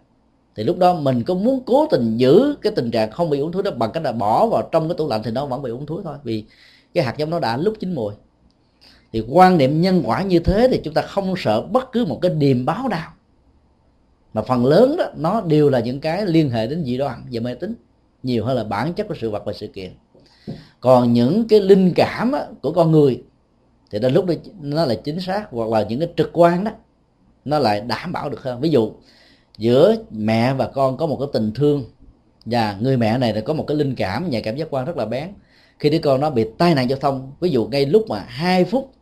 Thì 0.56 0.64
lúc 0.64 0.78
đó 0.78 0.94
mình 0.94 1.24
có 1.24 1.34
muốn 1.34 1.64
cố 1.66 1.88
tình 1.92 2.18
giữ 2.18 2.56
cái 2.62 2.74
tình 2.76 2.92
trạng 2.92 3.12
không 3.12 3.30
bị 3.30 3.40
úng 3.40 3.52
thúi 3.52 3.64
đó 3.64 3.72
bằng 3.72 3.92
cách 3.92 4.04
là 4.04 4.12
bỏ 4.12 4.48
vào 4.48 4.70
trong 4.72 4.90
cái 4.90 4.98
tủ 4.98 5.10
lạnh 5.10 5.22
thì 5.24 5.32
nó 5.32 5.46
vẫn 5.46 5.62
bị 5.62 5.70
úng 5.70 5.86
thúi 5.86 6.02
thôi, 6.04 6.16
vì 6.24 6.44
cái 6.94 7.04
hạt 7.04 7.18
giống 7.18 7.30
nó 7.30 7.40
đã 7.40 7.58
lúc 7.58 7.74
chín 7.80 7.96
mùi. 7.96 8.14
Thì 9.14 9.24
quan 9.30 9.58
niệm 9.58 9.82
nhân 9.82 10.04
quả 10.06 10.24
như 10.24 10.40
thế 10.40 10.68
thì 10.72 10.82
chúng 10.84 10.94
ta 10.94 11.02
không 11.02 11.34
sợ 11.38 11.62
bất 11.62 11.92
cứ 11.92 12.06
một 12.06 12.20
cái 12.22 12.32
điềm 12.32 12.66
báo 12.66 12.88
nào. 12.88 13.12
Mà 14.34 14.42
phần 14.42 14.66
lớn 14.66 14.96
đó, 14.98 15.06
nó 15.16 15.42
đều 15.42 15.70
là 15.70 15.80
những 15.80 16.00
cái 16.00 16.26
liên 16.26 16.50
hệ 16.50 16.68
đến 16.68 16.84
dị 16.86 16.98
đoan 16.98 17.24
và 17.32 17.40
mê 17.40 17.56
tín, 17.56 17.76
nhiều 18.24 18.46
hơn 18.46 18.58
là 18.58 18.64
bản 18.64 18.94
chất 18.94 19.08
của 19.08 19.16
sự 19.22 19.30
vật 19.30 19.44
và 19.46 19.54
sự 19.54 19.68
kiện. 19.68 19.92
Còn 20.80 21.14
những 21.14 21.48
cái 21.48 21.60
linh 21.60 21.94
cảm 21.96 22.32
của 22.62 22.72
con 22.72 22.92
người 22.92 23.24
thì 23.94 23.99
đến 23.99 24.14
lúc 24.14 24.26
đó, 24.26 24.34
nó 24.61 24.86
là 24.86 24.95
chính 24.95 25.20
xác 25.20 25.48
hoặc 25.52 25.70
là 25.70 25.86
những 25.90 25.99
cái 25.99 26.10
trực 26.18 26.30
quan 26.34 26.64
đó, 26.64 26.72
nó 27.45 27.60
lại 27.60 27.82
đảm 27.82 28.11
bảo 28.11 28.30
được 28.30 28.44
hơn. 28.44 28.61
Ví 28.61 28.70
dụ, 28.70 28.91
giữa 29.57 29.95
mẹ 30.11 30.53
và 30.53 30.68
con 30.68 30.98
có 30.98 31.06
một 31.06 31.18
cái 31.20 31.28
tình 31.34 31.52
thương 31.56 31.84
và 32.45 32.78
người 32.82 32.98
mẹ 32.98 33.18
này 33.18 33.34
là 33.34 33.41
có 33.41 33.53
một 33.53 33.65
cái 33.68 33.78
linh 33.78 33.95
cảm, 33.95 34.30
nhạy 34.30 34.41
cảm 34.41 34.56
giác 34.56 34.68
quan 34.72 34.86
rất 34.86 34.98
là 34.98 35.06
bén. 35.06 35.30
Khi 35.80 35.90
đứa 35.90 35.99
con 35.99 36.22
nó 36.22 36.30
bị 36.30 36.45
tai 36.57 36.76
nạn 36.76 36.90
giao 36.90 36.99
thông, 36.99 37.32
ví 37.40 37.49
dụ 37.49 37.68
ngay 37.68 37.86
lúc 37.86 38.06
mà 38.10 38.20
hai 38.28 38.65
phút 38.65 38.94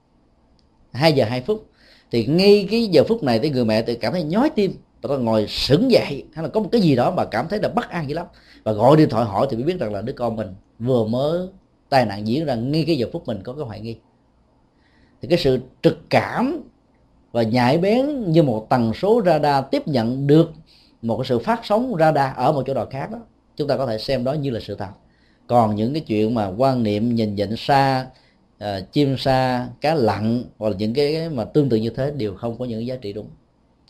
2 0.93 1.13
giờ 1.13 1.25
2 1.25 1.41
phút, 1.41 1.65
thì 2.11 2.25
ngay 2.25 2.67
cái 2.71 2.87
giờ 2.87 3.03
phút 3.07 3.23
này 3.23 3.39
thì 3.39 3.49
người 3.49 3.65
mẹ 3.65 3.81
tự 3.81 3.95
cảm 3.95 4.13
thấy 4.13 4.23
nhói 4.23 4.49
tim 4.49 4.73
và 5.01 5.17
ngồi 5.17 5.45
sững 5.47 5.91
dậy, 5.91 6.23
hay 6.33 6.43
là 6.43 6.49
có 6.49 6.59
một 6.59 6.69
cái 6.71 6.81
gì 6.81 6.95
đó 6.95 7.11
mà 7.11 7.25
cảm 7.25 7.47
thấy 7.49 7.59
là 7.61 7.69
bất 7.69 7.89
an 7.89 8.09
dữ 8.09 8.15
lắm. 8.15 8.25
Và 8.63 8.71
gọi 8.71 8.97
điện 8.97 9.09
thoại 9.09 9.25
hỏi 9.25 9.47
thì 9.49 9.57
mới 9.57 9.65
biết 9.65 9.79
rằng 9.79 9.93
là 9.93 10.01
đứa 10.01 10.13
con 10.13 10.35
mình 10.35 10.47
vừa 10.79 11.05
mới 11.05 11.47
tai 11.89 12.05
nạn 12.05 12.27
diễn 12.27 12.45
ra 12.45 12.55
ngay 12.55 12.83
cái 12.87 12.97
giờ 12.97 13.07
phút 13.13 13.27
mình 13.27 13.39
có 13.43 13.53
cái 13.53 13.63
hoài 13.65 13.79
nghi 13.79 13.95
thì 15.21 15.27
cái 15.27 15.39
sự 15.39 15.59
trực 15.81 16.09
cảm 16.09 16.63
và 17.31 17.43
nhạy 17.43 17.77
bén 17.77 18.31
như 18.31 18.43
một 18.43 18.67
tần 18.69 18.93
số 18.93 19.21
radar 19.25 19.65
tiếp 19.71 19.87
nhận 19.87 20.27
được 20.27 20.51
một 21.01 21.17
cái 21.17 21.25
sự 21.25 21.39
phát 21.39 21.61
sóng 21.63 21.95
radar 21.99 22.35
ở 22.35 22.51
một 22.51 22.63
chỗ 22.67 22.73
nào 22.73 22.85
khác 22.85 23.11
đó 23.11 23.19
chúng 23.61 23.67
ta 23.67 23.77
có 23.77 23.85
thể 23.85 23.97
xem 23.97 24.23
đó 24.23 24.33
như 24.33 24.49
là 24.49 24.59
sự 24.59 24.75
thật. 24.75 24.89
Còn 25.47 25.75
những 25.75 25.93
cái 25.93 26.01
chuyện 26.01 26.33
mà 26.33 26.47
quan 26.57 26.83
niệm 26.83 27.15
nhìn 27.15 27.35
nhận 27.35 27.57
xa 27.57 28.07
uh, 28.63 28.67
chim 28.91 29.17
xa 29.17 29.67
cá 29.81 29.95
lặn 29.95 30.43
hoặc 30.57 30.69
là 30.69 30.75
những 30.77 30.93
cái 30.93 31.29
mà 31.29 31.45
tương 31.45 31.69
tự 31.69 31.77
như 31.77 31.89
thế 31.89 32.11
đều 32.11 32.35
không 32.35 32.57
có 32.57 32.65
những 32.65 32.85
giá 32.85 32.95
trị 32.95 33.13
đúng. 33.13 33.27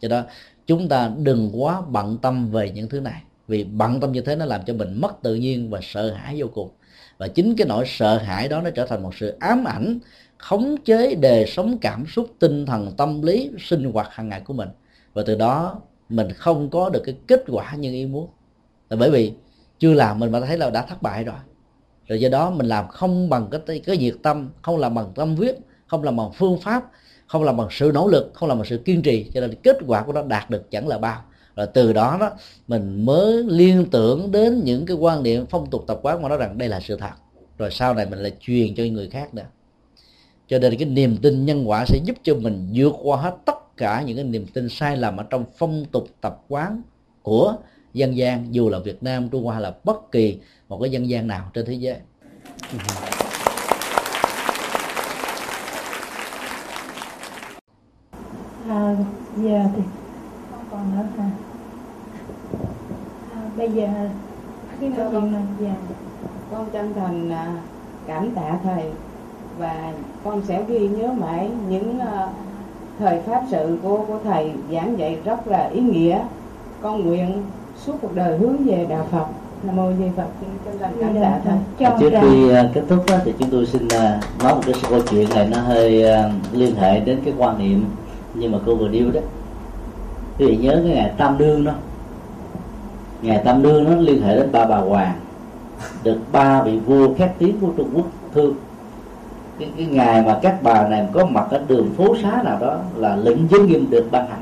Cho 0.02 0.08
đó 0.08 0.24
chúng 0.68 0.90
ta 0.90 1.12
đừng 1.18 1.52
quá 1.53 1.82
bận 1.82 2.18
tâm 2.22 2.52
về 2.52 2.72
những 2.72 2.90
thứ 2.90 2.99
này 2.99 3.22
vì 3.48 3.64
bận 3.64 3.99
tâm 3.99 4.12
như 4.12 4.22
thế 4.22 4.36
nó 4.36 4.45
làm 4.45 4.62
cho 4.66 4.74
mình 4.74 5.02
mất 5.02 5.22
tự 5.22 5.36
nhiên 5.36 5.70
và 5.70 5.80
sợ 5.84 6.14
hãi 6.14 6.36
vô 6.38 6.48
cùng. 6.53 6.70
Và 7.18 7.28
chính 7.28 7.56
cái 7.56 7.68
nỗi 7.68 7.86
sợ 7.88 8.18
hãi 8.18 8.48
đó 8.48 8.62
nó 8.62 8.70
trở 8.70 8.86
thành 8.86 9.03
một 9.03 9.16
sự 9.16 9.38
ám 9.40 9.66
ảnh 9.66 9.99
khống 10.42 10.78
chế, 10.86 11.16
đề 11.16 11.46
sống 11.48 11.78
cảm 11.78 12.06
xúc, 12.06 12.28
tinh 12.40 12.66
thần, 12.66 12.92
tâm 12.98 13.22
lý, 13.22 13.52
sinh 13.60 13.92
hoạt 13.92 14.08
hàng 14.12 14.30
ngày 14.30 14.42
của 14.42 14.54
mình. 14.54 14.70
Và 15.14 15.24
từ 15.26 15.36
đó, 15.36 15.82
mình 16.10 16.32
không 16.32 16.70
có 16.70 16.90
được 16.90 17.02
cái 17.06 17.16
kết 17.28 17.44
quả 17.48 17.76
như 17.76 17.92
ý 17.92 18.06
muốn. 18.06 18.28
Là 18.90 18.98
bởi 18.98 19.12
vì 19.12 19.34
chưa 19.80 19.94
làm 19.94 20.20
mình 20.20 20.32
mà 20.32 20.42
thấy 20.42 20.58
là 20.58 20.70
đã 20.70 20.82
thất 20.82 21.02
bại 21.02 21.24
rồi. 21.24 21.36
Rồi 22.08 22.20
do 22.20 22.30
đó 22.30 22.50
mình 22.50 22.66
làm 22.66 22.88
không 22.88 23.30
bằng 23.30 23.48
cái 23.66 23.80
cái 23.80 23.98
nhiệt 23.98 24.16
tâm, 24.24 24.50
không 24.62 24.78
làm 24.78 24.96
bằng 24.96 25.12
tâm 25.16 25.36
huyết, 25.36 25.58
không 25.88 26.04
làm 26.04 26.16
bằng 26.16 26.32
phương 26.36 26.60
pháp, 26.62 26.84
không 27.28 27.44
làm 27.44 27.58
bằng 27.58 27.68
sự 27.72 27.92
nỗ 27.94 28.08
lực, 28.08 28.32
không 28.34 28.50
làm 28.50 28.58
bằng 28.58 28.68
sự 28.68 28.78
kiên 28.78 29.02
trì. 29.02 29.32
Cho 29.34 29.42
nên 29.42 29.56
kết 29.64 29.78
quả 29.88 30.04
của 30.04 30.14
nó 30.14 30.24
đạt 30.24 30.50
được 30.50 30.72
chẳng 30.72 30.88
là 30.88 30.98
bao. 30.98 31.24
Rồi 31.56 31.68
từ 31.68 31.94
đó 31.94 32.18
đó, 32.20 32.32
mình 32.68 33.06
mới 33.06 33.44
liên 33.44 33.86
tưởng 33.92 34.32
đến 34.32 34.62
những 34.64 34.86
cái 34.86 34.98
quan 34.98 35.24
niệm 35.24 35.46
phong 35.50 35.70
tục 35.70 35.84
tập 35.88 36.00
quán 36.02 36.22
mà 36.22 36.30
nó 36.30 36.38
rằng 36.38 36.58
đây 36.58 36.70
là 36.70 36.80
sự 36.80 36.96
thật. 36.96 37.14
Rồi 37.58 37.72
sau 37.72 37.94
này 37.94 38.06
mình 38.06 38.20
lại 38.20 38.32
truyền 38.40 38.76
cho 38.76 38.84
người 38.84 39.10
khác 39.10 39.34
nữa 39.34 39.46
cho 40.52 40.60
nên 40.60 40.78
cái 40.78 40.88
niềm 40.88 41.18
tin 41.22 41.45
nhân 41.45 41.69
quả 41.69 41.86
sẽ 41.86 41.99
giúp 42.03 42.15
cho 42.23 42.36
mình 42.36 42.69
vượt 42.73 42.94
qua 43.03 43.18
hết 43.18 43.38
tất 43.45 43.78
cả 43.78 44.02
những 44.02 44.18
cái 44.18 44.26
niềm 44.26 44.45
tin 44.53 44.69
sai 44.69 44.98
lầm 44.98 45.18
ở 45.18 45.23
trong 45.30 45.45
phong 45.57 45.86
tục 45.91 46.07
tập 46.22 46.41
quán 46.48 46.82
của 47.22 47.56
dân 47.94 48.18
gian 48.18 48.53
dù 48.53 48.69
là 48.69 48.80
Việt 48.80 49.03
Nam, 49.03 49.30
Trung 49.30 49.44
Hoa 49.44 49.53
hay 49.53 49.64
là 49.64 49.73
bất 49.84 50.11
kỳ 50.11 50.40
một 50.69 50.80
cái 50.82 50.91
dân 50.91 51.10
gian 51.10 51.28
nào 51.28 51.52
trên 51.53 51.65
thế 51.65 51.73
giới. 51.73 51.98
À, 58.69 58.95
giờ 59.38 59.64
thì 59.76 59.82
không 60.52 60.65
còn 60.72 60.91
nữa 60.91 61.06
hả? 61.18 61.30
À, 63.34 63.49
bây 63.57 63.72
giờ 63.72 63.88
khi 64.80 64.90
mà 64.90 64.98
dạ 64.98 65.10
vâng. 65.10 65.34
con 65.34 65.45
dạ, 65.60 65.76
con 66.52 66.69
chân 66.73 66.94
thành 66.94 67.30
à, 67.30 67.61
cảm 68.07 68.36
tạ 68.36 68.60
thầy 68.64 68.84
và 69.57 69.94
con 70.23 70.41
sẽ 70.48 70.64
ghi 70.68 70.88
nhớ 70.88 71.07
mãi 71.18 71.49
những 71.69 71.99
à, 71.99 72.28
thời 72.99 73.22
pháp 73.22 73.44
sự 73.52 73.78
của 73.84 73.98
của 74.07 74.19
thầy 74.23 74.52
giảng 74.72 74.99
dạy 74.99 75.18
rất 75.26 75.48
là 75.48 75.68
ý 75.68 75.82
nghĩa. 75.82 76.19
Con 76.82 77.06
nguyện 77.06 77.44
suốt 77.86 77.94
cuộc 78.02 78.15
đời 78.15 78.38
hướng 78.38 78.57
về 78.57 78.86
đạo 78.90 79.07
Phật. 79.11 79.26
Nam 79.64 79.76
mô 79.76 79.91
Di 79.99 80.06
Phật. 80.18 80.28
Chân 80.65 80.78
thành 80.80 80.94
cảm 81.02 81.15
tạ 81.22 81.40
thầy. 81.44 81.90
Trước 81.99 82.10
khi 82.22 82.45
uh, 82.45 82.73
kết 82.73 82.82
thúc 82.90 83.03
đó, 83.07 83.18
thì 83.26 83.34
chúng 83.40 83.49
tôi 83.49 83.65
xin 83.65 83.86
uh, 83.86 84.44
nói 84.44 84.56
một 84.56 84.61
cái 84.65 84.76
câu 84.90 84.99
chuyện 85.10 85.30
này 85.30 85.48
nó 85.52 85.61
hơi 85.61 86.03
uh, 86.03 86.32
liên 86.53 86.76
hệ 86.76 86.99
đến 86.99 87.19
cái 87.26 87.34
quan 87.38 87.57
niệm 87.57 87.86
nhưng 88.34 88.52
mà 88.52 88.57
cô 88.65 88.76
vừa 88.76 88.88
nêu 88.88 89.11
đó 89.11 89.19
quý 90.38 90.45
vị 90.45 90.57
nhớ 90.57 90.82
cái 90.84 90.95
ngày 90.95 91.11
tam 91.18 91.38
đương 91.38 91.64
đó 91.64 91.72
ngày 93.22 93.41
tam 93.45 93.64
đương 93.64 93.84
nó 93.84 93.95
liên 93.95 94.22
hệ 94.22 94.36
đến 94.36 94.52
ba 94.52 94.65
bà 94.65 94.78
hoàng 94.78 95.14
được 96.03 96.18
ba 96.32 96.64
vị 96.64 96.80
vua 96.80 97.14
khét 97.14 97.32
tiếng 97.38 97.60
của 97.60 97.69
trung 97.78 97.90
quốc 97.94 98.06
thương 98.34 98.56
cái, 99.62 99.70
cái 99.78 99.86
ngày 99.86 100.22
mà 100.22 100.40
các 100.42 100.64
bà 100.64 100.88
này 100.88 101.08
có 101.14 101.26
mặt 101.26 101.48
ở 101.50 101.62
đường 101.68 101.90
phố 101.98 102.16
xá 102.24 102.42
nào 102.44 102.58
đó 102.62 102.78
là 102.96 103.16
lệnh 103.16 103.48
giới 103.52 103.62
nghiêm 103.62 103.90
được 103.90 104.06
ban 104.12 104.28
hành. 104.28 104.42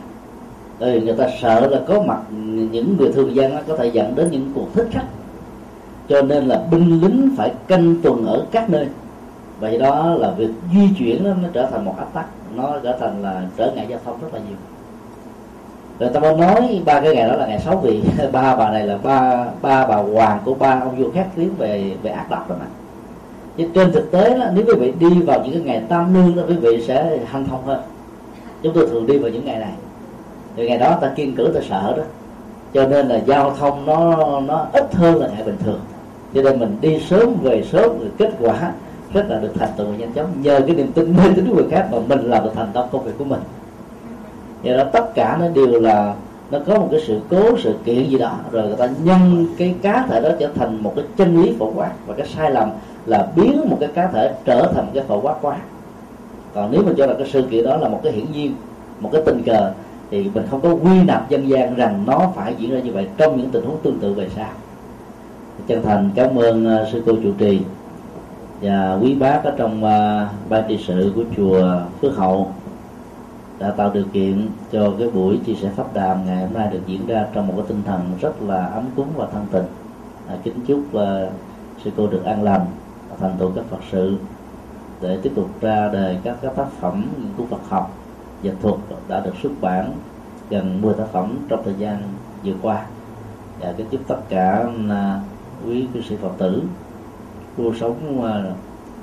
Bởi 0.80 1.00
vì 1.00 1.06
người 1.06 1.16
ta 1.16 1.28
sợ 1.41 1.68
là 1.68 1.80
có 1.88 2.02
mặt 2.02 2.20
những 2.72 2.98
người 2.98 3.12
thường 3.12 3.36
dân 3.36 3.56
nó 3.56 3.62
có 3.68 3.78
thể 3.78 3.88
dẫn 3.88 4.16
đến 4.16 4.28
những 4.32 4.52
cuộc 4.56 4.74
thích 4.74 4.88
khách 4.91 5.06
cho 6.10 6.22
nên 6.22 6.46
là 6.46 6.62
binh 6.72 7.02
lính 7.02 7.34
phải 7.38 7.52
canh 7.68 7.96
tuần 8.04 8.26
ở 8.26 8.46
các 8.52 8.70
nơi. 8.70 8.88
Vậy 9.60 9.78
đó 9.78 10.16
là 10.18 10.32
việc 10.32 10.50
di 10.74 10.90
chuyển 10.98 11.24
nó, 11.24 11.34
nó 11.34 11.48
trở 11.54 11.66
thành 11.72 11.86
một 11.86 11.96
áp 11.98 12.14
tắc. 12.14 12.26
Nó 12.56 12.74
trở 12.84 12.98
thành 13.00 13.22
là 13.22 13.41
trở 13.58 13.72
ngại 13.76 13.86
giao 13.90 14.00
thông 14.06 14.18
rất 14.22 14.34
là 14.34 14.40
nhiều. 14.40 14.58
Người 16.00 16.10
ta 16.10 16.20
mới 16.20 16.36
nói 16.36 16.82
ba 16.86 17.02
cái 17.02 17.16
ngày 17.16 17.30
đó 17.30 17.36
là 17.36 17.48
ngày 17.48 17.60
sáu 17.60 17.78
vị. 17.78 18.04
Ba 18.32 18.56
bà 18.56 18.72
này 18.72 18.88
là 18.88 18.98
ba 19.04 19.46
ba 19.62 19.88
bà 19.88 19.96
hoàng 19.96 20.40
của 20.46 20.54
ba 20.54 20.80
ông 20.80 20.96
vua 20.96 21.12
khác 21.12 21.28
tiếng 21.36 21.56
về 21.58 21.94
về 22.02 22.12
ác 22.12 22.30
độc 22.30 22.50
đó 22.50 22.56
mà 22.60 22.66
chứ 23.60 23.65
trên 23.73 23.91
thực 23.91 24.11
tế 24.11 24.38
đó, 24.38 24.45
nếu 24.53 24.65
quý 24.65 24.73
vị 24.80 24.94
đi 24.99 25.22
vào 25.22 25.44
những 25.44 25.53
cái 25.53 25.61
ngày 25.61 25.84
tam 25.90 26.14
nương 26.14 26.36
đó 26.36 26.44
quý 26.48 26.56
vị 26.56 26.84
sẽ 26.88 27.19
hanh 27.26 27.45
thông 27.48 27.65
hơn. 27.65 27.81
Chúng 28.64 28.73
tôi 28.73 28.88
thường 28.88 29.07
đi 29.07 29.18
vào 29.18 29.31
những 29.31 29.45
ngày 29.45 29.60
này. 29.60 29.73
Thì 30.56 30.68
ngày 30.68 30.77
đó 30.77 30.98
ta 31.02 31.11
kiên 31.15 31.36
cử 31.36 31.52
ta 31.53 31.60
sợ 31.69 31.94
đó. 31.98 32.03
Cho 32.73 32.88
nên 32.88 33.07
là 33.07 33.22
giao 33.26 33.56
thông 33.60 33.86
nó 33.86 34.15
nó 34.40 34.65
ít 34.73 34.95
hơn 34.95 35.15
là 35.15 35.27
ngày 35.27 35.44
bình 35.44 35.57
thường. 35.65 35.80
Cho 36.34 36.41
nên 36.41 36.60
mình 36.60 36.77
đi 36.81 36.99
sớm 36.99 37.34
về 37.41 37.64
sớm 37.72 37.99
rồi 37.99 38.10
kết 38.18 38.34
quả 38.40 38.72
rất 39.14 39.26
là 39.30 39.40
được 39.40 39.52
thành 39.60 39.69
tựu 39.77 39.88
nhanh 39.88 40.14
chóng. 40.14 40.27
Nhờ 40.41 40.60
cái 40.68 40.76
niềm 40.76 40.91
tin 40.91 41.15
mê 41.18 41.23
tín 41.36 41.48
của 41.49 41.56
người 41.56 41.69
khác 41.72 41.88
mà 41.91 41.98
mình 42.07 42.30
làm 42.30 42.44
được 42.44 42.52
thành 42.56 42.72
công 42.73 42.90
công 42.91 43.03
việc 43.03 43.14
của 43.18 43.26
mình. 43.26 43.40
Do 44.64 44.77
đó 44.77 44.84
tất 44.84 45.15
cả 45.15 45.38
nó 45.40 45.48
đều 45.48 45.81
là 45.81 46.14
nó 46.52 46.60
có 46.65 46.80
một 46.80 46.88
cái 46.91 47.02
sự 47.07 47.19
cố 47.30 47.57
sự 47.57 47.76
kiện 47.86 48.10
gì 48.10 48.18
đó 48.18 48.36
rồi 48.52 48.68
người 48.68 48.77
ta 48.77 48.88
nhân 49.03 49.48
cái 49.57 49.76
cá 49.81 50.06
thể 50.10 50.22
đó 50.22 50.30
trở 50.40 50.49
thành 50.56 50.84
một 50.84 50.94
cái 50.95 51.06
chân 51.18 51.41
lý 51.41 51.56
phổ 51.60 51.72
quát 51.76 51.91
và 52.07 52.15
cái 52.15 52.27
sai 52.27 52.52
lầm 52.52 52.69
là 53.06 53.28
biến 53.36 53.70
một 53.70 53.78
cái 53.80 53.90
cá 53.96 54.08
thể 54.08 54.34
trở 54.46 54.72
thành 54.74 54.86
một 54.86 54.92
cái 54.94 55.04
phổ 55.04 55.22
quát 55.22 55.36
quá 55.42 55.58
còn 56.54 56.72
nếu 56.72 56.84
mình 56.84 56.96
cho 56.98 57.06
là 57.06 57.14
cái 57.14 57.28
sự 57.32 57.42
kiện 57.42 57.66
đó 57.66 57.78
là 57.78 57.90
một 57.90 58.00
cái 58.04 58.14
hiển 58.14 58.26
nhiên 58.32 58.56
một 59.00 59.10
cái 59.14 59.22
tình 59.26 59.44
cờ 59.46 59.74
thì 60.12 60.30
mình 60.34 60.46
không 60.50 60.62
có 60.62 60.70
quy 60.70 61.04
nạp 61.04 61.30
dân 61.30 61.50
gian 61.50 61.76
rằng 61.76 62.04
nó 62.08 62.32
phải 62.36 62.56
diễn 62.58 62.72
ra 62.72 62.80
như 62.80 62.92
vậy 62.92 63.08
trong 63.18 63.38
những 63.38 63.50
tình 63.50 63.66
huống 63.66 63.78
tương 63.84 64.00
tự 64.00 64.14
về 64.14 64.30
sau. 64.36 64.50
Chân 65.68 65.84
thành 65.84 66.10
cảm 66.16 66.36
ơn 66.36 66.68
à, 66.68 66.86
sư 66.92 67.04
cô 67.06 67.14
chủ 67.24 67.32
trì 67.38 67.62
và 68.62 68.98
quý 69.02 69.16
bác 69.16 69.42
ở 69.44 69.54
trong 69.58 69.84
à, 69.84 70.24
uh, 70.24 70.50
ban 70.50 70.64
trị 70.68 70.80
sự 70.88 71.12
của 71.16 71.24
chùa 71.38 71.82
Phước 72.02 72.16
Hậu 72.16 72.52
đã 73.60 73.72
tạo 73.72 73.92
điều 73.94 74.06
kiện 74.14 74.50
cho 74.72 74.94
cái 75.00 75.08
buổi 75.08 75.40
chia 75.46 75.54
sẻ 75.62 75.70
pháp 75.76 75.94
đàm 75.94 76.26
ngày 76.26 76.44
hôm 76.46 76.54
nay 76.54 76.68
được 76.72 76.82
diễn 76.88 77.08
ra 77.08 77.26
trong 77.34 77.48
một 77.48 77.54
cái 77.58 77.66
tinh 77.68 77.82
thần 77.86 78.02
rất 78.22 78.42
là 78.42 78.66
ấm 78.66 78.84
cúng 78.96 79.08
và 79.16 79.28
thân 79.34 79.46
tình. 79.52 79.66
À, 80.28 80.36
kính 80.44 80.60
chúc 80.68 80.80
uh, 80.80 81.32
sư 81.84 81.92
cô 81.98 82.08
được 82.08 82.26
an 82.26 82.44
lành 82.44 82.66
thành 83.20 83.36
tựu 83.40 83.52
các 83.56 83.66
phật 83.70 83.80
sự 83.91 84.18
để 85.02 85.20
tiếp 85.24 85.32
tục 85.36 85.50
ra 85.62 85.90
đề 85.94 86.18
các 86.24 86.38
các 86.41 86.56
tác 86.56 86.68
phẩm 86.80 87.08
của 87.38 87.46
Phật 87.50 87.70
học 87.70 87.94
dịch 88.41 88.56
thuật 88.62 88.76
đã 89.08 89.20
được 89.20 89.34
xuất 89.44 89.52
bản 89.62 89.91
gần 90.50 90.82
10 90.82 90.94
tác 90.94 91.06
phẩm 91.12 91.38
trong 91.50 91.62
thời 91.66 91.74
gian 91.78 92.02
vừa 92.44 92.54
qua. 92.62 92.86
Và 93.60 93.74
kính 93.78 93.88
chúc 93.91 94.02
tất 94.08 94.20
cả 94.30 94.66
à, 94.90 95.22
quý 95.66 95.88
cư 95.94 96.02
sĩ 96.02 96.16
Phật 96.16 96.32
tử 96.38 96.64
cuộc 97.58 97.76
sống 97.76 98.24
à, 98.24 98.44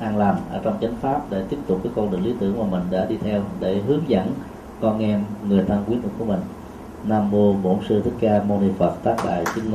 an 0.01 0.17
lành 0.17 0.37
ở 0.51 0.61
trong 0.65 0.79
chánh 0.81 0.95
pháp 1.01 1.21
để 1.31 1.45
tiếp 1.49 1.59
tục 1.67 1.81
cái 1.83 1.93
con 1.97 2.11
đường 2.11 2.25
lý 2.25 2.35
tưởng 2.41 2.59
mà 2.59 2.65
mình 2.71 2.83
đã 2.91 3.05
đi 3.05 3.17
theo 3.17 3.43
để 3.61 3.83
hướng 3.87 4.03
dẫn 4.09 4.33
con 4.81 4.99
em 4.99 5.25
người 5.49 5.65
thân 5.69 5.85
quý 5.89 5.97
thuộc 6.03 6.13
của 6.19 6.25
mình. 6.25 6.41
Nam 7.05 7.31
mô 7.31 7.53
bổn 7.53 7.77
sư 7.89 8.03
thích 8.03 8.15
ca 8.21 8.43
mâu 8.49 8.61
ni 8.61 8.69
phật 8.79 8.95
tác 9.03 9.17
đại 9.27 9.45
chứng 9.55 9.65
minh. 9.65 9.75